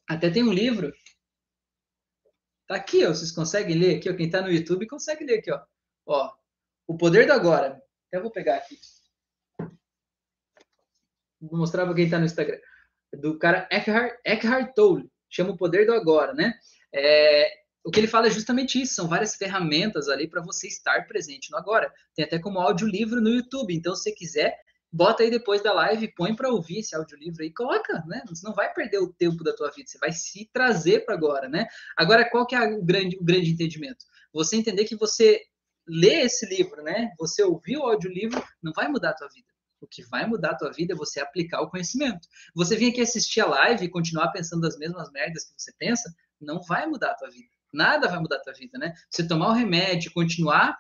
Até 0.09 0.29
tem 0.29 0.43
um 0.43 0.53
livro, 0.53 0.93
tá 2.67 2.77
aqui, 2.77 3.05
ó, 3.05 3.09
vocês 3.09 3.33
conseguem 3.33 3.77
ler 3.77 3.97
aqui, 3.97 4.11
ó, 4.11 4.15
quem 4.15 4.27
está 4.27 4.41
no 4.41 4.51
YouTube 4.51 4.87
consegue 4.87 5.25
ler 5.25 5.39
aqui, 5.39 5.51
ó. 5.51 5.61
Ó, 6.07 6.33
O 6.87 6.97
Poder 6.97 7.27
do 7.27 7.33
Agora. 7.33 7.83
Até 8.09 8.21
vou 8.21 8.31
pegar 8.31 8.57
aqui. 8.57 8.79
Vou 11.41 11.59
mostrar 11.59 11.85
para 11.85 11.95
quem 11.95 12.05
está 12.05 12.19
no 12.19 12.25
Instagram. 12.25 12.59
Do 13.13 13.39
cara 13.39 13.69
Eckhart, 13.71 14.19
Eckhart 14.25 14.75
Tolle, 14.75 15.11
chama 15.29 15.51
O 15.53 15.57
Poder 15.57 15.87
do 15.87 15.95
Agora, 15.95 16.35
né? 16.35 16.59
É, 16.93 17.60
o 17.85 17.91
que 17.91 17.99
ele 17.99 18.07
fala 18.07 18.27
é 18.27 18.31
justamente 18.31 18.81
isso, 18.81 18.95
são 18.95 19.09
várias 19.09 19.35
ferramentas 19.35 20.09
ali 20.09 20.29
para 20.29 20.43
você 20.43 20.69
estar 20.69 21.07
presente 21.07 21.51
no 21.51 21.57
agora. 21.57 21.93
Tem 22.15 22.25
até 22.25 22.39
como 22.39 22.59
audiolivro 22.59 23.21
no 23.21 23.31
YouTube, 23.31 23.75
então 23.75 23.95
se 23.95 24.03
você 24.03 24.13
quiser, 24.13 24.59
bota 24.93 25.23
aí 25.23 25.31
depois 25.31 25.63
da 25.63 25.73
live, 25.73 26.13
põe 26.15 26.35
para 26.35 26.51
ouvir 26.51 26.81
esse 26.81 26.95
audiolivro 26.95 27.43
aí, 27.43 27.53
coloca, 27.53 28.05
né? 28.07 28.23
Você 28.29 28.47
não 28.47 28.55
vai 28.55 28.73
perder 28.73 28.99
o 28.99 29.13
tempo 29.13 29.43
da 29.43 29.55
tua 29.55 29.71
vida, 29.71 29.89
você 29.89 29.99
vai 29.99 30.13
se 30.13 30.51
trazer 30.53 31.05
para 31.05 31.15
agora, 31.15 31.49
né? 31.49 31.67
Agora, 31.97 32.29
qual 32.29 32.47
que 32.47 32.55
é 32.55 32.61
o 32.61 32.83
grande, 32.83 33.17
o 33.17 33.25
grande 33.25 33.51
entendimento? 33.51 34.05
Você 34.33 34.57
entender 34.57 34.85
que 34.85 34.97
você 34.97 35.41
lê 35.87 36.23
esse 36.23 36.47
livro, 36.47 36.83
né? 36.83 37.11
Você 37.19 37.43
ouvir 37.43 37.79
o 37.79 37.83
audiolivro, 37.83 38.43
não 38.63 38.73
vai 38.73 38.89
mudar 38.89 39.11
a 39.11 39.15
tua 39.15 39.29
vida. 39.29 39.49
O 39.81 39.87
que 39.87 40.03
vai 40.03 40.27
mudar 40.27 40.51
a 40.51 40.57
tua 40.57 40.71
vida 40.71 40.93
é 40.93 40.97
você 40.97 41.21
aplicar 41.21 41.63
o 41.63 41.71
conhecimento. 41.71 42.29
Você 42.55 42.77
vir 42.77 42.91
aqui 42.91 43.01
assistir 43.01 43.41
a 43.41 43.47
live 43.47 43.87
e 43.87 43.89
continuar 43.89 44.31
pensando 44.31 44.67
as 44.67 44.77
mesmas 44.77 45.11
merdas 45.11 45.45
que 45.45 45.55
você 45.57 45.73
pensa, 45.79 46.13
não 46.39 46.61
vai 46.63 46.87
mudar 46.87 47.13
a 47.13 47.15
tua 47.15 47.31
vida. 47.31 47.49
Nada 47.73 48.09
vai 48.09 48.19
mudar 48.19 48.37
a 48.37 48.43
tua 48.43 48.53
vida, 48.53 48.79
né? 48.79 48.95
Você 49.11 49.27
tomar 49.27 49.49
o 49.49 49.53
remédio, 49.53 50.13
continuar 50.13 50.77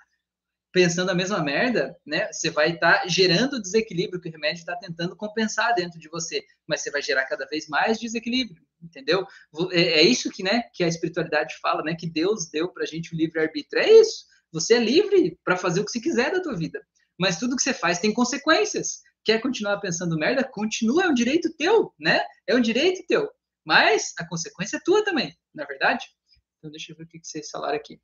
pensando 0.72 1.11
a 1.11 1.14
mesma 1.14 1.43
merda, 1.43 1.97
né? 2.07 2.32
Você 2.32 2.51
vai 2.51 2.72
estar 2.72 3.01
tá 3.01 3.09
gerando 3.09 3.61
desequilíbrio 3.61 4.20
que 4.20 4.28
o 4.28 4.32
remédio 4.32 4.61
está 4.61 4.76
tentando 4.76 5.16
compensar 5.16 5.74
dentro 5.74 5.99
de 5.99 6.09
você, 6.09 6.43
mas 6.66 6.82
você 6.82 6.91
vai 6.91 7.03
gerar 7.03 7.24
cada 7.24 7.47
vez 7.47 7.68
mais 7.68 7.99
desequilíbrio, 7.99 8.62
entendeu? 8.82 9.26
É, 9.72 9.80
é 9.80 10.03
isso 10.03 10.30
que, 10.30 10.43
né, 10.43 10.62
que 10.72 10.84
a 10.84 10.88
espiritualidade 10.88 11.55
fala, 11.61 11.82
né? 11.82 11.97
Que 11.99 12.09
Deus 12.09 12.49
deu 12.51 12.68
para 12.68 12.84
a 12.84 12.86
gente 12.86 13.14
o 13.14 13.16
livre 13.16 13.41
arbítrio. 13.41 13.82
É 13.82 13.91
isso. 14.01 14.24
Você 14.53 14.74
é 14.74 14.78
livre 14.78 15.38
para 15.45 15.57
fazer 15.57 15.80
o 15.80 15.84
que 15.84 15.93
você 15.93 16.01
quiser 16.01 16.32
da 16.32 16.43
tua 16.43 16.57
vida, 16.57 16.80
mas 17.18 17.38
tudo 17.38 17.57
que 17.57 17.62
você 17.62 17.74
faz 17.74 17.99
tem 17.99 18.12
consequências. 18.12 19.01
Quer 19.24 19.41
continuar 19.41 19.78
pensando 19.80 20.16
merda? 20.16 20.43
Continua, 20.43 21.05
é 21.05 21.09
um 21.09 21.14
direito 21.14 21.55
teu, 21.57 21.93
né? 21.99 22.20
É 22.47 22.55
um 22.55 22.61
direito 22.61 23.05
teu. 23.07 23.28
Mas 23.64 24.14
a 24.18 24.26
consequência 24.26 24.78
é 24.78 24.80
tua 24.84 25.05
também, 25.05 25.36
na 25.55 25.64
é 25.64 25.66
verdade? 25.66 26.07
Então, 26.61 26.70
deixa 26.70 26.92
eu 26.92 26.96
ver 26.96 27.04
o 27.04 27.08
que 27.08 27.18
vocês 27.22 27.48
falaram 27.48 27.74
aqui. 27.74 27.98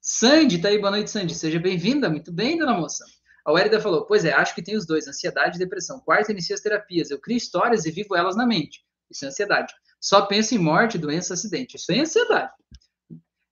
Sandy, 0.00 0.60
tá 0.60 0.68
aí, 0.68 0.80
boa 0.80 0.90
noite, 0.90 1.10
Sandy. 1.10 1.32
Seja 1.32 1.60
bem-vinda. 1.60 2.10
Muito 2.10 2.32
bem, 2.32 2.58
dona 2.58 2.76
moça. 2.76 3.04
A 3.44 3.52
Wérida 3.52 3.80
falou: 3.80 4.04
Pois 4.04 4.24
é, 4.24 4.32
acho 4.32 4.52
que 4.52 4.62
tem 4.62 4.76
os 4.76 4.84
dois, 4.84 5.06
ansiedade 5.06 5.56
e 5.56 5.58
depressão. 5.60 6.00
Quarto, 6.00 6.32
inicia 6.32 6.56
as 6.56 6.60
terapias. 6.60 7.08
Eu 7.08 7.20
crio 7.20 7.36
histórias 7.36 7.84
e 7.84 7.92
vivo 7.92 8.16
elas 8.16 8.34
na 8.34 8.44
mente. 8.44 8.84
Isso 9.08 9.24
é 9.24 9.28
ansiedade. 9.28 9.72
Só 10.00 10.22
penso 10.22 10.56
em 10.56 10.58
morte, 10.58 10.98
doença, 10.98 11.34
acidente. 11.34 11.76
Isso 11.76 11.92
é 11.92 12.00
ansiedade. 12.00 12.52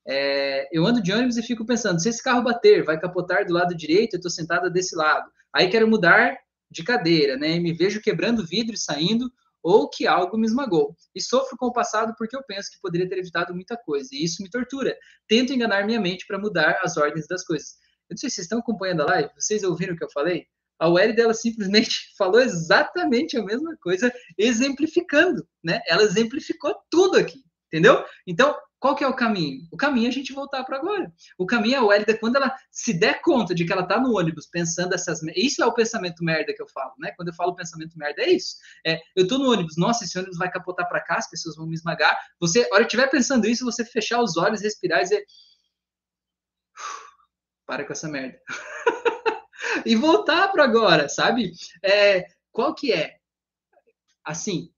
É, 0.05 0.69
eu 0.77 0.85
ando 0.85 1.01
de 1.01 1.13
ônibus 1.13 1.37
e 1.37 1.43
fico 1.43 1.65
pensando: 1.65 2.03
se 2.03 2.09
esse 2.09 2.23
carro 2.23 2.43
bater, 2.43 2.85
vai 2.85 2.99
capotar 2.99 3.47
do 3.47 3.53
lado 3.53 3.77
direito, 3.77 4.15
eu 4.15 4.19
estou 4.19 4.31
sentada 4.31 4.69
desse 4.69 4.97
lado. 4.97 5.31
Aí 5.53 5.71
quero 5.71 5.87
mudar 5.87 6.37
de 6.69 6.83
cadeira, 6.83 7.37
né? 7.37 7.51
E 7.53 7.61
me 7.61 7.73
vejo 7.73 8.03
quebrando 8.03 8.45
vidro 8.45 8.75
e 8.75 8.79
saindo, 8.79 9.31
ou 9.67 9.91
que 9.91 10.07
algo 10.07 10.39
me 10.39 10.47
esmagou. 10.47 10.95
E 11.13 11.21
sofro 11.21 11.57
com 11.57 11.67
o 11.67 11.73
passado 11.73 12.15
porque 12.17 12.37
eu 12.37 12.43
penso 12.45 12.71
que 12.71 12.81
poderia 12.81 13.09
ter 13.09 13.19
evitado 13.19 13.53
muita 13.53 13.77
coisa, 13.77 14.09
e 14.13 14.23
isso 14.23 14.41
me 14.41 14.49
tortura. 14.49 14.97
Tento 15.27 15.53
enganar 15.53 15.85
minha 15.85 16.01
mente 16.01 16.25
para 16.25 16.39
mudar 16.39 16.79
as 16.85 16.97
ordens 16.97 17.27
das 17.27 17.45
coisas. 17.45 17.71
Eu 18.09 18.15
não 18.15 18.17
sei 18.17 18.31
se 18.31 18.37
vocês 18.37 18.45
estão 18.45 18.61
acompanhando 18.61 19.03
a 19.03 19.07
live, 19.07 19.31
vocês 19.37 19.65
ouviram 19.65 19.95
o 19.95 19.99
que 19.99 20.05
eu 20.05 20.11
falei? 20.11 20.47
A 20.79 20.89
Welly 20.89 21.17
dela 21.17 21.35
simplesmente 21.35 21.99
falou 22.17 22.41
exatamente 22.41 23.37
a 23.37 23.43
mesma 23.43 23.77
coisa, 23.79 24.13
exemplificando, 24.39 25.45
né? 25.65 25.81
Ela 25.89 26.05
exemplificou 26.05 26.73
tudo 26.89 27.19
aqui, 27.19 27.43
entendeu? 27.67 28.05
Então, 28.25 28.57
qual 28.87 28.95
que 28.95 29.03
é 29.03 29.09
o 29.09 29.17
caminho? 29.17 29.67
O 29.73 29.77
caminho 29.77 30.07
é 30.07 30.11
a 30.11 30.13
gente 30.13 30.33
voltar 30.33 30.63
para 30.63 30.77
agora. 30.77 31.13
O 31.37 31.45
caminho 31.45 31.75
é 31.75 31.79
a 31.79 31.83
Wélida, 31.83 32.17
quando 32.17 32.37
ela 32.37 32.55
se 32.71 32.97
der 32.97 33.21
conta 33.21 33.53
de 33.53 33.65
que 33.65 33.73
ela 33.73 33.83
está 33.83 34.01
no 34.01 34.17
ônibus 34.17 34.47
pensando 34.47 34.95
essas... 34.95 35.21
Isso 35.35 35.61
é 35.61 35.67
o 35.67 35.75
pensamento 35.75 36.23
merda 36.23 36.55
que 36.55 36.63
eu 36.63 36.69
falo, 36.69 36.93
né? 36.97 37.11
Quando 37.17 37.27
eu 37.27 37.35
falo 37.35 37.57
pensamento 37.57 37.99
merda, 37.99 38.23
é 38.23 38.31
isso. 38.31 38.55
É, 38.87 39.01
eu 39.17 39.25
estou 39.25 39.41
no 39.41 39.51
ônibus, 39.51 39.77
nossa, 39.77 40.05
esse 40.05 40.17
ônibus 40.17 40.39
vai 40.39 40.49
capotar 40.49 40.89
para 40.89 41.03
cá, 41.03 41.17
as 41.17 41.29
pessoas 41.29 41.57
vão 41.57 41.67
me 41.67 41.75
esmagar. 41.75 42.17
Você, 42.39 42.61
a 42.61 42.75
hora 42.77 42.85
que 42.85 42.95
estiver 42.95 43.11
pensando 43.11 43.49
isso, 43.49 43.65
você 43.65 43.85
fechar 43.85 44.23
os 44.23 44.37
olhos, 44.37 44.63
respirar 44.63 45.01
e 45.01 45.03
dizer... 45.03 45.27
Para 47.67 47.85
com 47.85 47.93
essa 47.93 48.07
merda. 48.07 48.39
e 49.85 49.97
voltar 49.97 50.47
para 50.53 50.63
agora, 50.63 51.09
sabe? 51.09 51.51
É, 51.83 52.25
qual 52.53 52.73
que 52.73 52.93
é? 52.93 53.17
Assim, 54.25 54.71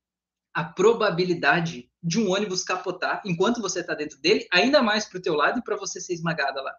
a 0.54 0.64
probabilidade 0.64 1.90
de 2.08 2.18
um 2.18 2.30
ônibus 2.30 2.64
capotar 2.64 3.20
enquanto 3.24 3.60
você 3.60 3.80
está 3.80 3.94
dentro 3.94 4.18
dele, 4.18 4.48
ainda 4.50 4.82
mais 4.82 5.04
para 5.04 5.18
o 5.18 5.22
teu 5.22 5.34
lado 5.34 5.58
e 5.58 5.62
para 5.62 5.76
você 5.76 6.00
ser 6.00 6.14
esmagada 6.14 6.62
lá. 6.62 6.74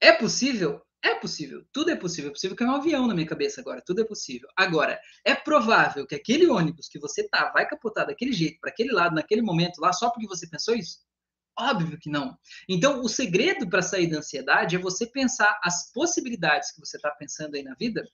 É 0.00 0.12
possível? 0.12 0.80
É 1.04 1.16
possível. 1.16 1.64
Tudo 1.72 1.90
é 1.90 1.96
possível. 1.96 2.30
É 2.30 2.32
possível 2.32 2.56
que 2.56 2.62
é 2.62 2.66
um 2.66 2.76
avião 2.76 3.08
na 3.08 3.14
minha 3.14 3.26
cabeça 3.26 3.60
agora. 3.60 3.82
Tudo 3.84 4.02
é 4.02 4.04
possível. 4.04 4.48
Agora, 4.56 5.00
é 5.24 5.34
provável 5.34 6.06
que 6.06 6.14
aquele 6.14 6.46
ônibus 6.46 6.88
que 6.88 6.98
você 6.98 7.28
tá 7.28 7.50
vai 7.52 7.66
capotar 7.68 8.06
daquele 8.06 8.32
jeito, 8.32 8.60
para 8.60 8.70
aquele 8.70 8.92
lado, 8.92 9.14
naquele 9.14 9.42
momento 9.42 9.80
lá, 9.80 9.92
só 9.92 10.10
porque 10.10 10.28
você 10.28 10.46
pensou 10.46 10.76
isso? 10.76 11.00
Óbvio 11.58 11.98
que 11.98 12.08
não. 12.08 12.38
Então, 12.68 13.02
o 13.02 13.08
segredo 13.08 13.68
para 13.68 13.82
sair 13.82 14.06
da 14.06 14.18
ansiedade 14.18 14.76
é 14.76 14.78
você 14.78 15.04
pensar 15.04 15.58
as 15.62 15.92
possibilidades 15.92 16.70
que 16.70 16.80
você 16.80 16.96
está 16.96 17.10
pensando 17.10 17.56
aí 17.56 17.62
na 17.62 17.74
vida 17.74 18.04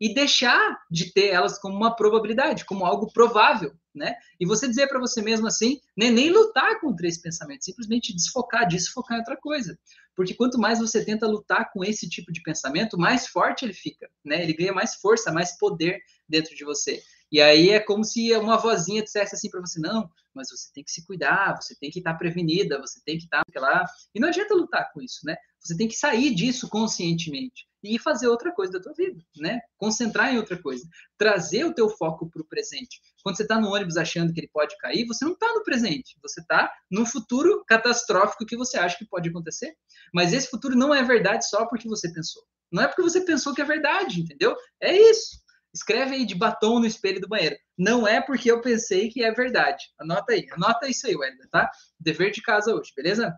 e 0.00 0.12
deixar 0.12 0.78
de 0.90 1.12
ter 1.12 1.28
elas 1.28 1.58
como 1.58 1.74
uma 1.74 1.94
probabilidade, 1.94 2.64
como 2.64 2.84
algo 2.84 3.10
provável, 3.12 3.74
né? 3.94 4.14
E 4.38 4.46
você 4.46 4.68
dizer 4.68 4.88
para 4.88 5.00
você 5.00 5.22
mesmo 5.22 5.46
assim, 5.46 5.80
nem, 5.96 6.10
nem 6.10 6.30
lutar 6.30 6.80
contra 6.80 7.06
esse 7.06 7.20
pensamento, 7.20 7.64
simplesmente 7.64 8.14
desfocar, 8.14 8.68
desfocar 8.68 9.16
em 9.16 9.20
outra 9.20 9.36
coisa. 9.36 9.78
Porque 10.14 10.34
quanto 10.34 10.58
mais 10.58 10.78
você 10.78 11.04
tenta 11.04 11.26
lutar 11.26 11.70
com 11.72 11.84
esse 11.84 12.08
tipo 12.08 12.32
de 12.32 12.42
pensamento, 12.42 12.98
mais 12.98 13.26
forte 13.26 13.64
ele 13.64 13.74
fica, 13.74 14.08
né? 14.24 14.42
Ele 14.42 14.54
ganha 14.54 14.72
mais 14.72 14.94
força, 14.96 15.32
mais 15.32 15.56
poder 15.58 16.00
dentro 16.28 16.54
de 16.54 16.64
você. 16.64 17.02
E 17.30 17.40
aí 17.40 17.70
é 17.70 17.80
como 17.80 18.04
se 18.04 18.34
uma 18.36 18.56
vozinha 18.56 19.02
dissesse 19.02 19.34
assim 19.34 19.50
para 19.50 19.60
você: 19.60 19.80
não, 19.80 20.08
mas 20.34 20.50
você 20.50 20.70
tem 20.72 20.84
que 20.84 20.90
se 20.90 21.04
cuidar, 21.04 21.56
você 21.60 21.74
tem 21.74 21.90
que 21.90 21.98
estar 21.98 22.14
prevenida, 22.14 22.80
você 22.80 23.00
tem 23.04 23.18
que 23.18 23.24
estar 23.24 23.42
lá. 23.56 23.84
E 24.14 24.20
não 24.20 24.28
adianta 24.28 24.54
lutar 24.54 24.92
com 24.92 25.00
isso, 25.00 25.20
né? 25.24 25.36
Você 25.58 25.76
tem 25.76 25.88
que 25.88 25.96
sair 25.96 26.34
disso 26.34 26.68
conscientemente 26.68 27.66
e 27.82 27.98
fazer 27.98 28.28
outra 28.28 28.52
coisa 28.52 28.72
da 28.72 28.80
tua 28.80 28.92
vida, 28.92 29.22
né? 29.36 29.60
Concentrar 29.76 30.32
em 30.32 30.38
outra 30.38 30.60
coisa, 30.60 30.86
trazer 31.16 31.64
o 31.64 31.74
teu 31.74 31.88
foco 31.88 32.28
para 32.28 32.42
o 32.42 32.46
presente. 32.46 33.00
Quando 33.22 33.36
você 33.36 33.42
está 33.42 33.60
no 33.60 33.72
ônibus 33.72 33.96
achando 33.96 34.32
que 34.32 34.40
ele 34.40 34.50
pode 34.52 34.76
cair, 34.78 35.06
você 35.06 35.24
não 35.24 35.32
está 35.32 35.52
no 35.52 35.62
presente, 35.62 36.16
você 36.22 36.40
está 36.40 36.72
no 36.90 37.06
futuro 37.06 37.64
catastrófico 37.66 38.46
que 38.46 38.56
você 38.56 38.76
acha 38.78 38.98
que 38.98 39.06
pode 39.06 39.28
acontecer. 39.28 39.74
Mas 40.12 40.32
esse 40.32 40.48
futuro 40.48 40.76
não 40.76 40.94
é 40.94 41.02
verdade 41.02 41.48
só 41.48 41.66
porque 41.66 41.88
você 41.88 42.12
pensou. 42.12 42.42
Não 42.70 42.82
é 42.82 42.88
porque 42.88 43.02
você 43.02 43.20
pensou 43.20 43.54
que 43.54 43.62
é 43.62 43.64
verdade, 43.64 44.20
entendeu? 44.20 44.56
É 44.80 44.94
isso. 44.94 45.45
Escreve 45.76 46.14
aí 46.14 46.24
de 46.24 46.34
batom 46.34 46.80
no 46.80 46.86
espelho 46.86 47.20
do 47.20 47.28
banheiro. 47.28 47.54
Não 47.76 48.08
é 48.08 48.18
porque 48.18 48.50
eu 48.50 48.62
pensei 48.62 49.10
que 49.10 49.22
é 49.22 49.30
verdade. 49.30 49.84
Anota 49.98 50.32
aí, 50.32 50.46
anota 50.50 50.88
isso 50.88 51.06
aí, 51.06 51.14
Wellington, 51.14 51.48
tá? 51.50 51.70
Dever 52.00 52.30
de 52.30 52.40
casa 52.40 52.74
hoje, 52.74 52.94
beleza? 52.96 53.36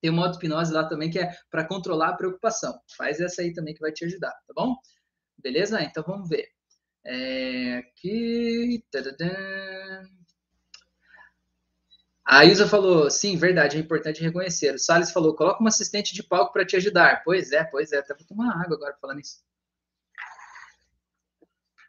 Tem 0.00 0.10
uma 0.10 0.26
auto-hipnose 0.26 0.72
lá 0.72 0.88
também 0.88 1.08
que 1.08 1.20
é 1.20 1.32
para 1.48 1.64
controlar 1.64 2.08
a 2.08 2.16
preocupação. 2.16 2.76
Faz 2.96 3.20
essa 3.20 3.42
aí 3.42 3.52
também 3.52 3.74
que 3.74 3.80
vai 3.80 3.92
te 3.92 4.04
ajudar, 4.04 4.32
tá 4.32 4.52
bom? 4.52 4.74
Beleza? 5.38 5.80
Então 5.80 6.02
vamos 6.04 6.28
ver. 6.28 6.48
É, 7.06 7.76
aqui. 7.76 8.84
A 12.26 12.44
Isa 12.44 12.68
falou, 12.68 13.08
sim, 13.08 13.36
verdade, 13.36 13.76
é 13.76 13.80
importante 13.80 14.20
reconhecer. 14.20 14.74
O 14.74 14.78
Salles 14.80 15.12
falou, 15.12 15.36
coloca 15.36 15.62
um 15.62 15.68
assistente 15.68 16.12
de 16.12 16.24
palco 16.24 16.52
para 16.52 16.66
te 16.66 16.74
ajudar. 16.74 17.22
Pois 17.24 17.52
é, 17.52 17.62
pois 17.62 17.92
é, 17.92 17.98
até 17.98 18.14
vou 18.14 18.26
tomar 18.26 18.60
água 18.60 18.76
agora 18.76 18.96
falando 19.00 19.20
isso. 19.20 19.36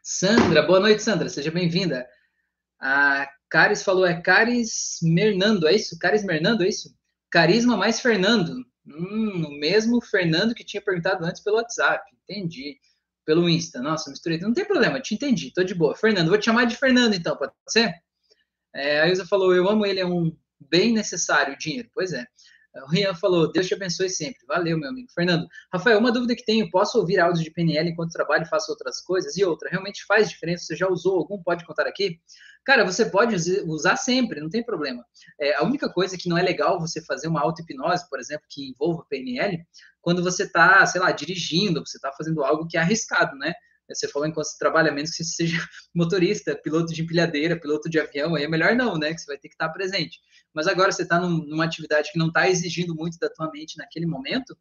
Sandra, 0.06 0.60
boa 0.60 0.80
noite, 0.80 1.02
Sandra, 1.02 1.30
seja 1.30 1.50
bem-vinda. 1.50 2.06
A 2.78 3.26
Caris 3.48 3.82
falou, 3.82 4.04
é 4.04 4.20
Caris 4.20 4.98
Mernando, 5.02 5.66
é 5.66 5.74
isso? 5.74 5.98
Caris 5.98 6.22
Mernando, 6.22 6.62
é 6.62 6.68
isso? 6.68 6.94
Carisma 7.30 7.74
mais 7.74 8.00
Fernando. 8.00 8.54
Hum, 8.86 9.46
o 9.46 9.58
mesmo 9.58 10.02
Fernando 10.02 10.54
que 10.54 10.62
tinha 10.62 10.82
perguntado 10.82 11.24
antes 11.24 11.42
pelo 11.42 11.56
WhatsApp. 11.56 12.04
Entendi. 12.22 12.78
Pelo 13.24 13.48
Insta. 13.48 13.80
Nossa, 13.80 14.10
misturei. 14.10 14.38
Não 14.38 14.52
tem 14.52 14.66
problema, 14.66 15.00
te 15.00 15.14
entendi. 15.14 15.50
Tô 15.54 15.64
de 15.64 15.74
boa. 15.74 15.96
Fernando, 15.96 16.28
vou 16.28 16.36
te 16.36 16.44
chamar 16.44 16.66
de 16.66 16.76
Fernando 16.76 17.14
então, 17.14 17.34
pode 17.34 17.54
ser? 17.70 17.94
É, 18.74 19.00
a 19.00 19.08
Ilza 19.08 19.24
falou, 19.24 19.54
eu 19.54 19.66
amo 19.66 19.86
ele, 19.86 20.00
é 20.00 20.06
um 20.06 20.36
bem 20.60 20.92
necessário, 20.92 21.56
dinheiro. 21.56 21.88
Pois 21.94 22.12
é. 22.12 22.26
O 22.82 22.90
Rian 22.90 23.14
falou, 23.14 23.50
Deus 23.52 23.68
te 23.68 23.74
abençoe 23.74 24.10
sempre. 24.10 24.44
Valeu, 24.48 24.76
meu 24.76 24.88
amigo. 24.88 25.08
Fernando, 25.14 25.46
Rafael, 25.72 25.98
uma 25.98 26.10
dúvida 26.10 26.34
que 26.34 26.44
tenho, 26.44 26.68
posso 26.70 26.98
ouvir 26.98 27.20
áudios 27.20 27.44
de 27.44 27.50
PNL 27.50 27.90
enquanto 27.90 28.10
trabalho 28.10 28.42
e 28.42 28.48
faço 28.48 28.70
outras 28.72 29.00
coisas? 29.00 29.36
E 29.36 29.44
outra, 29.44 29.70
realmente 29.70 30.04
faz 30.06 30.28
diferença? 30.28 30.64
Você 30.64 30.76
já 30.76 30.88
usou 30.88 31.18
algum? 31.18 31.40
Pode 31.42 31.64
contar 31.64 31.86
aqui? 31.86 32.20
Cara, 32.64 32.84
você 32.84 33.04
pode 33.06 33.36
usar 33.66 33.96
sempre, 33.96 34.40
não 34.40 34.48
tem 34.48 34.64
problema. 34.64 35.04
É, 35.40 35.54
a 35.56 35.62
única 35.62 35.88
coisa 35.88 36.16
que 36.16 36.28
não 36.28 36.36
é 36.36 36.42
legal 36.42 36.80
você 36.80 37.04
fazer 37.04 37.28
uma 37.28 37.40
auto-hipnose, 37.42 38.08
por 38.08 38.18
exemplo, 38.18 38.46
que 38.48 38.70
envolva 38.70 39.06
PNL, 39.08 39.64
quando 40.00 40.22
você 40.22 40.44
está, 40.44 40.84
sei 40.86 41.00
lá, 41.00 41.12
dirigindo, 41.12 41.84
você 41.84 41.96
está 41.96 42.10
fazendo 42.12 42.42
algo 42.42 42.66
que 42.66 42.76
é 42.76 42.80
arriscado, 42.80 43.36
né? 43.36 43.54
Você 43.88 44.08
falou 44.08 44.26
enquanto 44.26 44.46
você 44.46 44.58
trabalha, 44.58 44.92
menos 44.92 45.10
que 45.10 45.24
você 45.24 45.46
seja 45.48 45.68
motorista, 45.94 46.56
piloto 46.56 46.92
de 46.92 47.02
empilhadeira, 47.02 47.58
piloto 47.58 47.88
de 47.88 47.98
avião, 48.00 48.34
aí 48.34 48.44
é 48.44 48.48
melhor 48.48 48.74
não, 48.74 48.96
né? 48.96 49.12
Que 49.12 49.20
você 49.20 49.26
vai 49.26 49.38
ter 49.38 49.48
que 49.48 49.54
estar 49.54 49.68
presente. 49.70 50.18
Mas 50.52 50.66
agora 50.66 50.92
você 50.92 51.02
está 51.02 51.18
num, 51.18 51.44
numa 51.46 51.64
atividade 51.64 52.10
que 52.12 52.18
não 52.18 52.28
está 52.28 52.48
exigindo 52.48 52.94
muito 52.94 53.18
da 53.18 53.28
tua 53.28 53.50
mente 53.50 53.76
naquele 53.76 54.06
momento, 54.06 54.56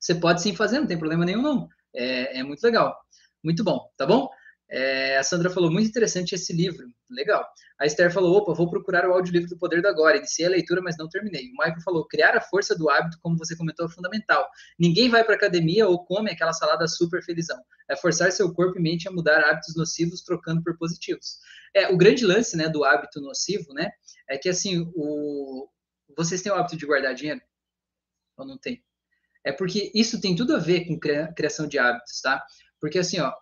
você 0.00 0.14
pode 0.14 0.42
sim 0.42 0.54
fazer, 0.54 0.80
não 0.80 0.86
tem 0.86 0.98
problema 0.98 1.24
nenhum, 1.24 1.42
não. 1.42 1.68
É, 1.94 2.40
é 2.40 2.42
muito 2.42 2.62
legal. 2.62 2.98
Muito 3.42 3.62
bom, 3.62 3.88
tá 3.96 4.06
bom? 4.06 4.28
É, 4.74 5.18
a 5.18 5.22
Sandra 5.22 5.50
falou, 5.50 5.70
muito 5.70 5.86
interessante 5.86 6.34
esse 6.34 6.50
livro. 6.50 6.90
Legal. 7.10 7.46
A 7.78 7.84
Esther 7.84 8.10
falou, 8.10 8.38
opa, 8.38 8.54
vou 8.54 8.70
procurar 8.70 9.06
o 9.06 9.12
audiolivro 9.12 9.50
do 9.50 9.58
Poder 9.58 9.82
do 9.82 9.88
Agora. 9.88 10.16
Iniciei 10.16 10.46
a 10.46 10.50
leitura, 10.50 10.80
mas 10.80 10.96
não 10.96 11.10
terminei. 11.10 11.48
O 11.48 11.62
Michael 11.62 11.82
falou, 11.84 12.08
criar 12.08 12.34
a 12.34 12.40
força 12.40 12.74
do 12.74 12.88
hábito, 12.88 13.18
como 13.20 13.36
você 13.36 13.54
comentou, 13.54 13.84
é 13.84 13.90
fundamental. 13.90 14.48
Ninguém 14.78 15.10
vai 15.10 15.24
para 15.24 15.34
academia 15.34 15.86
ou 15.86 16.02
come 16.02 16.30
aquela 16.30 16.54
salada 16.54 16.88
super 16.88 17.22
felizão. 17.22 17.62
É 17.86 17.94
forçar 17.94 18.32
seu 18.32 18.50
corpo 18.54 18.78
e 18.78 18.82
mente 18.82 19.06
a 19.06 19.12
mudar 19.12 19.44
hábitos 19.44 19.76
nocivos, 19.76 20.22
trocando 20.22 20.62
por 20.62 20.78
positivos. 20.78 21.36
É, 21.74 21.88
o 21.88 21.96
grande 21.98 22.24
lance, 22.24 22.56
né, 22.56 22.70
do 22.70 22.82
hábito 22.82 23.20
nocivo, 23.20 23.74
né, 23.74 23.90
é 24.26 24.38
que, 24.38 24.48
assim, 24.48 24.90
o... 24.94 25.68
vocês 26.16 26.40
têm 26.40 26.50
o 26.50 26.54
hábito 26.54 26.78
de 26.78 26.86
guardar 26.86 27.14
dinheiro? 27.14 27.42
Ou 28.38 28.46
não 28.46 28.56
tem? 28.56 28.82
É 29.44 29.52
porque 29.52 29.92
isso 29.94 30.18
tem 30.18 30.34
tudo 30.34 30.56
a 30.56 30.58
ver 30.58 30.86
com 30.86 30.98
criação 31.34 31.66
de 31.68 31.78
hábitos, 31.78 32.22
tá? 32.22 32.42
Porque, 32.80 32.98
assim, 32.98 33.20
ó, 33.20 33.32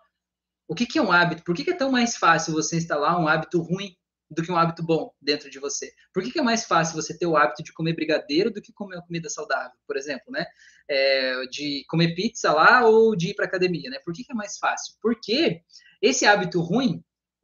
o 0.71 0.73
que, 0.73 0.85
que 0.85 0.97
é 0.97 1.01
um 1.01 1.11
hábito? 1.11 1.43
Por 1.43 1.53
que, 1.53 1.65
que, 1.65 1.71
é 1.71 1.75
tão 1.75 1.91
mais 1.91 2.15
fácil 2.15 2.53
você 2.53 2.77
instalar 2.77 3.19
um 3.19 3.27
hábito 3.27 3.61
ruim 3.61 3.93
do 4.29 4.41
que 4.41 4.49
um 4.49 4.55
hábito 4.55 4.81
bom 4.81 5.11
dentro 5.21 5.49
de 5.49 5.59
você? 5.59 5.91
Por 6.13 6.23
que, 6.23 6.31
que 6.31 6.39
é 6.39 6.41
mais 6.41 6.63
fácil 6.63 6.95
você 6.95 7.17
ter 7.17 7.25
o 7.25 7.35
hábito 7.35 7.61
de 7.61 7.73
comer 7.73 7.93
brigadeiro 7.93 8.49
do 8.49 8.61
que 8.61 8.71
comer 8.71 8.95
uma 8.95 9.05
comida 9.05 9.29
saudável, 9.29 9.77
por 9.85 9.97
exemplo, 9.97 10.31
né? 10.31 10.45
É, 10.89 11.45
de 11.47 11.83
comer 11.89 12.15
pizza 12.15 12.53
lá 12.53 12.85
ou 12.85 13.17
de 13.17 13.31
ir 13.31 13.33
para 13.33 13.47
academia, 13.47 13.89
né? 13.89 13.99
Por 14.05 14.13
que, 14.13 14.23
que 14.23 14.31
é 14.31 14.35
mais 14.35 14.57
fácil? 14.57 14.95
Porque 15.01 15.61
esse 16.01 16.25
hábito 16.25 16.61
ruim, 16.61 17.03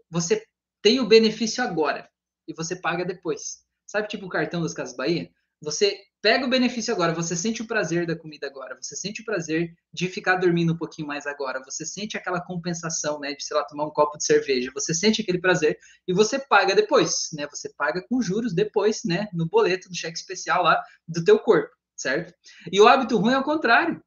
você 0.09 0.41
tem 0.82 1.01
o 1.01 1.05
benefício 1.05 1.61
agora 1.61 2.09
e 2.47 2.53
você 2.53 2.78
paga 2.78 3.03
depois. 3.03 3.57
Sabe, 3.86 4.07
tipo 4.07 4.25
o 4.25 4.30
cartão 4.30 4.61
das 4.61 4.73
Casas 4.73 4.95
Bahia? 4.95 5.30
Você 5.61 5.99
pega 6.22 6.45
o 6.45 6.49
benefício 6.49 6.93
agora, 6.93 7.13
você 7.13 7.36
sente 7.36 7.61
o 7.61 7.68
prazer 7.68 8.05
da 8.05 8.15
comida 8.15 8.47
agora, 8.47 8.78
você 8.82 8.95
sente 8.95 9.22
o 9.22 9.26
prazer 9.26 9.74
de 9.93 10.07
ficar 10.07 10.36
dormindo 10.36 10.74
um 10.74 10.78
pouquinho 10.78 11.07
mais 11.07 11.28
agora, 11.28 11.63
você 11.63 11.86
sente 11.86 12.18
aquela 12.18 12.41
compensação, 12.41 13.20
né, 13.20 13.34
de, 13.34 13.43
sei 13.43 13.55
lá, 13.55 13.63
tomar 13.63 13.86
um 13.86 13.91
copo 13.91 14.18
de 14.18 14.26
cerveja, 14.26 14.72
você 14.74 14.93
sente 14.93 15.22
aquele 15.22 15.39
prazer 15.39 15.78
e 16.07 16.13
você 16.13 16.39
paga 16.39 16.76
depois, 16.76 17.30
né, 17.34 17.47
você 17.49 17.70
paga 17.74 18.03
com 18.07 18.22
juros 18.22 18.53
depois, 18.53 19.01
né, 19.05 19.28
no 19.34 19.47
boleto 19.47 19.89
do 19.89 19.95
cheque 19.95 20.18
especial 20.18 20.63
lá 20.63 20.84
do 21.07 21.24
teu 21.24 21.39
corpo, 21.39 21.76
certo? 21.95 22.34
E 22.72 22.82
o 22.82 22.88
hábito 22.88 23.18
ruim 23.18 23.34
é 23.34 23.39
o 23.39 23.43
contrário. 23.43 24.03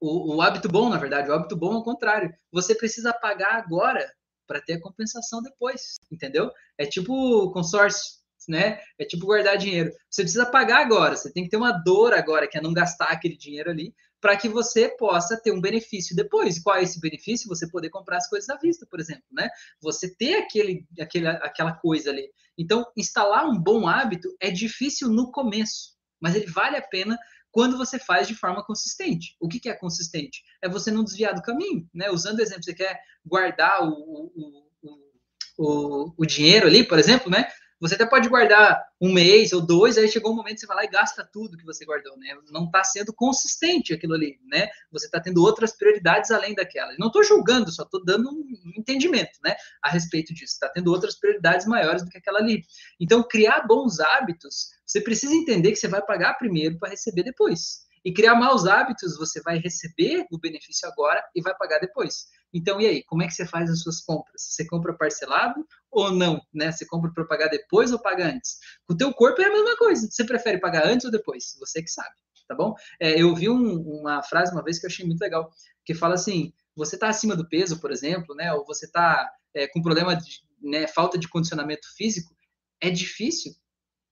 O, 0.00 0.36
o 0.36 0.42
hábito 0.42 0.68
bom, 0.68 0.88
na 0.88 0.98
verdade, 0.98 1.30
o 1.30 1.32
hábito 1.32 1.56
bom 1.56 1.72
é 1.74 1.78
o 1.78 1.82
contrário. 1.82 2.34
Você 2.52 2.74
precisa 2.74 3.14
pagar 3.14 3.54
agora 3.54 4.06
para 4.46 4.60
ter 4.60 4.74
a 4.74 4.80
compensação 4.80 5.42
depois, 5.42 5.96
entendeu? 6.10 6.50
É 6.78 6.84
tipo 6.84 7.50
consórcio 7.52 8.25
né? 8.48 8.80
É 8.98 9.04
tipo 9.04 9.26
guardar 9.26 9.56
dinheiro. 9.56 9.92
Você 10.10 10.22
precisa 10.22 10.46
pagar 10.46 10.80
agora, 10.80 11.16
você 11.16 11.32
tem 11.32 11.44
que 11.44 11.50
ter 11.50 11.56
uma 11.56 11.72
dor 11.72 12.14
agora, 12.14 12.48
que 12.48 12.58
é 12.58 12.60
não 12.60 12.72
gastar 12.72 13.06
aquele 13.06 13.36
dinheiro 13.36 13.70
ali, 13.70 13.94
para 14.20 14.36
que 14.36 14.48
você 14.48 14.88
possa 14.88 15.40
ter 15.40 15.52
um 15.52 15.60
benefício 15.60 16.16
depois. 16.16 16.58
Qual 16.58 16.76
é 16.76 16.82
esse 16.82 17.00
benefício? 17.00 17.48
Você 17.48 17.68
poder 17.68 17.90
comprar 17.90 18.16
as 18.16 18.28
coisas 18.28 18.48
à 18.48 18.56
vista, 18.56 18.86
por 18.90 18.98
exemplo, 18.98 19.24
né? 19.30 19.48
Você 19.80 20.14
ter 20.14 20.34
aquele, 20.34 20.86
aquele, 21.00 21.28
aquela 21.28 21.72
coisa 21.72 22.10
ali. 22.10 22.28
Então, 22.58 22.84
instalar 22.96 23.48
um 23.48 23.58
bom 23.58 23.86
hábito 23.86 24.28
é 24.40 24.50
difícil 24.50 25.08
no 25.08 25.30
começo, 25.30 25.94
mas 26.20 26.34
ele 26.34 26.46
vale 26.46 26.76
a 26.76 26.82
pena 26.82 27.18
quando 27.50 27.78
você 27.78 27.98
faz 27.98 28.26
de 28.28 28.34
forma 28.34 28.64
consistente. 28.64 29.36
O 29.40 29.48
que, 29.48 29.60
que 29.60 29.68
é 29.68 29.74
consistente? 29.74 30.42
É 30.62 30.68
você 30.68 30.90
não 30.90 31.04
desviar 31.04 31.34
do 31.34 31.42
caminho, 31.42 31.88
né? 31.94 32.10
Usando 32.10 32.38
o 32.38 32.42
exemplo, 32.42 32.62
você 32.62 32.74
quer 32.74 33.00
guardar 33.24 33.82
o, 33.82 33.92
o, 33.92 34.68
o, 34.82 35.06
o, 35.58 36.14
o 36.18 36.26
dinheiro 36.26 36.66
ali, 36.66 36.84
por 36.84 36.98
exemplo, 36.98 37.30
né? 37.30 37.48
Você 37.78 37.94
até 37.94 38.06
pode 38.06 38.28
guardar 38.28 38.82
um 39.00 39.12
mês 39.12 39.52
ou 39.52 39.60
dois, 39.60 39.98
aí 39.98 40.08
chegou 40.08 40.32
um 40.32 40.36
momento 40.36 40.54
que 40.54 40.60
você 40.60 40.66
vai 40.66 40.76
lá 40.76 40.84
e 40.84 40.88
gasta 40.88 41.28
tudo 41.30 41.58
que 41.58 41.64
você 41.64 41.84
guardou, 41.84 42.16
né? 42.16 42.34
Não 42.50 42.64
está 42.64 42.82
sendo 42.82 43.12
consistente 43.12 43.92
aquilo 43.92 44.14
ali, 44.14 44.40
né? 44.46 44.68
Você 44.90 45.04
está 45.06 45.20
tendo 45.20 45.42
outras 45.42 45.76
prioridades 45.76 46.30
além 46.30 46.54
daquelas. 46.54 46.96
Não 46.98 47.08
estou 47.08 47.22
julgando, 47.22 47.70
só 47.70 47.82
estou 47.82 48.02
dando 48.02 48.30
um 48.30 48.72
entendimento, 48.76 49.38
né? 49.44 49.54
A 49.82 49.90
respeito 49.90 50.32
disso. 50.32 50.54
Está 50.54 50.70
tendo 50.70 50.90
outras 50.90 51.18
prioridades 51.18 51.66
maiores 51.66 52.02
do 52.02 52.10
que 52.10 52.16
aquela 52.16 52.38
ali. 52.38 52.64
Então, 52.98 53.22
criar 53.22 53.66
bons 53.66 54.00
hábitos, 54.00 54.70
você 54.86 55.00
precisa 55.00 55.34
entender 55.34 55.70
que 55.70 55.76
você 55.76 55.88
vai 55.88 56.00
pagar 56.00 56.34
primeiro 56.34 56.78
para 56.78 56.90
receber 56.90 57.24
depois. 57.24 57.85
E 58.06 58.12
criar 58.12 58.36
maus 58.36 58.66
hábitos, 58.66 59.18
você 59.18 59.42
vai 59.42 59.58
receber 59.58 60.24
o 60.30 60.38
benefício 60.38 60.88
agora 60.88 61.20
e 61.34 61.42
vai 61.42 61.52
pagar 61.56 61.80
depois. 61.80 62.26
Então, 62.54 62.80
e 62.80 62.86
aí, 62.86 63.02
como 63.02 63.24
é 63.24 63.26
que 63.26 63.34
você 63.34 63.44
faz 63.44 63.68
as 63.68 63.80
suas 63.80 64.00
compras? 64.00 64.42
Você 64.42 64.64
compra 64.64 64.96
parcelado 64.96 65.66
ou 65.90 66.12
não, 66.12 66.40
né? 66.54 66.70
Você 66.70 66.86
compra 66.86 67.10
para 67.12 67.24
pagar 67.24 67.48
depois 67.48 67.90
ou 67.90 68.00
paga 68.00 68.28
antes? 68.28 68.58
Com 68.86 68.94
o 68.94 68.96
teu 68.96 69.12
corpo 69.12 69.42
é 69.42 69.46
a 69.46 69.52
mesma 69.52 69.76
coisa. 69.76 70.06
Você 70.08 70.24
prefere 70.24 70.60
pagar 70.60 70.86
antes 70.86 71.04
ou 71.04 71.10
depois? 71.10 71.56
Você 71.58 71.82
que 71.82 71.90
sabe, 71.90 72.14
tá 72.46 72.54
bom? 72.54 72.76
É, 73.00 73.20
eu 73.20 73.34
vi 73.34 73.50
um, 73.50 73.80
uma 73.80 74.22
frase 74.22 74.52
uma 74.52 74.62
vez 74.62 74.78
que 74.78 74.86
eu 74.86 74.88
achei 74.88 75.04
muito 75.04 75.20
legal, 75.20 75.50
que 75.84 75.92
fala 75.92 76.14
assim, 76.14 76.52
você 76.76 76.94
está 76.94 77.08
acima 77.08 77.34
do 77.34 77.48
peso, 77.48 77.80
por 77.80 77.90
exemplo, 77.90 78.36
né? 78.36 78.52
Ou 78.52 78.64
você 78.64 78.86
está 78.86 79.28
é, 79.52 79.66
com 79.66 79.82
problema 79.82 80.14
de 80.14 80.42
né, 80.62 80.86
falta 80.86 81.18
de 81.18 81.28
condicionamento 81.28 81.88
físico, 81.96 82.32
é 82.80 82.88
difícil. 82.88 83.52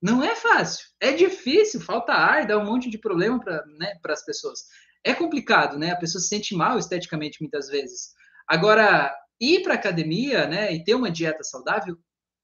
Não 0.05 0.22
é 0.22 0.36
fácil, 0.36 0.86
é 1.00 1.12
difícil, 1.12 1.80
falta 1.80 2.12
ar, 2.12 2.46
dá 2.46 2.59
um 2.59 2.66
monte 2.66 2.90
de 2.90 2.98
problema 2.98 3.40
para 3.40 3.64
né, 3.78 3.98
as 4.05 4.22
pessoas. 4.22 4.66
É 5.02 5.14
complicado, 5.14 5.78
né? 5.78 5.92
A 5.92 5.96
pessoa 5.96 6.20
se 6.20 6.28
sente 6.28 6.55
mal 6.55 6.78
esteticamente 6.78 7.40
muitas 7.40 7.68
vezes. 7.68 8.12
Agora, 8.46 9.16
ir 9.40 9.62
para 9.62 9.72
academia, 9.72 10.46
né, 10.46 10.74
e 10.74 10.84
ter 10.84 10.94
uma 10.94 11.11
dieta 11.11 11.42
saudável 11.42 11.96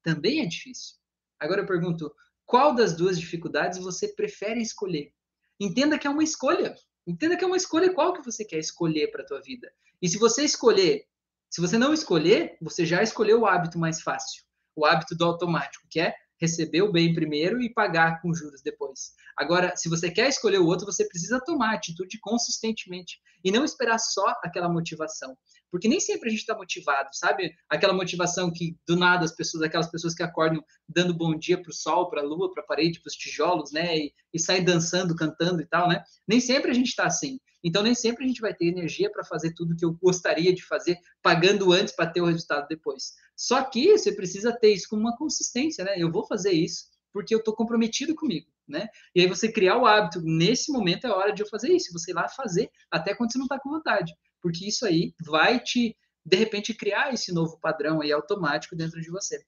também 0.03 0.41
é 0.41 0.47
difícil. 0.47 0.95
Agora 1.39 1.61
eu 1.61 1.67
pergunto, 1.67 2.11
qual 2.47 2.73
das 2.73 2.95
duas 2.95 3.19
dificuldades 3.19 3.77
você 3.77 4.07
prefere 4.07 4.59
escolher? 4.59 5.13
Entenda 5.59 5.99
que 5.99 6.07
é 6.07 6.09
uma 6.09 6.23
escolha. 6.23 6.73
Entenda 7.05 7.37
que 7.37 7.43
é 7.43 7.47
uma 7.47 7.57
escolha 7.57 7.93
qual 7.93 8.11
que 8.13 8.25
você 8.25 8.43
quer 8.43 8.57
escolher 8.57 9.11
para 9.11 9.21
a 9.21 9.25
tua 9.27 9.39
vida. 9.39 9.71
E 10.01 10.09
se 10.09 10.17
você 10.17 10.43
escolher, 10.43 11.05
se 11.47 11.61
você 11.61 11.77
não 11.77 11.93
escolher, 11.93 12.57
você 12.59 12.87
já 12.87 13.03
escolheu 13.03 13.41
o 13.41 13.45
hábito 13.45 13.77
mais 13.77 14.01
fácil, 14.01 14.43
o 14.75 14.83
hábito 14.83 15.15
do 15.15 15.25
automático, 15.25 15.85
que 15.91 15.99
é 15.99 16.15
receber 16.41 16.81
o 16.81 16.91
bem 16.91 17.13
primeiro 17.13 17.61
e 17.61 17.71
pagar 17.71 18.19
com 18.21 18.33
juros 18.33 18.61
depois. 18.61 19.13
Agora, 19.37 19.75
se 19.75 19.87
você 19.87 20.09
quer 20.09 20.27
escolher 20.27 20.57
o 20.57 20.65
outro, 20.65 20.85
você 20.85 21.07
precisa 21.07 21.39
tomar 21.39 21.75
atitude 21.75 22.19
consistentemente 22.19 23.21
e 23.43 23.51
não 23.51 23.63
esperar 23.63 23.99
só 23.99 24.25
aquela 24.43 24.67
motivação. 24.67 25.37
Porque 25.71 25.87
nem 25.87 25.99
sempre 25.99 26.27
a 26.27 26.31
gente 26.31 26.41
está 26.41 26.55
motivado, 26.55 27.09
sabe? 27.13 27.55
Aquela 27.69 27.93
motivação 27.93 28.51
que 28.51 28.77
do 28.85 28.97
nada 28.97 29.23
as 29.23 29.31
pessoas, 29.31 29.63
aquelas 29.63 29.89
pessoas 29.89 30.13
que 30.13 30.21
acordam 30.21 30.63
dando 30.87 31.13
bom 31.13 31.33
dia 31.35 31.59
para 31.59 31.69
o 31.69 31.73
sol, 31.73 32.09
para 32.09 32.21
a 32.21 32.25
lua, 32.25 32.51
para 32.53 32.61
a 32.61 32.65
parede, 32.65 32.99
para 32.99 33.09
os 33.09 33.15
tijolos, 33.15 33.71
né? 33.71 33.97
E, 33.97 34.13
e 34.33 34.39
saem 34.39 34.65
dançando, 34.65 35.15
cantando 35.15 35.61
e 35.61 35.65
tal, 35.65 35.87
né? 35.87 36.03
Nem 36.27 36.41
sempre 36.41 36.71
a 36.71 36.73
gente 36.73 36.89
está 36.89 37.05
assim. 37.05 37.39
Então, 37.63 37.81
nem 37.81 37.95
sempre 37.95 38.25
a 38.25 38.27
gente 38.27 38.41
vai 38.41 38.53
ter 38.53 38.65
energia 38.65 39.09
para 39.09 39.23
fazer 39.23 39.53
tudo 39.53 39.75
que 39.75 39.85
eu 39.85 39.93
gostaria 39.93 40.53
de 40.53 40.63
fazer, 40.63 40.97
pagando 41.21 41.71
antes 41.71 41.95
para 41.95 42.09
ter 42.09 42.19
o 42.19 42.25
resultado 42.25 42.67
depois. 42.67 43.13
Só 43.35 43.63
que 43.63 43.97
você 43.97 44.11
precisa 44.11 44.51
ter 44.51 44.73
isso 44.73 44.89
com 44.89 44.97
uma 44.97 45.15
consistência, 45.15 45.85
né? 45.85 45.95
Eu 45.97 46.11
vou 46.11 46.27
fazer 46.27 46.51
isso 46.51 46.91
porque 47.13 47.35
eu 47.35 47.39
estou 47.39 47.53
comprometido 47.53 48.15
comigo, 48.15 48.47
né? 48.67 48.87
E 49.13 49.21
aí 49.21 49.27
você 49.27 49.51
criar 49.51 49.77
o 49.77 49.85
hábito, 49.85 50.21
nesse 50.21 50.71
momento 50.71 51.05
é 51.05 51.11
hora 51.11 51.33
de 51.33 51.43
eu 51.43 51.47
fazer 51.47 51.71
isso, 51.71 51.91
você 51.91 52.11
ir 52.11 52.13
lá 52.13 52.27
fazer, 52.29 52.69
até 52.89 53.13
quando 53.13 53.31
você 53.31 53.37
não 53.37 53.45
está 53.45 53.59
com 53.59 53.69
vontade 53.69 54.13
porque 54.41 54.67
isso 54.67 54.85
aí 54.85 55.13
vai 55.23 55.59
te, 55.59 55.95
de 56.25 56.37
repente, 56.37 56.73
criar 56.73 57.13
esse 57.13 57.33
novo 57.33 57.59
padrão 57.59 58.01
aí 58.01 58.11
automático 58.11 58.75
dentro 58.75 58.99
de 59.01 59.09
você. 59.09 59.43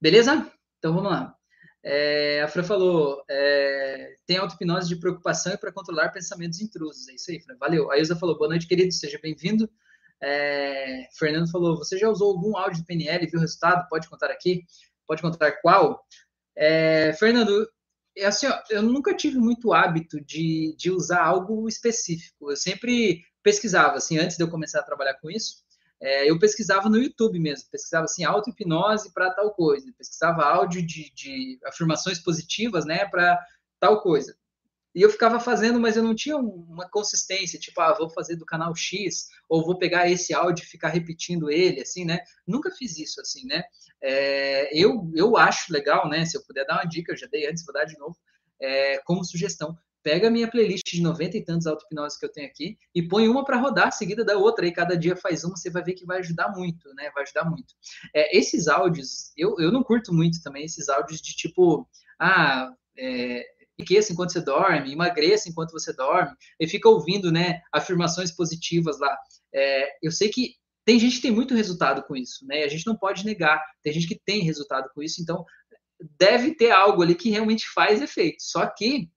Beleza? 0.00 0.50
Então 0.78 0.94
vamos 0.94 1.10
lá. 1.10 1.34
É, 1.82 2.42
a 2.42 2.48
Fran 2.48 2.64
falou: 2.64 3.22
é, 3.30 4.16
tem 4.26 4.36
auto-hipnose 4.38 4.88
de 4.88 4.96
preocupação 4.96 5.52
e 5.52 5.58
para 5.58 5.72
controlar 5.72 6.10
pensamentos 6.10 6.60
intrusos. 6.60 7.08
É 7.08 7.14
isso 7.14 7.30
aí, 7.30 7.40
Fran. 7.40 7.56
Valeu. 7.58 7.90
A 7.90 7.98
Ilza 7.98 8.16
falou: 8.16 8.36
boa 8.36 8.48
noite, 8.48 8.66
querido, 8.66 8.92
seja 8.92 9.18
bem-vindo. 9.22 9.70
É, 10.20 11.06
Fernando 11.16 11.50
falou: 11.50 11.76
você 11.76 11.96
já 11.96 12.08
usou 12.08 12.32
algum 12.32 12.56
áudio 12.56 12.80
de 12.80 12.86
PNL 12.86 13.24
e 13.24 13.28
viu 13.28 13.38
o 13.38 13.42
resultado? 13.42 13.88
Pode 13.88 14.08
contar 14.08 14.30
aqui? 14.30 14.64
Pode 15.06 15.22
contar 15.22 15.52
qual? 15.62 16.04
É, 16.56 17.12
Fernando, 17.12 17.68
é 18.16 18.24
assim, 18.24 18.46
ó, 18.46 18.58
eu 18.70 18.82
nunca 18.82 19.14
tive 19.14 19.38
muito 19.38 19.72
hábito 19.72 20.20
de, 20.20 20.74
de 20.76 20.90
usar 20.90 21.22
algo 21.22 21.68
específico. 21.68 22.50
Eu 22.50 22.56
sempre 22.56 23.22
pesquisava, 23.46 23.96
assim, 23.98 24.18
antes 24.18 24.36
de 24.36 24.42
eu 24.42 24.50
começar 24.50 24.80
a 24.80 24.82
trabalhar 24.82 25.14
com 25.14 25.30
isso, 25.30 25.64
é, 26.00 26.28
eu 26.28 26.36
pesquisava 26.36 26.88
no 26.88 26.98
YouTube 26.98 27.38
mesmo, 27.38 27.70
pesquisava 27.70 28.02
assim, 28.02 28.24
auto-hipnose 28.24 29.14
para 29.14 29.30
tal 29.30 29.54
coisa, 29.54 29.86
pesquisava 29.96 30.42
áudio 30.42 30.84
de, 30.84 31.12
de 31.14 31.56
afirmações 31.64 32.18
positivas, 32.18 32.84
né, 32.84 33.06
para 33.06 33.38
tal 33.78 34.02
coisa. 34.02 34.36
E 34.92 35.00
eu 35.00 35.08
ficava 35.10 35.38
fazendo, 35.38 35.78
mas 35.78 35.96
eu 35.96 36.02
não 36.02 36.12
tinha 36.12 36.36
uma 36.36 36.88
consistência, 36.88 37.56
tipo, 37.56 37.80
ah, 37.80 37.94
vou 37.96 38.10
fazer 38.10 38.34
do 38.34 38.44
canal 38.44 38.74
X, 38.74 39.28
ou 39.48 39.64
vou 39.64 39.78
pegar 39.78 40.10
esse 40.10 40.34
áudio 40.34 40.64
e 40.64 40.66
ficar 40.66 40.88
repetindo 40.88 41.48
ele, 41.48 41.82
assim, 41.82 42.04
né? 42.04 42.18
Nunca 42.44 42.72
fiz 42.72 42.98
isso, 42.98 43.20
assim, 43.20 43.46
né? 43.46 43.62
É, 44.02 44.76
eu, 44.76 45.08
eu 45.14 45.36
acho 45.36 45.72
legal, 45.72 46.08
né? 46.08 46.24
Se 46.24 46.36
eu 46.36 46.42
puder 46.42 46.66
dar 46.66 46.78
uma 46.78 46.84
dica, 46.84 47.12
eu 47.12 47.16
já 47.16 47.28
dei 47.28 47.46
antes, 47.46 47.64
vou 47.64 47.74
dar 47.74 47.84
de 47.84 47.96
novo, 47.96 48.16
é, 48.60 48.98
como 49.04 49.24
sugestão 49.24 49.78
pega 50.06 50.28
a 50.28 50.30
minha 50.30 50.48
playlist 50.48 50.84
de 50.86 51.02
90 51.02 51.36
e 51.36 51.44
tantos 51.44 51.66
auto-hipnose 51.66 52.16
que 52.16 52.24
eu 52.24 52.30
tenho 52.30 52.46
aqui 52.46 52.78
e 52.94 53.02
põe 53.02 53.26
uma 53.26 53.44
para 53.44 53.58
rodar, 53.58 53.90
seguida 53.90 54.24
da 54.24 54.38
outra, 54.38 54.64
e 54.64 54.70
cada 54.70 54.96
dia 54.96 55.16
faz 55.16 55.42
uma, 55.42 55.56
você 55.56 55.68
vai 55.68 55.82
ver 55.82 55.94
que 55.94 56.06
vai 56.06 56.20
ajudar 56.20 56.52
muito, 56.52 56.94
né? 56.94 57.10
Vai 57.12 57.24
ajudar 57.24 57.44
muito. 57.44 57.74
É, 58.14 58.38
esses 58.38 58.68
áudios, 58.68 59.32
eu, 59.36 59.56
eu 59.58 59.72
não 59.72 59.82
curto 59.82 60.14
muito 60.14 60.40
também 60.44 60.64
esses 60.64 60.88
áudios 60.88 61.20
de 61.20 61.34
tipo, 61.34 61.88
ah, 62.20 62.72
é, 62.96 63.44
enriqueça 63.76 64.12
enquanto 64.12 64.30
você 64.30 64.40
dorme, 64.40 64.92
emagreça 64.92 65.48
enquanto 65.48 65.72
você 65.72 65.92
dorme, 65.92 66.36
e 66.60 66.68
fica 66.68 66.88
ouvindo, 66.88 67.32
né, 67.32 67.60
afirmações 67.72 68.30
positivas 68.30 69.00
lá. 69.00 69.18
É, 69.52 69.88
eu 70.00 70.12
sei 70.12 70.28
que 70.28 70.54
tem 70.84 71.00
gente 71.00 71.16
que 71.16 71.22
tem 71.22 71.32
muito 71.32 71.52
resultado 71.52 72.04
com 72.04 72.14
isso, 72.14 72.46
né? 72.46 72.62
A 72.62 72.68
gente 72.68 72.86
não 72.86 72.96
pode 72.96 73.24
negar, 73.24 73.60
tem 73.82 73.92
gente 73.92 74.06
que 74.06 74.20
tem 74.24 74.44
resultado 74.44 74.88
com 74.94 75.02
isso, 75.02 75.20
então 75.20 75.44
deve 76.16 76.54
ter 76.54 76.70
algo 76.70 77.02
ali 77.02 77.16
que 77.16 77.28
realmente 77.28 77.68
faz 77.74 78.00
efeito. 78.00 78.40
Só 78.40 78.64
que 78.66 79.10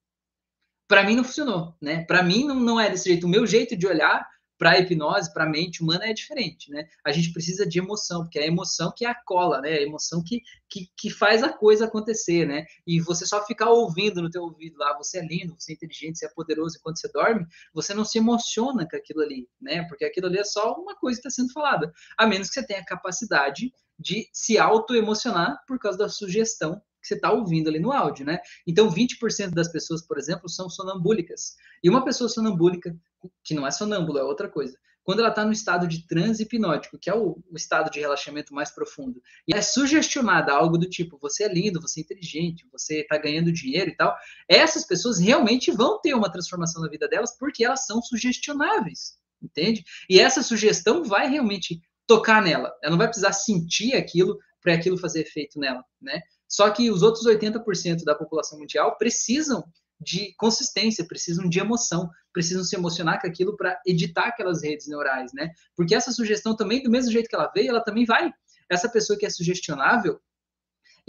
para 0.89 1.03
mim 1.03 1.15
não 1.15 1.23
funcionou, 1.23 1.75
né? 1.79 2.03
Para 2.03 2.23
mim 2.23 2.45
não, 2.45 2.55
não 2.55 2.79
é 2.79 2.89
desse 2.89 3.07
jeito. 3.07 3.27
O 3.27 3.29
meu 3.29 3.45
jeito 3.45 3.77
de 3.77 3.85
olhar 3.85 4.27
para 4.57 4.71
a 4.71 4.79
hipnose, 4.79 5.31
para 5.31 5.45
a 5.45 5.49
mente 5.49 5.83
humana 5.83 6.07
é 6.07 6.13
diferente, 6.13 6.69
né? 6.71 6.89
A 7.05 7.11
gente 7.11 7.31
precisa 7.31 7.65
de 7.65 7.77
emoção, 7.77 8.23
porque 8.23 8.39
é 8.39 8.43
a 8.43 8.47
emoção 8.47 8.91
que 8.93 9.05
é 9.05 9.07
a 9.09 9.15
cola, 9.15 9.61
né? 9.61 9.71
É 9.71 9.77
a 9.77 9.83
emoção 9.83 10.21
que, 10.21 10.41
que, 10.67 10.89
que 10.97 11.11
faz 11.11 11.43
a 11.43 11.53
coisa 11.53 11.85
acontecer, 11.85 12.45
né? 12.45 12.65
E 12.85 12.99
você 12.99 13.25
só 13.25 13.45
ficar 13.45 13.69
ouvindo 13.69 14.19
no 14.19 14.31
teu 14.31 14.41
ouvido 14.41 14.79
lá, 14.79 14.97
você 14.97 15.19
é 15.19 15.25
lindo, 15.25 15.55
você 15.57 15.73
é 15.73 15.75
inteligente, 15.75 16.17
você 16.17 16.25
é 16.25 16.29
poderoso 16.29 16.77
enquanto 16.77 16.99
você 16.99 17.09
dorme, 17.09 17.45
você 17.71 17.93
não 17.93 18.03
se 18.03 18.17
emociona 18.17 18.85
com 18.89 18.97
aquilo 18.97 19.21
ali, 19.21 19.47
né? 19.61 19.83
Porque 19.83 20.03
aquilo 20.03 20.25
ali 20.25 20.39
é 20.39 20.43
só 20.43 20.73
uma 20.73 20.95
coisa 20.95 21.21
que 21.21 21.27
está 21.27 21.41
sendo 21.41 21.53
falada, 21.53 21.93
a 22.17 22.25
menos 22.25 22.49
que 22.49 22.55
você 22.55 22.65
tenha 22.65 22.81
a 22.81 22.85
capacidade 22.85 23.71
de 23.97 24.27
se 24.33 24.57
auto-emocionar 24.57 25.63
por 25.67 25.77
causa 25.77 25.99
da 25.99 26.09
sugestão 26.09 26.81
que 27.01 27.07
você 27.07 27.15
está 27.15 27.31
ouvindo 27.31 27.69
ali 27.69 27.79
no 27.79 27.91
áudio, 27.91 28.25
né? 28.25 28.39
Então, 28.67 28.89
20% 28.89 29.51
das 29.51 29.71
pessoas, 29.71 30.05
por 30.05 30.17
exemplo, 30.17 30.49
são 30.49 30.69
sonambúlicas. 30.69 31.55
E 31.83 31.89
uma 31.89 32.03
pessoa 32.03 32.29
sonambúlica, 32.29 32.95
que 33.43 33.53
não 33.53 33.65
é 33.65 33.71
sonâmbula, 33.71 34.21
é 34.21 34.23
outra 34.23 34.49
coisa, 34.49 34.77
quando 35.09 35.21
ela 35.21 35.29
está 35.29 35.43
no 35.43 35.51
estado 35.51 35.87
de 35.87 36.05
transe 36.05 36.43
hipnótico, 36.43 36.95
que 36.99 37.09
é 37.09 37.15
o, 37.15 37.41
o, 37.49 37.55
estado 37.55 37.89
de 37.89 37.99
relaxamento 37.99 38.53
mais 38.53 38.69
profundo, 38.69 39.19
e 39.47 39.55
é 39.55 39.59
sugestionada 39.59 40.53
algo 40.53 40.77
do 40.77 40.87
tipo, 40.87 41.17
você 41.19 41.45
é 41.45 41.51
lindo, 41.51 41.81
você 41.81 42.01
é 42.01 42.03
inteligente, 42.03 42.67
você 42.71 43.01
está 43.01 43.17
ganhando 43.17 43.51
dinheiro 43.51 43.89
e 43.89 43.95
tal, 43.95 44.15
essas 44.47 44.85
pessoas 44.85 45.17
realmente 45.17 45.71
vão 45.71 45.99
ter 45.99 46.13
uma 46.13 46.31
transformação 46.31 46.79
na 46.81 46.89
vida 46.89 47.07
delas 47.07 47.35
porque 47.35 47.65
elas 47.65 47.87
são 47.87 48.03
sugestionáveis, 48.03 49.17
entende? 49.41 49.83
E 50.07 50.19
essa 50.19 50.43
sugestão 50.43 51.03
vai 51.03 51.27
realmente 51.27 51.81
tocar 52.05 52.39
nela, 52.39 52.71
ela 52.83 52.91
não 52.91 52.97
vai 52.99 53.07
precisar 53.07 53.33
sentir 53.33 53.95
aquilo 53.95 54.37
para 54.61 54.75
aquilo 54.75 54.95
fazer 54.95 55.21
efeito 55.21 55.59
nela, 55.59 55.83
né? 55.99 56.21
Só 56.49 56.69
que 56.71 56.89
os 56.89 57.03
outros 57.03 57.25
80% 57.25 58.03
da 58.03 58.15
população 58.15 58.57
mundial 58.57 58.97
precisam 58.97 59.63
de 60.01 60.33
consistência, 60.37 61.05
precisam 61.05 61.47
de 61.47 61.59
emoção, 61.59 62.09
precisam 62.33 62.63
se 62.63 62.75
emocionar 62.75 63.21
com 63.21 63.27
aquilo 63.27 63.55
para 63.55 63.79
editar 63.85 64.27
aquelas 64.27 64.63
redes 64.63 64.87
neurais, 64.87 65.31
né? 65.33 65.51
Porque 65.75 65.93
essa 65.93 66.11
sugestão 66.11 66.55
também, 66.55 66.81
do 66.81 66.89
mesmo 66.89 67.11
jeito 67.11 67.29
que 67.29 67.35
ela 67.35 67.51
veio, 67.53 67.69
ela 67.69 67.83
também 67.83 68.05
vai. 68.05 68.31
Essa 68.69 68.89
pessoa 68.89 69.17
que 69.17 69.25
é 69.25 69.29
sugestionável, 69.29 70.19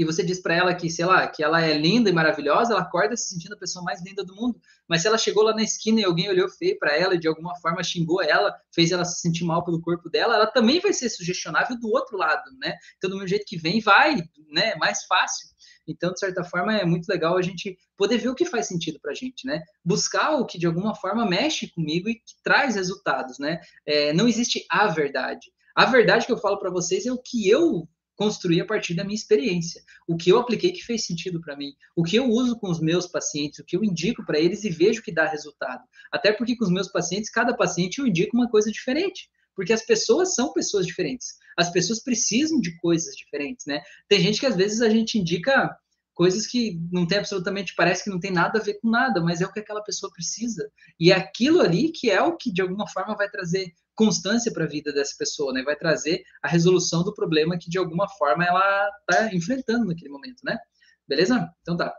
e 0.00 0.04
você 0.04 0.24
diz 0.24 0.40
para 0.40 0.54
ela 0.54 0.74
que, 0.74 0.88
sei 0.88 1.04
lá, 1.04 1.28
que 1.28 1.44
ela 1.44 1.60
é 1.60 1.76
linda 1.76 2.08
e 2.08 2.12
maravilhosa, 2.12 2.72
ela 2.72 2.80
acorda 2.80 3.14
se 3.14 3.28
sentindo 3.28 3.52
a 3.52 3.58
pessoa 3.58 3.84
mais 3.84 4.02
linda 4.02 4.24
do 4.24 4.34
mundo. 4.34 4.58
Mas 4.88 5.02
se 5.02 5.08
ela 5.08 5.18
chegou 5.18 5.42
lá 5.42 5.54
na 5.54 5.62
esquina 5.62 6.00
e 6.00 6.04
alguém 6.04 6.30
olhou 6.30 6.48
feio 6.48 6.78
para 6.78 6.96
ela 6.96 7.16
e 7.16 7.18
de 7.18 7.28
alguma 7.28 7.54
forma 7.56 7.84
xingou 7.84 8.22
ela, 8.22 8.56
fez 8.74 8.92
ela 8.92 9.04
se 9.04 9.20
sentir 9.20 9.44
mal 9.44 9.62
pelo 9.62 9.78
corpo 9.78 10.08
dela, 10.08 10.36
ela 10.36 10.46
também 10.46 10.80
vai 10.80 10.94
ser 10.94 11.10
sugestionável 11.10 11.78
do 11.78 11.90
outro 11.90 12.16
lado, 12.16 12.50
né? 12.58 12.76
Então, 12.96 13.10
do 13.10 13.16
mesmo 13.16 13.28
jeito 13.28 13.44
que 13.46 13.58
vem, 13.58 13.78
vai, 13.82 14.16
né? 14.50 14.74
Mais 14.76 15.04
fácil. 15.04 15.50
Então, 15.86 16.14
de 16.14 16.18
certa 16.18 16.42
forma, 16.44 16.74
é 16.74 16.86
muito 16.86 17.06
legal 17.06 17.36
a 17.36 17.42
gente 17.42 17.76
poder 17.94 18.16
ver 18.16 18.30
o 18.30 18.34
que 18.34 18.46
faz 18.46 18.68
sentido 18.68 18.98
para 19.02 19.12
a 19.12 19.14
gente, 19.14 19.46
né? 19.46 19.60
Buscar 19.84 20.30
o 20.36 20.46
que 20.46 20.58
de 20.58 20.66
alguma 20.66 20.94
forma 20.94 21.28
mexe 21.28 21.70
comigo 21.74 22.08
e 22.08 22.14
que 22.14 22.40
traz 22.42 22.74
resultados, 22.74 23.38
né? 23.38 23.60
É, 23.84 24.14
não 24.14 24.26
existe 24.26 24.64
a 24.70 24.86
verdade. 24.86 25.46
A 25.76 25.84
verdade 25.84 26.24
que 26.24 26.32
eu 26.32 26.38
falo 26.38 26.58
para 26.58 26.70
vocês 26.70 27.04
é 27.04 27.12
o 27.12 27.20
que 27.20 27.50
eu 27.50 27.86
construir 28.20 28.60
a 28.60 28.66
partir 28.66 28.92
da 28.92 29.02
minha 29.02 29.14
experiência. 29.14 29.82
O 30.06 30.14
que 30.14 30.30
eu 30.30 30.38
apliquei 30.38 30.72
que 30.72 30.84
fez 30.84 31.06
sentido 31.06 31.40
para 31.40 31.56
mim, 31.56 31.72
o 31.96 32.04
que 32.04 32.16
eu 32.16 32.28
uso 32.28 32.54
com 32.58 32.70
os 32.70 32.78
meus 32.78 33.06
pacientes, 33.06 33.58
o 33.58 33.64
que 33.64 33.74
eu 33.74 33.82
indico 33.82 34.22
para 34.26 34.38
eles 34.38 34.62
e 34.62 34.68
vejo 34.68 35.02
que 35.02 35.10
dá 35.10 35.26
resultado. 35.26 35.82
Até 36.12 36.30
porque 36.30 36.54
com 36.54 36.66
os 36.66 36.70
meus 36.70 36.88
pacientes, 36.88 37.30
cada 37.30 37.56
paciente 37.56 37.98
eu 37.98 38.06
indico 38.06 38.36
uma 38.36 38.50
coisa 38.50 38.70
diferente, 38.70 39.30
porque 39.56 39.72
as 39.72 39.86
pessoas 39.86 40.34
são 40.34 40.52
pessoas 40.52 40.86
diferentes. 40.86 41.38
As 41.56 41.72
pessoas 41.72 42.02
precisam 42.02 42.60
de 42.60 42.76
coisas 42.76 43.16
diferentes, 43.16 43.64
né? 43.64 43.80
Tem 44.06 44.20
gente 44.20 44.38
que 44.38 44.46
às 44.46 44.54
vezes 44.54 44.82
a 44.82 44.90
gente 44.90 45.18
indica 45.18 45.74
coisas 46.12 46.46
que 46.46 46.78
não 46.92 47.06
tem 47.06 47.16
absolutamente, 47.16 47.74
parece 47.74 48.04
que 48.04 48.10
não 48.10 48.20
tem 48.20 48.30
nada 48.30 48.58
a 48.58 48.62
ver 48.62 48.74
com 48.74 48.90
nada, 48.90 49.22
mas 49.22 49.40
é 49.40 49.46
o 49.46 49.52
que 49.52 49.60
aquela 49.60 49.82
pessoa 49.82 50.12
precisa. 50.12 50.70
E 51.00 51.10
é 51.10 51.16
aquilo 51.16 51.62
ali 51.62 51.90
que 51.90 52.10
é 52.10 52.20
o 52.20 52.36
que 52.36 52.52
de 52.52 52.60
alguma 52.60 52.86
forma 52.86 53.16
vai 53.16 53.30
trazer 53.30 53.72
constância 54.00 54.50
para 54.50 54.64
a 54.64 54.68
vida 54.68 54.94
dessa 54.94 55.14
pessoa, 55.18 55.52
né? 55.52 55.62
Vai 55.62 55.76
trazer 55.76 56.24
a 56.42 56.48
resolução 56.48 57.04
do 57.04 57.12
problema 57.12 57.58
que 57.58 57.68
de 57.68 57.76
alguma 57.76 58.08
forma 58.08 58.42
ela 58.42 58.90
está 59.00 59.34
enfrentando 59.34 59.84
naquele 59.84 60.08
momento, 60.08 60.40
né? 60.42 60.58
Beleza? 61.06 61.52
Então 61.60 61.76
tá. 61.76 61.94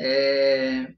É... 0.00 0.94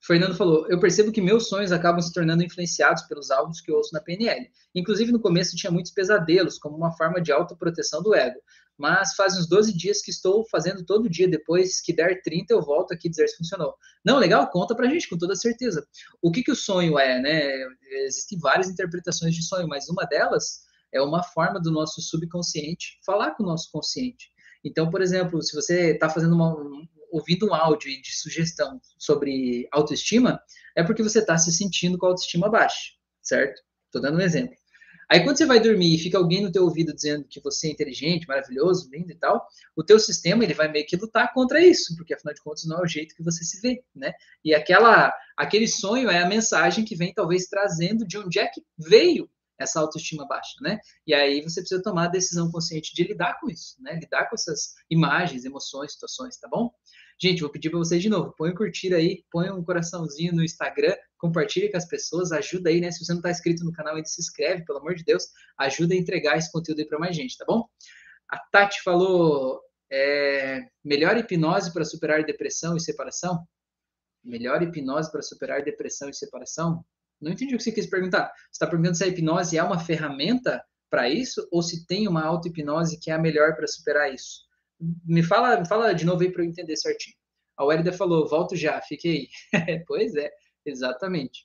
Fernando 0.00 0.34
falou: 0.34 0.66
Eu 0.70 0.80
percebo 0.80 1.12
que 1.12 1.20
meus 1.20 1.46
sonhos 1.48 1.72
acabam 1.72 2.00
se 2.00 2.10
tornando 2.10 2.42
influenciados 2.42 3.02
pelos 3.02 3.30
áudios 3.30 3.60
que 3.60 3.70
eu 3.70 3.76
ouço 3.76 3.92
na 3.92 4.00
PNL. 4.00 4.50
Inclusive, 4.74 5.12
no 5.12 5.20
começo 5.20 5.56
tinha 5.56 5.70
muitos 5.70 5.92
pesadelos, 5.92 6.58
como 6.58 6.74
uma 6.74 6.96
forma 6.96 7.20
de 7.20 7.30
autoproteção 7.30 8.02
do 8.02 8.14
ego. 8.14 8.40
Mas 8.82 9.14
faz 9.14 9.38
uns 9.38 9.46
12 9.46 9.72
dias 9.76 10.02
que 10.02 10.10
estou 10.10 10.44
fazendo 10.50 10.84
todo 10.84 11.08
dia. 11.08 11.28
Depois 11.28 11.80
que 11.80 11.92
der 11.92 12.20
30, 12.20 12.52
eu 12.52 12.60
volto 12.60 12.92
aqui 12.92 13.08
dizer 13.08 13.28
se 13.28 13.36
funcionou. 13.36 13.76
Não, 14.04 14.18
legal? 14.18 14.50
Conta 14.50 14.74
pra 14.74 14.88
gente, 14.88 15.08
com 15.08 15.16
toda 15.16 15.36
certeza. 15.36 15.86
O 16.20 16.32
que, 16.32 16.42
que 16.42 16.50
o 16.50 16.56
sonho 16.56 16.98
é, 16.98 17.22
né? 17.22 17.64
Existem 18.06 18.40
várias 18.40 18.68
interpretações 18.68 19.36
de 19.36 19.46
sonho, 19.46 19.68
mas 19.68 19.88
uma 19.88 20.04
delas 20.04 20.62
é 20.92 21.00
uma 21.00 21.22
forma 21.22 21.60
do 21.60 21.70
nosso 21.70 22.02
subconsciente 22.02 22.98
falar 23.06 23.36
com 23.36 23.44
o 23.44 23.46
nosso 23.46 23.70
consciente. 23.70 24.32
Então, 24.64 24.90
por 24.90 25.00
exemplo, 25.00 25.40
se 25.40 25.54
você 25.54 25.92
está 25.92 26.10
fazendo 26.10 26.34
uma, 26.34 26.52
ouvindo 27.12 27.46
um 27.46 27.54
áudio 27.54 27.88
de 28.02 28.18
sugestão 28.18 28.80
sobre 28.98 29.68
autoestima, 29.70 30.40
é 30.74 30.82
porque 30.82 31.04
você 31.04 31.20
está 31.20 31.38
se 31.38 31.52
sentindo 31.52 31.96
com 31.96 32.06
a 32.06 32.08
autoestima 32.08 32.50
baixa, 32.50 32.90
certo? 33.22 33.62
Estou 33.86 34.02
dando 34.02 34.18
um 34.18 34.22
exemplo. 34.22 34.56
Aí 35.12 35.22
quando 35.22 35.36
você 35.36 35.44
vai 35.44 35.60
dormir 35.60 35.94
e 35.94 35.98
fica 35.98 36.16
alguém 36.16 36.40
no 36.40 36.50
teu 36.50 36.64
ouvido 36.64 36.94
dizendo 36.94 37.26
que 37.28 37.38
você 37.38 37.68
é 37.68 37.70
inteligente, 37.70 38.26
maravilhoso, 38.26 38.88
lindo 38.90 39.12
e 39.12 39.14
tal, 39.14 39.46
o 39.76 39.84
teu 39.84 40.00
sistema 40.00 40.42
ele 40.42 40.54
vai 40.54 40.72
meio 40.72 40.86
que 40.86 40.96
lutar 40.96 41.34
contra 41.34 41.60
isso, 41.60 41.94
porque 41.98 42.14
afinal 42.14 42.32
de 42.32 42.40
contas 42.40 42.64
não 42.64 42.78
é 42.78 42.82
o 42.82 42.86
jeito 42.86 43.14
que 43.14 43.22
você 43.22 43.44
se 43.44 43.60
vê, 43.60 43.84
né? 43.94 44.14
E 44.42 44.54
aquela 44.54 45.12
aquele 45.36 45.68
sonho 45.68 46.08
é 46.08 46.22
a 46.22 46.26
mensagem 46.26 46.82
que 46.82 46.96
vem 46.96 47.12
talvez 47.12 47.44
trazendo 47.44 48.06
de 48.06 48.16
onde 48.16 48.38
é 48.38 48.46
que 48.46 48.62
veio 48.78 49.28
essa 49.58 49.80
autoestima 49.80 50.26
baixa, 50.26 50.54
né? 50.62 50.78
E 51.06 51.12
aí 51.12 51.42
você 51.42 51.60
precisa 51.60 51.82
tomar 51.82 52.06
a 52.06 52.08
decisão 52.08 52.50
consciente 52.50 52.94
de 52.94 53.04
lidar 53.04 53.38
com 53.38 53.50
isso, 53.50 53.76
né? 53.82 53.92
Lidar 54.00 54.30
com 54.30 54.34
essas 54.34 54.72
imagens, 54.88 55.44
emoções, 55.44 55.92
situações, 55.92 56.38
tá 56.38 56.48
bom? 56.48 56.72
Gente, 57.20 57.40
vou 57.40 57.50
pedir 57.50 57.70
para 57.70 57.78
vocês 57.78 58.02
de 58.02 58.08
novo, 58.08 58.34
põe 58.36 58.50
um 58.50 58.54
curtir 58.54 58.94
aí, 58.94 59.24
põe 59.30 59.50
um 59.50 59.62
coraçãozinho 59.62 60.34
no 60.34 60.42
Instagram, 60.42 60.94
compartilhe 61.18 61.70
com 61.70 61.76
as 61.76 61.86
pessoas, 61.86 62.32
ajuda 62.32 62.70
aí, 62.70 62.80
né? 62.80 62.90
Se 62.90 63.04
você 63.04 63.12
não 63.12 63.20
está 63.20 63.30
inscrito 63.30 63.64
no 63.64 63.72
canal, 63.72 63.94
ainda 63.94 64.08
se 64.08 64.20
inscreve, 64.20 64.64
pelo 64.64 64.78
amor 64.78 64.94
de 64.94 65.04
Deus, 65.04 65.24
ajuda 65.58 65.94
a 65.94 65.96
entregar 65.96 66.36
esse 66.36 66.50
conteúdo 66.50 66.80
aí 66.80 66.86
para 66.86 66.98
mais 66.98 67.14
gente, 67.14 67.36
tá 67.36 67.44
bom? 67.46 67.68
A 68.28 68.38
Tati 68.50 68.82
falou, 68.82 69.60
é, 69.90 70.60
melhor 70.82 71.16
hipnose 71.16 71.72
para 71.72 71.84
superar 71.84 72.24
depressão 72.24 72.76
e 72.76 72.80
separação? 72.80 73.46
Melhor 74.24 74.62
hipnose 74.62 75.12
para 75.12 75.22
superar 75.22 75.62
depressão 75.62 76.08
e 76.08 76.14
separação? 76.14 76.84
Não 77.20 77.30
entendi 77.30 77.54
o 77.54 77.58
que 77.58 77.62
você 77.62 77.70
quis 77.70 77.86
perguntar. 77.86 78.32
Você 78.50 78.52
está 78.52 78.66
perguntando 78.66 78.96
se 78.96 79.04
a 79.04 79.06
hipnose 79.06 79.56
é 79.56 79.62
uma 79.62 79.78
ferramenta 79.78 80.64
para 80.90 81.08
isso 81.08 81.46
ou 81.52 81.62
se 81.62 81.86
tem 81.86 82.08
uma 82.08 82.24
auto-hipnose 82.24 82.98
que 82.98 83.10
é 83.10 83.14
a 83.14 83.18
melhor 83.18 83.54
para 83.54 83.66
superar 83.66 84.12
isso? 84.12 84.40
Me 85.04 85.22
fala, 85.22 85.60
me 85.60 85.68
fala 85.68 85.92
de 85.94 86.04
novo 86.04 86.22
aí 86.22 86.32
para 86.32 86.42
eu 86.42 86.48
entender 86.48 86.76
certinho. 86.76 87.16
A 87.56 87.64
Wérida 87.64 87.92
falou, 87.92 88.28
volto 88.28 88.56
já, 88.56 88.80
fiquei 88.82 89.30
aí. 89.52 89.82
pois 89.86 90.14
é, 90.16 90.30
exatamente. 90.64 91.44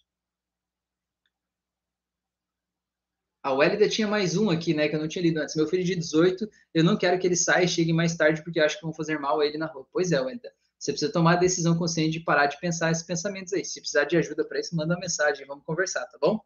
A 3.44 3.54
Wélida 3.54 3.88
tinha 3.88 4.08
mais 4.08 4.36
um 4.36 4.50
aqui, 4.50 4.74
né, 4.74 4.90
que 4.90 4.96
eu 4.96 5.00
não 5.00 5.08
tinha 5.08 5.22
lido 5.22 5.40
antes. 5.40 5.56
Meu 5.56 5.68
filho 5.68 5.84
de 5.84 5.96
18, 5.96 6.50
eu 6.74 6.84
não 6.84 6.98
quero 6.98 7.18
que 7.20 7.28
ele 7.28 7.36
saia 7.36 7.64
e 7.64 7.68
chegue 7.68 7.94
mais 7.94 8.16
tarde 8.16 8.44
porque 8.44 8.60
acho 8.60 8.78
que 8.78 8.84
vão 8.84 8.94
fazer 8.94 9.20
mal 9.20 9.40
a 9.40 9.46
ele 9.46 9.58
na 9.58 9.68
rua. 9.68 9.88
Pois 9.92 10.12
é, 10.12 10.20
Wélida. 10.20 10.52
Você 10.78 10.92
precisa 10.92 11.12
tomar 11.12 11.34
a 11.34 11.38
decisão 11.38 11.78
consciente 11.78 12.20
de 12.20 12.26
parar 12.26 12.48
de 12.48 12.60
pensar 12.60 12.92
esses 12.92 13.04
pensamentos 13.04 13.54
aí. 13.54 13.64
Se 13.64 13.80
precisar 13.80 14.04
de 14.06 14.18
ajuda 14.18 14.46
para 14.46 14.60
isso, 14.60 14.76
manda 14.76 14.94
uma 14.94 15.00
mensagem, 15.00 15.46
vamos 15.46 15.64
conversar, 15.64 16.06
tá 16.08 16.18
bom? 16.20 16.40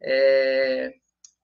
É... 0.00 0.94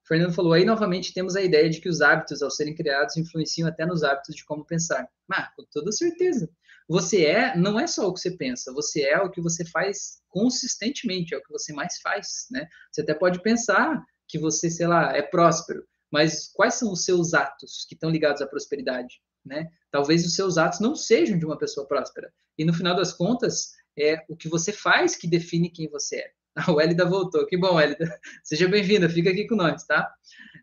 Fernando 0.09 0.33
falou, 0.33 0.55
aí 0.55 0.65
novamente 0.65 1.13
temos 1.13 1.37
a 1.37 1.43
ideia 1.43 1.69
de 1.69 1.83
que 1.83 1.89
os 1.89 2.01
hábitos, 2.01 2.43
ao 2.43 2.51
serem 2.51 2.75
criados, 2.75 3.19
influenciam 3.19 3.69
até 3.69 3.85
nos 3.85 4.03
hábitos 4.03 4.35
de 4.35 4.43
como 4.43 4.65
pensar. 4.65 5.07
Ah, 5.31 5.53
com 5.55 5.63
toda 5.71 5.93
certeza. 5.93 6.49
Você 6.89 7.27
é, 7.27 7.55
não 7.55 7.79
é 7.79 7.87
só 7.87 8.09
o 8.09 8.15
que 8.15 8.21
você 8.21 8.31
pensa, 8.31 8.73
você 8.73 9.03
é 9.03 9.19
o 9.19 9.31
que 9.31 9.43
você 9.43 9.67
faz 9.67 10.23
consistentemente, 10.29 11.35
é 11.35 11.37
o 11.37 11.43
que 11.43 11.53
você 11.53 11.75
mais 11.75 12.01
faz, 12.01 12.47
né? 12.51 12.67
Você 12.91 13.03
até 13.03 13.13
pode 13.13 13.43
pensar 13.43 14.03
que 14.27 14.39
você, 14.39 14.71
sei 14.71 14.87
lá, 14.87 15.15
é 15.15 15.21
próspero, 15.21 15.87
mas 16.11 16.49
quais 16.55 16.75
são 16.75 16.91
os 16.91 17.05
seus 17.05 17.35
atos 17.35 17.85
que 17.87 17.95
estão 17.95 18.09
ligados 18.09 18.41
à 18.41 18.47
prosperidade, 18.47 19.21
né? 19.45 19.69
Talvez 19.91 20.25
os 20.25 20.35
seus 20.35 20.57
atos 20.57 20.81
não 20.81 20.95
sejam 20.95 21.39
de 21.39 21.45
uma 21.45 21.59
pessoa 21.59 21.87
próspera. 21.87 22.33
E 22.57 22.65
no 22.65 22.73
final 22.73 22.97
das 22.97 23.13
contas, 23.13 23.73
é 23.99 24.25
o 24.27 24.35
que 24.35 24.49
você 24.49 24.73
faz 24.73 25.15
que 25.15 25.29
define 25.29 25.69
quem 25.69 25.91
você 25.91 26.17
é. 26.17 26.33
A 26.67 26.73
Wélida 26.73 27.05
voltou. 27.05 27.47
Que 27.47 27.57
bom, 27.57 27.75
Wélida. 27.75 28.05
Seja 28.43 28.69
bem-vinda, 28.69 29.09
fica 29.09 29.31
aqui 29.31 29.47
com 29.47 29.55
nós, 29.55 29.85
tá? 29.85 30.13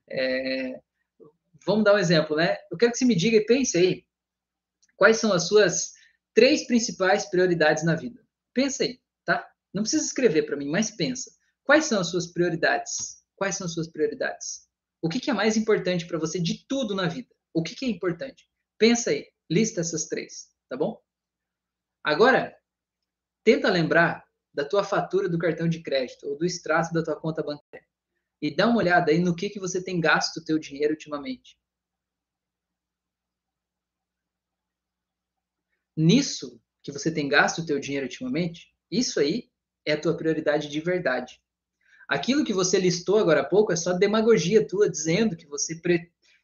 É... 0.10 0.80
Vamos 1.66 1.86
dar 1.86 1.96
um 1.96 1.98
exemplo, 1.98 2.36
né? 2.36 2.58
Eu 2.70 2.78
quero 2.78 2.92
que 2.92 2.98
você 2.98 3.06
me 3.06 3.16
diga 3.16 3.38
e 3.38 3.46
pense 3.46 3.78
aí. 3.78 4.06
Quais 4.98 5.18
são 5.18 5.34
as 5.34 5.48
suas 5.48 5.94
três 6.34 6.68
principais 6.68 7.30
prioridades 7.30 7.84
na 7.84 7.96
vida? 7.96 8.22
Pensa 8.54 8.84
aí, 8.84 9.00
tá? 9.26 9.48
Não 9.74 9.84
precisa 9.84 10.06
escrever 10.06 10.44
para 10.44 10.56
mim, 10.56 10.70
mas 10.70 10.92
pensa. 10.92 11.32
Quais 11.64 11.86
são 11.86 12.00
as 12.00 12.10
suas 12.10 12.28
prioridades? 12.28 13.24
Quais 13.36 13.56
são 13.56 13.66
as 13.66 13.74
suas 13.74 13.88
prioridades? 13.88 14.68
O 15.02 15.10
que, 15.10 15.20
que 15.20 15.30
é 15.30 15.34
mais 15.34 15.58
importante 15.58 16.06
para 16.06 16.20
você 16.20 16.40
de 16.40 16.66
tudo 16.68 16.94
na 16.94 17.08
vida? 17.08 17.34
O 17.54 17.64
que, 17.64 17.74
que 17.74 17.86
é 17.86 17.90
importante? 17.90 18.48
Pensa 18.78 19.12
aí, 19.12 19.26
lista 19.50 19.82
essas 19.82 20.06
três, 20.08 20.50
tá 20.70 20.78
bom? 20.78 21.02
Agora, 22.04 22.56
tenta 23.44 23.70
lembrar 23.70 24.25
da 24.56 24.64
tua 24.64 24.84
fatura 24.84 25.27
do 25.27 25.38
cartão 25.38 25.68
de 25.68 25.84
crédito 25.84 26.26
ou 26.27 26.38
do 26.38 26.45
extrato 26.45 26.94
da 26.94 27.03
tua 27.03 27.19
conta 27.19 27.44
bancária. 27.44 27.86
E 28.41 28.56
dá 28.56 28.68
uma 28.68 28.77
olhada 28.77 29.11
aí 29.11 29.19
no 29.19 29.36
que, 29.36 29.49
que 29.49 29.60
você 29.60 29.84
tem 29.84 29.99
gasto 29.99 30.38
o 30.38 30.44
teu 30.44 30.57
dinheiro 30.57 30.94
ultimamente. 30.94 31.57
Nisso 35.95 36.60
que 36.82 36.91
você 36.91 37.11
tem 37.11 37.27
gasto 37.27 37.60
o 37.60 37.65
teu 37.65 37.80
dinheiro 37.80 38.06
ultimamente, 38.06 38.73
isso 38.90 39.19
aí 39.19 39.49
é 39.86 39.94
a 39.94 39.99
tua 39.99 40.15
prioridade 40.15 40.69
de 40.69 40.80
verdade. 40.80 41.41
Aquilo 42.07 42.45
que 42.45 42.53
você 42.53 42.80
listou 42.80 43.18
agora 43.18 43.41
há 43.41 43.45
pouco 43.45 43.73
é 43.73 43.76
só 43.76 43.91
demagogia 43.94 44.65
tua 44.65 44.90
dizendo 44.90 45.36
que 45.36 45.48
você 45.48 45.82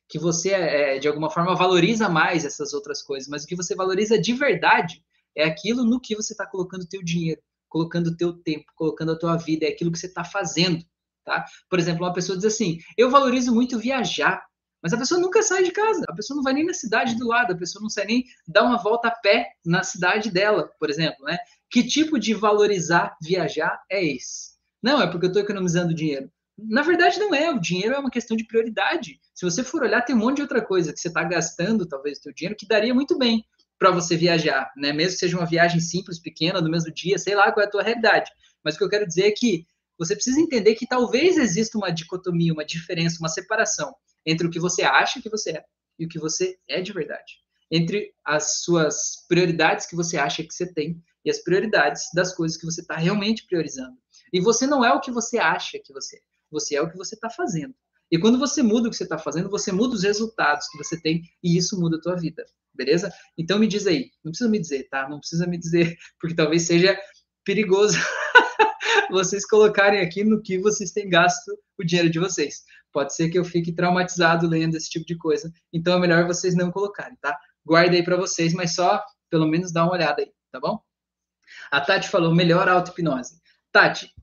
que 0.10 0.20
você 0.20 0.52
é, 0.52 1.00
de 1.00 1.08
alguma 1.08 1.30
forma 1.30 1.56
valoriza 1.56 2.10
mais 2.10 2.44
essas 2.44 2.74
outras 2.74 3.02
coisas, 3.02 3.30
mas 3.30 3.44
o 3.44 3.48
que 3.48 3.56
você 3.56 3.74
valoriza 3.74 4.20
de 4.20 4.34
verdade 4.34 5.06
é 5.34 5.46
aquilo 5.46 5.86
no 5.86 6.02
que 6.02 6.16
você 6.16 6.34
está 6.34 6.46
colocando 6.46 6.82
o 6.82 6.90
teu 6.90 7.02
dinheiro 7.02 7.42
colocando 7.72 8.08
o 8.08 8.18
teu 8.18 8.34
tempo, 8.34 8.66
colocando 8.76 9.14
a 9.14 9.18
tua 9.18 9.38
vida, 9.38 9.66
é 9.66 9.70
aquilo 9.70 9.92
que 9.92 9.98
você 9.98 10.08
está 10.08 10.26
fazendo, 10.26 10.84
tá? 11.24 11.46
Por 11.70 11.80
exemplo, 11.80 12.06
uma 12.06 12.14
pessoa 12.14 12.38
diz 12.38 12.46
assim, 12.46 12.80
eu 12.98 13.10
valorizo 13.10 13.56
muito 13.56 13.80
viajar, 13.80 14.46
mas 14.84 14.92
a 14.92 14.98
pessoa 14.98 15.22
nunca 15.22 15.42
sai 15.42 15.64
de 15.64 15.72
casa, 15.72 16.04
a 16.10 16.14
pessoa 16.14 16.36
não 16.36 16.44
vai 16.44 16.52
nem 16.52 16.66
na 16.66 16.74
cidade 16.74 17.16
do 17.16 17.26
lado, 17.26 17.54
a 17.54 17.58
pessoa 17.58 17.82
não 17.82 17.90
sai 17.90 18.06
nem 18.06 18.26
dar 18.46 18.64
uma 18.64 18.78
volta 18.78 19.08
a 19.08 19.12
pé 19.12 19.54
na 19.66 19.84
cidade 19.84 20.30
dela, 20.30 20.70
por 20.78 20.90
exemplo, 20.90 21.24
né? 21.24 21.38
Que 21.70 21.82
tipo 21.82 22.20
de 22.20 22.34
valorizar 22.34 23.16
viajar 23.22 23.82
é 23.90 24.04
esse? 24.04 24.52
Não, 24.84 25.02
é 25.02 25.08
porque 25.08 25.28
eu 25.28 25.30
estou 25.30 25.42
economizando 25.42 25.94
dinheiro. 25.94 26.30
Na 26.58 26.82
verdade, 26.82 27.20
não 27.20 27.34
é. 27.34 27.50
O 27.52 27.60
dinheiro 27.60 27.96
é 27.96 28.00
uma 28.00 28.10
questão 28.10 28.36
de 28.36 28.46
prioridade. 28.46 29.20
Se 29.34 29.46
você 29.46 29.64
for 29.64 29.84
olhar, 29.84 30.02
tem 30.02 30.16
um 30.16 30.20
monte 30.20 30.38
de 30.38 30.42
outra 30.42 30.62
coisa 30.62 30.92
que 30.92 31.00
você 31.00 31.08
está 31.08 31.24
gastando, 31.24 31.88
talvez, 31.88 32.18
o 32.18 32.24
teu 32.24 32.34
dinheiro, 32.34 32.58
que 32.58 32.68
daria 32.68 32.94
muito 32.94 33.18
bem 33.18 33.46
para 33.82 33.90
você 33.90 34.16
viajar, 34.16 34.72
né? 34.78 34.94
Mesmo 34.94 35.14
que 35.14 35.22
seja 35.22 35.36
uma 35.36 35.46
viagem 35.48 35.80
simples, 35.80 36.20
pequena, 36.20 36.62
do 36.62 36.70
mesmo 36.70 36.94
dia, 36.94 37.18
sei 37.18 37.34
lá 37.34 37.52
qual 37.52 37.64
é 37.64 37.68
a 37.68 37.70
tua 37.70 37.82
realidade. 37.82 38.30
Mas 38.64 38.76
o 38.76 38.78
que 38.78 38.84
eu 38.84 38.90
quero 38.90 39.08
dizer 39.08 39.24
é 39.24 39.32
que 39.32 39.66
você 39.98 40.14
precisa 40.14 40.40
entender 40.40 40.76
que 40.76 40.86
talvez 40.86 41.36
exista 41.36 41.80
uma 41.80 41.90
dicotomia, 41.90 42.54
uma 42.54 42.64
diferença, 42.64 43.18
uma 43.20 43.28
separação 43.28 43.92
entre 44.24 44.46
o 44.46 44.52
que 44.52 44.60
você 44.60 44.84
acha 44.84 45.20
que 45.20 45.32
você 45.32 45.54
é 45.54 45.64
e 45.98 46.06
o 46.06 46.08
que 46.08 46.20
você 46.20 46.60
é 46.70 46.80
de 46.80 46.94
verdade. 46.94 47.40
Entre 47.72 48.14
as 48.24 48.62
suas 48.62 49.26
prioridades 49.28 49.88
que 49.88 49.96
você 49.96 50.16
acha 50.16 50.44
que 50.44 50.54
você 50.54 50.72
tem 50.72 51.02
e 51.26 51.32
as 51.32 51.40
prioridades 51.40 52.04
das 52.14 52.36
coisas 52.36 52.58
que 52.58 52.68
você 52.68 52.82
está 52.82 52.96
realmente 52.96 53.48
priorizando. 53.48 53.98
E 54.32 54.40
você 54.40 54.68
não 54.68 54.86
é 54.86 54.94
o 54.94 55.02
que 55.02 55.10
você 55.10 55.40
acha 55.40 55.80
que 55.84 55.92
você 55.92 56.18
é, 56.18 56.22
você 56.52 56.76
é 56.76 56.82
o 56.84 56.88
que 56.88 56.98
você 56.98 57.16
está 57.16 57.32
fazendo. 57.32 57.74
E 58.12 58.20
quando 58.20 58.38
você 58.38 58.62
muda 58.62 58.90
o 58.90 58.92
que 58.92 58.98
você 58.98 59.06
está 59.06 59.18
fazendo, 59.18 59.50
você 59.50 59.72
muda 59.72 59.96
os 59.96 60.04
resultados 60.04 60.68
que 60.68 60.78
você 60.78 61.02
tem 61.02 61.24
e 61.42 61.58
isso 61.58 61.80
muda 61.80 61.98
a 61.98 62.02
tua 62.02 62.16
vida 62.16 62.46
beleza? 62.74 63.12
Então 63.38 63.60
me 63.60 63.68
diz 63.68 63.88
aí, 63.88 64.10
não 64.24 64.32
precisa 64.32 64.50
me 64.50 64.60
dizer, 64.60 64.88
tá? 64.90 65.08
Não 65.10 65.20
precisa 65.20 65.48
me 65.48 65.58
dizer, 65.58 65.96
porque 66.20 66.36
talvez 66.36 66.64
seja 66.64 66.98
perigoso 67.44 67.98
vocês 69.10 69.46
colocarem 69.46 70.02
aqui 70.02 70.24
no 70.24 70.42
que 70.42 70.60
vocês 70.60 70.92
têm 70.92 71.10
gasto 71.10 71.52
o 71.78 71.84
dinheiro 71.84 72.10
de 72.10 72.20
vocês. 72.20 72.64
Pode 72.92 73.16
ser 73.16 73.30
que 73.30 73.40
eu 73.40 73.46
fique 73.46 73.74
traumatizado 73.74 74.48
lendo 74.48 74.76
esse 74.76 74.90
tipo 74.90 75.06
de 75.06 75.18
coisa, 75.18 75.52
então 75.72 75.96
é 75.96 76.00
melhor 76.00 76.26
vocês 76.28 76.56
não 76.56 76.72
colocarem, 76.72 77.18
tá? 77.22 77.38
Guarda 77.66 77.96
aí 77.96 78.04
para 78.04 78.18
vocês, 78.18 78.54
mas 78.54 78.76
só 78.76 79.04
pelo 79.30 79.48
menos 79.48 79.72
dá 79.72 79.84
uma 79.84 79.94
olhada 79.94 80.22
aí, 80.22 80.32
tá 80.52 80.60
bom? 80.60 80.80
A 81.72 81.80
Tati 81.82 82.10
falou 82.10 82.36
melhor 82.36 82.68
auto-hipnose. 82.68 83.40
Tati, 83.72 84.14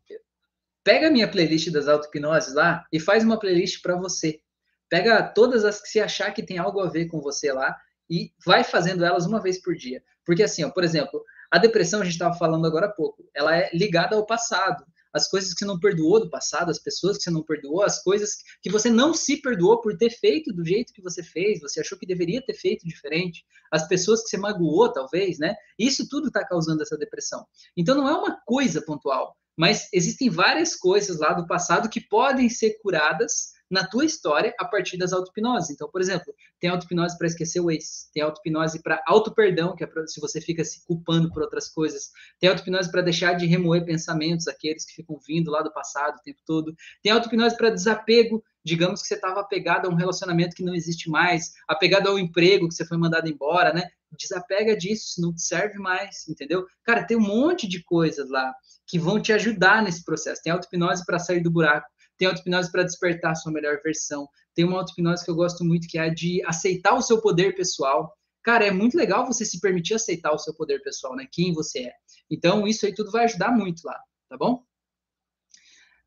pega 0.85 1.09
a 1.09 1.11
minha 1.11 1.29
playlist 1.29 1.71
das 1.71 1.89
auto-hipnoses 1.89 2.55
lá 2.55 2.85
e 2.93 3.01
faz 3.01 3.25
uma 3.25 3.39
playlist 3.39 3.81
para 3.83 3.97
você. 3.97 4.41
Pega 4.89 5.23
todas 5.23 5.65
as 5.65 5.81
que 5.81 5.89
você 5.89 6.01
achar 6.01 6.33
que 6.33 6.43
tem 6.43 6.59
algo 6.59 6.81
a 6.81 6.89
ver 6.89 7.07
com 7.07 7.21
você 7.21 7.53
lá 7.53 7.77
e 8.11 8.33
vai 8.45 8.65
fazendo 8.65 9.05
elas 9.05 9.27
uma 9.27 9.41
vez 9.41 9.61
por 9.61 9.75
dia. 9.75 10.03
Porque 10.25 10.43
assim, 10.43 10.65
ó, 10.65 10.71
por 10.71 10.85
exemplo, 10.85 11.23
a 11.51 11.59
depressão, 11.59 12.01
a 12.01 12.05
gente 12.05 12.15
estava 12.15 12.37
falando 12.37 12.67
agora 12.67 12.87
há 12.87 12.93
pouco, 12.93 13.25
ela 13.35 13.57
é 13.57 13.71
ligada 13.73 14.17
ao 14.17 14.27
passado. 14.27 14.85
as 15.13 15.29
coisas 15.29 15.53
que 15.53 15.61
você 15.61 15.65
não 15.65 15.79
perdoou 15.79 16.21
do 16.21 16.31
passado, 16.31 16.71
as 16.71 16.79
pessoas 16.79 17.17
que 17.17 17.25
você 17.25 17.31
não 17.31 17.43
perdoou, 17.43 17.83
as 17.83 18.03
coisas 18.03 18.37
que 18.63 18.71
você 18.71 18.91
não 18.91 19.15
se 19.15 19.41
perdoou 19.41 19.81
por 19.81 19.97
ter 19.97 20.11
feito 20.11 20.53
do 20.53 20.65
jeito 20.65 20.93
que 20.93 21.03
você 21.03 21.23
fez, 21.23 21.61
você 21.61 21.81
achou 21.81 21.99
que 21.99 22.07
deveria 22.07 22.45
ter 22.45 22.55
feito 22.55 22.87
diferente, 22.87 23.45
as 23.73 23.87
pessoas 23.89 24.23
que 24.23 24.29
você 24.29 24.37
magoou, 24.37 24.93
talvez, 24.93 25.39
né? 25.39 25.57
Isso 25.79 26.09
tudo 26.09 26.29
está 26.29 26.47
causando 26.47 26.83
essa 26.83 26.97
depressão. 26.97 27.47
Então 27.77 27.97
não 27.97 28.09
é 28.09 28.13
uma 28.13 28.39
coisa 28.45 28.83
pontual, 28.83 29.37
mas 29.57 29.89
existem 29.93 30.31
várias 30.31 30.77
coisas 30.77 31.19
lá 31.19 31.33
do 31.33 31.47
passado 31.47 31.89
que 31.89 32.01
podem 32.01 32.49
ser 32.49 32.79
curadas 32.83 33.53
na 33.71 33.87
tua 33.87 34.05
história 34.05 34.55
a 34.59 34.65
partir 34.65 34.97
das 34.97 35.13
auto-hipnoses. 35.13 35.71
Então, 35.71 35.89
por 35.91 36.01
exemplo, 36.01 36.35
tem 36.59 36.71
auto-hipnose 36.71 37.17
para 37.19 37.27
esquecer 37.27 37.61
o 37.61 37.71
ex, 37.71 38.09
tem 38.13 38.23
auto-hipnose 38.23 38.83
para 38.83 39.03
auto-perdão, 39.07 39.75
que 39.75 39.85
é 39.85 39.87
pra, 39.87 40.07
se 40.07 40.21
você 40.21 40.41
fica 40.41 40.65
se 40.65 40.85
culpando 40.85 41.31
por 41.31 41.43
outras 41.43 41.69
coisas, 41.69 42.11
tem 42.41 42.49
auto-hipnose 42.49 42.91
para 42.91 43.03
deixar 43.03 43.35
de 43.35 43.47
remoer 43.47 43.85
pensamentos, 43.85 44.49
aqueles 44.49 44.85
que 44.85 44.95
ficam 44.95 45.19
vindo 45.27 45.51
lá 45.51 45.63
do 45.63 45.73
passado 45.73 46.17
o 46.17 46.23
tempo 46.23 46.41
todo, 46.47 46.75
tem 47.03 47.13
auto-hipnose 47.13 47.57
para 47.57 47.71
desapego, 47.71 48.43
digamos 48.65 49.03
que 49.03 49.09
você 49.09 49.15
estava 49.15 49.41
apegado 49.41 49.87
a 49.87 49.91
um 49.91 49.95
relacionamento 49.95 50.57
que 50.57 50.65
não 50.65 50.75
existe 50.75 51.11
mais, 51.11 51.53
apegado 51.67 52.09
ao 52.09 52.19
emprego 52.19 52.69
que 52.69 52.75
você 52.75 52.87
foi 52.87 52.99
mandado 52.99 53.29
embora, 53.29 53.73
né? 53.73 53.85
Desapega 54.19 54.77
disso, 54.77 55.21
não 55.21 55.35
te 55.35 55.43
serve 55.43 55.79
mais, 55.79 56.27
entendeu? 56.29 56.67
Cara, 56.83 57.07
tem 57.07 57.17
um 57.17 57.21
monte 57.21 57.69
de 57.69 57.83
coisas 57.85 58.29
lá 58.31 58.55
que 58.87 58.99
vão 58.99 59.21
te 59.21 59.33
ajudar 59.33 59.83
nesse 59.83 60.03
processo. 60.03 60.43
Tem 60.43 60.53
auto-hipnose 60.53 61.05
para 61.05 61.19
sair 61.19 61.41
do 61.41 61.51
buraco, 61.51 61.87
tem 62.19 62.29
auto-hipnose 62.29 62.71
para 62.71 62.83
despertar 62.83 63.33
a 63.33 63.35
sua 63.35 63.53
melhor 63.53 63.81
versão. 63.83 64.29
Tem 64.55 64.65
uma 64.65 64.79
auto-hipnose 64.79 65.25
que 65.25 65.31
eu 65.31 65.37
gosto 65.37 65.65
muito, 65.65 65.87
que 65.89 65.99
é 65.99 66.03
a 66.03 66.09
de 66.13 66.43
aceitar 66.45 66.95
o 66.95 67.03
seu 67.03 67.21
poder 67.21 67.55
pessoal. 67.55 68.13
Cara, 68.43 68.67
é 68.67 68.71
muito 68.71 68.97
legal 68.97 69.25
você 69.25 69.45
se 69.45 69.61
permitir 69.61 69.95
aceitar 69.95 70.33
o 70.33 70.39
seu 70.39 70.55
poder 70.55 70.83
pessoal, 70.83 71.15
né? 71.15 71.27
Quem 71.31 71.53
você 71.53 71.81
é. 71.81 71.93
Então, 72.31 72.67
isso 72.67 72.85
aí 72.85 72.95
tudo 72.95 73.11
vai 73.11 73.25
ajudar 73.25 73.53
muito 73.53 73.83
lá, 73.85 73.99
tá 74.29 74.37
bom? 74.37 74.65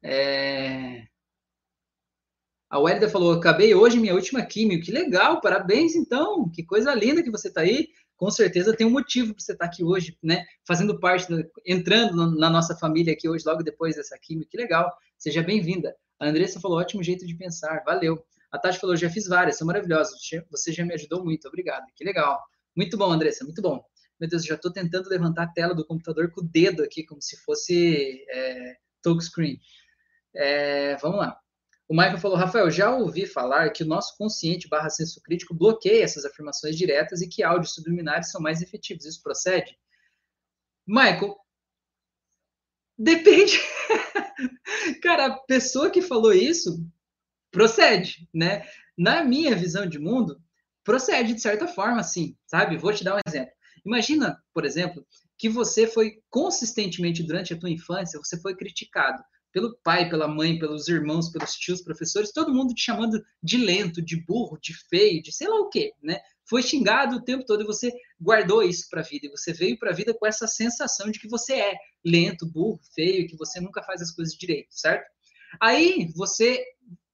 É... 0.04 1.06
A 2.70 2.80
Wélida 2.80 3.10
falou: 3.10 3.34
acabei 3.34 3.76
hoje 3.76 4.00
minha 4.00 4.16
última 4.16 4.46
químio. 4.46 4.82
Que 4.82 4.92
legal, 4.92 5.42
parabéns 5.42 5.96
então. 5.96 6.50
Que 6.50 6.64
coisa 6.64 6.94
linda 6.94 7.22
que 7.22 7.32
você 7.32 7.50
está 7.50 7.62
aí. 7.62 7.90
Com 8.22 8.30
certeza 8.30 8.78
tem 8.78 8.86
um 8.86 8.92
motivo 8.92 9.34
para 9.34 9.44
você 9.44 9.52
estar 9.52 9.66
tá 9.66 9.72
aqui 9.72 9.84
hoje, 9.84 10.16
né? 10.22 10.46
Fazendo 10.64 11.00
parte, 11.00 11.26
entrando 11.66 12.38
na 12.38 12.52
nossa 12.52 12.76
família 12.76 13.14
aqui 13.14 13.28
hoje, 13.28 13.44
logo 13.44 13.64
depois 13.64 13.96
dessa 13.96 14.16
químio. 14.16 14.48
Que 14.48 14.56
legal. 14.56 14.96
Seja 15.18 15.42
bem-vinda. 15.42 15.96
A 16.20 16.28
Andressa 16.28 16.60
falou, 16.60 16.78
ótimo 16.78 17.02
jeito 17.02 17.26
de 17.26 17.36
pensar, 17.36 17.82
valeu. 17.84 18.24
A 18.52 18.60
Tati 18.60 18.78
falou, 18.78 18.96
já 18.96 19.10
fiz 19.10 19.28
várias, 19.28 19.58
são 19.58 19.66
maravilhosas, 19.66 20.20
você 20.52 20.72
já 20.72 20.86
me 20.86 20.94
ajudou 20.94 21.26
muito, 21.26 21.48
obrigado. 21.48 21.84
Que 21.96 22.04
legal. 22.04 22.40
Muito 22.78 22.96
bom, 22.96 23.12
Andressa, 23.12 23.44
muito 23.44 23.60
bom. 23.60 23.84
Meu 24.20 24.30
Deus, 24.30 24.46
já 24.46 24.54
estou 24.54 24.72
tentando 24.72 25.10
levantar 25.10 25.46
a 25.46 25.52
tela 25.52 25.74
do 25.74 25.84
computador 25.84 26.30
com 26.30 26.42
o 26.42 26.48
dedo 26.48 26.84
aqui, 26.84 27.04
como 27.04 27.24
se 27.24 27.36
fosse 27.38 28.24
é, 28.30 28.76
touchscreen. 29.02 29.60
É, 30.36 30.96
vamos 30.98 31.18
lá. 31.18 31.40
O 31.92 31.94
Michael 31.94 32.20
falou, 32.20 32.38
Rafael, 32.38 32.72
já 32.72 32.96
ouvi 32.96 33.26
falar 33.26 33.70
que 33.72 33.84
o 33.84 33.86
nosso 33.86 34.16
consciente 34.18 34.70
barra 34.70 34.90
senso 34.90 35.22
crítico 35.22 35.54
bloqueia 35.54 36.06
essas 36.06 36.24
afirmações 36.24 36.78
diretas 36.78 37.22
e 37.22 37.28
que 37.28 37.44
áudios 37.44 37.74
subliminares 37.74 38.32
são 38.32 38.40
mais 38.40 38.62
efetivos. 38.62 39.04
Isso 39.04 39.22
procede? 39.22 39.78
Michael, 40.88 41.36
depende. 42.98 43.60
Cara, 45.04 45.26
a 45.26 45.40
pessoa 45.40 45.90
que 45.90 46.02
falou 46.02 46.32
isso 46.32 46.82
procede, 47.52 48.26
né? 48.34 48.66
Na 48.98 49.22
minha 49.22 49.54
visão 49.54 49.86
de 49.86 50.00
mundo, 50.00 50.42
procede 50.86 51.34
de 51.34 51.42
certa 51.42 51.68
forma, 51.68 52.02
sim, 52.04 52.38
sabe? 52.48 52.78
Vou 52.78 52.94
te 52.94 53.04
dar 53.04 53.18
um 53.18 53.20
exemplo. 53.28 53.52
Imagina, 53.86 54.42
por 54.54 54.64
exemplo, 54.64 55.06
que 55.38 55.50
você 55.50 55.86
foi 55.86 56.22
consistentemente 56.30 57.22
durante 57.22 57.54
a 57.54 57.60
tua 57.60 57.70
infância, 57.70 58.18
você 58.18 58.40
foi 58.40 58.56
criticado 58.56 59.22
pelo 59.52 59.76
pai, 59.84 60.10
pela 60.10 60.28
mãe, 60.28 60.58
pelos 60.58 60.88
irmãos, 60.88 61.30
pelos 61.30 61.54
tios, 61.56 61.82
professores, 61.82 62.32
todo 62.32 62.54
mundo 62.54 62.74
te 62.74 62.84
chamando 62.84 63.24
de 63.44 63.58
lento, 63.58 64.02
de 64.02 64.16
burro, 64.16 64.58
de 64.60 64.74
feio, 64.74 65.22
de 65.22 65.32
sei 65.32 65.48
lá 65.48 65.60
o 65.60 65.70
quê, 65.70 65.94
né? 66.02 66.20
Foi 66.46 66.62
xingado 66.62 67.18
o 67.18 67.22
tempo 67.22 67.46
todo 67.46 67.64
e 67.64 67.66
você 67.66 67.94
guardou 68.20 68.64
isso 68.64 68.90
para 68.90 69.02
a 69.02 69.04
vida. 69.04 69.28
E 69.28 69.30
você 69.30 69.54
veio 69.54 69.78
para 69.78 69.92
a 69.92 69.94
vida 69.94 70.14
com 70.14 70.26
essa 70.26 70.48
sensação 70.48 71.10
de 71.10 71.20
que 71.20 71.28
você 71.28 71.54
é 71.54 71.76
lento, 72.04 72.46
burro, 72.46 72.80
feio, 72.94 73.28
que 73.28 73.38
você 73.38 73.60
nunca 73.60 73.82
faz 73.84 74.02
as 74.02 74.12
coisas 74.12 74.34
direito, 74.34 74.70
certo? 74.72 75.10
Aí 75.60 76.12
você, 76.16 76.64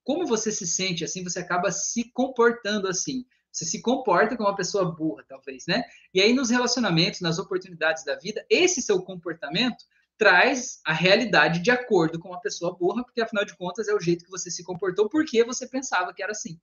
como 0.03 0.25
você 0.25 0.51
se 0.51 0.65
sente 0.65 1.03
assim, 1.03 1.23
você 1.23 1.39
acaba 1.39 1.71
se 1.71 2.11
comportando 2.11 2.87
assim. 2.87 3.25
Você 3.51 3.65
se 3.65 3.81
comporta 3.81 4.37
como 4.37 4.49
uma 4.49 4.55
pessoa 4.55 4.95
burra, 4.95 5.23
talvez, 5.27 5.65
né? 5.67 5.83
E 6.13 6.21
aí 6.21 6.33
nos 6.33 6.49
relacionamentos, 6.49 7.21
nas 7.21 7.39
oportunidades 7.39 8.03
da 8.03 8.15
vida, 8.15 8.45
esse 8.49 8.81
seu 8.81 9.01
comportamento 9.01 9.83
traz 10.17 10.79
a 10.85 10.93
realidade 10.93 11.61
de 11.61 11.71
acordo 11.71 12.19
com 12.19 12.29
uma 12.29 12.41
pessoa 12.41 12.75
burra, 12.75 13.03
porque 13.03 13.21
afinal 13.21 13.45
de 13.45 13.55
contas 13.55 13.87
é 13.87 13.93
o 13.93 13.99
jeito 13.99 14.25
que 14.25 14.31
você 14.31 14.49
se 14.49 14.63
comportou 14.63 15.09
porque 15.09 15.43
você 15.43 15.67
pensava 15.67 16.13
que 16.13 16.23
era 16.23 16.31
assim. 16.31 16.59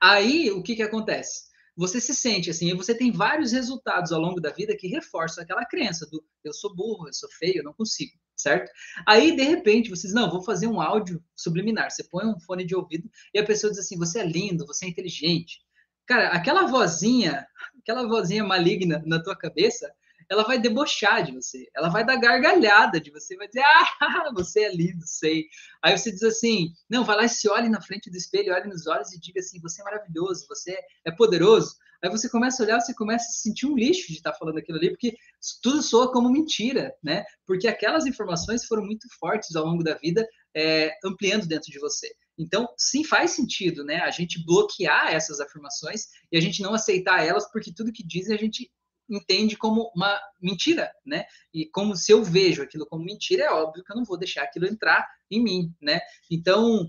Aí 0.00 0.50
o 0.50 0.62
que 0.62 0.76
que 0.76 0.82
acontece? 0.82 1.44
Você 1.76 2.00
se 2.00 2.14
sente 2.14 2.50
assim, 2.50 2.68
e 2.68 2.74
você 2.74 2.94
tem 2.94 3.10
vários 3.10 3.50
resultados 3.50 4.12
ao 4.12 4.20
longo 4.20 4.40
da 4.40 4.50
vida 4.50 4.76
que 4.76 4.86
reforçam 4.86 5.42
aquela 5.42 5.64
crença 5.64 6.06
do 6.06 6.24
eu 6.44 6.52
sou 6.52 6.74
burro, 6.74 7.08
eu 7.08 7.12
sou 7.12 7.28
feio, 7.30 7.58
eu 7.58 7.64
não 7.64 7.72
consigo, 7.72 8.12
certo? 8.36 8.70
Aí 9.06 9.34
de 9.34 9.42
repente 9.42 9.90
vocês 9.90 10.12
não, 10.12 10.30
vou 10.30 10.42
fazer 10.42 10.68
um 10.68 10.80
áudio 10.80 11.24
subliminar. 11.34 11.90
Você 11.90 12.04
põe 12.04 12.26
um 12.26 12.38
fone 12.38 12.64
de 12.64 12.76
ouvido 12.76 13.10
e 13.32 13.38
a 13.38 13.44
pessoa 13.44 13.70
diz 13.72 13.80
assim: 13.80 13.98
"Você 13.98 14.20
é 14.20 14.26
lindo, 14.26 14.66
você 14.66 14.86
é 14.86 14.88
inteligente". 14.88 15.60
Cara, 16.06 16.28
aquela 16.28 16.66
vozinha, 16.66 17.46
aquela 17.80 18.06
vozinha 18.06 18.44
maligna 18.44 19.02
na 19.06 19.20
tua 19.22 19.36
cabeça, 19.36 19.92
ela 20.30 20.42
vai 20.42 20.58
debochar 20.58 21.24
de 21.24 21.32
você, 21.32 21.68
ela 21.74 21.88
vai 21.88 22.04
dar 22.04 22.16
gargalhada 22.16 23.00
de 23.00 23.10
você, 23.10 23.36
vai 23.36 23.46
dizer, 23.46 23.62
ah, 23.64 24.30
você 24.34 24.64
é 24.64 24.74
lindo, 24.74 25.06
sei. 25.06 25.46
Aí 25.82 25.96
você 25.96 26.10
diz 26.10 26.22
assim, 26.22 26.72
não, 26.88 27.04
vai 27.04 27.16
lá 27.16 27.24
e 27.24 27.28
se 27.28 27.48
olhe 27.48 27.68
na 27.68 27.80
frente 27.80 28.10
do 28.10 28.16
espelho, 28.16 28.54
olhe 28.54 28.68
nos 28.68 28.86
olhos 28.86 29.12
e 29.12 29.20
diga 29.20 29.40
assim, 29.40 29.60
você 29.60 29.80
é 29.80 29.84
maravilhoso, 29.84 30.46
você 30.48 30.78
é 31.04 31.10
poderoso. 31.10 31.76
Aí 32.02 32.10
você 32.10 32.28
começa 32.28 32.62
a 32.62 32.66
olhar, 32.66 32.80
você 32.80 32.92
começa 32.94 33.24
a 33.24 33.32
se 33.32 33.40
sentir 33.40 33.66
um 33.66 33.74
lixo 33.74 34.08
de 34.08 34.14
estar 34.14 34.34
falando 34.34 34.58
aquilo 34.58 34.76
ali, 34.76 34.90
porque 34.90 35.16
tudo 35.62 35.82
soa 35.82 36.12
como 36.12 36.30
mentira, 36.30 36.94
né? 37.02 37.24
Porque 37.46 37.66
aquelas 37.66 38.04
informações 38.04 38.66
foram 38.66 38.84
muito 38.84 39.08
fortes 39.18 39.56
ao 39.56 39.64
longo 39.64 39.82
da 39.82 39.94
vida, 39.94 40.26
é, 40.54 40.92
ampliando 41.02 41.46
dentro 41.46 41.72
de 41.72 41.78
você. 41.78 42.14
Então, 42.36 42.68
sim, 42.76 43.04
faz 43.04 43.30
sentido, 43.30 43.82
né? 43.84 44.00
A 44.02 44.10
gente 44.10 44.44
bloquear 44.44 45.14
essas 45.14 45.40
afirmações 45.40 46.08
e 46.30 46.36
a 46.36 46.40
gente 46.40 46.60
não 46.60 46.74
aceitar 46.74 47.24
elas, 47.24 47.50
porque 47.50 47.72
tudo 47.72 47.92
que 47.92 48.06
dizem 48.06 48.36
a 48.36 48.38
gente 48.38 48.70
entende 49.08 49.56
como 49.56 49.90
uma 49.94 50.20
mentira, 50.40 50.92
né? 51.04 51.24
E 51.52 51.66
como 51.66 51.96
se 51.96 52.12
eu 52.12 52.22
vejo 52.24 52.62
aquilo 52.62 52.86
como 52.86 53.04
mentira, 53.04 53.44
é 53.44 53.50
óbvio 53.50 53.84
que 53.84 53.92
eu 53.92 53.96
não 53.96 54.04
vou 54.04 54.18
deixar 54.18 54.42
aquilo 54.42 54.66
entrar 54.66 55.06
em 55.30 55.42
mim, 55.42 55.74
né? 55.80 56.00
Então, 56.30 56.88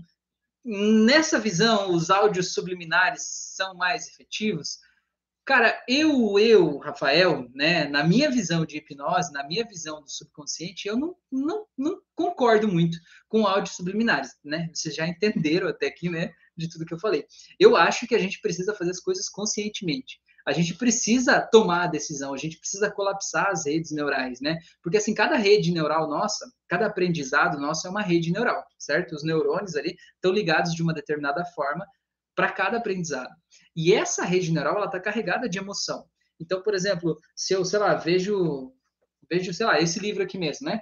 nessa 0.64 1.38
visão, 1.38 1.92
os 1.92 2.10
áudios 2.10 2.52
subliminares 2.52 3.22
são 3.54 3.74
mais 3.74 4.08
efetivos. 4.08 4.78
Cara, 5.44 5.80
eu, 5.86 6.40
eu, 6.40 6.78
Rafael, 6.78 7.48
né, 7.54 7.86
na 7.86 8.02
minha 8.02 8.28
visão 8.28 8.66
de 8.66 8.78
hipnose, 8.78 9.32
na 9.32 9.46
minha 9.46 9.64
visão 9.64 10.02
do 10.02 10.10
subconsciente, 10.10 10.88
eu 10.88 10.96
não, 10.96 11.14
não, 11.30 11.64
não 11.78 12.00
concordo 12.16 12.66
muito 12.66 12.98
com 13.28 13.46
áudios 13.46 13.76
subliminares, 13.76 14.32
né? 14.44 14.68
Vocês 14.74 14.96
já 14.96 15.06
entenderam 15.06 15.68
até 15.68 15.86
aqui, 15.86 16.08
né, 16.08 16.32
de 16.56 16.68
tudo 16.68 16.84
que 16.84 16.92
eu 16.92 16.98
falei. 16.98 17.24
Eu 17.60 17.76
acho 17.76 18.08
que 18.08 18.14
a 18.16 18.18
gente 18.18 18.40
precisa 18.40 18.74
fazer 18.74 18.90
as 18.90 18.98
coisas 18.98 19.28
conscientemente 19.28 20.20
a 20.46 20.52
gente 20.52 20.74
precisa 20.74 21.40
tomar 21.40 21.84
a 21.84 21.86
decisão, 21.88 22.32
a 22.32 22.36
gente 22.36 22.58
precisa 22.58 22.88
colapsar 22.88 23.48
as 23.48 23.66
redes 23.66 23.90
neurais, 23.90 24.40
né? 24.40 24.58
Porque 24.80 24.96
assim, 24.96 25.12
cada 25.12 25.36
rede 25.36 25.72
neural 25.72 26.08
nossa, 26.08 26.48
cada 26.68 26.86
aprendizado 26.86 27.58
nosso 27.58 27.86
é 27.86 27.90
uma 27.90 28.00
rede 28.00 28.30
neural, 28.30 28.64
certo? 28.78 29.16
Os 29.16 29.24
neurônios 29.24 29.74
ali 29.74 29.96
estão 30.14 30.30
ligados 30.30 30.72
de 30.72 30.82
uma 30.84 30.94
determinada 30.94 31.44
forma 31.46 31.84
para 32.32 32.52
cada 32.52 32.76
aprendizado. 32.76 33.34
E 33.74 33.92
essa 33.92 34.24
rede 34.24 34.52
neural, 34.52 34.76
ela 34.76 34.86
está 34.86 35.00
carregada 35.00 35.48
de 35.48 35.58
emoção. 35.58 36.06
Então, 36.38 36.62
por 36.62 36.74
exemplo, 36.74 37.18
se 37.34 37.52
eu, 37.52 37.64
sei 37.64 37.80
lá, 37.80 37.94
vejo, 37.94 38.72
vejo, 39.28 39.52
sei 39.52 39.66
lá, 39.66 39.80
esse 39.80 39.98
livro 39.98 40.22
aqui 40.22 40.38
mesmo, 40.38 40.68
né? 40.68 40.80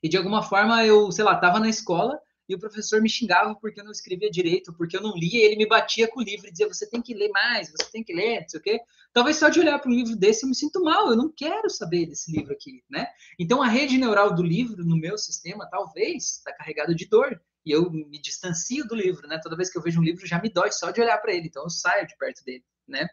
E 0.00 0.08
de 0.08 0.16
alguma 0.16 0.42
forma 0.42 0.84
eu, 0.84 1.10
sei 1.10 1.24
lá, 1.24 1.34
estava 1.34 1.58
na 1.58 1.68
escola 1.68 2.16
e 2.50 2.54
o 2.54 2.58
professor 2.58 3.00
me 3.00 3.08
xingava 3.08 3.54
porque 3.54 3.80
eu 3.80 3.84
não 3.84 3.92
escrevia 3.92 4.30
direito, 4.30 4.72
porque 4.72 4.96
eu 4.96 5.00
não 5.00 5.14
lia, 5.14 5.40
e 5.40 5.44
ele 5.44 5.56
me 5.56 5.66
batia 5.66 6.08
com 6.08 6.20
o 6.20 6.22
livro 6.22 6.48
e 6.48 6.50
dizia: 6.50 6.66
você 6.66 6.88
tem 6.88 7.00
que 7.00 7.14
ler 7.14 7.28
mais, 7.28 7.70
você 7.70 7.90
tem 7.90 8.02
que 8.02 8.12
ler, 8.12 8.40
não 8.40 8.48
sei 8.48 8.60
o 8.60 8.62
quê. 8.62 8.80
Talvez 9.12 9.36
só 9.36 9.48
de 9.48 9.60
olhar 9.60 9.78
para 9.78 9.90
um 9.90 9.94
livro 9.94 10.16
desse 10.16 10.44
eu 10.44 10.48
me 10.48 10.54
sinto 10.54 10.82
mal, 10.82 11.08
eu 11.08 11.16
não 11.16 11.30
quero 11.30 11.70
saber 11.70 12.06
desse 12.06 12.30
livro 12.32 12.52
aqui, 12.52 12.82
né? 12.90 13.06
Então 13.38 13.62
a 13.62 13.68
rede 13.68 13.98
neural 13.98 14.34
do 14.34 14.42
livro 14.42 14.84
no 14.84 14.96
meu 14.96 15.16
sistema 15.16 15.68
talvez 15.70 16.38
está 16.38 16.52
carregada 16.52 16.94
de 16.94 17.06
dor 17.08 17.40
e 17.64 17.72
eu 17.72 17.90
me 17.90 18.20
distancio 18.20 18.86
do 18.86 18.94
livro, 18.94 19.26
né? 19.28 19.38
Toda 19.42 19.56
vez 19.56 19.70
que 19.70 19.78
eu 19.78 19.82
vejo 19.82 20.00
um 20.00 20.04
livro 20.04 20.26
já 20.26 20.40
me 20.40 20.48
dói 20.48 20.72
só 20.72 20.90
de 20.90 21.00
olhar 21.00 21.18
para 21.18 21.32
ele, 21.32 21.46
então 21.46 21.62
eu 21.62 21.70
saio 21.70 22.06
de 22.06 22.16
perto 22.16 22.44
dele, 22.44 22.64
né? 22.86 23.06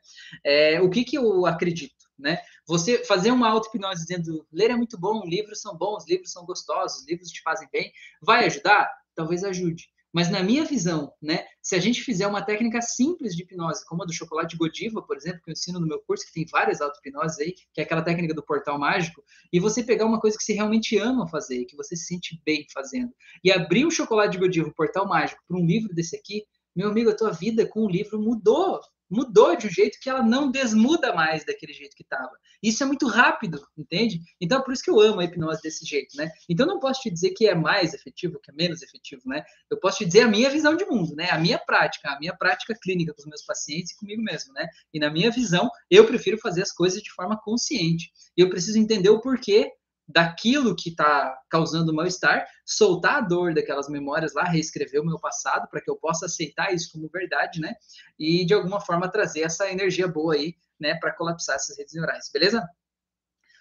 É, 0.44 0.82
o 0.82 0.90
que 0.90 1.04
que 1.04 1.18
eu 1.18 1.46
acredito, 1.46 2.06
né? 2.18 2.40
Você 2.68 3.04
fazer 3.06 3.32
uma 3.32 3.50
auto-hipnose 3.50 4.06
dizendo 4.06 4.48
ler 4.52 4.72
é 4.72 4.76
muito 4.76 4.98
bom, 4.98 5.24
livros 5.26 5.62
são 5.62 5.78
bons, 5.78 6.08
livros 6.08 6.32
são 6.32 6.46
gostosos, 6.46 7.08
livros 7.08 7.30
te 7.30 7.42
fazem 7.42 7.68
bem, 7.72 7.92
vai 8.22 8.46
ajudar? 8.46 8.90
Talvez 9.18 9.44
ajude. 9.44 9.90
Mas 10.14 10.30
na 10.30 10.42
minha 10.42 10.64
visão, 10.64 11.12
né, 11.22 11.46
se 11.62 11.76
a 11.76 11.80
gente 11.80 12.02
fizer 12.02 12.26
uma 12.26 12.42
técnica 12.42 12.82
simples 12.82 13.36
de 13.36 13.44
hipnose, 13.44 13.86
como 13.86 14.04
a 14.04 14.06
do 14.06 14.14
chocolate 14.14 14.56
Godiva, 14.56 15.02
por 15.02 15.18
exemplo, 15.18 15.42
que 15.44 15.50
eu 15.50 15.54
ensino 15.54 15.80
no 15.80 15.88
meu 15.88 16.00
curso, 16.00 16.26
que 16.26 16.34
tem 16.34 16.46
várias 16.50 16.80
auto-hipnoses 16.80 17.40
aí, 17.40 17.54
que 17.74 17.82
é 17.82 17.84
aquela 17.84 18.02
técnica 18.02 18.34
do 18.34 18.42
portal 18.42 18.80
mágico, 18.80 19.22
e 19.52 19.60
você 19.60 19.84
pegar 19.84 20.06
uma 20.06 20.20
coisa 20.20 20.38
que 20.38 20.44
você 20.44 20.54
realmente 20.54 20.98
ama 20.98 21.28
fazer, 21.28 21.66
que 21.66 21.76
você 21.76 21.96
se 21.96 22.06
sente 22.06 22.42
bem 22.46 22.66
fazendo, 22.74 23.12
e 23.44 23.52
abrir 23.52 23.86
o 23.86 23.92
chocolate 23.92 24.38
Godiva, 24.38 24.70
o 24.70 24.74
portal 24.74 25.08
mágico, 25.08 25.44
para 25.46 25.58
um 25.58 25.66
livro 25.66 25.94
desse 25.94 26.16
aqui, 26.16 26.44
meu 26.76 26.90
amigo, 26.90 27.10
a 27.10 27.16
tua 27.16 27.32
vida 27.32 27.68
com 27.68 27.82
o 27.82 27.90
livro 27.90 28.22
mudou 28.22 28.80
mudou 29.10 29.56
de 29.56 29.68
um 29.68 29.70
jeito 29.70 30.00
que 30.02 30.10
ela 30.10 30.22
não 30.22 30.52
desmuda 30.52 31.14
mais 31.14 31.46
daquele 31.46 31.74
jeito 31.74 31.96
que 31.96 32.04
estava. 32.04 32.32
Isso 32.62 32.84
é 32.84 32.86
muito 32.86 33.08
rápido, 33.08 33.66
entende? 33.78 34.20
Então, 34.42 34.60
é 34.60 34.64
por 34.64 34.74
isso 34.74 34.84
que 34.84 34.90
eu 34.90 35.00
amo 35.00 35.20
a 35.20 35.24
hipnose 35.24 35.62
desse 35.62 35.86
jeito, 35.86 36.16
né? 36.18 36.30
Então, 36.50 36.66
não 36.66 36.80
posso 36.80 37.02
te 37.02 37.10
dizer 37.10 37.32
que 37.32 37.48
é 37.48 37.56
mais 37.56 37.94
efetivo, 37.94 38.40
que 38.40 38.52
é 38.52 38.54
menos 38.54 38.82
efetivo, 38.82 39.22
né? 39.26 39.44
Eu 39.70 39.80
posso 39.80 40.00
te 40.00 40.06
dizer 40.06 40.22
a 40.22 40.28
minha 40.28 40.50
visão 40.50 40.76
de 40.76 40.86
mundo, 40.86 41.16
né? 41.16 41.30
A 41.30 41.38
minha 41.38 41.60
prática, 41.60 42.10
a 42.10 42.20
minha 42.20 42.36
prática 42.36 42.78
clínica 42.82 43.14
com 43.14 43.22
os 43.22 43.28
meus 43.28 43.44
pacientes 43.44 43.92
e 43.92 43.98
comigo 43.98 44.22
mesmo, 44.22 44.54
né? 44.54 44.68
E 44.94 45.00
na 45.00 45.10
minha 45.10 45.32
visão, 45.32 45.70
eu 45.90 46.06
prefiro 46.06 46.38
fazer 46.38 46.62
as 46.62 46.72
coisas 46.72 47.02
de 47.02 47.12
forma 47.12 47.40
consciente. 47.42 48.12
E 48.36 48.42
eu 48.42 48.50
preciso 48.50 48.78
entender 48.78 49.10
o 49.10 49.22
porquê 49.22 49.72
daquilo 50.08 50.76
que 50.76 50.90
está 50.90 51.38
causando 51.50 51.94
mal-estar, 51.94 52.48
soltar 52.66 53.18
a 53.18 53.22
dor 53.22 53.54
daquelas 53.54 53.90
memórias 53.90 54.34
lá, 54.34 54.44
reescrever 54.44 55.02
o 55.02 55.06
meu 55.06 55.20
passado 55.20 55.68
para 55.70 55.82
que 55.82 55.90
eu 55.90 55.98
possa 55.98 56.28
aceitar 56.28 56.74
isso 56.74 56.92
como 56.94 57.10
verdade, 57.10 57.60
né? 57.60 57.76
E 58.18 58.46
de 58.46 58.54
alguma 58.54 58.80
forma 58.80 59.12
trazer 59.12 59.42
essa 59.42 59.70
energia 59.70 60.08
boa 60.08 60.36
aí, 60.36 60.56
né, 60.80 60.96
para 60.96 61.14
colapsar 61.14 61.56
essas 61.56 61.78
redes 61.78 61.94
neurais, 61.94 62.30
beleza? 62.32 62.66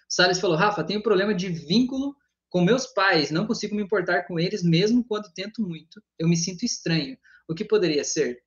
Salles 0.07 0.39
falou: 0.39 0.55
Rafa, 0.55 0.83
tenho 0.83 1.03
problema 1.03 1.33
de 1.33 1.49
vínculo 1.49 2.15
com 2.49 2.61
meus 2.61 2.87
pais, 2.87 3.29
não 3.29 3.45
consigo 3.45 3.75
me 3.75 3.83
importar 3.83 4.23
com 4.23 4.39
eles 4.39 4.63
mesmo 4.63 5.03
quando 5.03 5.31
tento 5.33 5.61
muito. 5.61 6.01
Eu 6.17 6.29
me 6.29 6.37
sinto 6.37 6.63
estranho. 6.63 7.17
O 7.47 7.53
que 7.53 7.65
poderia 7.65 8.03
ser? 8.03 8.41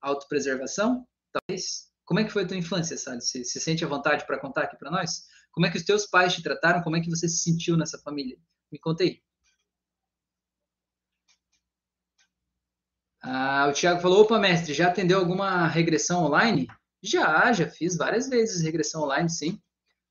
Autopreservação? 0.00 1.06
Talvez. 1.32 1.92
Como 2.06 2.20
é 2.20 2.24
que 2.24 2.30
foi 2.30 2.44
a 2.44 2.46
tua 2.46 2.56
infância, 2.56 2.96
Salles? 2.96 3.30
Você 3.30 3.44
se 3.44 3.60
sente 3.60 3.84
à 3.84 3.88
vontade 3.88 4.26
para 4.26 4.38
contar 4.38 4.62
aqui 4.62 4.76
para 4.76 4.90
nós? 4.90 5.24
Como 5.54 5.66
é 5.66 5.70
que 5.70 5.76
os 5.76 5.84
teus 5.84 6.04
pais 6.04 6.34
te 6.34 6.42
trataram? 6.42 6.82
Como 6.82 6.96
é 6.96 7.00
que 7.00 7.08
você 7.08 7.28
se 7.28 7.38
sentiu 7.38 7.76
nessa 7.76 7.98
família? 7.98 8.36
Me 8.72 8.78
conta 8.78 9.04
aí. 9.04 9.20
Ah, 13.22 13.68
o 13.70 13.72
Thiago 13.72 14.00
falou: 14.00 14.22
opa, 14.22 14.38
mestre, 14.38 14.74
já 14.74 14.88
atendeu 14.88 15.18
alguma 15.18 15.66
regressão 15.68 16.24
online? 16.24 16.66
Já, 17.02 17.52
já 17.52 17.68
fiz 17.68 17.96
várias 17.96 18.28
vezes 18.28 18.62
regressão 18.62 19.02
online, 19.02 19.30
sim. 19.30 19.60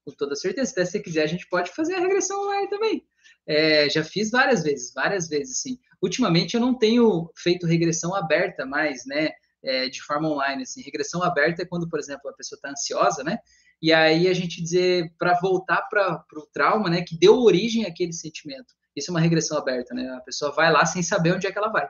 Com 0.05 0.11
toda 0.13 0.35
certeza. 0.35 0.71
Se 0.71 0.85
você 0.85 0.99
quiser, 0.99 1.23
a 1.23 1.27
gente 1.27 1.47
pode 1.49 1.71
fazer 1.71 1.95
a 1.95 1.99
regressão 1.99 2.41
online 2.41 2.69
também. 2.69 3.05
É, 3.45 3.89
já 3.89 4.03
fiz 4.03 4.31
várias 4.31 4.63
vezes, 4.63 4.93
várias 4.93 5.27
vezes, 5.27 5.59
sim. 5.61 5.77
Ultimamente 6.01 6.55
eu 6.55 6.61
não 6.61 6.77
tenho 6.77 7.29
feito 7.35 7.67
regressão 7.67 8.15
aberta 8.15 8.65
mais, 8.65 9.05
né? 9.05 9.29
É, 9.61 9.89
de 9.89 10.01
forma 10.01 10.29
online. 10.29 10.63
Assim. 10.63 10.81
Regressão 10.81 11.21
aberta 11.21 11.63
é 11.63 11.65
quando, 11.65 11.89
por 11.89 11.99
exemplo, 11.99 12.29
a 12.29 12.33
pessoa 12.33 12.57
está 12.57 12.69
ansiosa, 12.69 13.23
né? 13.23 13.37
E 13.81 13.91
aí 13.91 14.27
a 14.27 14.33
gente 14.33 14.61
dizer 14.61 15.13
para 15.17 15.37
voltar 15.39 15.81
para 15.89 16.23
o 16.35 16.47
trauma, 16.53 16.89
né, 16.89 17.01
que 17.01 17.17
deu 17.17 17.39
origem 17.39 17.85
àquele 17.85 18.13
sentimento. 18.13 18.73
Isso 18.95 19.09
é 19.09 19.13
uma 19.13 19.19
regressão 19.19 19.57
aberta, 19.57 19.93
né? 19.93 20.07
A 20.11 20.21
pessoa 20.21 20.51
vai 20.51 20.71
lá 20.71 20.85
sem 20.85 21.01
saber 21.01 21.33
onde 21.33 21.47
é 21.47 21.51
que 21.51 21.57
ela 21.57 21.69
vai. 21.69 21.89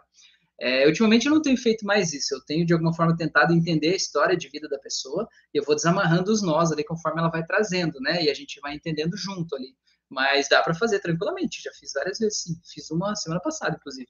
É, 0.60 0.88
ultimamente 0.88 1.26
eu 1.26 1.34
não 1.34 1.41
tenho 1.41 1.57
feito 1.57 1.85
mais 1.85 2.14
isso. 2.14 2.34
Eu 2.34 2.41
tenho 2.45 2.65
de 2.65 2.73
alguma 2.73 2.93
forma 2.93 3.15
tentado 3.18 3.53
entender 3.53 3.93
a 3.93 3.95
história 3.95 4.38
de 4.38 4.47
vida 4.47 4.69
da 4.69 4.80
pessoa 4.80 5.27
e 5.53 5.57
eu 5.57 5.64
vou 5.64 5.76
desamarrando 5.76 6.31
os 6.31 6.41
nós 6.41 6.72
ali 6.72 6.84
conforme 6.84 7.19
ela 7.19 7.30
vai 7.30 7.45
trazendo, 7.45 7.99
né? 7.99 8.23
E 8.23 8.30
a 8.30 8.34
gente 8.34 8.60
vai 8.61 8.73
entendendo 8.73 9.18
junto 9.18 9.55
ali. 9.55 9.76
Mas 10.10 10.47
dá 10.47 10.61
para 10.61 10.73
fazer 10.73 10.99
tranquilamente. 10.99 11.61
Já 11.61 11.72
fiz 11.73 11.91
várias 11.93 12.19
vezes, 12.19 12.41
sim. 12.41 12.55
Fiz 12.73 12.89
uma 12.91 13.15
semana 13.15 13.41
passada, 13.41 13.76
inclusive. 13.80 14.07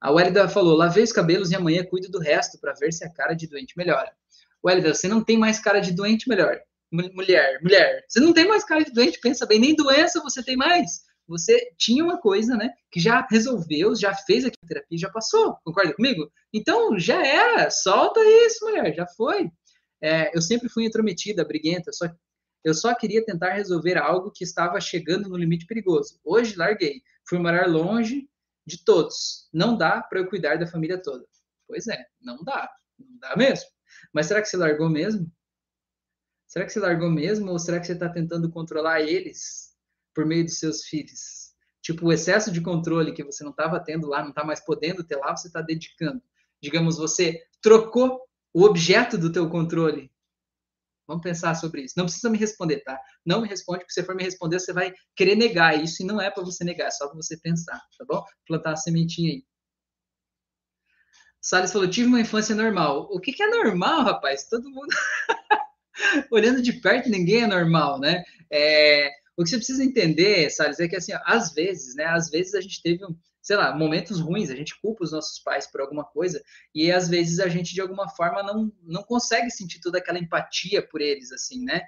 A 0.00 0.10
Welida 0.10 0.48
falou: 0.48 0.76
lavei 0.76 1.02
os 1.02 1.12
cabelos 1.12 1.50
e 1.50 1.56
amanhã 1.56 1.84
cuido 1.84 2.08
do 2.08 2.18
resto 2.18 2.58
para 2.60 2.72
ver 2.74 2.92
se 2.92 3.04
a 3.04 3.12
cara 3.12 3.34
de 3.34 3.46
doente 3.46 3.76
melhora. 3.76 4.12
Welida, 4.64 4.94
você 4.94 5.08
não 5.08 5.24
tem 5.24 5.36
mais 5.36 5.58
cara 5.58 5.80
de 5.80 5.92
doente 5.92 6.28
melhor 6.28 6.60
mulher, 6.92 7.60
mulher, 7.62 8.04
você 8.06 8.20
não 8.20 8.32
tem 8.32 8.46
mais 8.46 8.64
cara 8.64 8.84
de 8.84 8.92
doente, 8.92 9.20
pensa 9.20 9.46
bem, 9.46 9.58
nem 9.58 9.74
doença 9.74 10.22
você 10.22 10.42
tem 10.42 10.56
mais. 10.56 11.02
Você 11.26 11.72
tinha 11.78 12.04
uma 12.04 12.18
coisa, 12.18 12.56
né, 12.56 12.70
que 12.90 13.00
já 13.00 13.26
resolveu, 13.30 13.94
já 13.94 14.14
fez 14.14 14.44
a 14.44 14.50
terapia, 14.66 14.98
já 14.98 15.10
passou, 15.10 15.56
concorda 15.64 15.94
comigo? 15.94 16.30
Então, 16.52 16.98
já 16.98 17.24
era, 17.24 17.70
solta 17.70 18.20
isso, 18.20 18.64
mulher, 18.64 18.94
já 18.94 19.06
foi. 19.06 19.50
É, 20.02 20.36
eu 20.36 20.42
sempre 20.42 20.68
fui 20.68 20.84
intrometida, 20.84 21.44
briguenta, 21.44 21.92
só 21.92 22.06
eu 22.64 22.74
só 22.74 22.94
queria 22.94 23.24
tentar 23.24 23.54
resolver 23.54 23.98
algo 23.98 24.30
que 24.30 24.44
estava 24.44 24.80
chegando 24.80 25.28
no 25.28 25.36
limite 25.36 25.66
perigoso. 25.66 26.20
Hoje 26.24 26.56
larguei, 26.56 27.02
fui 27.28 27.38
morar 27.38 27.66
longe 27.66 28.28
de 28.64 28.84
todos. 28.84 29.48
Não 29.52 29.76
dá 29.76 30.00
para 30.00 30.20
eu 30.20 30.28
cuidar 30.28 30.56
da 30.56 30.66
família 30.66 31.00
toda. 31.00 31.26
Pois 31.66 31.88
é, 31.88 32.04
não 32.20 32.44
dá, 32.44 32.70
não 32.98 33.18
dá 33.18 33.36
mesmo. 33.36 33.68
Mas 34.12 34.26
será 34.26 34.40
que 34.40 34.48
você 34.48 34.56
largou 34.56 34.88
mesmo? 34.88 35.30
Será 36.52 36.66
que 36.66 36.72
você 36.74 36.80
largou 36.80 37.10
mesmo 37.10 37.50
ou 37.50 37.58
será 37.58 37.80
que 37.80 37.86
você 37.86 37.94
está 37.94 38.10
tentando 38.10 38.50
controlar 38.50 39.00
eles 39.00 39.74
por 40.14 40.26
meio 40.26 40.44
dos 40.44 40.58
seus 40.58 40.84
filhos? 40.84 41.54
Tipo, 41.80 42.04
o 42.04 42.12
excesso 42.12 42.52
de 42.52 42.60
controle 42.60 43.14
que 43.14 43.24
você 43.24 43.42
não 43.42 43.52
estava 43.52 43.80
tendo 43.80 44.06
lá, 44.06 44.20
não 44.20 44.28
está 44.28 44.44
mais 44.44 44.60
podendo 44.60 45.02
ter 45.02 45.16
lá, 45.16 45.34
você 45.34 45.46
está 45.46 45.62
dedicando. 45.62 46.22
Digamos, 46.62 46.98
você 46.98 47.42
trocou 47.62 48.20
o 48.52 48.64
objeto 48.64 49.16
do 49.16 49.32
teu 49.32 49.48
controle. 49.48 50.12
Vamos 51.08 51.22
pensar 51.22 51.54
sobre 51.54 51.84
isso. 51.84 51.94
Não 51.96 52.04
precisa 52.04 52.28
me 52.28 52.36
responder, 52.36 52.80
tá? 52.80 53.00
Não 53.24 53.40
me 53.40 53.48
responde, 53.48 53.78
porque 53.78 53.94
se 53.94 54.04
for 54.04 54.14
me 54.14 54.22
responder, 54.22 54.60
você 54.60 54.74
vai 54.74 54.92
querer 55.16 55.36
negar 55.36 55.82
isso, 55.82 56.02
e 56.02 56.06
não 56.06 56.20
é 56.20 56.30
para 56.30 56.44
você 56.44 56.64
negar, 56.64 56.88
é 56.88 56.90
só 56.90 57.06
para 57.06 57.16
você 57.16 57.34
pensar, 57.38 57.80
tá 57.96 58.04
bom? 58.06 58.22
Plantar 58.46 58.72
a 58.72 58.76
sementinha 58.76 59.32
aí. 59.32 59.42
Salles 61.40 61.72
falou: 61.72 61.88
tive 61.88 62.08
uma 62.08 62.20
infância 62.20 62.54
normal. 62.54 63.08
O 63.10 63.18
que, 63.18 63.32
que 63.32 63.42
é 63.42 63.48
normal, 63.48 64.02
rapaz? 64.02 64.46
Todo 64.50 64.70
mundo. 64.70 64.94
olhando 66.30 66.62
de 66.62 66.72
perto, 66.74 67.08
ninguém 67.08 67.42
é 67.42 67.46
normal, 67.46 67.98
né? 67.98 68.24
É, 68.50 69.10
o 69.36 69.42
que 69.42 69.50
você 69.50 69.56
precisa 69.56 69.84
entender, 69.84 70.50
Salles, 70.50 70.80
é 70.80 70.88
que 70.88 70.96
assim, 70.96 71.12
às 71.24 71.52
vezes, 71.52 71.94
né? 71.94 72.04
Às 72.04 72.30
vezes 72.30 72.54
a 72.54 72.60
gente 72.60 72.82
teve, 72.82 73.00
sei 73.40 73.56
lá, 73.56 73.76
momentos 73.76 74.20
ruins, 74.20 74.50
a 74.50 74.56
gente 74.56 74.78
culpa 74.80 75.04
os 75.04 75.12
nossos 75.12 75.38
pais 75.38 75.66
por 75.66 75.80
alguma 75.80 76.04
coisa, 76.04 76.42
e 76.74 76.92
às 76.92 77.08
vezes 77.08 77.40
a 77.40 77.48
gente, 77.48 77.74
de 77.74 77.80
alguma 77.80 78.08
forma, 78.08 78.42
não, 78.42 78.72
não 78.82 79.02
consegue 79.02 79.50
sentir 79.50 79.80
toda 79.80 79.98
aquela 79.98 80.18
empatia 80.18 80.86
por 80.86 81.00
eles, 81.00 81.32
assim, 81.32 81.64
né? 81.64 81.82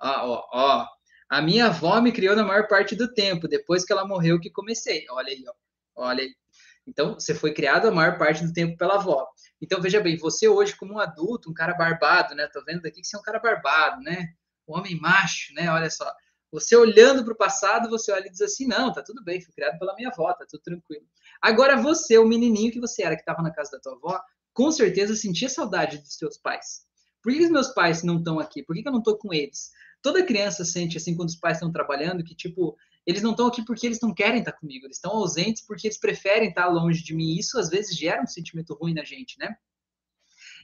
Ó, 0.00 0.08
ó, 0.08 0.48
ó. 0.52 0.86
A 1.28 1.40
minha 1.40 1.66
avó 1.66 2.00
me 2.00 2.12
criou 2.12 2.36
na 2.36 2.44
maior 2.44 2.68
parte 2.68 2.94
do 2.94 3.12
tempo, 3.12 3.48
depois 3.48 3.84
que 3.84 3.92
ela 3.92 4.06
morreu 4.06 4.40
que 4.40 4.50
comecei. 4.50 5.06
Olha 5.10 5.28
aí, 5.28 5.44
ó. 5.48 5.52
Olha 5.94 6.22
aí. 6.24 6.41
Então, 6.86 7.14
você 7.14 7.34
foi 7.34 7.52
criado 7.52 7.86
a 7.86 7.90
maior 7.90 8.18
parte 8.18 8.44
do 8.44 8.52
tempo 8.52 8.76
pela 8.76 8.94
avó. 8.94 9.26
Então, 9.60 9.80
veja 9.80 10.00
bem, 10.00 10.16
você 10.16 10.48
hoje, 10.48 10.76
como 10.76 10.94
um 10.94 10.98
adulto, 10.98 11.50
um 11.50 11.54
cara 11.54 11.74
barbado, 11.74 12.34
né? 12.34 12.48
Tô 12.52 12.62
vendo 12.64 12.82
daqui 12.82 13.00
que 13.00 13.06
você 13.06 13.16
é 13.16 13.20
um 13.20 13.22
cara 13.22 13.38
barbado, 13.38 14.02
né? 14.02 14.28
Um 14.66 14.76
homem 14.76 14.98
macho, 15.00 15.54
né? 15.54 15.70
Olha 15.70 15.88
só. 15.88 16.12
Você 16.50 16.76
olhando 16.76 17.24
para 17.24 17.32
o 17.32 17.36
passado, 17.36 17.88
você 17.88 18.12
olha 18.12 18.26
e 18.26 18.30
diz 18.30 18.42
assim: 18.42 18.66
não, 18.66 18.92
tá 18.92 19.02
tudo 19.02 19.24
bem, 19.24 19.40
fui 19.40 19.54
criado 19.54 19.78
pela 19.78 19.94
minha 19.94 20.08
avó, 20.08 20.32
tá 20.34 20.44
tudo 20.48 20.60
tranquilo. 20.62 21.04
Agora, 21.40 21.76
você, 21.76 22.18
o 22.18 22.26
menininho 22.26 22.70
que 22.70 22.80
você 22.80 23.02
era, 23.02 23.14
que 23.14 23.22
estava 23.22 23.42
na 23.42 23.52
casa 23.52 23.70
da 23.72 23.80
tua 23.80 23.94
avó, 23.94 24.20
com 24.52 24.70
certeza 24.70 25.16
sentia 25.16 25.48
saudade 25.48 25.98
dos 25.98 26.16
seus 26.16 26.36
pais. 26.36 26.82
Por 27.22 27.32
que 27.32 27.44
os 27.44 27.50
meus 27.50 27.68
pais 27.68 28.02
não 28.02 28.18
estão 28.18 28.38
aqui? 28.38 28.62
Por 28.62 28.74
que, 28.74 28.82
que 28.82 28.88
eu 28.88 28.92
não 28.92 28.98
estou 28.98 29.16
com 29.16 29.32
eles? 29.32 29.70
Toda 30.02 30.26
criança 30.26 30.64
sente 30.64 30.96
assim 30.96 31.16
quando 31.16 31.28
os 31.28 31.36
pais 31.36 31.56
estão 31.56 31.70
trabalhando 31.72 32.24
que, 32.24 32.34
tipo, 32.34 32.76
eles 33.06 33.22
não 33.22 33.32
estão 33.32 33.46
aqui 33.46 33.64
porque 33.64 33.86
eles 33.86 34.00
não 34.00 34.14
querem 34.14 34.40
estar 34.40 34.52
comigo, 34.52 34.86
eles 34.86 34.96
estão 34.96 35.12
ausentes 35.12 35.64
porque 35.66 35.86
eles 35.86 35.98
preferem 35.98 36.48
estar 36.48 36.66
longe 36.68 37.02
de 37.02 37.14
mim. 37.14 37.36
Isso 37.36 37.58
às 37.58 37.68
vezes 37.68 37.96
gera 37.96 38.22
um 38.22 38.26
sentimento 38.26 38.74
ruim 38.74 38.94
na 38.94 39.04
gente, 39.04 39.38
né? 39.38 39.54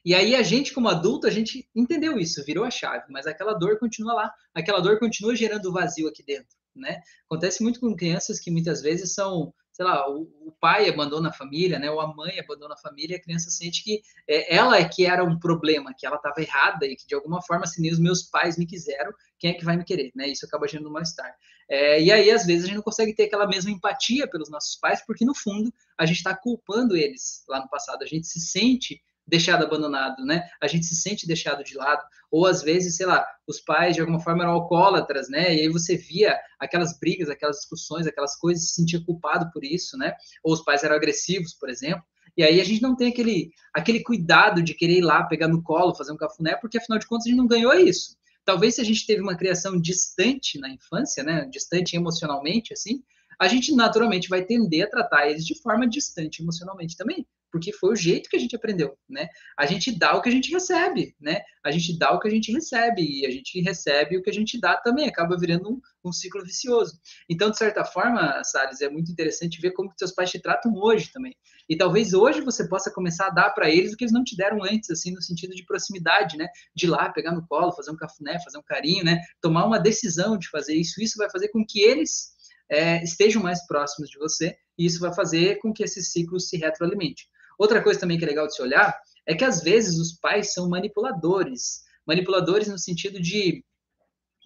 E 0.05 0.15
aí 0.15 0.35
a 0.35 0.43
gente, 0.43 0.73
como 0.73 0.89
adulto, 0.89 1.27
a 1.27 1.31
gente 1.31 1.69
entendeu 1.75 2.19
isso, 2.19 2.45
virou 2.45 2.65
a 2.65 2.71
chave, 2.71 3.05
mas 3.11 3.27
aquela 3.27 3.55
dor 3.55 3.79
continua 3.79 4.15
lá, 4.15 4.33
aquela 4.55 4.81
dor 4.81 4.99
continua 4.99 5.35
gerando 5.35 5.73
vazio 5.73 6.09
aqui 6.09 6.23
dentro, 6.23 6.57
né? 6.75 7.03
Acontece 7.27 7.63
muito 7.63 7.81
com 7.81 7.97
crianças 7.97 8.39
que 8.39 8.51
muitas 8.51 8.81
vezes 8.81 9.13
são 9.13 9.53
sei 9.79 9.85
lá, 9.85 10.11
o, 10.11 10.23
o, 10.41 10.53
pai 10.61 10.89
abandona 10.89 11.29
a 11.29 11.33
família, 11.33 11.79
né, 11.79 11.89
ou 11.89 12.01
a 12.01 12.13
mãe 12.13 12.37
abandona 12.41 12.75
a 12.75 12.77
família, 12.77 13.17
a 13.17 13.21
criança 13.21 13.49
sente 13.49 13.85
que 13.85 14.03
é, 14.27 14.57
ela 14.57 14.77
é 14.77 14.89
que 14.89 15.07
era 15.07 15.23
um 15.23 15.39
problema, 15.39 15.95
que 15.97 16.05
ela 16.05 16.17
estava 16.17 16.41
errada 16.41 16.85
e 16.85 16.97
que 16.97 17.07
de 17.07 17.15
alguma 17.15 17.41
forma, 17.41 17.65
se 17.65 17.81
nem 17.81 17.93
os 17.93 18.01
meus 18.01 18.25
pais 18.25 18.59
me 18.59 18.67
quiseram, 18.67 19.13
quem 19.39 19.53
é 19.53 19.55
que 19.55 19.65
vai 19.65 19.77
me 19.77 19.85
querer, 19.85 20.11
né? 20.17 20.27
Isso 20.27 20.45
acaba 20.45 20.67
gerando 20.67 20.91
mal-estar. 20.91 21.33
É, 21.69 22.03
e 22.03 22.11
aí, 22.11 22.31
às 22.31 22.47
vezes, 22.47 22.65
a 22.65 22.67
gente 22.67 22.77
não 22.77 22.83
consegue 22.83 23.15
ter 23.15 23.25
aquela 23.25 23.47
mesma 23.47 23.71
empatia 23.71 24.27
pelos 24.27 24.51
nossos 24.51 24.77
pais, 24.77 25.05
porque 25.07 25.25
no 25.25 25.35
fundo 25.35 25.73
a 25.99 26.07
gente 26.07 26.17
está 26.17 26.35
culpando 26.35 26.97
eles 26.97 27.45
lá 27.49 27.61
no 27.61 27.69
passado, 27.69 28.03
a 28.03 28.07
gente 28.07 28.27
se 28.27 28.41
sente 28.41 29.03
deixado 29.27 29.63
abandonado, 29.63 30.25
né? 30.25 30.49
A 30.61 30.67
gente 30.67 30.87
se 30.87 30.97
sente 30.97 31.27
deixado 31.27 31.63
de 31.63 31.77
lado, 31.77 32.03
ou 32.31 32.47
às 32.47 32.63
vezes, 32.63 32.97
sei 32.97 33.05
lá, 33.05 33.27
os 33.47 33.61
pais 33.61 33.95
de 33.95 34.01
alguma 34.01 34.19
forma 34.19 34.43
eram 34.43 34.55
alcoólatras, 34.55 35.29
né? 35.29 35.55
E 35.55 35.61
aí 35.61 35.69
você 35.69 35.97
via 35.97 36.39
aquelas 36.59 36.99
brigas, 36.99 37.29
aquelas 37.29 37.59
discussões, 37.59 38.07
aquelas 38.07 38.37
coisas, 38.37 38.71
se 38.71 38.75
sentia 38.77 39.05
culpado 39.05 39.51
por 39.53 39.63
isso, 39.63 39.99
né? 39.99 40.15
Ou 40.43 40.55
os 40.55 40.65
pais 40.65 40.83
eram 40.83 40.97
agressivos, 40.97 41.53
por 41.53 41.69
exemplo. 41.69 42.03
E 42.37 42.43
aí 42.43 42.61
a 42.61 42.65
gente 42.65 42.81
não 42.81 42.97
tem 42.97 43.09
aquele, 43.09 43.51
aquele 43.75 44.03
cuidado 44.03 44.63
de 44.63 44.73
querer 44.73 44.99
ir 44.99 45.03
lá, 45.03 45.25
pegar 45.25 45.49
no 45.49 45.63
colo, 45.63 45.95
fazer 45.95 46.13
um 46.13 46.17
cafuné, 46.17 46.57
porque 46.57 46.79
afinal 46.79 46.99
de 46.99 47.07
contas 47.07 47.27
a 47.27 47.31
gente 47.31 47.39
não 47.39 47.47
ganhou 47.47 47.75
isso. 47.75 48.17
Talvez 48.49 48.77
se 48.77 48.81
a 48.81 48.85
gente 48.85 49.05
teve 49.05 49.21
uma 49.21 49.37
criação 49.37 49.79
distante 49.79 50.59
na 50.59 50.71
infância, 50.71 51.23
né? 51.23 51.45
Distante 51.53 51.97
emocionalmente, 51.97 52.73
assim, 52.73 53.03
a 53.41 53.49
gente 53.49 53.75
naturalmente 53.75 54.29
vai 54.29 54.45
tender 54.45 54.87
a 54.87 54.91
tratar 54.91 55.29
eles 55.29 55.45
de 55.45 55.61
forma 55.61 55.89
distante 55.89 56.43
emocionalmente 56.43 56.97
também 56.97 57.27
porque 57.51 57.73
foi 57.73 57.93
o 57.93 57.97
jeito 57.97 58.29
que 58.29 58.37
a 58.37 58.39
gente 58.39 58.55
aprendeu, 58.55 58.97
né? 59.09 59.29
A 59.57 59.67
gente 59.67 59.97
dá 59.97 60.15
o 60.15 60.23
que 60.23 60.29
a 60.29 60.33
gente 60.33 60.51
recebe, 60.51 61.15
né? 61.21 61.41
A 61.65 61.71
gente 61.71 61.99
dá 61.99 62.13
o 62.13 62.21
que 62.21 62.29
a 62.29 62.31
gente 62.31 62.53
recebe 62.53 63.03
e 63.03 63.27
a 63.27 63.31
gente 63.31 63.61
recebe 63.61 64.17
o 64.17 64.23
que 64.23 64.31
a 64.31 64.33
gente 64.33 64.61
dá 64.61 64.77
também, 64.77 65.09
acaba 65.09 65.37
virando 65.37 65.71
um, 65.71 65.81
um 66.05 66.13
ciclo 66.13 66.45
vicioso. 66.45 66.99
Então, 67.29 67.51
de 67.51 67.59
certa 67.59 67.85
forma, 67.85 68.43
Salles, 68.45 68.81
é 68.81 68.89
muito 68.89 69.11
interessante 69.11 69.61
ver 69.61 69.73
como 69.73 69.91
que 69.91 69.99
seus 69.99 70.13
pais 70.13 70.31
te 70.31 70.41
tratam 70.41 70.73
hoje 70.75 71.11
também. 71.13 71.35
E 71.69 71.77
talvez 71.77 72.13
hoje 72.13 72.41
você 72.41 72.69
possa 72.69 72.91
começar 72.91 73.27
a 73.27 73.31
dar 73.31 73.51
para 73.51 73.71
eles 73.71 73.93
o 73.93 73.97
que 73.97 74.05
eles 74.05 74.13
não 74.13 74.25
te 74.25 74.37
deram 74.37 74.63
antes, 74.63 74.91
assim, 74.91 75.13
no 75.13 75.23
sentido 75.23 75.55
de 75.55 75.65
proximidade, 75.65 76.37
né? 76.37 76.49
De 76.75 76.87
ir 76.87 76.91
lá, 76.91 77.11
pegar 77.11 77.33
no 77.33 77.47
colo, 77.47 77.73
fazer 77.73 77.91
um 77.91 77.97
cafuné, 77.97 78.39
fazer 78.43 78.59
um 78.59 78.63
carinho, 78.63 79.05
né? 79.05 79.21
Tomar 79.41 79.67
uma 79.67 79.79
decisão 79.79 80.39
de 80.39 80.49
fazer 80.49 80.75
isso. 80.75 81.03
Isso 81.03 81.17
vai 81.17 81.31
fazer 81.31 81.49
com 81.49 81.65
que 81.67 81.81
eles 81.81 82.38
é, 82.71 83.03
estejam 83.03 83.43
mais 83.43 83.67
próximos 83.67 84.11
de 84.11 84.19
você 84.19 84.57
e 84.79 84.87
isso 84.87 85.01
vai 85.01 85.13
fazer 85.13 85.59
com 85.59 85.73
que 85.73 85.83
esse 85.83 86.03
ciclo 86.03 86.39
se 86.39 86.57
retroalimente. 86.57 87.29
Outra 87.59 87.83
coisa 87.83 87.99
também 87.99 88.19
que 88.19 88.25
é 88.25 88.29
legal 88.29 88.47
de 88.47 88.55
se 88.55 88.63
olhar 88.63 88.97
é 89.27 89.35
que 89.35 89.45
às 89.45 89.63
vezes 89.63 89.99
os 89.99 90.13
pais 90.13 90.53
são 90.53 90.69
manipuladores. 90.69 91.83
Manipuladores 92.07 92.69
no 92.69 92.79
sentido 92.79 93.21
de 93.21 93.65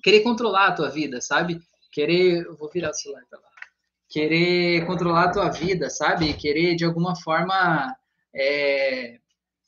querer 0.03 0.21
controlar 0.21 0.69
a 0.69 0.73
tua 0.73 0.89
vida, 0.89 1.21
sabe? 1.21 1.61
Querer. 1.93 2.45
Vou 2.57 2.71
virar 2.71 2.91
o 2.91 2.95
celular 2.95 3.23
pra 3.29 3.39
lá. 3.39 3.45
Querer 4.09 4.87
controlar 4.87 5.25
a 5.25 5.33
tua 5.33 5.49
vida, 5.51 5.91
sabe? 5.91 6.33
Querer 6.35 6.75
de 6.75 6.85
alguma 6.85 7.15
forma. 7.15 7.95
É, 8.35 9.19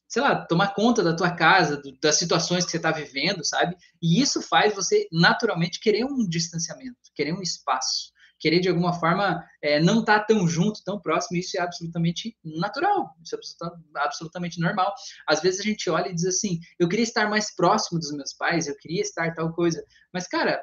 sei 0.08 0.22
lá, 0.22 0.44
tomar 0.46 0.74
conta 0.74 1.02
da 1.02 1.14
tua 1.14 1.30
casa, 1.30 1.76
do, 1.76 1.92
das 2.00 2.16
situações 2.16 2.64
que 2.64 2.70
você 2.70 2.78
está 2.78 2.90
vivendo, 2.90 3.44
sabe? 3.44 3.76
E 4.00 4.22
isso 4.22 4.40
faz 4.40 4.74
você 4.74 5.06
naturalmente 5.12 5.80
querer 5.80 6.04
um 6.04 6.26
distanciamento, 6.26 6.96
querer 7.14 7.32
um 7.32 7.42
espaço 7.42 8.13
querer 8.44 8.60
de 8.60 8.68
alguma 8.68 8.92
forma 8.92 9.42
é, 9.62 9.80
não 9.80 10.00
estar 10.00 10.20
tá 10.20 10.26
tão 10.26 10.46
junto, 10.46 10.84
tão 10.84 11.00
próximo, 11.00 11.38
isso 11.38 11.56
é 11.56 11.62
absolutamente 11.62 12.36
natural, 12.44 13.16
isso 13.24 13.34
é 13.34 14.00
absolutamente 14.04 14.60
normal. 14.60 14.92
Às 15.26 15.40
vezes 15.40 15.60
a 15.60 15.62
gente 15.62 15.88
olha 15.88 16.10
e 16.10 16.14
diz 16.14 16.26
assim, 16.26 16.60
eu 16.78 16.86
queria 16.86 17.04
estar 17.04 17.30
mais 17.30 17.56
próximo 17.56 17.98
dos 17.98 18.12
meus 18.12 18.34
pais, 18.34 18.66
eu 18.66 18.76
queria 18.76 19.00
estar 19.00 19.32
tal 19.32 19.50
coisa, 19.54 19.82
mas 20.12 20.26
cara, 20.26 20.62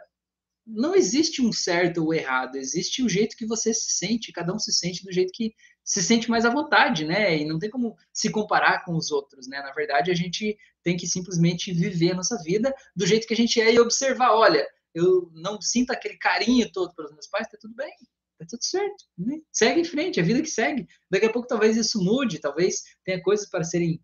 não 0.63 0.93
existe 0.93 1.41
um 1.41 1.51
certo 1.51 2.03
ou 2.03 2.13
errado, 2.13 2.55
existe 2.55 3.01
o 3.01 3.09
jeito 3.09 3.35
que 3.35 3.47
você 3.47 3.73
se 3.73 3.97
sente, 3.97 4.31
cada 4.31 4.53
um 4.53 4.59
se 4.59 4.71
sente 4.71 5.03
do 5.03 5.11
jeito 5.11 5.31
que 5.33 5.51
se 5.83 6.03
sente 6.03 6.29
mais 6.29 6.45
à 6.45 6.51
vontade, 6.51 7.03
né? 7.03 7.35
E 7.35 7.45
não 7.45 7.57
tem 7.57 7.71
como 7.71 7.95
se 8.13 8.29
comparar 8.29 8.85
com 8.85 8.95
os 8.95 9.09
outros, 9.09 9.47
né? 9.47 9.59
Na 9.59 9.71
verdade, 9.71 10.11
a 10.11 10.13
gente 10.13 10.55
tem 10.83 10.95
que 10.95 11.07
simplesmente 11.07 11.73
viver 11.73 12.11
a 12.11 12.15
nossa 12.15 12.37
vida 12.43 12.71
do 12.95 13.07
jeito 13.07 13.25
que 13.25 13.33
a 13.33 13.37
gente 13.37 13.59
é 13.59 13.73
e 13.73 13.79
observar, 13.79 14.35
olha, 14.35 14.67
eu 14.93 15.29
não 15.33 15.61
sinto 15.61 15.91
aquele 15.91 16.17
carinho 16.17 16.71
todo 16.71 16.93
pelos 16.95 17.11
meus 17.11 17.27
pais, 17.27 17.47
tá 17.47 17.57
tudo 17.59 17.75
bem, 17.75 17.93
tá 18.37 18.45
tudo 18.49 18.63
certo. 18.63 19.05
Né? 19.17 19.39
Segue 19.51 19.81
em 19.81 19.85
frente, 19.85 20.19
a 20.19 20.23
vida 20.23 20.41
que 20.41 20.49
segue. 20.49 20.87
Daqui 21.09 21.25
a 21.25 21.31
pouco 21.31 21.47
talvez 21.47 21.77
isso 21.77 22.03
mude, 22.03 22.39
talvez 22.39 22.83
tenha 23.03 23.21
coisas 23.21 23.49
para 23.49 23.63
serem 23.63 24.01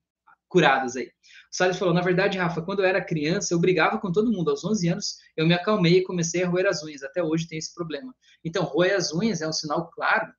curadas 0.48 0.96
aí. 0.96 1.08
O 1.52 1.56
Salles 1.56 1.78
falou, 1.78 1.94
na 1.94 2.02
verdade, 2.02 2.38
Rafa, 2.38 2.62
quando 2.62 2.80
eu 2.80 2.86
era 2.86 3.04
criança, 3.04 3.54
eu 3.54 3.60
brigava 3.60 4.00
com 4.00 4.12
todo 4.12 4.32
mundo. 4.32 4.50
Aos 4.50 4.64
11 4.64 4.88
anos, 4.90 5.18
eu 5.36 5.48
me 5.48 5.54
acalmei 5.54 6.00
e 6.00 6.04
comecei 6.04 6.44
a 6.44 6.48
roer 6.48 6.68
as 6.68 6.84
unhas. 6.84 7.04
Até 7.04 7.24
hoje 7.24 7.48
tem 7.48 7.58
esse 7.58 7.74
problema. 7.74 8.14
Então, 8.44 8.64
roer 8.64 8.96
as 8.96 9.14
unhas 9.14 9.42
é 9.42 9.48
um 9.48 9.54
sinal 9.54 9.90
claro 9.90 10.32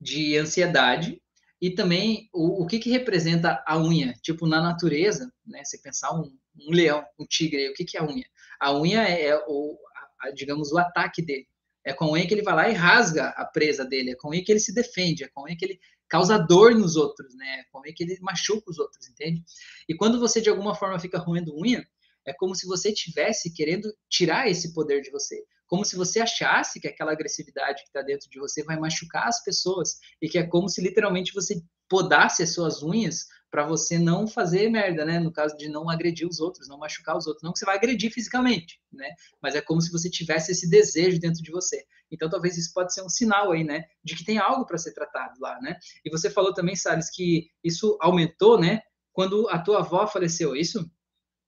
de 0.00 0.36
ansiedade 0.36 1.22
e 1.60 1.70
também 1.70 2.28
o, 2.32 2.64
o 2.64 2.66
que, 2.66 2.78
que 2.78 2.90
representa 2.90 3.62
a 3.66 3.78
unha. 3.78 4.14
Tipo, 4.22 4.46
na 4.46 4.60
natureza, 4.60 5.32
né, 5.46 5.62
você 5.64 5.78
pensar 5.78 6.12
um, 6.12 6.36
um 6.56 6.72
leão, 6.72 7.04
um 7.18 7.24
tigre, 7.24 7.70
o 7.70 7.74
que, 7.74 7.84
que 7.84 7.96
é 7.96 8.00
a 8.00 8.04
unha? 8.04 8.26
A 8.62 8.72
unha 8.72 9.02
é, 9.02 9.36
o, 9.48 9.76
a, 10.20 10.30
digamos, 10.30 10.70
o 10.70 10.78
ataque 10.78 11.20
dele. 11.20 11.46
É 11.84 11.92
com 11.92 12.04
a 12.04 12.12
unha 12.12 12.26
que 12.26 12.32
ele 12.32 12.42
vai 12.42 12.54
lá 12.54 12.68
e 12.68 12.74
rasga 12.74 13.30
a 13.30 13.44
presa 13.44 13.84
dele, 13.84 14.12
é 14.12 14.14
com 14.14 14.28
a 14.28 14.30
unha 14.30 14.44
que 14.44 14.52
ele 14.52 14.60
se 14.60 14.72
defende, 14.72 15.24
é 15.24 15.28
com 15.28 15.40
a 15.40 15.44
unha 15.44 15.56
que 15.56 15.64
ele 15.64 15.80
causa 16.08 16.38
dor 16.38 16.74
nos 16.74 16.94
outros, 16.94 17.34
né? 17.34 17.60
É 17.60 17.64
com 17.72 17.78
a 17.78 17.82
unha 17.82 17.92
que 17.92 18.04
ele 18.04 18.16
machuca 18.20 18.70
os 18.70 18.78
outros, 18.78 19.08
entende? 19.08 19.42
E 19.88 19.96
quando 19.96 20.20
você 20.20 20.40
de 20.40 20.48
alguma 20.48 20.76
forma 20.76 21.00
fica 21.00 21.18
roendo 21.18 21.56
unha, 21.56 21.84
é 22.24 22.32
como 22.32 22.54
se 22.54 22.66
você 22.66 22.92
tivesse 22.92 23.52
querendo 23.52 23.92
tirar 24.08 24.48
esse 24.48 24.72
poder 24.72 25.00
de 25.00 25.10
você. 25.10 25.42
Como 25.66 25.84
se 25.84 25.96
você 25.96 26.20
achasse 26.20 26.80
que 26.80 26.86
aquela 26.86 27.12
agressividade 27.12 27.82
que 27.82 27.88
está 27.88 28.02
dentro 28.02 28.28
de 28.30 28.38
você 28.38 28.62
vai 28.62 28.78
machucar 28.78 29.26
as 29.26 29.42
pessoas. 29.42 29.98
E 30.20 30.28
que 30.28 30.38
é 30.38 30.46
como 30.46 30.68
se 30.68 30.80
literalmente 30.80 31.32
você 31.34 31.60
podasse 31.88 32.42
as 32.42 32.54
suas 32.54 32.82
unhas 32.82 33.26
para 33.52 33.66
você 33.66 33.98
não 33.98 34.26
fazer 34.26 34.70
merda, 34.70 35.04
né? 35.04 35.20
No 35.20 35.30
caso 35.30 35.54
de 35.58 35.68
não 35.68 35.90
agredir 35.90 36.26
os 36.26 36.40
outros, 36.40 36.68
não 36.68 36.78
machucar 36.78 37.18
os 37.18 37.26
outros. 37.26 37.42
Não 37.42 37.52
que 37.52 37.58
você 37.58 37.66
vai 37.66 37.76
agredir 37.76 38.10
fisicamente, 38.10 38.80
né? 38.90 39.10
Mas 39.42 39.54
é 39.54 39.60
como 39.60 39.78
se 39.82 39.92
você 39.92 40.08
tivesse 40.08 40.52
esse 40.52 40.70
desejo 40.70 41.20
dentro 41.20 41.42
de 41.42 41.50
você. 41.50 41.84
Então, 42.10 42.30
talvez 42.30 42.56
isso 42.56 42.72
pode 42.72 42.94
ser 42.94 43.02
um 43.02 43.10
sinal 43.10 43.52
aí, 43.52 43.62
né? 43.62 43.84
De 44.02 44.16
que 44.16 44.24
tem 44.24 44.38
algo 44.38 44.64
para 44.64 44.78
ser 44.78 44.94
tratado 44.94 45.38
lá, 45.38 45.60
né? 45.60 45.76
E 46.02 46.08
você 46.08 46.30
falou 46.30 46.54
também, 46.54 46.74
Salles, 46.74 47.10
que 47.10 47.50
isso 47.62 47.98
aumentou, 48.00 48.58
né? 48.58 48.80
Quando 49.12 49.46
a 49.50 49.58
tua 49.58 49.80
avó 49.80 50.06
faleceu, 50.06 50.54
é 50.54 50.58
isso? 50.58 50.90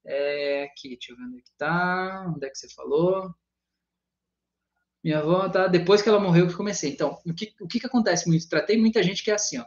É, 0.04 0.64
aqui, 0.64 0.90
deixa 0.90 1.12
eu 1.12 1.16
ver 1.16 1.22
onde 1.22 1.38
é 1.38 1.40
que 1.40 1.52
tá. 1.56 2.32
Onde 2.36 2.46
é 2.46 2.50
que 2.50 2.58
você 2.58 2.68
falou? 2.68 3.34
Minha 5.02 5.20
avó, 5.20 5.48
tá? 5.48 5.68
Depois 5.68 6.02
que 6.02 6.08
ela 6.10 6.20
morreu, 6.20 6.46
que 6.48 6.54
comecei. 6.54 6.92
Então, 6.92 7.18
o 7.24 7.32
que, 7.32 7.54
o 7.62 7.66
que, 7.66 7.80
que 7.80 7.86
acontece 7.86 8.28
muito? 8.28 8.46
Tratei 8.46 8.78
muita 8.78 9.02
gente 9.02 9.24
que 9.24 9.30
é 9.30 9.34
assim, 9.34 9.56
ó 9.58 9.64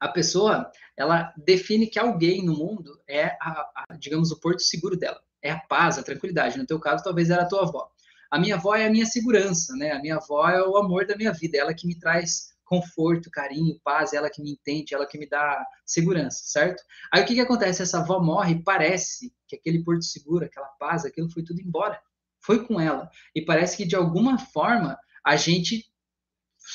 a 0.00 0.08
pessoa 0.08 0.70
ela 0.96 1.32
define 1.36 1.86
que 1.86 1.98
alguém 1.98 2.44
no 2.44 2.56
mundo 2.56 3.00
é, 3.08 3.36
a, 3.40 3.84
a, 3.90 3.96
digamos, 3.96 4.30
o 4.30 4.40
porto 4.40 4.60
seguro 4.60 4.96
dela. 4.96 5.20
É 5.42 5.50
a 5.50 5.60
paz, 5.60 5.98
a 5.98 6.02
tranquilidade. 6.02 6.58
No 6.58 6.66
teu 6.66 6.80
caso, 6.80 7.04
talvez 7.04 7.30
era 7.30 7.42
a 7.42 7.48
tua 7.48 7.62
avó. 7.62 7.88
A 8.30 8.38
minha 8.38 8.56
avó 8.56 8.74
é 8.74 8.86
a 8.86 8.90
minha 8.90 9.06
segurança, 9.06 9.74
né? 9.76 9.92
A 9.92 10.00
minha 10.00 10.16
avó 10.16 10.48
é 10.48 10.62
o 10.62 10.76
amor 10.76 11.06
da 11.06 11.16
minha 11.16 11.32
vida, 11.32 11.56
ela 11.56 11.72
que 11.72 11.86
me 11.86 11.98
traz 11.98 12.48
conforto, 12.64 13.30
carinho, 13.30 13.80
paz, 13.82 14.12
ela 14.12 14.28
que 14.28 14.42
me 14.42 14.52
entende, 14.52 14.94
ela 14.94 15.06
que 15.06 15.16
me 15.16 15.26
dá 15.26 15.64
segurança, 15.86 16.42
certo? 16.44 16.82
Aí 17.10 17.22
o 17.22 17.26
que 17.26 17.34
que 17.34 17.40
acontece? 17.40 17.82
Essa 17.82 18.00
avó 18.00 18.20
morre 18.20 18.52
e 18.52 18.62
parece 18.62 19.32
que 19.46 19.56
aquele 19.56 19.82
porto 19.82 20.04
seguro, 20.04 20.44
aquela 20.44 20.68
paz, 20.78 21.06
aquilo 21.06 21.30
foi 21.30 21.42
tudo 21.42 21.62
embora. 21.62 21.98
Foi 22.40 22.66
com 22.66 22.78
ela. 22.78 23.10
E 23.34 23.42
parece 23.42 23.76
que 23.76 23.86
de 23.86 23.96
alguma 23.96 24.38
forma 24.38 24.98
a 25.24 25.34
gente 25.34 25.86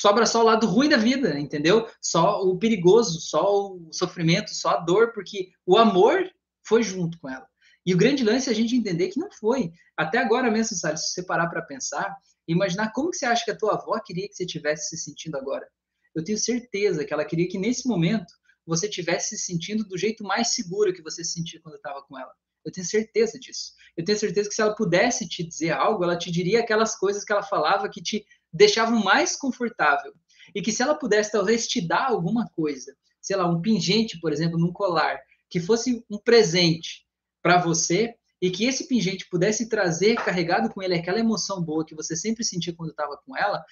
sobra 0.00 0.26
só 0.26 0.40
o 0.40 0.44
lado 0.44 0.66
ruim 0.66 0.88
da 0.88 0.96
vida, 0.96 1.38
entendeu? 1.38 1.88
Só 2.00 2.42
o 2.42 2.58
perigoso, 2.58 3.20
só 3.20 3.68
o 3.68 3.88
sofrimento, 3.92 4.54
só 4.54 4.70
a 4.70 4.80
dor, 4.80 5.12
porque 5.12 5.50
o 5.64 5.78
amor 5.78 6.24
foi 6.66 6.82
junto 6.82 7.18
com 7.18 7.28
ela. 7.28 7.46
E 7.86 7.94
o 7.94 7.96
grande 7.96 8.24
lance 8.24 8.48
é 8.48 8.52
a 8.52 8.54
gente 8.54 8.74
entender 8.74 9.08
que 9.08 9.20
não 9.20 9.30
foi. 9.30 9.72
Até 9.96 10.18
agora 10.18 10.50
mesmo, 10.50 10.76
sabe, 10.76 10.98
se 10.98 11.12
você 11.12 11.22
parar 11.22 11.48
para 11.48 11.62
pensar, 11.62 12.16
imaginar 12.48 12.92
como 12.92 13.10
que 13.10 13.18
você 13.18 13.26
acha 13.26 13.44
que 13.44 13.50
a 13.50 13.56
tua 13.56 13.74
avó 13.74 13.98
queria 14.00 14.26
que 14.26 14.34
você 14.34 14.46
tivesse 14.46 14.96
se 14.96 15.04
sentindo 15.04 15.36
agora. 15.36 15.66
Eu 16.14 16.24
tenho 16.24 16.38
certeza 16.38 17.04
que 17.04 17.12
ela 17.12 17.24
queria 17.24 17.48
que 17.48 17.58
nesse 17.58 17.86
momento 17.86 18.32
você 18.66 18.88
tivesse 18.88 19.36
se 19.36 19.44
sentindo 19.44 19.84
do 19.84 19.98
jeito 19.98 20.24
mais 20.24 20.54
seguro 20.54 20.92
que 20.92 21.02
você 21.02 21.22
se 21.22 21.32
sentia 21.32 21.60
quando 21.62 21.76
estava 21.76 22.02
com 22.02 22.18
ela. 22.18 22.32
Eu 22.64 22.72
tenho 22.72 22.86
certeza 22.86 23.38
disso. 23.38 23.72
Eu 23.96 24.04
tenho 24.04 24.18
certeza 24.18 24.48
que 24.48 24.54
se 24.54 24.62
ela 24.62 24.74
pudesse 24.74 25.28
te 25.28 25.44
dizer 25.44 25.72
algo, 25.72 26.02
ela 26.02 26.16
te 26.16 26.30
diria 26.30 26.60
aquelas 26.60 26.96
coisas 26.96 27.22
que 27.22 27.32
ela 27.32 27.42
falava 27.42 27.90
que 27.90 28.02
te 28.02 28.24
deixavam 28.54 29.02
mais 29.02 29.36
confortável. 29.36 30.14
E 30.54 30.62
que 30.62 30.70
se 30.70 30.82
ela 30.82 30.94
pudesse 30.94 31.32
talvez 31.32 31.66
te 31.66 31.80
dar 31.80 32.06
alguma 32.06 32.48
coisa, 32.54 32.96
sei 33.20 33.36
lá, 33.36 33.46
um 33.46 33.60
pingente, 33.60 34.20
por 34.20 34.32
exemplo, 34.32 34.58
num 34.58 34.72
colar, 34.72 35.18
que 35.50 35.58
fosse 35.58 36.04
um 36.08 36.18
presente 36.18 37.04
para 37.42 37.58
você 37.58 38.14
e 38.40 38.50
que 38.50 38.64
esse 38.64 38.86
pingente 38.86 39.28
pudesse 39.28 39.68
trazer 39.68 40.14
carregado 40.16 40.72
com 40.72 40.82
ele 40.82 40.94
aquela 40.94 41.18
emoção 41.18 41.62
boa 41.62 41.84
que 41.84 41.94
você 41.94 42.14
sempre 42.14 42.44
sentia 42.44 42.74
quando 42.74 42.90
estava 42.90 43.16
com 43.26 43.36
ela, 43.36 43.64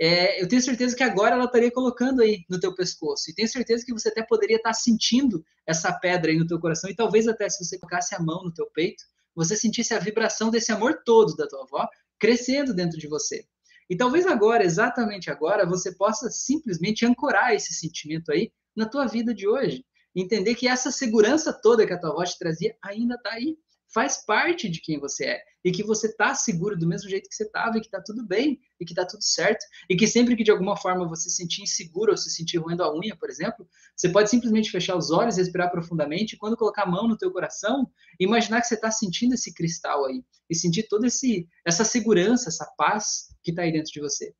é, 0.00 0.42
eu 0.42 0.48
tenho 0.48 0.62
certeza 0.62 0.96
que 0.96 1.02
agora 1.02 1.34
ela 1.34 1.44
estaria 1.44 1.70
colocando 1.70 2.22
aí 2.22 2.44
no 2.48 2.58
teu 2.58 2.74
pescoço. 2.74 3.30
E 3.30 3.34
tenho 3.34 3.48
certeza 3.48 3.84
que 3.84 3.92
você 3.92 4.08
até 4.08 4.22
poderia 4.22 4.56
estar 4.56 4.72
sentindo 4.72 5.44
essa 5.66 5.92
pedra 5.92 6.30
aí 6.30 6.38
no 6.38 6.46
teu 6.46 6.58
coração. 6.58 6.90
E 6.90 6.96
talvez 6.96 7.28
até 7.28 7.48
se 7.48 7.64
você 7.64 7.78
colocasse 7.78 8.14
a 8.14 8.20
mão 8.20 8.42
no 8.42 8.52
teu 8.52 8.66
peito, 8.66 9.04
você 9.34 9.56
sentisse 9.56 9.94
a 9.94 9.98
vibração 9.98 10.50
desse 10.50 10.72
amor 10.72 11.02
todo 11.04 11.36
da 11.36 11.46
tua 11.46 11.62
avó 11.62 11.88
crescendo 12.18 12.74
dentro 12.74 12.98
de 12.98 13.08
você. 13.08 13.44
E 13.88 13.96
talvez 13.96 14.26
agora, 14.26 14.64
exatamente 14.64 15.30
agora, 15.30 15.66
você 15.66 15.94
possa 15.94 16.30
simplesmente 16.30 17.04
ancorar 17.04 17.54
esse 17.54 17.74
sentimento 17.74 18.32
aí 18.32 18.52
na 18.76 18.88
tua 18.88 19.06
vida 19.06 19.34
de 19.34 19.46
hoje. 19.46 19.84
Entender 20.14 20.54
que 20.54 20.68
essa 20.68 20.90
segurança 20.90 21.52
toda 21.52 21.86
que 21.86 21.92
a 21.92 21.98
tua 21.98 22.24
te 22.24 22.38
trazia 22.38 22.76
ainda 22.82 23.14
está 23.14 23.32
aí 23.32 23.56
faz 23.92 24.24
parte 24.24 24.68
de 24.68 24.80
quem 24.80 24.98
você 24.98 25.24
é 25.26 25.42
e 25.64 25.70
que 25.70 25.82
você 25.82 26.06
está 26.06 26.34
seguro 26.34 26.76
do 26.76 26.86
mesmo 26.86 27.08
jeito 27.08 27.28
que 27.28 27.34
você 27.34 27.44
estava 27.44 27.76
e 27.76 27.80
que 27.80 27.86
está 27.86 28.00
tudo 28.00 28.26
bem 28.26 28.58
e 28.80 28.84
que 28.84 28.92
está 28.92 29.06
tudo 29.06 29.22
certo 29.22 29.64
e 29.88 29.94
que 29.94 30.06
sempre 30.06 30.34
que 30.34 30.42
de 30.42 30.50
alguma 30.50 30.76
forma 30.76 31.06
você 31.06 31.28
se 31.28 31.36
sentir 31.36 31.62
inseguro 31.62 32.10
ou 32.10 32.16
se 32.16 32.30
sentir 32.30 32.58
roendo 32.58 32.82
a 32.82 32.94
unha, 32.94 33.16
por 33.16 33.30
exemplo, 33.30 33.68
você 33.94 34.08
pode 34.08 34.30
simplesmente 34.30 34.70
fechar 34.70 34.96
os 34.96 35.10
olhos, 35.10 35.36
respirar 35.36 35.70
profundamente 35.70 36.34
e 36.34 36.38
quando 36.38 36.56
colocar 36.56 36.82
a 36.84 36.90
mão 36.90 37.06
no 37.06 37.16
teu 37.16 37.30
coração, 37.30 37.88
imaginar 38.18 38.60
que 38.60 38.66
você 38.66 38.74
está 38.74 38.90
sentindo 38.90 39.34
esse 39.34 39.52
cristal 39.54 40.06
aí 40.06 40.24
e 40.48 40.54
sentir 40.54 40.88
toda 40.88 41.06
esse 41.06 41.46
essa 41.64 41.84
segurança, 41.84 42.48
essa 42.48 42.66
paz 42.76 43.28
que 43.42 43.50
está 43.50 43.62
aí 43.62 43.72
dentro 43.72 43.92
de 43.92 44.00
você. 44.00 44.34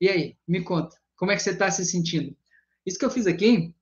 E 0.00 0.08
aí, 0.08 0.36
me 0.48 0.64
conta, 0.64 0.96
como 1.16 1.30
é 1.30 1.36
que 1.36 1.42
você 1.42 1.50
está 1.50 1.70
se 1.70 1.84
sentindo? 1.84 2.36
Isso 2.84 2.98
que 2.98 3.04
eu 3.04 3.10
fiz 3.10 3.26
aqui 3.26 3.72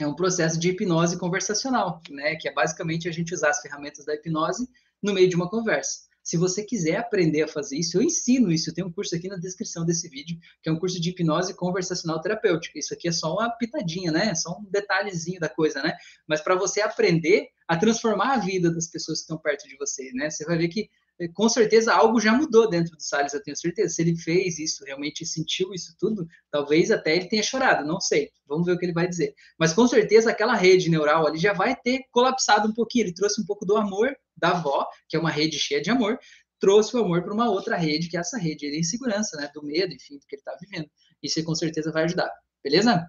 é 0.00 0.06
um 0.06 0.14
processo 0.14 0.58
de 0.58 0.70
hipnose 0.70 1.18
conversacional, 1.18 2.00
né? 2.10 2.36
Que 2.36 2.48
é 2.48 2.52
basicamente 2.52 3.08
a 3.08 3.12
gente 3.12 3.34
usar 3.34 3.50
as 3.50 3.60
ferramentas 3.60 4.04
da 4.04 4.14
hipnose 4.14 4.68
no 5.02 5.12
meio 5.12 5.28
de 5.28 5.36
uma 5.36 5.48
conversa. 5.48 6.00
Se 6.22 6.38
você 6.38 6.64
quiser 6.64 6.96
aprender 6.96 7.42
a 7.42 7.48
fazer 7.48 7.76
isso, 7.76 7.98
eu 7.98 8.02
ensino 8.02 8.50
isso. 8.50 8.70
Eu 8.70 8.74
tenho 8.74 8.86
um 8.86 8.92
curso 8.92 9.14
aqui 9.14 9.28
na 9.28 9.36
descrição 9.36 9.84
desse 9.84 10.08
vídeo, 10.08 10.38
que 10.62 10.70
é 10.70 10.72
um 10.72 10.78
curso 10.78 10.98
de 10.98 11.10
hipnose 11.10 11.52
conversacional 11.52 12.18
terapêutica. 12.18 12.78
Isso 12.78 12.94
aqui 12.94 13.08
é 13.08 13.12
só 13.12 13.34
uma 13.34 13.50
pitadinha, 13.50 14.10
né? 14.10 14.30
É 14.30 14.34
só 14.34 14.58
um 14.58 14.64
detalhezinho 14.70 15.38
da 15.38 15.50
coisa, 15.50 15.82
né? 15.82 15.94
Mas 16.26 16.40
para 16.40 16.54
você 16.54 16.80
aprender 16.80 17.48
a 17.68 17.76
transformar 17.76 18.32
a 18.32 18.38
vida 18.38 18.72
das 18.72 18.88
pessoas 18.88 19.18
que 19.18 19.24
estão 19.24 19.36
perto 19.36 19.68
de 19.68 19.76
você, 19.76 20.12
né? 20.14 20.30
Você 20.30 20.46
vai 20.46 20.56
ver 20.56 20.68
que 20.68 20.88
com 21.34 21.48
certeza 21.48 21.94
algo 21.94 22.20
já 22.20 22.32
mudou 22.32 22.68
dentro 22.68 22.96
do 22.96 23.02
Salles, 23.02 23.34
eu 23.34 23.42
tenho 23.42 23.56
certeza. 23.56 23.94
Se 23.94 24.02
ele 24.02 24.16
fez 24.16 24.58
isso, 24.58 24.84
realmente 24.84 25.24
sentiu 25.24 25.72
isso 25.72 25.94
tudo, 25.98 26.26
talvez 26.50 26.90
até 26.90 27.16
ele 27.16 27.28
tenha 27.28 27.42
chorado, 27.42 27.86
não 27.86 28.00
sei. 28.00 28.30
Vamos 28.46 28.66
ver 28.66 28.72
o 28.72 28.78
que 28.78 28.84
ele 28.84 28.92
vai 28.92 29.08
dizer. 29.08 29.34
Mas 29.58 29.72
com 29.72 29.86
certeza 29.86 30.30
aquela 30.30 30.54
rede 30.54 30.90
neural 30.90 31.26
ali 31.26 31.38
já 31.38 31.52
vai 31.52 31.76
ter 31.76 32.02
colapsado 32.10 32.68
um 32.68 32.74
pouquinho. 32.74 33.04
Ele 33.04 33.14
trouxe 33.14 33.40
um 33.40 33.46
pouco 33.46 33.64
do 33.64 33.76
amor 33.76 34.14
da 34.36 34.50
avó, 34.50 34.86
que 35.08 35.16
é 35.16 35.20
uma 35.20 35.30
rede 35.30 35.58
cheia 35.58 35.80
de 35.80 35.90
amor, 35.90 36.18
trouxe 36.58 36.96
o 36.96 37.00
amor 37.00 37.22
para 37.22 37.32
uma 37.32 37.48
outra 37.48 37.76
rede, 37.76 38.08
que 38.08 38.16
é 38.16 38.20
essa 38.20 38.38
rede 38.38 38.70
de 38.70 38.78
insegurança, 38.78 39.36
né? 39.36 39.50
Do 39.54 39.62
medo, 39.62 39.92
enfim, 39.94 40.18
do 40.18 40.26
que 40.26 40.34
ele 40.34 40.40
está 40.40 40.56
vivendo. 40.60 40.90
Isso 41.22 41.42
com 41.44 41.54
certeza 41.54 41.92
vai 41.92 42.04
ajudar. 42.04 42.30
Beleza? 42.62 43.08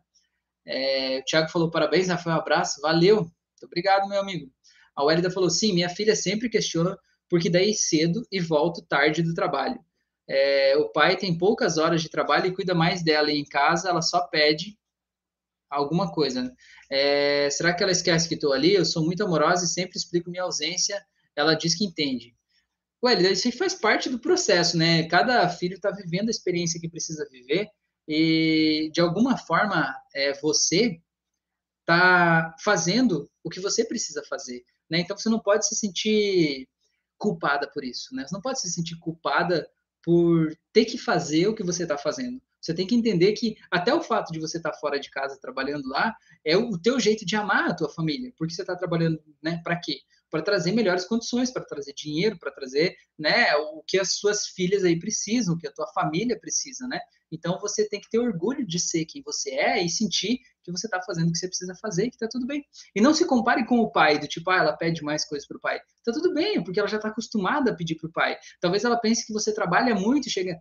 É, 0.65 1.19
o 1.19 1.23
Thiago 1.23 1.49
falou 1.49 1.71
parabéns, 1.71 2.07
Rafael, 2.07 2.35
um 2.35 2.39
abraço, 2.39 2.81
valeu. 2.81 3.17
Muito 3.17 3.63
obrigado, 3.63 4.07
meu 4.07 4.19
amigo. 4.19 4.51
A 4.95 5.03
Wélida 5.03 5.29
falou, 5.29 5.49
sim, 5.49 5.73
minha 5.73 5.89
filha 5.89 6.15
sempre 6.15 6.49
questiona 6.49 6.97
porque 7.29 7.49
daí 7.49 7.73
cedo 7.73 8.25
e 8.31 8.39
volto 8.39 8.81
tarde 8.81 9.21
do 9.21 9.33
trabalho. 9.33 9.79
É, 10.27 10.75
o 10.77 10.89
pai 10.89 11.15
tem 11.15 11.37
poucas 11.37 11.77
horas 11.77 12.01
de 12.01 12.09
trabalho 12.09 12.47
e 12.47 12.53
cuida 12.53 12.73
mais 12.73 13.03
dela 13.03 13.31
e 13.31 13.37
em 13.37 13.45
casa 13.45 13.89
ela 13.89 14.01
só 14.01 14.21
pede 14.27 14.77
alguma 15.69 16.11
coisa. 16.11 16.43
Né? 16.43 16.51
É, 16.89 17.49
será 17.49 17.73
que 17.73 17.83
ela 17.83 17.91
esquece 17.91 18.27
que 18.27 18.35
estou 18.35 18.53
ali? 18.53 18.73
Eu 18.73 18.85
sou 18.85 19.03
muito 19.03 19.23
amorosa 19.23 19.65
e 19.65 19.67
sempre 19.67 19.97
explico 19.97 20.29
minha 20.29 20.43
ausência. 20.43 21.03
Ela 21.35 21.53
diz 21.53 21.75
que 21.75 21.85
entende. 21.85 22.35
Ué, 23.03 23.13
isso 23.31 23.51
faz 23.51 23.75
parte 23.75 24.09
do 24.09 24.19
processo, 24.19 24.77
né? 24.77 25.07
Cada 25.07 25.47
filho 25.49 25.75
está 25.75 25.91
vivendo 25.91 26.27
a 26.27 26.31
experiência 26.31 26.79
que 26.79 26.89
precisa 26.89 27.27
viver 27.29 27.69
e, 28.07 28.89
de 28.93 29.01
alguma 29.01 29.37
forma, 29.37 29.93
é, 30.15 30.33
você 30.39 30.99
está 31.81 32.55
fazendo 32.63 33.29
o 33.43 33.49
que 33.49 33.59
você 33.59 33.85
precisa 33.85 34.23
fazer. 34.27 34.63
Né? 34.89 34.99
Então, 34.99 35.17
você 35.17 35.29
não 35.29 35.39
pode 35.39 35.67
se 35.67 35.75
sentir 35.75 36.67
culpada 37.17 37.69
por 37.71 37.83
isso, 37.83 38.13
né? 38.15 38.25
Você 38.25 38.33
não 38.33 38.41
pode 38.41 38.59
se 38.59 38.69
sentir 38.69 38.97
culpada 38.99 39.67
por 40.03 40.55
ter 40.71 40.85
que 40.85 40.97
fazer 40.97 41.47
o 41.47 41.55
que 41.55 41.63
você 41.63 41.83
está 41.83 41.97
fazendo. 41.97 42.41
Você 42.61 42.73
tem 42.73 42.87
que 42.87 42.95
entender 42.95 43.33
que 43.33 43.55
até 43.69 43.93
o 43.93 44.01
fato 44.01 44.31
de 44.31 44.39
você 44.39 44.57
estar 44.57 44.71
tá 44.71 44.77
fora 44.77 44.99
de 44.99 45.09
casa 45.11 45.39
trabalhando 45.39 45.87
lá 45.87 46.15
é 46.43 46.57
o 46.57 46.77
teu 46.77 46.99
jeito 46.99 47.25
de 47.25 47.35
amar 47.35 47.69
a 47.69 47.75
tua 47.75 47.89
família, 47.89 48.33
porque 48.37 48.53
você 48.53 48.61
está 48.61 48.75
trabalhando, 48.75 49.21
né? 49.41 49.61
Para 49.63 49.79
quê? 49.79 49.99
Para 50.31 50.41
trazer 50.41 50.71
melhores 50.71 51.05
condições, 51.05 51.51
para 51.51 51.63
trazer 51.63 51.93
dinheiro, 51.93 52.39
para 52.39 52.51
trazer, 52.51 52.95
né? 53.17 53.53
O 53.55 53.83
que 53.83 53.99
as 53.99 54.13
suas 54.13 54.47
filhas 54.47 54.83
aí 54.83 54.97
precisam, 54.97 55.55
o 55.55 55.57
que 55.57 55.67
a 55.67 55.71
tua 55.71 55.87
família 55.87 56.39
precisa, 56.39 56.87
né? 56.87 56.99
Então 57.31 57.59
você 57.59 57.87
tem 57.87 58.01
que 58.01 58.09
ter 58.09 58.19
orgulho 58.19 58.65
de 58.65 58.79
ser 58.79 59.05
quem 59.05 59.21
você 59.21 59.51
é 59.51 59.83
e 59.83 59.89
sentir 59.89 60.39
que 60.65 60.71
você 60.71 60.87
está 60.87 61.01
fazendo 61.01 61.29
o 61.29 61.31
que 61.31 61.37
você 61.37 61.47
precisa 61.47 61.75
fazer 61.75 62.05
e 62.05 62.09
que 62.09 62.15
está 62.15 62.27
tudo 62.27 62.45
bem. 62.45 62.65
E 62.95 63.01
não 63.01 63.13
se 63.13 63.25
compare 63.25 63.65
com 63.65 63.79
o 63.79 63.91
pai, 63.91 64.19
do 64.19 64.27
tipo, 64.27 64.49
ah, 64.49 64.57
ela 64.57 64.75
pede 64.75 65.03
mais 65.03 65.25
coisas 65.25 65.47
para 65.47 65.57
o 65.57 65.61
pai. 65.61 65.79
Está 65.97 66.11
tudo 66.11 66.33
bem, 66.33 66.63
porque 66.63 66.79
ela 66.79 66.89
já 66.89 66.97
está 66.97 67.09
acostumada 67.09 67.71
a 67.71 67.75
pedir 67.75 67.95
para 67.95 68.09
o 68.09 68.11
pai. 68.11 68.37
Talvez 68.59 68.83
ela 68.83 68.97
pense 68.99 69.25
que 69.25 69.33
você 69.33 69.53
trabalha 69.53 69.95
muito 69.95 70.29
chega 70.29 70.57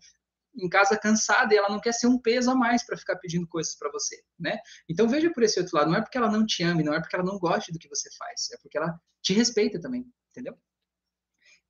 em 0.57 0.69
casa 0.69 0.97
cansada 0.97 1.53
e 1.53 1.57
ela 1.57 1.69
não 1.69 1.81
quer 1.81 1.93
ser 1.93 2.07
um 2.07 2.19
peso 2.19 2.51
a 2.51 2.55
mais 2.55 2.87
para 2.87 2.97
ficar 2.97 3.17
pedindo 3.17 3.47
coisas 3.47 3.77
para 3.77 3.91
você, 3.91 4.23
né? 4.39 4.59
Então 4.89 5.09
veja 5.09 5.31
por 5.33 5.43
esse 5.43 5.59
outro 5.59 5.77
lado, 5.77 5.91
não 5.91 5.99
é 5.99 6.01
porque 6.01 6.17
ela 6.17 6.31
não 6.31 6.47
te 6.47 6.63
ame, 6.63 6.85
não 6.85 6.95
é 6.95 7.01
porque 7.01 7.17
ela 7.17 7.25
não 7.25 7.39
goste 7.39 7.73
do 7.73 7.79
que 7.79 7.89
você 7.89 8.09
faz, 8.17 8.51
é 8.53 8.57
porque 8.63 8.79
ela 8.79 8.97
te 9.21 9.33
respeita 9.33 9.81
também, 9.81 10.07
entendeu? 10.31 10.57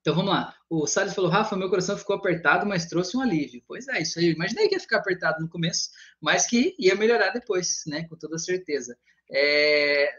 Então 0.05 0.15
vamos 0.15 0.33
lá. 0.33 0.55
O 0.69 0.87
Salles 0.87 1.15
falou: 1.15 1.31
Rafa, 1.31 1.57
meu 1.57 1.71
coração 1.71 1.97
ficou 1.97 2.15
apertado, 2.15 2.67
mas 2.67 2.85
trouxe 2.85 3.17
um 3.17 3.23
alívio. 3.23 3.63
Pois 3.67 3.89
é, 3.89 4.03
isso 4.03 4.19
aí. 4.19 4.33
Imaginei 4.33 4.69
que 4.69 4.75
ia 4.75 4.81
ficar 4.81 4.99
apertado 4.99 5.41
no 5.41 5.49
começo, 5.49 5.89
mas 6.21 6.47
que 6.47 6.77
ia 6.79 6.95
melhorar 6.95 7.31
depois, 7.31 7.85
né? 7.87 8.07
Com 8.07 8.15
toda 8.15 8.37
certeza. 8.37 8.99
É, 9.33 10.15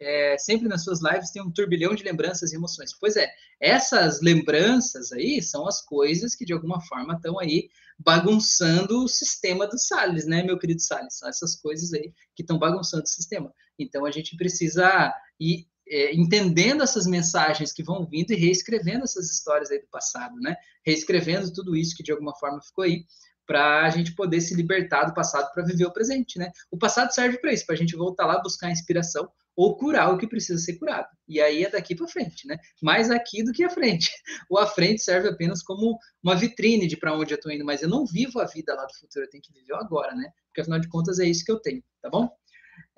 é, 0.00 0.36
sempre 0.36 0.66
nas 0.66 0.82
suas 0.82 1.00
lives 1.00 1.30
tem 1.30 1.40
um 1.40 1.52
turbilhão 1.52 1.94
de 1.94 2.02
lembranças 2.02 2.52
e 2.52 2.56
emoções. 2.56 2.92
Pois 2.98 3.14
é, 3.14 3.32
essas 3.60 4.20
lembranças 4.20 5.12
aí 5.12 5.40
são 5.40 5.64
as 5.68 5.80
coisas 5.80 6.34
que 6.34 6.44
de 6.44 6.52
alguma 6.52 6.80
forma 6.80 7.14
estão 7.14 7.38
aí 7.38 7.68
bagunçando 8.00 9.04
o 9.04 9.08
sistema 9.08 9.64
do 9.68 9.78
Salles, 9.78 10.26
né, 10.26 10.42
meu 10.42 10.58
querido 10.58 10.80
Salles? 10.80 11.18
São 11.18 11.28
essas 11.28 11.54
coisas 11.54 11.92
aí 11.92 12.12
que 12.34 12.42
estão 12.42 12.58
bagunçando 12.58 13.04
o 13.04 13.08
sistema. 13.08 13.54
Então 13.78 14.04
a 14.04 14.10
gente 14.10 14.36
precisa 14.36 15.14
ir 15.38 15.68
é, 15.90 16.14
entendendo 16.14 16.82
essas 16.82 17.06
mensagens 17.06 17.72
que 17.72 17.82
vão 17.82 18.06
vindo 18.06 18.32
e 18.32 18.36
reescrevendo 18.36 19.04
essas 19.04 19.28
histórias 19.28 19.70
aí 19.70 19.80
do 19.80 19.88
passado, 19.88 20.36
né? 20.36 20.54
Reescrevendo 20.86 21.52
tudo 21.52 21.76
isso 21.76 21.96
que 21.96 22.02
de 22.02 22.12
alguma 22.12 22.34
forma 22.36 22.62
ficou 22.62 22.84
aí, 22.84 23.04
para 23.50 23.84
a 23.84 23.90
gente 23.90 24.14
poder 24.14 24.40
se 24.40 24.54
libertar 24.54 25.06
do 25.06 25.12
passado 25.12 25.52
para 25.52 25.64
viver 25.64 25.84
o 25.84 25.92
presente, 25.92 26.38
né? 26.38 26.52
O 26.70 26.78
passado 26.78 27.12
serve 27.12 27.36
para 27.38 27.52
isso, 27.52 27.66
para 27.66 27.74
a 27.74 27.78
gente 27.78 27.96
voltar 27.96 28.24
lá 28.24 28.40
buscar 28.40 28.70
inspiração 28.70 29.28
ou 29.56 29.76
curar 29.76 30.14
o 30.14 30.18
que 30.18 30.28
precisa 30.28 30.62
ser 30.62 30.78
curado. 30.78 31.08
E 31.26 31.40
aí 31.40 31.64
é 31.64 31.68
daqui 31.68 31.96
para 31.96 32.06
frente, 32.06 32.46
né? 32.46 32.56
Mais 32.80 33.10
aqui 33.10 33.42
do 33.42 33.50
que 33.50 33.64
à 33.64 33.68
frente. 33.68 34.08
O 34.48 34.56
à 34.56 34.68
frente 34.68 35.02
serve 35.02 35.30
apenas 35.30 35.64
como 35.64 35.98
uma 36.22 36.36
vitrine 36.36 36.86
de 36.86 36.96
para 36.96 37.12
onde 37.12 37.34
eu 37.34 37.36
estou 37.36 37.50
indo, 37.50 37.64
mas 37.64 37.82
eu 37.82 37.88
não 37.88 38.06
vivo 38.06 38.38
a 38.38 38.46
vida 38.46 38.72
lá 38.72 38.86
do 38.86 38.94
futuro, 38.94 39.24
eu 39.24 39.30
tenho 39.30 39.42
que 39.42 39.52
viver 39.52 39.74
agora, 39.74 40.14
né? 40.14 40.30
Porque 40.46 40.60
afinal 40.60 40.78
de 40.78 40.88
contas 40.88 41.18
é 41.18 41.24
isso 41.24 41.44
que 41.44 41.50
eu 41.50 41.58
tenho, 41.58 41.82
tá 42.00 42.08
bom? 42.08 42.30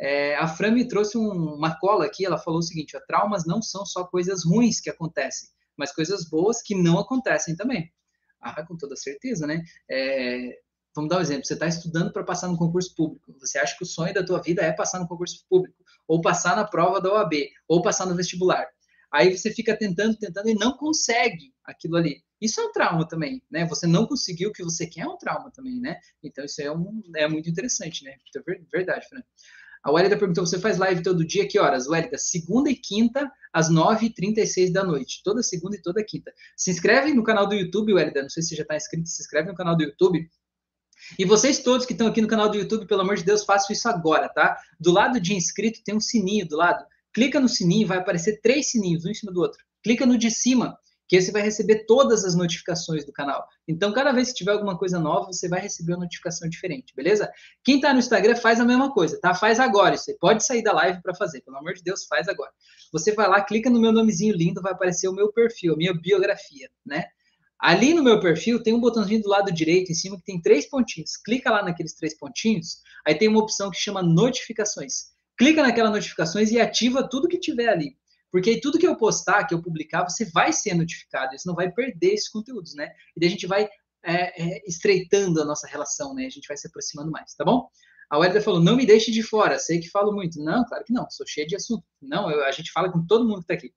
É, 0.04 0.34
a 0.34 0.48
Fran 0.48 0.72
me 0.72 0.88
trouxe 0.88 1.16
um, 1.16 1.30
uma 1.30 1.78
cola 1.78 2.06
aqui, 2.06 2.26
ela 2.26 2.36
falou 2.36 2.58
o 2.58 2.62
seguinte: 2.62 2.96
ó, 2.96 3.00
traumas 3.06 3.46
não 3.46 3.62
são 3.62 3.86
só 3.86 4.04
coisas 4.04 4.44
ruins 4.44 4.80
que 4.80 4.90
acontecem, 4.90 5.48
mas 5.76 5.94
coisas 5.94 6.28
boas 6.28 6.60
que 6.60 6.74
não 6.74 6.98
acontecem 6.98 7.54
também. 7.54 7.88
Ah, 8.40 8.66
com 8.66 8.76
toda 8.76 8.96
certeza, 8.96 9.46
né? 9.46 9.62
É, 9.88 10.58
vamos 10.92 11.08
dar 11.08 11.18
um 11.18 11.20
exemplo: 11.20 11.46
você 11.46 11.54
está 11.54 11.68
estudando 11.68 12.12
para 12.12 12.24
passar 12.24 12.48
no 12.48 12.58
concurso 12.58 12.92
público, 12.96 13.32
você 13.38 13.58
acha 13.58 13.76
que 13.76 13.84
o 13.84 13.86
sonho 13.86 14.12
da 14.12 14.24
tua 14.24 14.42
vida 14.42 14.60
é 14.62 14.72
passar 14.72 14.98
no 14.98 15.06
concurso 15.06 15.44
público, 15.48 15.76
ou 16.08 16.20
passar 16.20 16.56
na 16.56 16.64
prova 16.64 17.00
da 17.00 17.12
OAB, 17.12 17.34
ou 17.68 17.80
passar 17.80 18.04
no 18.04 18.16
vestibular. 18.16 18.66
Aí 19.12 19.36
você 19.36 19.52
fica 19.52 19.76
tentando, 19.76 20.16
tentando 20.16 20.48
e 20.48 20.54
não 20.54 20.76
consegue 20.76 21.54
aquilo 21.64 21.96
ali. 21.96 22.24
Isso 22.40 22.60
é 22.60 22.64
um 22.64 22.72
trauma 22.72 23.06
também, 23.06 23.40
né? 23.48 23.64
Você 23.66 23.86
não 23.86 24.04
conseguiu 24.04 24.50
o 24.50 24.52
que 24.52 24.64
você 24.64 24.84
quer 24.84 25.02
é 25.02 25.06
um 25.06 25.16
trauma 25.16 25.48
também, 25.52 25.80
né? 25.80 26.00
Então 26.24 26.44
isso 26.44 26.60
é, 26.60 26.72
um, 26.72 27.00
é 27.14 27.28
muito 27.28 27.48
interessante, 27.48 28.02
né? 28.02 28.16
Então, 28.28 28.42
verdade, 28.72 29.06
Fran. 29.08 29.22
A 29.82 29.90
Wélida 29.90 30.16
perguntou: 30.16 30.46
você 30.46 30.58
faz 30.58 30.78
live 30.78 31.02
todo 31.02 31.26
dia? 31.26 31.46
Que 31.46 31.58
horas? 31.58 31.88
Wélida, 31.88 32.16
segunda 32.16 32.70
e 32.70 32.76
quinta, 32.76 33.30
às 33.52 33.70
9h36 33.70 34.72
da 34.72 34.84
noite. 34.84 35.20
Toda 35.24 35.42
segunda 35.42 35.76
e 35.76 35.82
toda 35.82 36.04
quinta. 36.04 36.32
Se 36.56 36.70
inscreve 36.70 37.12
no 37.12 37.24
canal 37.24 37.46
do 37.46 37.54
YouTube, 37.54 37.94
Wélida. 37.94 38.22
Não 38.22 38.30
sei 38.30 38.42
se 38.42 38.50
você 38.50 38.56
já 38.56 38.62
está 38.62 38.76
inscrito, 38.76 39.08
se 39.08 39.22
inscreve 39.22 39.48
no 39.48 39.54
canal 39.54 39.76
do 39.76 39.82
YouTube. 39.82 40.28
E 41.18 41.24
vocês 41.24 41.58
todos 41.58 41.84
que 41.84 41.92
estão 41.92 42.06
aqui 42.06 42.22
no 42.22 42.28
canal 42.28 42.48
do 42.48 42.56
YouTube, 42.56 42.86
pelo 42.86 43.00
amor 43.00 43.16
de 43.16 43.24
Deus, 43.24 43.44
façam 43.44 43.72
isso 43.72 43.88
agora, 43.88 44.28
tá? 44.28 44.56
Do 44.78 44.92
lado 44.92 45.20
de 45.20 45.34
inscrito 45.34 45.82
tem 45.84 45.96
um 45.96 46.00
sininho 46.00 46.46
do 46.46 46.56
lado. 46.56 46.84
Clica 47.12 47.40
no 47.40 47.48
sininho, 47.48 47.88
vai 47.88 47.98
aparecer 47.98 48.40
três 48.40 48.70
sininhos, 48.70 49.04
um 49.04 49.10
em 49.10 49.14
cima 49.14 49.32
do 49.32 49.40
outro. 49.40 49.58
Clica 49.82 50.06
no 50.06 50.16
de 50.16 50.30
cima 50.30 50.78
que 51.12 51.20
você 51.20 51.30
vai 51.30 51.42
receber 51.42 51.84
todas 51.84 52.24
as 52.24 52.34
notificações 52.34 53.04
do 53.04 53.12
canal. 53.12 53.46
Então, 53.68 53.92
cada 53.92 54.12
vez 54.12 54.28
que 54.28 54.36
tiver 54.36 54.52
alguma 54.52 54.78
coisa 54.78 54.98
nova, 54.98 55.26
você 55.26 55.46
vai 55.46 55.60
receber 55.60 55.92
uma 55.92 56.04
notificação 56.04 56.48
diferente, 56.48 56.94
beleza? 56.96 57.30
Quem 57.62 57.76
está 57.76 57.92
no 57.92 57.98
Instagram 57.98 58.34
faz 58.34 58.58
a 58.58 58.64
mesma 58.64 58.90
coisa, 58.94 59.20
tá? 59.20 59.34
Faz 59.34 59.60
agora. 59.60 59.94
Você 59.94 60.16
pode 60.18 60.42
sair 60.42 60.62
da 60.62 60.72
live 60.72 61.02
para 61.02 61.14
fazer, 61.14 61.42
pelo 61.42 61.58
amor 61.58 61.74
de 61.74 61.82
Deus, 61.82 62.06
faz 62.06 62.28
agora. 62.28 62.50
Você 62.90 63.12
vai 63.12 63.28
lá, 63.28 63.42
clica 63.42 63.68
no 63.68 63.78
meu 63.78 63.92
nomezinho 63.92 64.34
lindo, 64.34 64.62
vai 64.62 64.72
aparecer 64.72 65.06
o 65.06 65.12
meu 65.12 65.30
perfil, 65.30 65.74
a 65.74 65.76
minha 65.76 65.92
biografia, 65.92 66.70
né? 66.82 67.04
Ali 67.60 67.92
no 67.92 68.02
meu 68.02 68.18
perfil 68.18 68.62
tem 68.62 68.72
um 68.72 68.80
botãozinho 68.80 69.20
do 69.20 69.28
lado 69.28 69.52
direito 69.52 69.92
em 69.92 69.94
cima 69.94 70.16
que 70.16 70.24
tem 70.24 70.40
três 70.40 70.66
pontinhos. 70.66 71.18
Clica 71.18 71.50
lá 71.50 71.62
naqueles 71.62 71.94
três 71.94 72.16
pontinhos, 72.16 72.78
aí 73.06 73.14
tem 73.14 73.28
uma 73.28 73.40
opção 73.40 73.70
que 73.70 73.76
chama 73.76 74.02
notificações. 74.02 75.12
Clica 75.36 75.62
naquela 75.62 75.90
notificações 75.90 76.50
e 76.50 76.58
ativa 76.58 77.06
tudo 77.06 77.28
que 77.28 77.38
tiver 77.38 77.68
ali. 77.68 77.98
Porque 78.32 78.48
aí 78.48 78.60
tudo 78.60 78.78
que 78.78 78.86
eu 78.86 78.96
postar, 78.96 79.46
que 79.46 79.52
eu 79.52 79.62
publicar, 79.62 80.08
você 80.08 80.24
vai 80.24 80.54
ser 80.54 80.74
notificado, 80.74 81.38
você 81.38 81.46
não 81.46 81.54
vai 81.54 81.70
perder 81.70 82.14
esses 82.14 82.30
conteúdos, 82.30 82.74
né? 82.74 82.90
E 83.14 83.20
daí 83.20 83.28
a 83.28 83.30
gente 83.30 83.46
vai 83.46 83.68
é, 84.02 84.42
é, 84.42 84.62
estreitando 84.66 85.40
a 85.42 85.44
nossa 85.44 85.66
relação, 85.66 86.14
né? 86.14 86.24
A 86.24 86.30
gente 86.30 86.48
vai 86.48 86.56
se 86.56 86.66
aproximando 86.66 87.10
mais, 87.10 87.34
tá 87.34 87.44
bom? 87.44 87.68
A 88.10 88.18
Welda 88.18 88.40
falou, 88.40 88.60
não 88.60 88.74
me 88.74 88.86
deixe 88.86 89.10
de 89.10 89.22
fora, 89.22 89.58
sei 89.58 89.80
que 89.80 89.90
falo 89.90 90.12
muito. 90.12 90.42
Não, 90.42 90.64
claro 90.64 90.82
que 90.82 90.92
não, 90.92 91.08
sou 91.10 91.26
cheio 91.26 91.46
de 91.46 91.56
assunto. 91.56 91.84
Não, 92.00 92.30
eu, 92.30 92.44
a 92.44 92.50
gente 92.50 92.72
fala 92.72 92.90
com 92.90 93.06
todo 93.06 93.28
mundo 93.28 93.42
que 93.42 93.48
tá 93.48 93.54
aqui. 93.54 93.72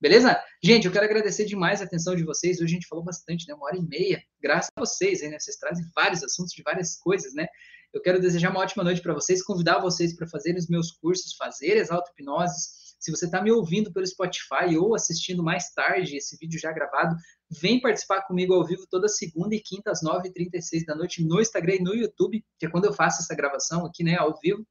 Beleza? 0.00 0.38
Gente, 0.62 0.86
eu 0.86 0.92
quero 0.92 1.06
agradecer 1.06 1.46
demais 1.46 1.80
a 1.80 1.84
atenção 1.84 2.14
de 2.14 2.24
vocês. 2.24 2.58
Hoje 2.58 2.64
a 2.64 2.76
gente 2.76 2.86
falou 2.86 3.02
bastante, 3.02 3.48
né? 3.48 3.54
Uma 3.54 3.66
hora 3.66 3.78
e 3.78 3.82
meia. 3.82 4.22
Graças 4.38 4.68
a 4.76 4.80
vocês, 4.80 5.22
né? 5.22 5.38
Vocês 5.38 5.56
trazem 5.56 5.84
vários 5.94 6.22
assuntos 6.22 6.52
de 6.52 6.62
várias 6.62 6.96
coisas, 6.96 7.32
né? 7.32 7.46
Eu 7.92 8.02
quero 8.02 8.20
desejar 8.20 8.50
uma 8.50 8.60
ótima 8.60 8.84
noite 8.84 9.00
para 9.00 9.14
vocês, 9.14 9.42
convidar 9.42 9.78
vocês 9.78 10.14
para 10.14 10.26
fazerem 10.26 10.58
os 10.58 10.68
meus 10.68 10.92
cursos, 10.92 11.34
fazer 11.36 11.80
as 11.80 11.90
auto-hipnoses, 11.90 12.83
se 13.04 13.10
você 13.10 13.26
está 13.26 13.42
me 13.42 13.52
ouvindo 13.52 13.92
pelo 13.92 14.06
Spotify 14.06 14.78
ou 14.80 14.94
assistindo 14.94 15.42
mais 15.42 15.70
tarde 15.74 16.16
esse 16.16 16.38
vídeo 16.38 16.58
já 16.58 16.72
gravado, 16.72 17.14
vem 17.50 17.78
participar 17.78 18.22
comigo 18.22 18.54
ao 18.54 18.64
vivo 18.64 18.86
toda 18.88 19.08
segunda 19.08 19.54
e 19.54 19.60
quinta 19.60 19.90
às 19.90 20.02
9h36 20.02 20.86
da 20.86 20.94
noite 20.94 21.22
no 21.22 21.38
Instagram 21.38 21.74
e 21.74 21.82
no 21.82 21.94
YouTube, 21.94 22.42
que 22.58 22.64
é 22.64 22.70
quando 22.70 22.86
eu 22.86 22.94
faço 22.94 23.20
essa 23.20 23.34
gravação 23.34 23.84
aqui, 23.84 24.02
né, 24.02 24.16
ao 24.16 24.40
vivo. 24.40 24.66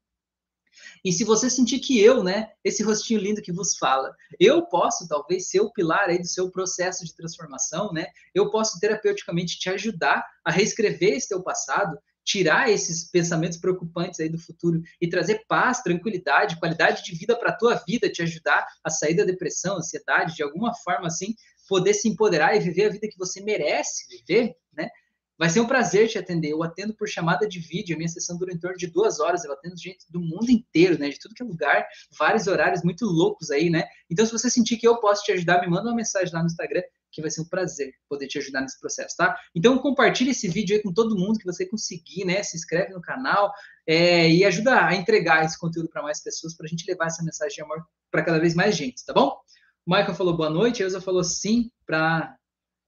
E 1.06 1.14
se 1.14 1.24
você 1.24 1.48
sentir 1.48 1.78
que 1.78 2.02
eu, 2.02 2.24
né, 2.24 2.50
esse 2.64 2.82
rostinho 2.82 3.20
lindo 3.20 3.40
que 3.40 3.52
vos 3.52 3.78
fala, 3.78 4.12
eu 4.40 4.66
posso 4.66 5.08
talvez 5.08 5.48
ser 5.48 5.62
o 5.62 5.72
pilar 5.72 6.10
aí 6.10 6.18
do 6.18 6.28
seu 6.28 6.50
processo 6.50 7.06
de 7.06 7.16
transformação, 7.16 7.94
né? 7.94 8.08
Eu 8.34 8.50
posso 8.50 8.80
terapeuticamente 8.80 9.60
te 9.60 9.70
ajudar 9.70 10.26
a 10.44 10.50
reescrever 10.50 11.14
esse 11.14 11.30
teu 11.30 11.44
passado, 11.44 12.00
tirar 12.24 12.70
esses 12.70 13.04
pensamentos 13.10 13.58
preocupantes 13.58 14.20
aí 14.20 14.30
do 14.30 14.40
futuro 14.40 14.82
e 15.00 15.08
trazer 15.08 15.44
paz, 15.48 15.82
tranquilidade, 15.82 16.60
qualidade 16.60 17.04
de 17.04 17.16
vida 17.16 17.36
para 17.38 17.50
a 17.50 17.56
tua 17.56 17.76
vida, 17.76 18.10
te 18.10 18.22
ajudar 18.22 18.66
a 18.84 18.90
sair 18.90 19.16
da 19.16 19.24
depressão, 19.24 19.78
ansiedade, 19.78 20.36
de 20.36 20.44
alguma 20.44 20.74
forma 20.74 21.08
assim, 21.08 21.36
poder 21.68 21.94
se 21.94 22.08
empoderar 22.08 22.56
e 22.56 22.60
viver 22.60 22.86
a 22.86 22.90
vida 22.90 23.08
que 23.08 23.18
você 23.18 23.42
merece 23.42 24.08
viver, 24.10 24.56
né? 24.74 24.90
Vai 25.38 25.50
ser 25.50 25.62
um 25.62 25.68
prazer 25.68 26.08
te 26.08 26.18
atender. 26.18 26.52
Eu 26.52 26.62
atendo 26.62 26.94
por 26.94 27.08
chamada 27.08 27.48
de 27.48 27.60
vídeo. 27.60 27.96
A 27.96 27.98
minha 27.98 28.08
sessão 28.08 28.38
dura 28.38 28.54
em 28.54 28.58
torno 28.58 28.78
de 28.78 28.86
duas 28.86 29.20
horas. 29.20 29.44
Eu 29.44 29.52
atendo 29.52 29.76
gente 29.76 30.06
do 30.10 30.20
mundo 30.20 30.50
inteiro, 30.52 30.98
né? 31.00 31.10
De 31.10 31.20
tudo 31.20 31.34
que 31.34 31.42
é 31.42 31.46
lugar, 31.46 31.88
vários 32.18 32.46
horários 32.46 32.84
muito 32.84 33.06
loucos 33.06 33.50
aí, 33.50 33.70
né? 33.70 33.84
Então, 34.10 34.26
se 34.26 34.32
você 34.32 34.50
sentir 34.50 34.78
que 34.78 34.88
eu 34.88 34.98
posso 34.98 35.24
te 35.24 35.32
ajudar, 35.32 35.60
me 35.60 35.68
manda 35.68 35.90
uma 35.90 35.96
mensagem 35.96 36.32
lá 36.34 36.40
no 36.40 36.46
Instagram 36.46 36.84
que 37.14 37.22
vai 37.22 37.30
ser 37.30 37.42
um 37.42 37.48
prazer 37.48 37.94
poder 38.10 38.28
te 38.28 38.40
ajudar 38.40 38.62
nesse 38.62 38.80
processo, 38.80 39.16
tá? 39.16 39.38
Então 39.56 39.78
compartilhe 39.78 40.32
esse 40.32 40.48
vídeo 40.48 40.76
aí 40.76 40.82
com 40.82 40.92
todo 40.92 41.18
mundo 41.18 41.38
que 41.38 41.46
você 41.46 41.66
conseguir, 41.66 42.26
né? 42.26 42.42
Se 42.42 42.58
inscreve 42.58 42.92
no 42.92 43.00
canal 43.00 43.54
é, 43.88 44.30
e 44.30 44.44
ajuda 44.44 44.86
a 44.86 44.96
entregar 44.96 45.46
esse 45.46 45.58
conteúdo 45.58 45.88
para 45.90 46.02
mais 46.02 46.22
pessoas, 46.22 46.56
para 46.58 46.66
a 46.66 46.70
gente 46.70 46.90
levar 46.90 47.06
essa 47.06 47.24
mensagem 47.24 47.56
de 47.56 47.62
amor 47.62 47.86
para 48.12 48.24
cada 48.24 48.40
vez 48.40 48.56
mais 48.56 48.76
gente, 48.76 49.06
tá 49.06 49.14
bom? 49.14 49.40
O 49.86 49.92
Michael 49.92 50.16
falou 50.16 50.36
boa 50.36 50.50
noite, 50.50 50.82
a 50.82 50.86
Elza 50.86 51.00
falou 51.00 51.24
sim 51.24 51.70
para 51.86 52.36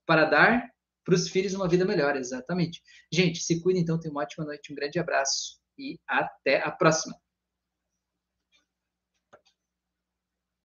dar 0.08 0.68
para 1.04 1.14
os 1.14 1.28
filhos 1.28 1.54
uma 1.54 1.68
vida 1.68 1.84
melhor, 1.84 2.16
exatamente. 2.16 2.82
Gente, 3.12 3.40
se 3.40 3.60
cuida 3.62 3.78
então, 3.78 3.98
tenha 3.98 4.10
uma 4.10 4.22
ótima 4.22 4.44
noite, 4.44 4.72
um 4.72 4.74
grande 4.74 4.98
abraço 4.98 5.60
e 5.78 6.00
até 6.08 6.60
a 6.60 6.70
próxima. 6.70 7.14